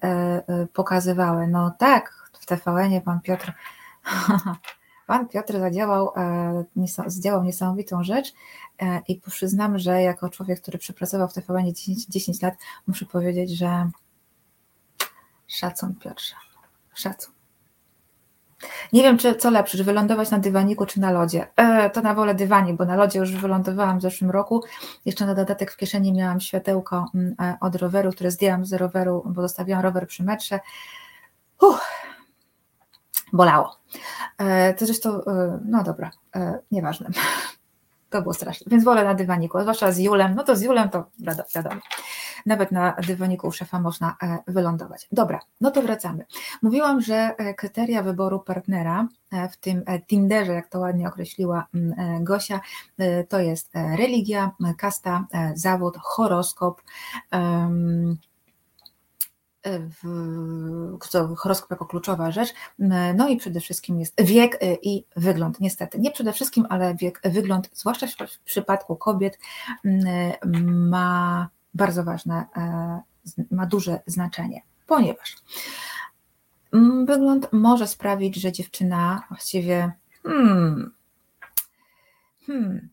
pokazywały. 0.72 1.46
No 1.46 1.74
tak, 1.78 2.30
w 2.40 2.46
TVN-ie 2.46 3.00
pan 3.00 3.20
Piotr 3.20 3.52
Pan 5.06 5.28
Piotr 5.28 5.58
zadziałał, 5.58 6.12
e, 6.16 6.64
zdziałał 7.06 7.44
niesamowitą 7.44 8.04
rzecz 8.04 8.32
e, 8.82 9.02
i 9.08 9.20
przyznam, 9.20 9.78
że 9.78 10.02
jako 10.02 10.28
człowiek, 10.28 10.60
który 10.60 10.78
przepracował 10.78 11.28
w 11.28 11.32
TVN 11.32 11.74
10, 11.74 12.06
10 12.06 12.42
lat, 12.42 12.54
muszę 12.86 13.06
powiedzieć, 13.06 13.50
że 13.50 13.90
szacun 15.46 15.94
Piotrze, 15.94 16.34
szacun. 16.94 17.34
Nie 18.92 19.02
wiem, 19.02 19.18
czy 19.18 19.34
co 19.34 19.50
lepsze, 19.50 19.78
czy 19.78 19.84
wylądować 19.84 20.30
na 20.30 20.38
dywaniku, 20.38 20.86
czy 20.86 21.00
na 21.00 21.12
lodzie. 21.12 21.46
E, 21.56 21.90
to 21.90 22.00
na 22.00 22.14
wolę 22.14 22.34
dywanik, 22.34 22.76
bo 22.76 22.84
na 22.84 22.96
lodzie 22.96 23.18
już 23.18 23.32
wylądowałam 23.32 23.98
w 23.98 24.02
zeszłym 24.02 24.30
roku. 24.30 24.64
Jeszcze 25.04 25.26
na 25.26 25.34
dodatek 25.34 25.72
w 25.72 25.76
kieszeni 25.76 26.12
miałam 26.12 26.40
światełko 26.40 27.06
mm, 27.14 27.34
od 27.60 27.76
roweru, 27.76 28.12
które 28.12 28.30
zdjęłam 28.30 28.66
z 28.66 28.72
roweru, 28.72 29.22
bo 29.26 29.42
zostawiłam 29.42 29.82
rower 29.82 30.06
przy 30.06 30.22
metrze. 30.22 30.60
Uff, 31.60 31.80
bolało. 33.34 33.76
E, 34.38 34.74
to 34.74 34.86
zresztą, 34.86 35.24
e, 35.24 35.60
no 35.64 35.82
dobra, 35.82 36.10
e, 36.36 36.58
nieważne. 36.70 37.10
To 38.10 38.22
było 38.22 38.34
straszne. 38.34 38.66
Więc 38.70 38.84
wolę 38.84 39.04
na 39.04 39.14
dywaniku, 39.14 39.60
zwłaszcza 39.60 39.92
z 39.92 39.98
Julem. 39.98 40.34
No 40.34 40.44
to 40.44 40.56
z 40.56 40.62
Julem 40.62 40.88
to 40.88 41.04
wiadomo. 41.54 41.80
Nawet 42.46 42.72
na 42.72 42.96
dywaniku 43.06 43.52
szefa 43.52 43.80
można 43.80 44.16
wylądować. 44.46 45.08
Dobra, 45.12 45.40
no 45.60 45.70
to 45.70 45.82
wracamy. 45.82 46.26
Mówiłam, 46.62 47.00
że 47.00 47.34
kryteria 47.56 48.02
wyboru 48.02 48.40
partnera 48.40 49.08
w 49.50 49.56
tym 49.56 49.84
Tinderze, 50.06 50.52
jak 50.52 50.68
to 50.68 50.78
ładnie 50.78 51.08
określiła 51.08 51.66
Gosia, 52.20 52.60
to 53.28 53.40
jest 53.40 53.70
religia, 53.74 54.50
kasta, 54.78 55.26
zawód, 55.54 55.96
horoskop 56.02 56.82
horoskop 61.36 61.70
jako 61.70 61.86
kluczowa 61.86 62.30
rzecz. 62.30 62.54
No 63.14 63.28
i 63.28 63.36
przede 63.36 63.60
wszystkim 63.60 64.00
jest 64.00 64.22
wiek 64.22 64.62
y, 64.62 64.78
i 64.82 65.04
wygląd. 65.16 65.60
Niestety, 65.60 65.98
nie 65.98 66.10
przede 66.10 66.32
wszystkim, 66.32 66.66
ale 66.68 66.94
wiek, 66.94 67.20
wygląd, 67.24 67.70
zwłaszcza 67.72 68.06
w 68.06 68.38
przypadku 68.44 68.96
kobiet, 68.96 69.38
ma 70.64 71.48
bardzo 71.74 72.04
ważne, 72.04 72.44
e, 72.56 73.00
ma 73.50 73.66
duże 73.66 74.00
znaczenie, 74.06 74.62
ponieważ 74.86 75.36
wygląd 77.06 77.52
może 77.52 77.86
sprawić, 77.86 78.36
że 78.36 78.52
dziewczyna 78.52 79.22
właściwie 79.28 79.92
hmm, 80.22 80.92
hmm, 82.46 82.88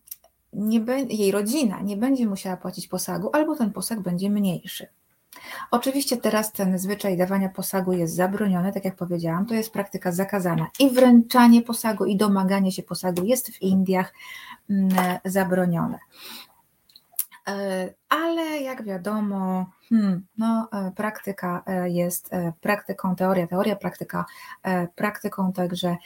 nie 0.52 0.80
jej 1.08 1.32
rodzina 1.32 1.80
nie 1.80 1.96
będzie 1.96 2.26
musiała 2.26 2.56
płacić 2.56 2.88
posagu, 2.88 3.30
albo 3.32 3.56
ten 3.56 3.72
posag 3.72 4.00
będzie 4.00 4.30
mniejszy. 4.30 4.86
Oczywiście 5.70 6.16
teraz 6.16 6.52
ten 6.52 6.78
zwyczaj 6.78 7.16
dawania 7.16 7.48
posagu 7.48 7.92
jest 7.92 8.14
zabroniony, 8.14 8.72
tak 8.72 8.84
jak 8.84 8.96
powiedziałam, 8.96 9.46
to 9.46 9.54
jest 9.54 9.72
praktyka 9.72 10.12
zakazana. 10.12 10.66
I 10.78 10.90
wręczanie 10.90 11.62
posagu, 11.62 12.04
i 12.04 12.16
domaganie 12.16 12.72
się 12.72 12.82
posagu 12.82 13.24
jest 13.24 13.50
w 13.50 13.62
Indiach 13.62 14.14
mm, 14.70 14.90
zabronione. 15.24 15.98
Ale 18.08 18.60
jak 18.62 18.84
wiadomo, 18.84 19.66
hmm, 19.88 20.26
no, 20.38 20.68
praktyka 20.96 21.64
jest 21.84 22.30
praktyką, 22.60 23.16
teoria, 23.16 23.46
teoria, 23.46 23.76
praktyka 23.76 24.24
praktyką, 24.94 25.52
także 25.52 25.96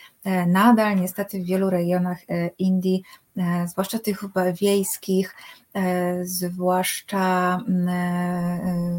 nadal 0.47 0.97
niestety 0.97 1.41
w 1.41 1.47
wielu 1.47 1.71
regionach 1.71 2.19
Indii, 2.59 3.03
zwłaszcza 3.67 3.99
tych 3.99 4.25
wiejskich, 4.61 5.35
zwłaszcza 6.23 7.59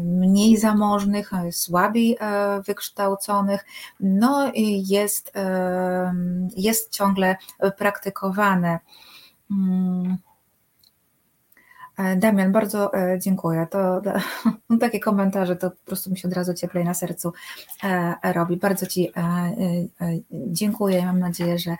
mniej 0.02 0.56
zamożnych, 0.56 1.30
słabiej 1.50 2.18
wykształconych, 2.66 3.64
no 4.00 4.52
jest, 4.86 5.32
jest 6.56 6.92
ciągle 6.92 7.36
praktykowane. 7.78 8.78
Hmm. 9.48 10.27
E, 11.98 12.16
Damian, 12.16 12.52
bardzo 12.52 12.94
e, 12.94 13.18
dziękuję. 13.18 13.66
To, 13.70 14.00
to, 14.00 14.12
takie 14.80 15.00
komentarze 15.00 15.56
to 15.56 15.70
po 15.70 15.86
prostu 15.86 16.10
mi 16.10 16.18
się 16.18 16.28
od 16.28 16.34
razu 16.34 16.54
cieplej 16.54 16.84
na 16.84 16.94
sercu 16.94 17.32
e, 17.84 18.32
robi. 18.32 18.56
Bardzo 18.56 18.86
Ci 18.86 19.12
dziękuję. 20.30 21.06
Mam 21.06 21.18
nadzieję, 21.18 21.58
że 21.58 21.76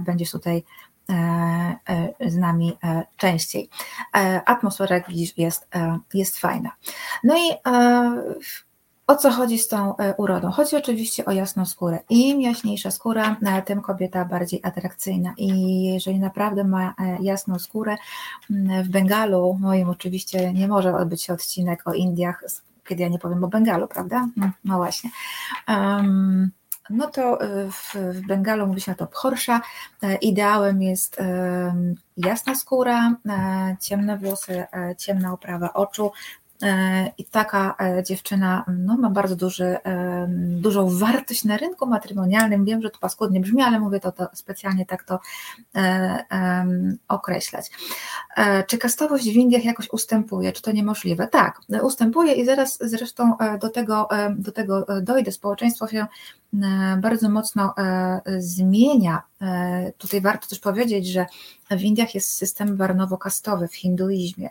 będziesz 0.00 0.30
tutaj 0.30 0.64
z 2.26 2.36
nami 2.36 2.78
częściej. 3.16 3.68
Atmosfera, 4.46 4.96
jak 4.96 5.08
widzisz, 5.08 5.38
jest, 5.38 5.68
jest 6.14 6.38
fajna. 6.38 6.70
No 7.24 7.36
i 7.36 7.50
o 9.10 9.16
co 9.16 9.30
chodzi 9.30 9.58
z 9.58 9.68
tą 9.68 9.96
e, 9.96 10.14
urodą? 10.14 10.50
Chodzi 10.50 10.76
oczywiście 10.76 11.24
o 11.24 11.32
jasną 11.32 11.66
skórę. 11.66 11.98
Im 12.08 12.40
jaśniejsza 12.40 12.90
skóra, 12.90 13.36
e, 13.42 13.62
tym 13.62 13.80
kobieta 13.82 14.24
bardziej 14.24 14.60
atrakcyjna. 14.62 15.34
I 15.36 15.82
jeżeli 15.82 16.18
naprawdę 16.18 16.64
ma 16.64 16.94
e, 16.98 17.18
jasną 17.20 17.58
skórę, 17.58 17.96
w 18.84 18.88
Bengalu, 18.88 19.58
moim 19.60 19.90
oczywiście 19.90 20.52
nie 20.52 20.68
może 20.68 20.96
odbyć 20.96 21.22
się 21.22 21.32
odcinek 21.32 21.88
o 21.88 21.94
Indiach, 21.94 22.44
kiedy 22.88 23.02
ja 23.02 23.08
nie 23.08 23.18
powiem 23.18 23.44
o 23.44 23.48
Bengalu, 23.48 23.88
prawda? 23.88 24.16
Mm, 24.36 24.52
no 24.64 24.76
właśnie. 24.76 25.10
Um, 25.68 26.50
no 26.90 27.06
to 27.06 27.38
w, 27.70 27.94
w 27.94 28.26
Bengalu 28.26 28.66
mówi 28.66 28.80
się 28.80 28.90
na 28.90 28.96
to 28.96 29.06
pchorsza. 29.06 29.60
Ideałem 30.20 30.82
jest 30.82 31.16
jasna 32.16 32.54
skóra, 32.54 33.14
ciemne 33.80 34.18
włosy, 34.18 34.64
ciemna 34.98 35.32
oprawa 35.32 35.72
oczu, 35.72 36.12
I 37.18 37.24
taka 37.24 37.74
e, 37.80 38.02
dziewczyna 38.02 38.64
no, 38.78 38.96
ma 38.96 39.10
bardzo 39.10 39.36
duży, 39.36 39.76
dużą 40.38 40.98
wartość 40.98 41.44
na 41.44 41.56
rynku 41.56 41.86
matrymonialnym. 41.86 42.64
Wiem, 42.64 42.82
że 42.82 42.90
to 42.90 42.98
paskudnie 42.98 43.40
brzmi, 43.40 43.62
ale 43.62 43.80
mówię 43.80 44.00
to, 44.00 44.12
to 44.12 44.28
specjalnie 44.34 44.86
tak 44.86 45.04
to 45.04 45.20
e, 45.74 46.24
określać. 47.08 47.70
Czy 48.66 48.78
kastowość 48.78 49.24
w 49.24 49.36
Indiach 49.36 49.64
jakoś 49.64 49.90
ustępuje? 49.90 50.52
Czy 50.52 50.62
to 50.62 50.72
niemożliwe? 50.72 51.28
Tak, 51.28 51.60
ustępuje 51.82 52.32
i 52.32 52.44
zaraz 52.44 52.78
zresztą 52.80 53.36
do 53.60 53.68
tego, 53.68 54.08
do 54.36 54.52
tego 54.52 54.86
dojdę. 55.02 55.32
Społeczeństwo 55.32 55.88
się 55.88 56.06
bardzo 56.98 57.28
mocno 57.28 57.74
zmienia. 58.38 59.22
Tutaj 59.98 60.20
warto 60.20 60.46
też 60.46 60.58
powiedzieć, 60.58 61.06
że 61.06 61.26
w 61.70 61.82
Indiach 61.82 62.14
jest 62.14 62.32
system 62.32 62.76
warnowo-kastowy 62.76 63.68
w 63.68 63.76
hinduizmie. 63.76 64.50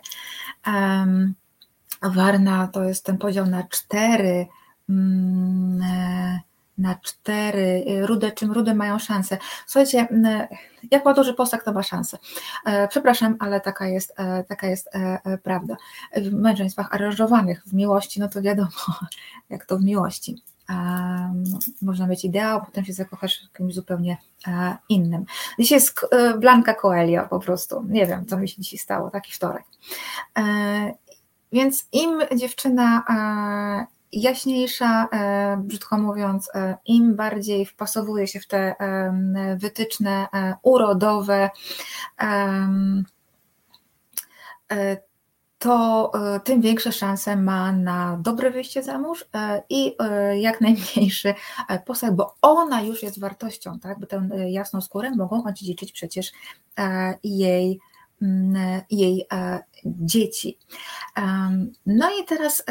Warna 2.02 2.68
to 2.68 2.84
jest 2.84 3.04
ten 3.04 3.18
podział 3.18 3.46
na 3.46 3.64
cztery, 3.64 4.46
mm, 4.88 5.82
e, 5.82 6.40
na 6.80 6.94
cztery, 6.94 7.84
y, 7.88 8.06
rude 8.06 8.32
czym 8.32 8.52
rude 8.52 8.74
mają 8.74 8.98
szansę. 8.98 9.38
Słuchajcie, 9.66 10.08
jak 10.90 11.04
ma 11.04 11.14
duży 11.14 11.34
posag, 11.34 11.64
to 11.64 11.72
ma 11.72 11.82
szansę. 11.82 12.18
E, 12.66 12.88
przepraszam, 12.88 13.36
ale 13.38 13.60
taka 13.60 13.86
jest, 13.86 14.14
e, 14.16 14.44
taka 14.44 14.66
jest 14.66 14.90
prawda. 15.42 15.76
W 16.16 16.32
męczeństwach 16.32 16.94
aranżowanych, 16.94 17.62
w 17.66 17.72
miłości, 17.72 18.20
no 18.20 18.28
to 18.28 18.42
wiadomo, 18.42 18.70
jak 19.50 19.66
to 19.66 19.78
w 19.78 19.84
miłości. 19.84 20.42
Można 21.82 22.06
mieć 22.06 22.24
ideał, 22.24 22.60
potem 22.64 22.84
się 22.84 22.92
zakochasz 22.92 23.48
w 23.48 23.56
kimś 23.56 23.74
zupełnie 23.74 24.16
innym. 24.88 25.24
Dzisiaj 25.58 25.76
jest 25.76 26.00
Blanka 26.38 26.74
Coelho 26.74 27.28
po 27.28 27.40
prostu. 27.40 27.84
Nie 27.88 28.06
wiem, 28.06 28.26
co 28.26 28.36
mi 28.36 28.48
się 28.48 28.62
dzisiaj 28.62 28.78
stało, 28.78 29.10
taki 29.10 29.32
wtorek. 29.32 29.64
Więc 31.52 31.88
im 31.92 32.20
dziewczyna 32.36 33.04
e, 33.08 33.86
jaśniejsza, 34.12 35.08
e, 35.12 35.56
brzydko 35.56 35.98
mówiąc, 35.98 36.50
e, 36.54 36.76
im 36.86 37.16
bardziej 37.16 37.66
wpasowuje 37.66 38.26
się 38.26 38.40
w 38.40 38.46
te 38.46 38.74
wytyczne 39.56 40.26
urodowe, 40.62 41.50
to 45.58 46.12
tym 46.44 46.60
większe 46.60 46.92
szanse 46.92 47.36
ma 47.36 47.72
na 47.72 48.18
dobre 48.20 48.50
wyjście 48.50 48.82
za 48.82 48.98
mąż 48.98 49.24
i 49.70 49.96
jak 50.34 50.60
najmniejszy 50.60 51.34
posag, 51.86 52.14
bo 52.14 52.34
ona 52.42 52.82
już 52.82 53.02
jest 53.02 53.20
wartością, 53.20 53.78
tak? 53.78 54.00
Bo 54.00 54.06
tę 54.06 54.28
jasną 54.48 54.80
skórę 54.80 55.10
mogą 55.10 55.44
odziedziczyć 55.44 55.92
przecież 55.92 56.32
jej 57.24 57.80
jej 58.90 59.26
e, 59.32 59.60
dzieci. 59.84 60.58
No 61.86 62.10
i 62.20 62.24
teraz 62.24 62.64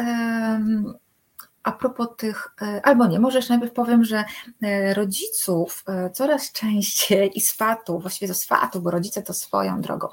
a 1.62 1.72
propos 1.72 2.08
tych, 2.16 2.48
e, 2.62 2.80
albo 2.86 3.06
nie, 3.06 3.20
może 3.20 3.38
jeszcze 3.38 3.52
najpierw 3.52 3.72
powiem, 3.72 4.04
że 4.04 4.24
e, 4.62 4.94
rodziców 4.94 5.84
coraz 6.12 6.52
częściej 6.52 7.30
i 7.34 7.40
swatów, 7.40 8.02
właściwie 8.02 8.28
to 8.28 8.34
swatów, 8.34 8.82
bo 8.82 8.90
rodzice 8.90 9.22
to 9.22 9.34
swoją 9.34 9.80
drogą, 9.80 10.08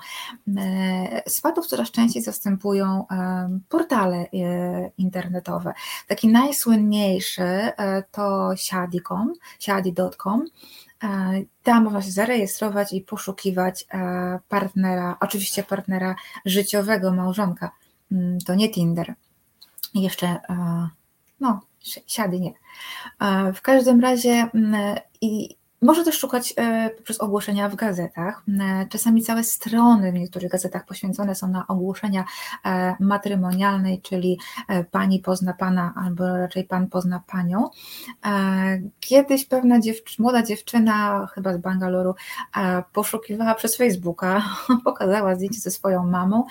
swatów 1.27 1.67
coraz 1.67 1.91
częściej 1.91 2.23
zastępują 2.23 3.05
portale 3.69 4.25
internetowe. 4.97 5.73
Taki 6.07 6.27
najsłynniejszy 6.27 7.71
to 8.11 8.55
siadi.com, 8.55 9.33
siadi.com, 9.59 10.45
tam 11.63 11.83
można 11.83 12.01
się 12.01 12.11
zarejestrować 12.11 12.93
i 12.93 13.01
poszukiwać 13.01 13.85
e, 13.93 14.39
partnera, 14.49 15.17
oczywiście 15.19 15.63
partnera 15.63 16.15
życiowego, 16.45 17.11
małżonka. 17.11 17.71
Mm, 18.11 18.39
to 18.39 18.55
nie 18.55 18.69
Tinder. 18.69 19.13
Jeszcze, 19.93 20.27
e, 20.27 20.89
no, 21.39 21.61
siady 22.07 22.39
nie. 22.39 22.53
W 23.53 23.61
każdym 23.61 24.01
razie 24.01 24.49
mm, 24.53 24.97
i 25.21 25.57
może 25.81 26.03
też 26.03 26.19
szukać 26.19 26.53
e, 26.57 26.89
poprzez 26.89 27.21
ogłoszenia 27.21 27.69
w 27.69 27.75
gazetach. 27.75 28.43
E, 28.59 28.85
czasami 28.89 29.21
całe 29.21 29.43
strony 29.43 30.11
w 30.11 30.15
niektórych 30.15 30.51
gazetach 30.51 30.85
poświęcone 30.85 31.35
są 31.35 31.47
na 31.47 31.67
ogłoszenia 31.67 32.25
e, 32.65 32.95
matrymonialnej, 32.99 34.01
czyli 34.01 34.39
pani 34.91 35.19
pozna 35.19 35.53
pana, 35.53 35.93
albo 35.95 36.37
raczej 36.37 36.63
pan 36.63 36.87
pozna 36.87 37.23
panią. 37.27 37.69
Kiedyś 38.99 39.45
pewna 39.45 39.79
młoda 40.19 40.43
dziewczyna, 40.43 41.27
chyba 41.33 41.53
z 41.53 41.57
Bangalore, 41.57 42.13
poszukiwała 42.93 43.55
przez 43.55 43.77
Facebooka, 43.77 44.43
pokazała 44.83 45.35
zdjęcie 45.35 45.59
ze 45.59 45.71
swoją 45.71 46.07
mamą 46.07 46.43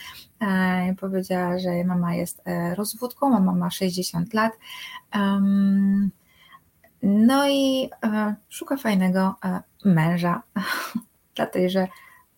powiedziała, 1.00 1.58
że 1.58 1.84
mama 1.84 2.14
jest 2.14 2.42
rozwódką, 2.76 3.30
mama 3.30 3.52
ma 3.52 3.70
60 3.70 4.34
lat. 4.34 4.52
No 7.02 7.48
i 7.48 7.90
e, 8.04 8.34
szuka 8.48 8.76
fajnego 8.76 9.34
e, 9.44 9.62
męża 9.84 10.42
dla 11.36 11.46
tejże 11.46 11.88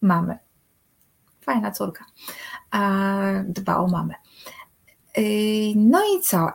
mamy. 0.00 0.38
Fajna 1.40 1.70
córka. 1.70 2.04
E, 2.74 3.44
dba 3.48 3.76
o 3.76 3.88
mamę. 3.88 4.14
No 5.76 6.00
i 6.04 6.22
co? 6.22 6.52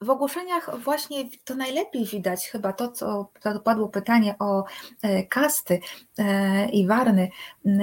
W 0.00 0.10
ogłoszeniach 0.10 0.70
właśnie 0.78 1.24
to 1.44 1.54
najlepiej 1.54 2.04
widać 2.04 2.48
chyba 2.48 2.72
to, 2.72 2.88
co 2.88 3.30
to 3.42 3.60
padło 3.60 3.88
pytanie 3.88 4.34
o 4.38 4.64
kasty 5.28 5.80
i 6.72 6.86
warny. 6.86 7.30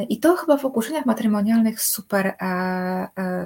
I 0.09 0.19
to 0.19 0.35
chyba 0.35 0.57
w 0.57 0.65
ogłoszeniach 0.65 1.05
matrymonialnych 1.05 1.81
super, 1.81 2.35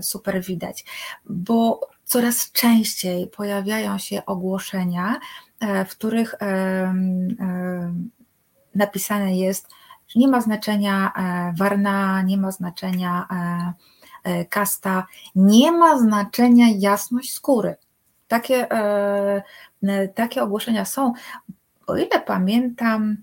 super 0.02 0.42
widać, 0.42 0.86
bo 1.26 1.90
coraz 2.06 2.52
częściej 2.52 3.28
pojawiają 3.28 3.98
się 3.98 4.26
ogłoszenia, 4.26 5.20
e, 5.60 5.86
w 5.86 5.90
których 5.90 6.36
napisane 8.76 9.38
jest, 9.38 9.68
że 10.08 10.20
nie 10.20 10.28
ma 10.28 10.42
znaczenia 10.42 11.12
e, 11.18 11.54
warna, 11.58 12.22
nie 12.22 12.38
ma 12.38 12.52
znaczenia 12.52 13.28
e, 14.24 14.46
kasta, 14.46 15.08
nie 15.36 15.72
ma 15.72 16.00
znaczenia 16.00 16.66
jasność 16.78 17.34
skóry. 17.34 17.76
Takie, 18.28 18.68
takie 20.16 20.44
ogłoszenia 20.44 20.86
są. 20.86 21.14
O 21.88 21.98
ile 21.98 22.22
pamiętam, 22.26 23.18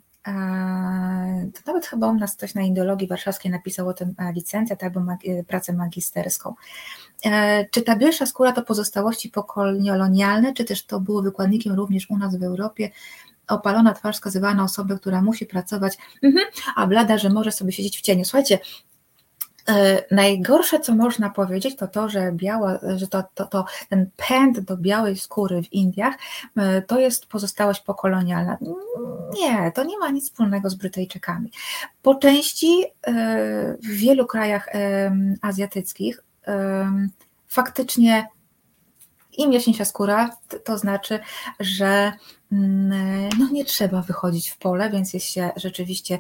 to 1.55 1.61
nawet 1.67 1.87
chyba 1.87 2.09
u 2.09 2.15
nas 2.15 2.37
ktoś 2.37 2.55
na 2.55 2.63
Indologii 2.63 3.09
Warszawskiej 3.09 3.51
napisał 3.51 3.89
o 3.89 3.95
tym 3.95 4.15
licencjat 4.35 4.83
albo 4.83 5.01
pracę 5.47 5.73
magisterską. 5.73 6.55
E, 7.24 7.66
czy 7.70 7.82
ta 7.82 7.97
bielsza 7.97 8.27
skóra 8.27 8.53
to 8.53 8.62
pozostałości 8.62 9.28
pokolonialne, 9.28 10.55
czy 10.55 10.65
też 10.65 10.86
to 10.86 11.01
było 11.01 11.23
wykładnikiem 11.23 11.73
również 11.73 12.11
u 12.11 12.19
nas 12.19 12.36
w 12.36 12.43
Europie? 12.43 12.90
Opalona 13.49 13.94
twarz 13.94 14.16
wskazywała 14.16 14.55
na 14.55 14.65
osobę, 14.65 14.97
która 14.97 15.23
musi 15.23 15.47
pracować, 15.47 15.99
mhm, 16.23 16.47
a 16.77 16.86
blada, 16.86 17.19
że 17.19 17.31
może 17.31 17.53
sobie 17.53 17.73
siedzieć 17.73 17.99
w 17.99 18.01
cieniu. 18.01 18.24
Słuchajcie, 18.24 18.59
Najgorsze, 20.11 20.81
co 20.81 20.94
można 20.94 21.31
powiedzieć, 21.31 21.77
to 21.77 21.89
to, 21.89 22.09
że, 22.09 22.32
biała, 22.32 22.78
że 22.97 23.09
to, 23.09 23.24
to, 23.35 23.47
to, 23.47 23.65
ten 23.89 24.11
pęd 24.28 24.61
do 24.61 24.77
białej 24.77 25.16
skóry 25.16 25.62
w 25.62 25.73
Indiach 25.73 26.15
to 26.86 27.01
jest 27.01 27.27
pozostałość 27.27 27.81
pokolonialna. 27.81 28.59
Nie, 29.35 29.73
to 29.74 29.85
nie 29.85 29.99
ma 29.99 30.11
nic 30.11 30.24
wspólnego 30.24 30.70
z 30.70 30.74
Brytyjczykami. 30.74 31.51
Po 32.03 32.15
części 32.15 32.85
w 33.82 33.89
wielu 33.89 34.27
krajach 34.27 34.69
azjatyckich 35.43 36.23
faktycznie 37.48 38.28
im 39.39 39.52
jaśniejsza 39.52 39.85
skóra, 39.85 40.36
to 40.64 40.78
znaczy, 40.78 41.20
że 41.60 42.12
mm, 42.52 43.28
no 43.39 43.48
nie 43.52 43.64
trzeba 43.64 44.02
wychodzić 44.02 44.51
w 44.51 44.59
pole, 44.59 44.90
więc 44.90 45.14
jest 45.14 45.27
się 45.27 45.51
rzeczywiście 45.56 46.19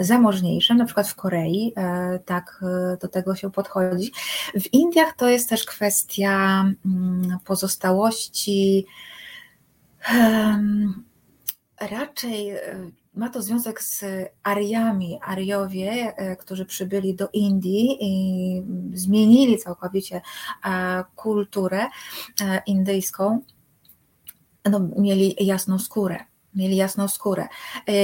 zamożniejszym. 0.00 0.76
Na 0.76 0.84
przykład 0.84 1.08
w 1.08 1.14
Korei 1.14 1.72
e, 1.76 2.18
tak 2.18 2.60
e, 2.62 2.96
do 2.96 3.08
tego 3.08 3.34
się 3.34 3.50
podchodzi. 3.50 4.12
W 4.60 4.72
Indiach 4.72 5.14
to 5.16 5.28
jest 5.28 5.48
też 5.48 5.64
kwestia 5.64 6.64
mm, 6.86 7.38
pozostałości 7.44 8.86
raczej 11.80 12.50
e, 12.50 12.60
ma 13.14 13.28
to 13.28 13.42
związek 13.42 13.82
z 13.82 14.04
Ariami. 14.42 15.18
Ariowie, 15.22 16.16
e, 16.16 16.36
którzy 16.36 16.66
przybyli 16.66 17.14
do 17.14 17.28
Indii 17.32 17.98
i 18.00 18.62
zmienili 18.92 19.58
całkowicie 19.58 20.20
e, 20.64 21.04
kulturę 21.16 21.86
e, 22.40 22.62
indyjską, 22.66 23.40
no, 24.70 24.80
mieli 24.98 25.36
jasną 25.40 25.78
skórę 25.78 26.24
mieli 26.54 26.76
jasną 26.76 27.08
skórę. 27.08 27.48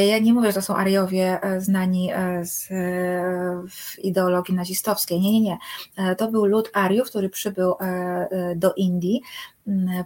Ja 0.08 0.18
nie 0.18 0.32
mówię, 0.32 0.48
że 0.48 0.54
to 0.54 0.62
są 0.62 0.76
Ariowie 0.76 1.40
znani 1.58 2.10
z 2.42 2.68
ideologii 3.98 4.54
nazistowskiej. 4.54 5.20
Nie, 5.20 5.32
nie, 5.32 5.40
nie. 5.40 5.58
To 6.16 6.30
był 6.30 6.44
lud 6.44 6.70
Ariów, 6.72 7.08
który 7.08 7.28
przybył 7.28 7.74
do 8.56 8.74
Indii, 8.74 9.20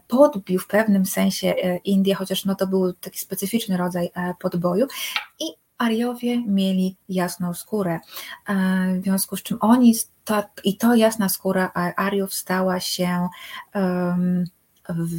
podbił 0.08 0.60
w 0.60 0.66
pewnym 0.66 1.06
sensie 1.06 1.54
Indię, 1.84 2.14
chociaż 2.14 2.44
no 2.44 2.54
to 2.54 2.66
był 2.66 2.92
taki 2.92 3.18
specyficzny 3.18 3.76
rodzaj 3.76 4.10
podboju 4.40 4.86
i 5.40 5.44
Ariowie 5.78 6.46
mieli 6.46 6.96
jasną 7.08 7.54
skórę, 7.54 8.00
w 9.00 9.02
związku 9.02 9.36
z 9.36 9.42
czym 9.42 9.58
oni, 9.60 9.94
to, 10.24 10.42
i 10.64 10.76
to 10.76 10.94
jasna 10.94 11.28
skóra 11.28 11.72
Ariów 11.96 12.34
stała 12.34 12.80
się 12.80 13.28
um, 13.74 14.44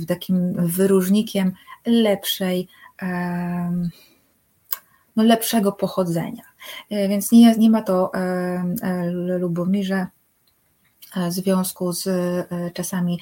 takim 0.08 0.54
wyróżnikiem 0.68 1.52
lepszej 1.86 2.68
no, 5.16 5.24
lepszego 5.24 5.72
pochodzenia. 5.72 6.44
E, 6.90 7.08
więc 7.08 7.32
nie, 7.32 7.56
nie 7.56 7.70
ma 7.70 7.82
to 7.82 8.12
e, 8.14 9.12
Lubomirze 9.12 10.08
e, 11.18 11.32
związku 11.32 11.94
z 11.94 12.08
czasami 12.74 13.20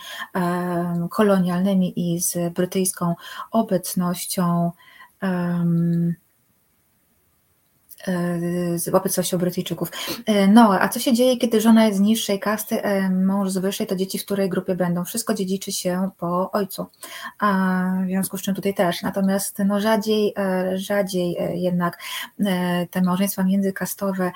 kolonialnymi 1.09 2.13
i 2.15 2.19
z 2.19 2.53
brytyjską 2.53 3.15
obecnością 3.51 4.71
z 8.75 8.87
obecnością 8.87 9.37
Brytyjczyków. 9.37 9.91
E, 10.25 10.47
no, 10.47 10.81
a 10.81 10.89
co 10.89 10.99
się 10.99 11.13
dzieje, 11.13 11.37
kiedy 11.37 11.61
żona 11.61 11.85
jest 11.85 11.97
z 11.97 12.01
niższej 12.01 12.39
kasty, 12.39 12.83
e, 12.83 13.09
mąż 13.09 13.49
z 13.49 13.57
wyższej, 13.57 13.87
to 13.87 13.95
dzieci 13.95 14.19
w 14.19 14.25
której 14.25 14.49
grupie 14.49 14.75
będą? 14.75 15.05
Wszystko 15.05 15.33
dziedziczy 15.33 15.71
się 15.71 16.09
po 16.17 16.51
ojcu, 16.51 16.85
a 17.39 17.83
w 18.03 18.07
związku 18.07 18.37
z 18.37 18.41
czym 18.41 18.55
tutaj 18.55 18.73
też. 18.73 19.01
Natomiast 19.01 19.59
no, 19.65 19.81
rzadziej, 19.81 20.33
e, 20.37 20.77
rzadziej 20.77 21.37
jednak 21.53 21.99
te 22.91 23.01
małżeństwa 23.01 23.43
międzykastowe 23.43 24.31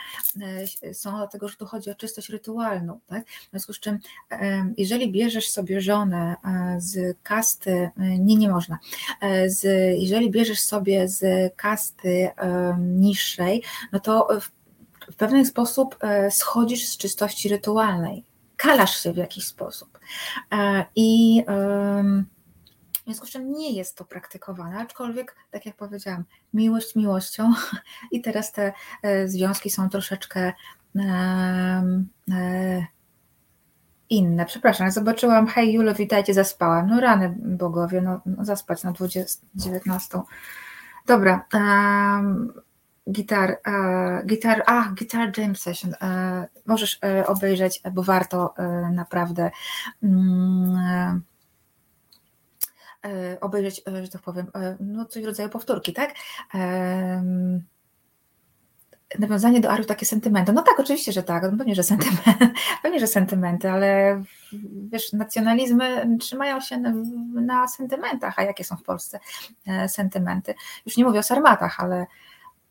są 0.93 1.11
dlatego, 1.11 1.47
że 1.47 1.55
tu 1.55 1.65
chodzi 1.65 1.91
o 1.91 1.95
czystość 1.95 2.29
rytualną. 2.29 2.99
Tak? 3.07 3.27
W 3.27 3.49
związku 3.49 3.73
z 3.73 3.79
czym, 3.79 3.99
jeżeli 4.77 5.11
bierzesz 5.11 5.49
sobie 5.49 5.81
żonę 5.81 6.35
z 6.77 7.17
kasty, 7.23 7.89
nie, 7.97 8.35
nie 8.35 8.49
można, 8.49 8.79
z, 9.47 9.63
jeżeli 9.99 10.31
bierzesz 10.31 10.59
sobie 10.59 11.07
z 11.07 11.53
kasty 11.55 12.29
niższej, 12.79 13.56
no 13.91 13.99
to 13.99 14.27
w 15.11 15.15
pewien 15.15 15.45
sposób 15.45 15.97
e, 16.01 16.31
schodzisz 16.31 16.87
z 16.87 16.97
czystości 16.97 17.49
rytualnej, 17.49 18.25
kalasz 18.55 19.03
się 19.03 19.13
w 19.13 19.17
jakiś 19.17 19.45
sposób. 19.45 19.99
E, 20.51 20.85
I 20.95 21.43
w 22.93 23.03
związku 23.09 23.25
z 23.25 23.29
czym 23.29 23.51
nie 23.51 23.71
jest 23.71 23.97
to 23.97 24.05
praktykowane, 24.05 24.79
aczkolwiek, 24.79 25.35
tak 25.51 25.65
jak 25.65 25.75
powiedziałam, 25.75 26.23
miłość 26.53 26.95
miłością 26.95 27.53
i 28.11 28.21
teraz 28.21 28.51
te 28.51 28.73
e, 29.03 29.27
związki 29.27 29.69
są 29.69 29.89
troszeczkę 29.89 30.53
inne. 34.09 34.45
Przepraszam, 34.45 34.91
zobaczyłam, 34.91 35.47
hej 35.47 35.73
Julo, 35.73 35.93
witajcie, 35.93 36.33
zaspałam. 36.33 36.87
No 36.87 36.99
rany 36.99 37.35
bogowie, 37.39 38.01
no, 38.01 38.21
no 38.25 38.45
zaspać 38.45 38.83
na 38.83 38.91
20, 38.91 39.45
19. 39.55 40.21
Dobra, 41.05 41.45
um, 41.53 42.53
gitar, 43.11 43.59
e, 43.67 44.25
gitar, 44.25 44.63
ach, 44.65 44.93
Guitar 44.93 45.31
Jam 45.37 45.55
Session. 45.55 45.93
E, 46.01 46.47
możesz 46.65 46.99
e, 47.03 47.27
obejrzeć, 47.27 47.81
bo 47.91 48.03
warto 48.03 48.53
naprawdę 48.91 49.51
mm, 50.03 51.21
obejrzeć, 53.41 53.83
że 54.03 54.09
tak 54.09 54.21
powiem, 54.21 54.47
no 54.79 55.05
coś 55.05 55.23
w 55.23 55.25
rodzaju 55.25 55.49
powtórki, 55.49 55.93
tak? 55.93 56.13
Nawiązanie 59.19 59.61
do 59.61 59.71
Ariów 59.71 59.87
takie 59.87 60.05
sentymenty. 60.05 60.53
No 60.53 60.61
tak, 60.61 60.79
oczywiście, 60.79 61.11
że 61.11 61.23
tak, 61.23 61.43
pewnie, 61.57 61.75
że 61.75 61.83
sentymenty, 61.83 62.31
pewnie, 62.83 62.99
że 62.99 63.07
sentymenty, 63.07 63.71
ale 63.71 64.23
wiesz, 64.91 65.13
nacjonalizmy 65.13 66.17
trzymają 66.19 66.61
się 66.61 66.77
na, 66.77 66.93
na 67.41 67.67
sentymentach, 67.67 68.39
a 68.39 68.43
jakie 68.43 68.63
są 68.63 68.77
w 68.77 68.83
Polsce 68.83 69.19
sentymenty? 69.87 70.53
Już 70.85 70.97
nie 70.97 71.05
mówię 71.05 71.19
o 71.19 71.23
sarmatach, 71.23 71.79
ale 71.79 72.07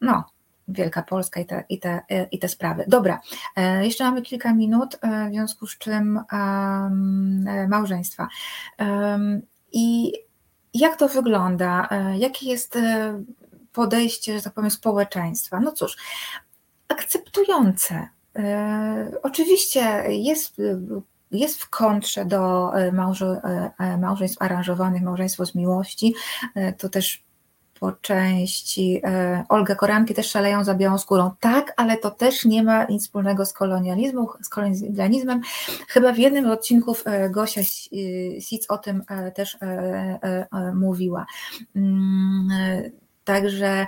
no, 0.01 0.24
Wielka 0.68 1.02
Polska 1.02 1.40
i 1.40 1.47
te, 1.47 1.64
i 1.68 1.78
te, 1.78 2.02
i 2.31 2.39
te 2.39 2.48
sprawy. 2.48 2.85
Dobra, 2.89 3.20
e, 3.56 3.85
jeszcze 3.85 4.05
mamy 4.05 4.23
kilka 4.23 4.55
minut, 4.55 4.98
e, 5.01 5.28
w 5.28 5.32
związku 5.32 5.66
z 5.66 5.78
czym 5.78 6.20
e, 6.32 7.68
małżeństwa. 7.68 8.28
I 9.73 10.12
jak 10.74 10.97
to 10.97 11.09
wygląda? 11.09 11.89
Jakie 12.18 12.48
jest 12.48 12.78
podejście, 13.73 14.36
że 14.36 14.43
tak 14.43 14.52
powiem, 14.52 14.70
społeczeństwa? 14.70 15.60
No 15.60 15.73
cóż, 15.73 15.97
akceptujące. 16.89 18.09
Oczywiście 19.23 20.05
jest 20.09 20.56
jest 21.31 21.62
w 21.62 21.70
kontrze 21.70 22.24
do 22.24 22.73
małżeństw 23.98 24.43
aranżowanych, 24.43 25.02
małżeństwo 25.02 25.47
z 25.47 25.55
miłości. 25.55 26.14
To 26.78 26.89
też 26.89 27.26
po 27.81 27.93
części 27.93 29.01
e, 29.05 29.44
Olga 29.48 29.74
Koranki 29.74 30.15
też 30.15 30.31
szaleją 30.31 30.65
za 30.65 30.74
białą 30.74 30.98
skórą. 30.98 31.31
Tak, 31.40 31.74
ale 31.77 31.97
to 31.97 32.11
też 32.11 32.44
nie 32.44 32.62
ma 32.62 32.85
nic 32.85 33.03
wspólnego 33.03 33.47
z 33.47 33.53
kolonializmem, 33.53 34.27
z 34.43 34.48
kolonializmem. 34.48 35.40
Chyba 35.89 36.12
w 36.12 36.19
jednym 36.19 36.44
z 36.44 36.48
odcinków 36.48 37.03
e, 37.07 37.31
Gosia 37.31 37.61
Sic 38.40 38.66
o 38.69 38.78
tym 38.78 39.03
e, 39.09 39.32
też 39.32 39.59
mówiła. 40.74 41.27
Mm, 41.77 42.48
także 43.24 43.86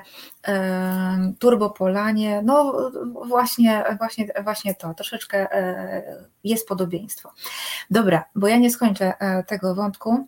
turbopolanie, 1.38 2.42
no 2.42 2.90
właśnie, 3.28 3.84
właśnie, 3.98 4.28
właśnie 4.44 4.74
to, 4.74 4.94
troszeczkę 4.94 5.48
jest 6.44 6.68
podobieństwo. 6.68 7.32
Dobra, 7.90 8.24
bo 8.34 8.48
ja 8.48 8.56
nie 8.56 8.70
skończę 8.70 9.12
tego 9.46 9.74
wątku. 9.74 10.26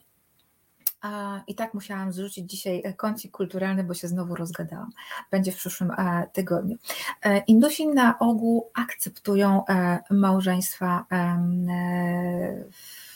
I 1.47 1.55
tak 1.55 1.75
musiałam 1.75 2.13
zrzucić 2.13 2.51
dzisiaj 2.51 2.83
e, 2.85 2.93
kącik 2.93 3.31
kulturalny, 3.33 3.85
bo 3.85 3.95
się 3.95 4.09
znowu 4.09 4.35
rozgadałam. 4.35 4.91
Będzie 5.31 5.53
w 5.53 5.57
przyszłym 5.57 5.91
e, 5.91 6.27
tygodniu. 6.33 6.77
E, 7.23 7.39
Indusi 7.39 7.89
na 7.89 8.19
ogół 8.19 8.71
akceptują 8.75 9.65
małżeństwa 10.11 11.07
w 12.73 13.10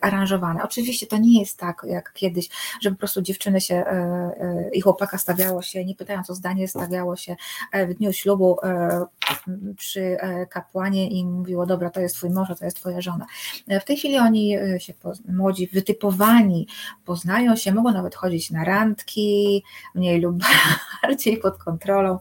aranżowane. 0.00 0.62
Oczywiście 0.62 1.06
to 1.06 1.18
nie 1.18 1.40
jest 1.40 1.58
tak 1.58 1.82
jak 1.88 2.12
kiedyś, 2.12 2.48
że 2.80 2.90
po 2.90 2.96
prostu 2.96 3.22
dziewczyny 3.22 3.60
się 3.60 3.74
e, 3.74 3.86
e, 3.86 4.70
i 4.72 4.80
chłopaka 4.80 5.18
stawiało 5.18 5.62
się, 5.62 5.84
nie 5.84 5.94
pytając 5.94 6.30
o 6.30 6.34
zdanie, 6.34 6.68
stawiało 6.68 7.16
się 7.16 7.36
w 7.88 7.94
dniu 7.94 8.12
ślubu 8.12 8.56
przy 9.76 10.16
kapłanie 10.50 11.08
i 11.08 11.24
mówiło, 11.24 11.66
dobra, 11.66 11.90
to 11.90 12.00
jest 12.00 12.14
twój 12.14 12.30
mąż, 12.30 12.48
to 12.58 12.64
jest 12.64 12.76
twoja 12.76 13.00
żona. 13.00 13.26
W 13.80 13.84
tej 13.84 13.96
chwili 13.96 14.18
oni 14.18 14.56
się 14.78 14.94
młodzi, 15.28 15.68
wytypowani, 15.72 16.68
poznają 17.04 17.56
się, 17.56 17.72
mogą 17.72 17.92
nawet 17.92 18.14
chodzić 18.14 18.50
na 18.50 18.64
randki, 18.64 19.64
mniej 19.94 20.20
lub 20.20 20.36
bardziej 21.02 21.36
pod 21.36 21.58
kontrolą, 21.58 22.18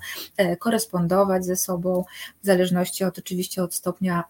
korespondować 0.60 1.46
ze 1.46 1.56
sobą, 1.56 2.04
w 2.44 2.46
zależności 2.46 3.04
od 3.04 3.20
oczywiście 3.20 3.64
od 3.64 3.74
stopnia 3.74 4.24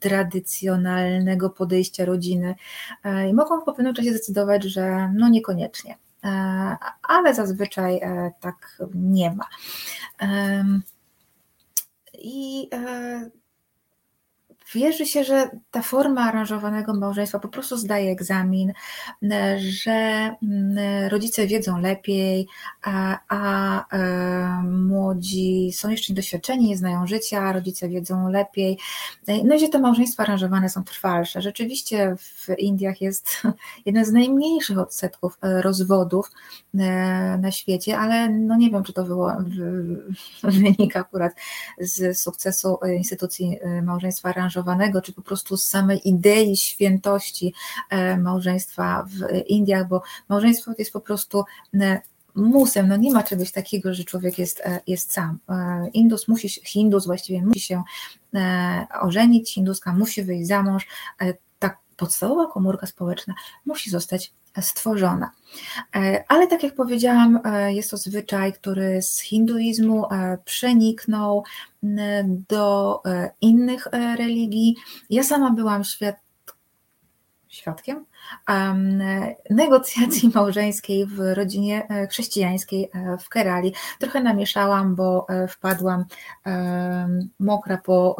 tradycjonalnego 0.00 1.50
podejścia 1.60 2.04
rodziny 2.04 2.54
e, 3.04 3.28
i 3.28 3.34
mogą 3.34 3.62
po 3.62 3.72
pewnym 3.72 3.94
czasie 3.94 4.10
zdecydować, 4.10 4.64
że 4.64 5.12
no 5.14 5.28
niekoniecznie, 5.28 5.98
e, 6.24 6.28
ale 7.02 7.34
zazwyczaj 7.34 7.96
e, 7.96 8.32
tak 8.40 8.82
nie 8.94 9.30
ma. 9.30 9.44
I 12.22 12.70
wierzy 14.74 15.06
się, 15.06 15.24
że 15.24 15.50
ta 15.70 15.82
forma 15.82 16.20
aranżowanego 16.20 16.94
małżeństwa 16.94 17.38
po 17.38 17.48
prostu 17.48 17.76
zdaje 17.76 18.12
egzamin, 18.12 18.72
że 19.58 19.90
mm, 20.42 21.08
rodzice 21.08 21.46
wiedzą 21.46 21.80
lepiej, 21.80 22.48
a, 22.82 23.18
a 23.28 23.96
e, 23.96 24.62
młodzi 24.62 25.72
są 25.72 25.90
jeszcze 25.90 26.12
niedoświadczeni, 26.12 26.68
nie 26.68 26.76
znają 26.76 27.06
życia, 27.06 27.52
rodzice 27.52 27.88
wiedzą 27.88 28.28
lepiej. 28.28 28.78
No 29.44 29.54
i 29.54 29.60
że 29.60 29.68
te 29.68 29.78
małżeństwa 29.78 30.22
aranżowane 30.22 30.68
są 30.68 30.84
trwalsze. 30.84 31.42
Rzeczywiście 31.42 32.16
w 32.18 32.48
Indiach 32.58 33.00
jest 33.00 33.42
jeden 33.86 34.04
z 34.04 34.12
najmniejszych 34.12 34.78
odsetków 34.78 35.38
e, 35.42 35.62
rozwodów 35.62 36.30
e, 36.74 37.38
na 37.38 37.50
świecie, 37.50 37.98
ale 37.98 38.28
no 38.28 38.56
nie 38.56 38.70
wiem, 38.70 38.84
czy 38.84 38.92
to 38.92 39.04
było, 39.04 39.32
wynika 40.42 41.00
akurat 41.00 41.32
z 41.78 42.18
sukcesu 42.18 42.78
instytucji 42.96 43.58
małżeństwa 43.82 44.28
aranżowanego 44.28 44.59
czy 45.02 45.12
po 45.12 45.22
prostu 45.22 45.56
z 45.56 45.64
samej 45.64 46.08
idei 46.08 46.56
świętości 46.56 47.54
e, 47.90 48.16
małżeństwa 48.16 49.06
w 49.08 49.46
Indiach, 49.46 49.88
bo 49.88 50.02
małżeństwo 50.28 50.72
jest 50.78 50.92
po 50.92 51.00
prostu 51.00 51.44
e, 51.74 52.00
musem, 52.34 52.88
no 52.88 52.96
nie 52.96 53.12
ma 53.12 53.22
czegoś 53.22 53.52
takiego, 53.52 53.94
że 53.94 54.04
człowiek 54.04 54.38
jest, 54.38 54.60
e, 54.60 54.80
jest 54.86 55.12
sam. 55.12 55.38
Indus 55.92 56.28
musi, 56.28 56.48
Hindus 56.48 57.06
właściwie 57.06 57.42
musi 57.42 57.60
się 57.60 57.82
ożenić, 59.00 59.54
hinduska 59.54 59.92
musi 59.92 60.22
wyjść 60.22 60.48
za 60.48 60.62
mąż, 60.62 60.86
ta 61.58 61.76
podstawowa 61.96 62.52
komórka 62.52 62.86
społeczna 62.86 63.34
musi 63.66 63.90
zostać 63.90 64.32
stworzona. 64.60 65.30
E, 65.96 66.24
ale 66.28 66.46
tak 66.46 66.62
jak 66.62 66.74
powiedziałam, 66.74 67.40
e, 67.44 67.72
jest 67.74 67.90
to 67.90 67.96
zwyczaj, 67.96 68.52
który 68.52 69.02
z 69.02 69.20
hinduizmu 69.20 70.06
e, 70.12 70.38
przeniknął 70.44 71.44
do 72.48 73.02
innych 73.40 73.86
religii. 73.92 74.76
Ja 75.10 75.22
sama 75.22 75.50
byłam 75.50 75.84
świat, 75.84 76.16
świadkiem 77.48 78.04
negocjacji 79.50 80.30
małżeńskiej 80.34 81.06
w 81.06 81.18
rodzinie 81.34 81.88
chrześcijańskiej 82.10 82.90
w 83.20 83.28
Kerali. 83.28 83.72
Trochę 83.98 84.22
namieszałam, 84.22 84.94
bo 84.94 85.26
wpadłam 85.48 86.04
mokra 87.38 87.78
po 87.78 88.16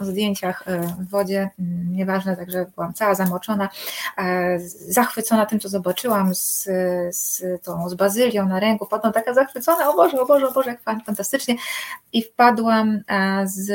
zdjęciach 0.00 0.62
e, 0.66 0.80
w 0.80 1.08
wodzie, 1.08 1.50
mm, 1.58 1.92
nieważne, 1.92 2.36
także 2.36 2.66
byłam 2.74 2.94
cała 2.94 3.14
zamoczona, 3.14 3.68
e, 4.18 4.58
zachwycona 4.88 5.46
tym, 5.46 5.60
co 5.60 5.68
zobaczyłam 5.68 6.34
z, 6.34 6.64
z 7.10 7.42
tą, 7.62 7.88
z 7.88 7.94
bazylią 7.94 8.48
na 8.48 8.60
ręku, 8.60 8.86
potem 8.86 9.12
taka 9.12 9.34
zachwycona, 9.34 9.90
o 9.90 9.96
Boże, 9.96 10.20
o 10.20 10.26
Boże, 10.26 10.48
o 10.48 10.52
Boże, 10.52 10.70
jak 10.70 11.04
fantastycznie 11.04 11.54
i 12.12 12.22
wpadłam 12.22 13.00
e, 13.08 13.46
z, 13.46 13.66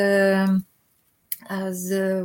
z 1.72 2.24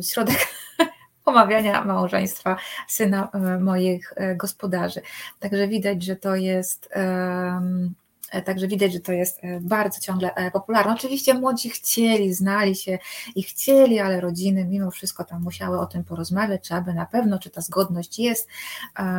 w 0.00 0.04
środek 0.06 0.36
omawiania 1.24 1.84
małżeństwa 1.84 2.56
syna 2.88 3.28
moich 3.60 4.14
gospodarzy. 4.36 5.00
Także 5.40 5.68
widać, 5.68 6.02
że 6.04 6.16
to 6.16 6.36
jest 6.36 6.88
um, 6.96 7.94
także 8.44 8.68
widać, 8.68 8.92
że 8.92 9.00
to 9.00 9.12
jest 9.12 9.38
e, 9.42 9.60
bardzo 9.60 10.00
ciągle 10.00 10.34
e, 10.34 10.50
popularne. 10.50 10.92
Oczywiście 10.92 11.34
młodzi 11.34 11.70
chcieli, 11.70 12.34
znali 12.34 12.76
się 12.76 12.98
i 13.34 13.42
chcieli, 13.42 13.98
ale 13.98 14.20
rodziny 14.20 14.64
mimo 14.64 14.90
wszystko 14.90 15.24
tam 15.24 15.42
musiały 15.42 15.80
o 15.80 15.86
tym 15.86 16.04
porozmawiać, 16.04 16.68
czy 16.68 16.74
aby 16.74 16.94
na 16.94 17.06
pewno, 17.06 17.38
czy 17.38 17.50
ta 17.50 17.60
zgodność 17.60 18.18
jest. 18.18 18.48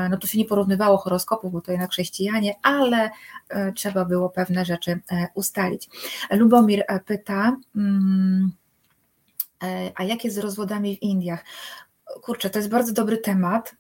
No 0.09 0.17
tu 0.17 0.27
się 0.27 0.38
nie 0.38 0.45
porównywało 0.45 0.97
horoskopów, 0.97 1.51
bo 1.51 1.61
to 1.61 1.71
jednak 1.71 1.91
chrześcijanie, 1.91 2.55
ale 2.61 3.09
trzeba 3.75 4.05
było 4.05 4.29
pewne 4.29 4.65
rzeczy 4.65 4.99
ustalić. 5.33 5.89
Lubomir 6.31 6.83
pyta, 7.05 7.57
mm, 7.75 8.51
a 9.95 10.03
jak 10.03 10.23
jest 10.23 10.35
z 10.35 10.39
rozwodami 10.39 10.97
w 10.97 11.01
Indiach? 11.01 11.45
Kurczę, 12.21 12.49
to 12.49 12.59
jest 12.59 12.69
bardzo 12.69 12.93
dobry 12.93 13.17
temat. 13.17 13.75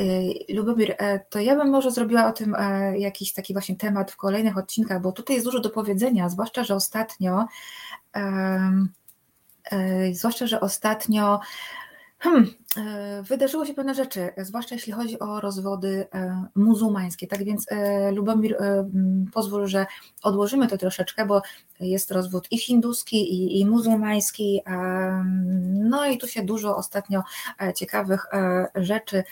Y, 0.00 0.34
Lubomir, 0.48 0.94
e, 0.98 1.20
to 1.30 1.40
ja 1.40 1.56
bym 1.56 1.70
może 1.70 1.90
zrobiła 1.90 2.26
o 2.26 2.32
tym 2.32 2.54
e, 2.54 2.98
jakiś 2.98 3.32
taki 3.32 3.52
właśnie 3.52 3.76
temat 3.76 4.10
w 4.10 4.16
kolejnych 4.16 4.58
odcinkach, 4.58 5.02
bo 5.02 5.12
tutaj 5.12 5.36
jest 5.36 5.46
dużo 5.46 5.60
do 5.60 5.70
powiedzenia, 5.70 6.28
zwłaszcza, 6.28 6.64
że 6.64 6.74
ostatnio, 6.74 7.46
e, 8.16 8.70
zwłaszcza, 10.12 10.46
że 10.46 10.60
ostatnio 10.60 11.40
Hmm, 12.20 12.46
wydarzyło 13.22 13.66
się 13.66 13.74
pewne 13.74 13.94
rzeczy, 13.94 14.30
zwłaszcza 14.36 14.74
jeśli 14.74 14.92
chodzi 14.92 15.18
o 15.18 15.40
rozwody 15.40 16.06
muzułmańskie. 16.54 17.26
Tak 17.26 17.44
więc, 17.44 17.66
Lubomir, 18.12 18.56
pozwól, 19.32 19.66
że 19.66 19.86
odłożymy 20.22 20.68
to 20.68 20.78
troszeczkę, 20.78 21.26
bo 21.26 21.42
jest 21.80 22.10
rozwód 22.10 22.46
i 22.50 22.58
hinduski, 22.58 23.16
i, 23.16 23.60
i 23.60 23.66
muzułmański. 23.66 24.62
No 25.74 26.06
i 26.06 26.18
tu 26.18 26.28
się 26.28 26.42
dużo 26.42 26.76
ostatnio 26.76 27.22
ciekawych 27.74 28.26
rzeczy 28.74 29.24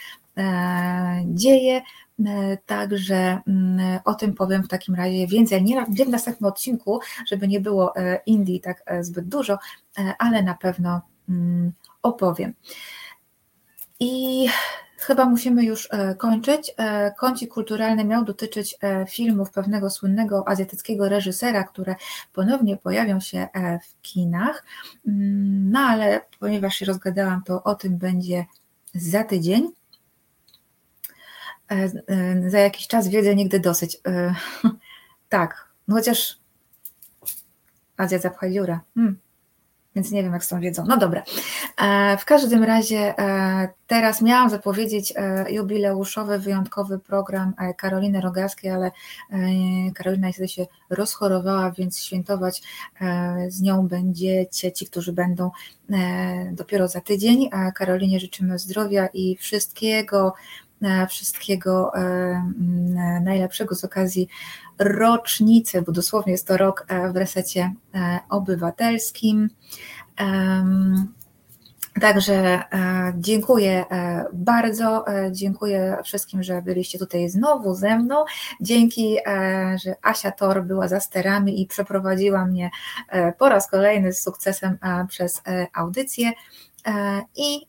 dzieje. 1.25 1.83
E, 2.25 2.57
także 2.67 3.41
mm, 3.47 4.01
o 4.05 4.15
tym 4.15 4.35
powiem 4.35 4.63
w 4.63 4.69
takim 4.69 4.95
razie 4.95 5.27
więcej. 5.27 5.63
Nie, 5.63 5.85
nie 5.89 6.05
w 6.05 6.09
następnym 6.09 6.51
odcinku, 6.51 7.01
żeby 7.27 7.49
nie 7.49 7.61
było 7.61 7.97
e, 7.97 8.21
Indii 8.27 8.61
tak 8.61 8.85
zbyt 9.01 9.29
dużo, 9.29 9.59
ale 10.19 10.43
na 10.43 10.55
pewno 10.55 11.01
mm, 11.29 11.73
opowiem. 12.03 12.55
I 14.01 14.47
chyba 14.99 15.25
musimy 15.25 15.65
już 15.65 15.89
kończyć. 16.19 16.75
Kącik 17.19 17.53
kulturalny 17.55 18.05
miał 18.05 18.25
dotyczyć 18.25 18.79
filmów 19.09 19.51
pewnego 19.51 19.91
słynnego 19.91 20.49
azjatyckiego 20.49 21.09
reżysera, 21.09 21.65
które 21.65 21.95
ponownie 22.33 22.77
pojawią 22.77 23.21
się 23.21 23.49
w 23.89 24.03
kinach. 24.03 24.65
Mm, 25.07 25.71
no 25.71 25.81
ale 25.81 26.21
ponieważ 26.41 26.75
się 26.75 26.87
rozgadałam, 26.87 27.43
to 27.43 27.63
o 27.63 27.75
tym 27.75 27.99
będzie 27.99 28.45
za 28.95 29.25
tydzień. 29.25 29.73
E, 31.71 31.91
e, 32.07 32.51
za 32.51 32.59
jakiś 32.59 32.87
czas 32.87 33.09
wiedzy 33.09 33.37
nigdy 33.37 33.61
dosyć. 33.61 33.97
E, 34.07 34.35
tak, 35.29 35.69
no 35.89 35.97
chociaż 35.97 36.39
Azja 37.97 38.19
zapcha 38.19 38.51
dziura. 38.51 38.81
Hmm. 38.95 39.19
Więc 39.95 40.11
nie 40.11 40.23
wiem, 40.23 40.33
jak 40.33 40.45
z 40.45 40.49
tą 40.49 40.61
wiedzą. 40.61 40.85
No 40.87 40.97
dobra. 40.97 41.23
W 42.19 42.25
każdym 42.25 42.65
razie 42.65 43.15
teraz 43.87 44.23
miałam 44.23 44.51
zapowiedzieć 44.51 45.15
jubileuszowy, 45.49 46.39
wyjątkowy 46.39 46.99
program 46.99 47.55
Karoliny 47.77 48.21
Rogalskiej, 48.21 48.71
ale 48.71 48.91
Karolina 49.95 50.27
niestety 50.27 50.49
się 50.49 50.67
rozchorowała, 50.91 51.71
więc 51.71 51.99
świętować 51.99 52.63
z 53.49 53.63
nią 53.63 53.89
będziecie 53.89 54.73
ci, 54.73 54.87
którzy 54.87 55.13
będą 55.13 55.51
dopiero 56.53 56.89
za 56.89 57.01
tydzień. 57.01 57.51
Karolinie 57.75 58.21
życzymy 58.21 58.59
zdrowia 58.59 59.07
i 59.07 59.37
wszystkiego 59.37 60.35
wszystkiego 61.09 61.95
e, 61.95 61.99
mm, 61.99 63.25
najlepszego 63.25 63.75
z 63.75 63.85
okazji 63.85 64.29
rocznicy, 64.79 65.83
bo 65.83 65.93
dosłownie 65.93 66.33
jest 66.33 66.47
to 66.47 66.57
rok 66.57 66.87
e, 66.89 67.13
w 67.13 67.17
resecie 67.17 67.73
e, 67.95 68.19
obywatelskim. 68.29 69.51
Także 72.01 72.63
dziękuję 73.15 73.85
bardzo. 74.33 75.05
Dziękuję 75.31 75.97
wszystkim, 76.05 76.43
że 76.43 76.63
byliście 76.63 76.99
tutaj 76.99 77.29
znowu 77.29 77.75
ze 77.75 77.99
mną. 77.99 78.25
Dzięki, 78.61 79.17
że 79.85 79.95
Asia 80.03 80.31
Tor 80.31 80.65
była 80.65 80.89
za 80.89 81.01
sterami 81.01 81.63
i 81.63 81.67
przeprowadziła 81.67 82.45
mnie 82.45 82.71
po 83.39 83.49
raz 83.49 83.71
kolejny 83.71 84.13
z 84.13 84.23
sukcesem 84.23 84.79
przez 85.09 85.43
audycję. 85.75 86.33
I 87.37 87.67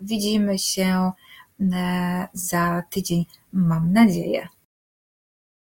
widzimy 0.00 0.58
się 0.58 1.12
za 2.32 2.82
tydzień, 2.90 3.26
mam 3.52 3.92
nadzieję. 3.92 4.48